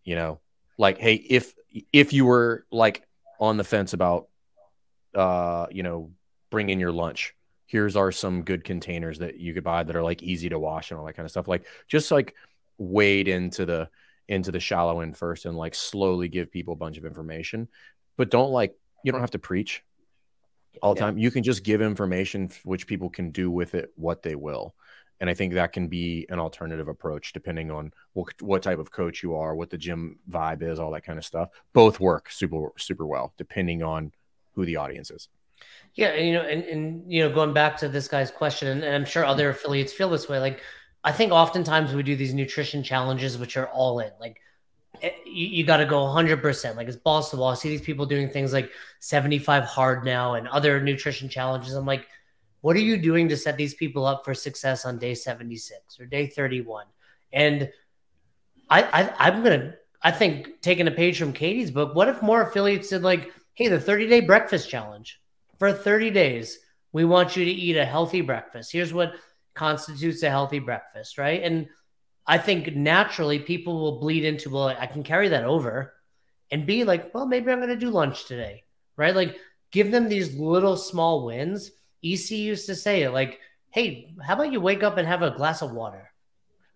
You 0.03 0.15
know, 0.15 0.39
like 0.77 0.97
hey, 0.97 1.13
if 1.13 1.53
if 1.93 2.11
you 2.11 2.25
were 2.25 2.65
like 2.71 3.07
on 3.39 3.55
the 3.57 3.63
fence 3.63 3.93
about 3.93 4.27
uh, 5.15 5.67
you 5.71 5.83
know, 5.83 6.11
bring 6.49 6.69
in 6.69 6.79
your 6.79 6.91
lunch. 6.91 7.33
Here's 7.65 7.95
are 7.95 8.11
some 8.11 8.43
good 8.43 8.63
containers 8.63 9.19
that 9.19 9.39
you 9.39 9.53
could 9.53 9.63
buy 9.63 9.83
that 9.83 9.95
are 9.95 10.03
like 10.03 10.21
easy 10.23 10.49
to 10.49 10.59
wash 10.59 10.91
and 10.91 10.99
all 10.99 11.05
that 11.05 11.13
kind 11.13 11.25
of 11.25 11.31
stuff. 11.31 11.47
Like 11.47 11.65
just 11.87 12.11
like 12.11 12.35
wade 12.77 13.27
into 13.27 13.65
the 13.65 13.89
into 14.31 14.51
the 14.51 14.59
shallow 14.59 15.01
end 15.01 15.17
first 15.17 15.45
and 15.45 15.57
like 15.57 15.75
slowly 15.75 16.29
give 16.29 16.49
people 16.49 16.73
a 16.73 16.77
bunch 16.77 16.97
of 16.97 17.05
information. 17.05 17.67
But 18.17 18.31
don't 18.31 18.51
like 18.51 18.73
you 19.03 19.11
don't 19.11 19.21
have 19.21 19.31
to 19.31 19.39
preach 19.39 19.83
all 20.81 20.93
the 20.93 20.99
Yeah. 21.01 21.07
time. 21.07 21.17
You 21.17 21.31
can 21.31 21.43
just 21.43 21.63
give 21.63 21.81
information 21.81 22.49
which 22.63 22.87
people 22.87 23.09
can 23.09 23.31
do 23.31 23.51
with 23.51 23.75
it 23.75 23.91
what 23.95 24.23
they 24.23 24.35
will. 24.35 24.73
And 25.19 25.29
I 25.29 25.33
think 25.33 25.53
that 25.53 25.73
can 25.73 25.87
be 25.87 26.25
an 26.29 26.39
alternative 26.39 26.87
approach 26.87 27.33
depending 27.33 27.69
on 27.69 27.91
what, 28.13 28.41
what 28.41 28.63
type 28.63 28.79
of 28.79 28.89
coach 28.89 29.21
you 29.21 29.35
are, 29.35 29.53
what 29.53 29.69
the 29.69 29.77
gym 29.77 30.17
vibe 30.29 30.63
is, 30.63 30.79
all 30.79 30.91
that 30.91 31.03
kind 31.03 31.19
of 31.19 31.25
stuff. 31.25 31.49
Both 31.73 31.99
work 31.99 32.31
super 32.31 32.71
super 32.77 33.05
well 33.05 33.33
depending 33.37 33.83
on 33.83 34.13
who 34.53 34.65
the 34.65 34.77
audience 34.77 35.11
is. 35.11 35.27
Yeah, 35.93 36.07
and, 36.07 36.25
you 36.27 36.33
know, 36.33 36.41
and, 36.43 36.63
and 36.63 37.11
you 37.11 37.21
know, 37.21 37.33
going 37.33 37.53
back 37.53 37.77
to 37.77 37.89
this 37.89 38.07
guy's 38.07 38.31
question, 38.31 38.69
and, 38.69 38.83
and 38.83 38.95
I'm 38.95 39.05
sure 39.05 39.25
other 39.25 39.49
affiliates 39.49 39.93
feel 39.93 40.09
this 40.09 40.29
way. 40.29 40.39
Like, 40.39 40.61
I 41.03 41.11
think 41.11 41.31
oftentimes 41.31 41.93
we 41.93 42.03
do 42.03 42.15
these 42.15 42.33
nutrition 42.33 42.83
challenges, 42.83 43.37
which 43.37 43.57
are 43.57 43.67
all 43.67 43.99
in. 43.99 44.11
Like, 44.19 44.39
eh, 45.01 45.11
you, 45.25 45.47
you 45.47 45.63
got 45.65 45.77
to 45.77 45.85
go 45.85 46.03
100. 46.03 46.41
percent 46.41 46.77
Like, 46.77 46.87
it's 46.87 46.97
balls 46.97 47.29
to 47.31 47.37
wall. 47.37 47.51
I 47.51 47.55
see 47.55 47.69
these 47.69 47.81
people 47.81 48.05
doing 48.05 48.29
things 48.29 48.53
like 48.53 48.71
75 48.99 49.63
hard 49.63 50.05
now 50.05 50.35
and 50.35 50.47
other 50.47 50.79
nutrition 50.81 51.29
challenges. 51.29 51.73
I'm 51.73 51.85
like, 51.85 52.07
what 52.61 52.75
are 52.75 52.81
you 52.81 52.97
doing 52.97 53.27
to 53.29 53.37
set 53.37 53.57
these 53.57 53.73
people 53.73 54.05
up 54.05 54.23
for 54.23 54.33
success 54.33 54.85
on 54.85 54.99
day 54.99 55.15
76 55.15 55.99
or 55.99 56.05
day 56.05 56.27
31? 56.27 56.85
And 57.33 57.71
I, 58.69 58.83
I 58.83 59.27
I'm 59.27 59.43
gonna 59.43 59.73
I 60.01 60.11
think 60.11 60.61
taking 60.61 60.87
a 60.87 60.91
page 60.91 61.19
from 61.19 61.33
Katie's 61.33 61.71
book, 61.71 61.95
what 61.95 62.07
if 62.07 62.21
more 62.21 62.41
affiliates 62.41 62.89
did 62.89 63.03
like, 63.03 63.31
hey, 63.53 63.67
the 63.67 63.79
30 63.79 64.07
day 64.07 64.21
breakfast 64.21 64.69
challenge 64.69 65.19
for 65.59 65.71
30 65.71 66.11
days, 66.11 66.59
we 66.91 67.05
want 67.05 67.35
you 67.35 67.45
to 67.45 67.51
eat 67.51 67.77
a 67.77 67.85
healthy 67.85 68.21
breakfast. 68.21 68.71
Here's 68.71 68.93
what 68.93 69.13
constitutes 69.53 70.23
a 70.23 70.29
healthy 70.29 70.59
breakfast, 70.59 71.17
right? 71.17 71.41
And 71.43 71.67
I 72.27 72.37
think 72.37 72.75
naturally 72.75 73.39
people 73.39 73.79
will 73.79 73.99
bleed 73.99 74.23
into, 74.23 74.49
well, 74.49 74.67
I 74.67 74.87
can 74.87 75.03
carry 75.03 75.29
that 75.29 75.43
over 75.43 75.93
and 76.51 76.65
be 76.65 76.83
like, 76.83 77.13
well, 77.13 77.25
maybe 77.25 77.51
I'm 77.51 77.59
going 77.59 77.69
to 77.69 77.75
do 77.75 77.89
lunch 77.89 78.25
today, 78.25 78.63
right? 78.95 79.15
Like 79.15 79.37
give 79.71 79.91
them 79.91 80.07
these 80.07 80.35
little 80.35 80.77
small 80.77 81.25
wins. 81.25 81.71
EC 82.03 82.31
used 82.31 82.65
to 82.67 82.75
say 82.75 83.03
it 83.03 83.11
like, 83.11 83.39
hey, 83.69 84.13
how 84.21 84.35
about 84.35 84.51
you 84.51 84.61
wake 84.61 84.83
up 84.83 84.97
and 84.97 85.07
have 85.07 85.21
a 85.21 85.31
glass 85.31 85.61
of 85.61 85.71
water? 85.71 86.11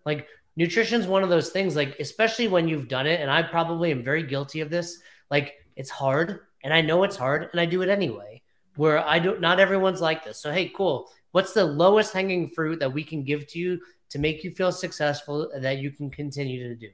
Like 0.04 0.26
nutrition's 0.56 1.06
one 1.06 1.22
of 1.22 1.28
those 1.28 1.50
things, 1.50 1.76
like, 1.76 1.96
especially 2.00 2.48
when 2.48 2.68
you've 2.68 2.88
done 2.88 3.06
it. 3.06 3.20
And 3.20 3.30
I 3.30 3.42
probably 3.42 3.90
am 3.90 4.02
very 4.02 4.22
guilty 4.22 4.60
of 4.60 4.70
this. 4.70 5.00
Like 5.30 5.54
it's 5.76 5.90
hard 5.90 6.40
and 6.64 6.72
I 6.72 6.80
know 6.80 7.04
it's 7.04 7.16
hard 7.16 7.48
and 7.52 7.60
I 7.60 7.66
do 7.66 7.82
it 7.82 7.88
anyway 7.88 8.42
where 8.76 8.98
I 9.06 9.18
don't 9.18 9.40
not 9.40 9.58
everyone's 9.58 10.00
like 10.00 10.24
this. 10.24 10.38
So 10.38 10.52
hey, 10.52 10.70
cool. 10.74 11.10
What's 11.36 11.52
the 11.52 11.64
lowest 11.64 12.14
hanging 12.14 12.48
fruit 12.48 12.80
that 12.80 12.92
we 12.92 13.04
can 13.04 13.22
give 13.22 13.46
to 13.48 13.58
you 13.58 13.80
to 14.08 14.18
make 14.18 14.42
you 14.42 14.50
feel 14.50 14.72
successful 14.72 15.50
that 15.54 15.78
you 15.78 15.90
can 15.90 16.10
continue 16.10 16.68
to 16.68 16.74
do? 16.74 16.88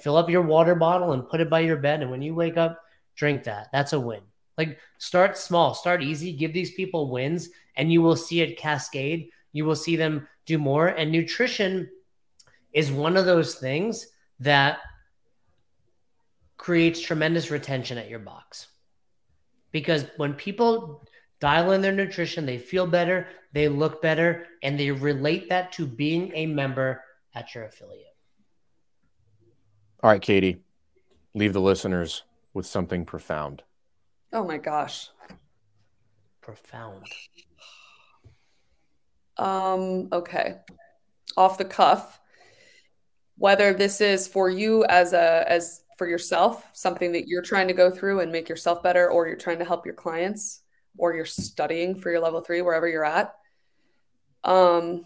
fill 0.00 0.16
up 0.16 0.30
your 0.30 0.42
water 0.42 0.74
bottle 0.74 1.12
and 1.12 1.28
put 1.28 1.40
it 1.40 1.50
by 1.50 1.60
your 1.60 1.76
bed. 1.76 2.02
And 2.02 2.10
when 2.10 2.22
you 2.22 2.34
wake 2.34 2.56
up, 2.56 2.82
drink 3.16 3.44
that. 3.44 3.68
That's 3.72 3.92
a 3.92 4.00
win. 4.00 4.20
Like 4.58 4.78
start 4.98 5.36
small, 5.36 5.74
start 5.74 6.02
easy, 6.02 6.32
give 6.32 6.52
these 6.52 6.72
people 6.72 7.10
wins, 7.10 7.50
and 7.76 7.92
you 7.92 8.02
will 8.02 8.16
see 8.16 8.40
it 8.40 8.58
cascade. 8.58 9.30
You 9.52 9.64
will 9.64 9.76
see 9.76 9.96
them 9.96 10.28
do 10.46 10.58
more. 10.58 10.88
And 10.88 11.10
nutrition 11.10 11.90
is 12.72 12.92
one 12.92 13.16
of 13.16 13.26
those 13.26 13.56
things 13.56 14.06
that 14.40 14.78
creates 16.56 17.00
tremendous 17.00 17.50
retention 17.50 17.98
at 17.98 18.10
your 18.10 18.18
box. 18.18 18.68
Because 19.72 20.06
when 20.16 20.34
people 20.34 21.04
dial 21.40 21.72
in 21.72 21.80
their 21.80 21.92
nutrition, 21.92 22.44
they 22.44 22.58
feel 22.58 22.86
better, 22.86 23.28
they 23.52 23.68
look 23.68 24.00
better, 24.00 24.46
and 24.62 24.78
they 24.78 24.90
relate 24.90 25.48
that 25.48 25.72
to 25.72 25.86
being 25.86 26.32
a 26.34 26.46
member 26.46 27.02
at 27.34 27.54
your 27.54 27.64
affiliate. 27.64 28.06
All 30.02 30.10
right, 30.10 30.22
Katie, 30.22 30.62
leave 31.34 31.52
the 31.52 31.60
listeners 31.60 32.22
with 32.54 32.66
something 32.66 33.04
profound. 33.04 33.62
Oh 34.32 34.44
my 34.44 34.58
gosh. 34.58 35.10
Profound. 36.40 37.06
Um, 39.36 40.08
okay. 40.12 40.58
Off 41.36 41.58
the 41.58 41.64
cuff. 41.64 42.18
Whether 43.36 43.72
this 43.72 44.00
is 44.00 44.28
for 44.28 44.50
you 44.50 44.84
as 44.84 45.12
a 45.12 45.44
as 45.50 45.82
for 45.96 46.06
yourself, 46.06 46.64
something 46.72 47.12
that 47.12 47.26
you're 47.26 47.42
trying 47.42 47.68
to 47.68 47.74
go 47.74 47.90
through 47.90 48.20
and 48.20 48.30
make 48.30 48.48
yourself 48.48 48.82
better, 48.82 49.10
or 49.10 49.26
you're 49.26 49.36
trying 49.36 49.58
to 49.58 49.64
help 49.64 49.84
your 49.84 49.94
clients, 49.94 50.62
or 50.98 51.14
you're 51.14 51.24
studying 51.24 51.94
for 51.94 52.10
your 52.10 52.20
level 52.20 52.40
three, 52.40 52.62
wherever 52.62 52.88
you're 52.88 53.04
at. 53.04 53.34
Um, 54.44 55.04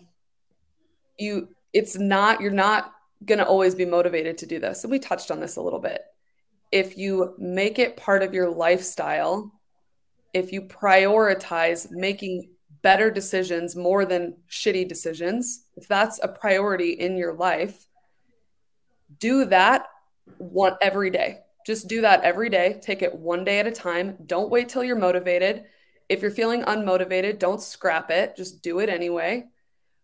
you, 1.18 1.48
it's 1.72 1.98
not, 1.98 2.40
you're 2.40 2.50
not 2.50 2.92
going 3.24 3.38
to 3.38 3.46
always 3.46 3.74
be 3.74 3.84
motivated 3.84 4.38
to 4.38 4.46
do 4.46 4.58
this. 4.58 4.84
And 4.84 4.90
we 4.90 4.98
touched 4.98 5.30
on 5.30 5.40
this 5.40 5.56
a 5.56 5.62
little 5.62 5.80
bit. 5.80 6.02
If 6.72 6.98
you 6.98 7.34
make 7.38 7.78
it 7.78 7.96
part 7.96 8.22
of 8.22 8.34
your 8.34 8.50
lifestyle, 8.50 9.52
if 10.32 10.52
you 10.52 10.62
prioritize 10.62 11.90
making 11.90 12.50
better 12.82 13.10
decisions 13.10 13.76
more 13.76 14.04
than 14.04 14.36
shitty 14.50 14.88
decisions, 14.88 15.64
if 15.76 15.88
that's 15.88 16.20
a 16.22 16.28
priority 16.28 16.92
in 16.92 17.16
your 17.16 17.32
life, 17.32 17.86
do 19.20 19.44
that 19.46 19.86
one 20.38 20.76
every 20.82 21.10
day. 21.10 21.38
Just 21.66 21.88
do 21.88 22.02
that 22.02 22.22
every 22.22 22.50
day. 22.50 22.78
Take 22.82 23.02
it 23.02 23.14
one 23.14 23.44
day 23.44 23.58
at 23.58 23.66
a 23.66 23.72
time. 23.72 24.18
Don't 24.26 24.50
wait 24.50 24.68
till 24.68 24.84
you're 24.84 24.96
motivated. 24.96 25.64
If 26.08 26.22
you're 26.22 26.30
feeling 26.30 26.62
unmotivated, 26.62 27.38
don't 27.38 27.62
scrap 27.62 28.10
it. 28.10 28.36
Just 28.36 28.62
do 28.62 28.78
it 28.78 28.88
anyway. 28.88 29.44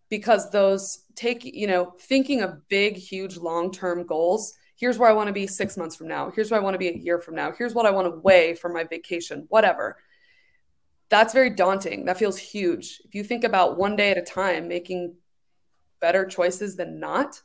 Because 0.09 0.51
those 0.51 1.05
take, 1.15 1.45
you 1.45 1.67
know, 1.67 1.95
thinking 2.01 2.43
of 2.43 2.69
big, 2.69 2.97
huge, 2.97 3.37
long 3.37 3.71
term 3.71 4.07
goals. 4.07 4.55
Here's 4.77 4.99
where 4.99 5.11
I 5.11 5.13
want 5.13 5.29
to 5.29 5.33
be 5.33 5.47
six 5.47 5.77
months 5.77 5.95
from 5.95 6.09
now. 6.09 6.31
Here's 6.31 6.51
where 6.51 6.59
I 6.59 6.63
want 6.63 6.75
to 6.75 6.79
be 6.79 6.89
a 6.89 6.97
year 6.97 7.19
from 7.19 7.35
now. 7.35 7.53
Here's 7.53 7.75
what 7.75 7.87
I 7.87 7.91
want 7.91 8.07
to 8.07 8.19
weigh 8.21 8.55
for 8.55 8.71
my 8.71 8.85
vacation, 8.85 9.47
whatever. 9.49 9.99
That's 11.11 11.35
very 11.35 11.51
daunting. 11.51 12.07
That 12.07 12.19
feels 12.19 12.39
huge. 12.39 13.01
If 13.05 13.15
you 13.15 13.23
think 13.23 13.45
about 13.45 13.77
one 13.77 13.95
day 13.95 14.11
at 14.11 14.19
a 14.19 14.23
time, 14.23 14.69
making 14.69 15.15
better 16.01 16.25
choices 16.25 16.77
than 16.77 16.99
not, 16.99 17.43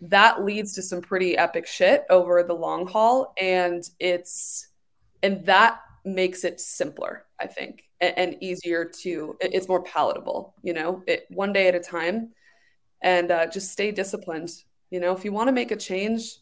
that 0.00 0.44
leads 0.44 0.74
to 0.74 0.82
some 0.82 1.00
pretty 1.00 1.36
epic 1.36 1.66
shit 1.66 2.04
over 2.10 2.42
the 2.42 2.54
long 2.54 2.86
haul 2.86 3.32
and 3.40 3.82
it's 3.98 4.68
and 5.22 5.44
that 5.46 5.80
makes 6.06 6.44
it 6.44 6.60
simpler 6.60 7.26
i 7.40 7.46
think 7.46 7.86
and, 8.00 8.18
and 8.18 8.42
easier 8.42 8.84
to 8.84 9.36
it's 9.40 9.68
more 9.68 9.82
palatable 9.82 10.54
you 10.62 10.72
know 10.72 11.02
it 11.06 11.26
one 11.30 11.52
day 11.52 11.68
at 11.68 11.74
a 11.74 11.80
time. 11.80 12.30
And 13.02 13.30
uh, 13.30 13.46
just 13.46 13.70
stay 13.70 13.92
disciplined 13.92 14.50
you 14.90 15.00
know 15.00 15.12
if 15.12 15.24
you 15.24 15.32
want 15.32 15.48
to 15.48 15.52
make 15.52 15.70
a 15.70 15.76
change 15.76 16.38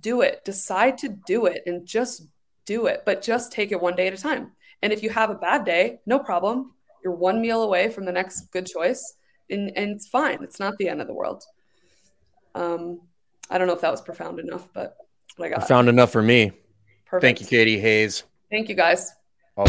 do 0.00 0.20
it. 0.20 0.44
Decide 0.44 0.96
to 0.98 1.08
do 1.26 1.46
it 1.46 1.62
and 1.66 1.86
just 1.86 2.28
do 2.66 2.86
it 2.86 3.02
but 3.04 3.22
just 3.22 3.52
take 3.52 3.72
it 3.72 3.80
one 3.80 3.96
day 3.96 4.06
at 4.06 4.14
a 4.14 4.16
time. 4.16 4.52
And 4.82 4.92
if 4.92 5.02
you 5.02 5.10
have 5.10 5.30
a 5.30 5.34
bad 5.34 5.64
day 5.64 6.00
no 6.06 6.18
problem. 6.18 6.72
You're 7.04 7.14
one 7.14 7.40
meal 7.40 7.62
away 7.62 7.90
from 7.90 8.04
the 8.04 8.12
next 8.12 8.50
good 8.50 8.66
choice 8.66 9.14
and, 9.50 9.70
and 9.76 9.90
it's 9.90 10.08
fine. 10.08 10.42
It's 10.42 10.60
not 10.60 10.76
the 10.78 10.88
end 10.88 11.00
of 11.00 11.06
the 11.06 11.14
world. 11.14 11.44
Um, 12.54 13.00
I 13.50 13.56
don't 13.56 13.66
know 13.66 13.72
if 13.72 13.80
that 13.82 13.90
was 13.90 14.00
profound 14.00 14.40
enough, 14.40 14.68
but 14.74 14.96
I 15.40 15.48
got. 15.48 15.60
Profound 15.60 15.88
enough 15.88 16.10
for 16.10 16.22
me. 16.22 16.52
Perfect. 17.06 17.22
Thank 17.22 17.40
you, 17.40 17.46
Katie. 17.46 17.78
Hayes. 17.78 18.24
Thank 18.50 18.68
you, 18.68 18.74
guys. 18.74 19.12
All 19.56 19.66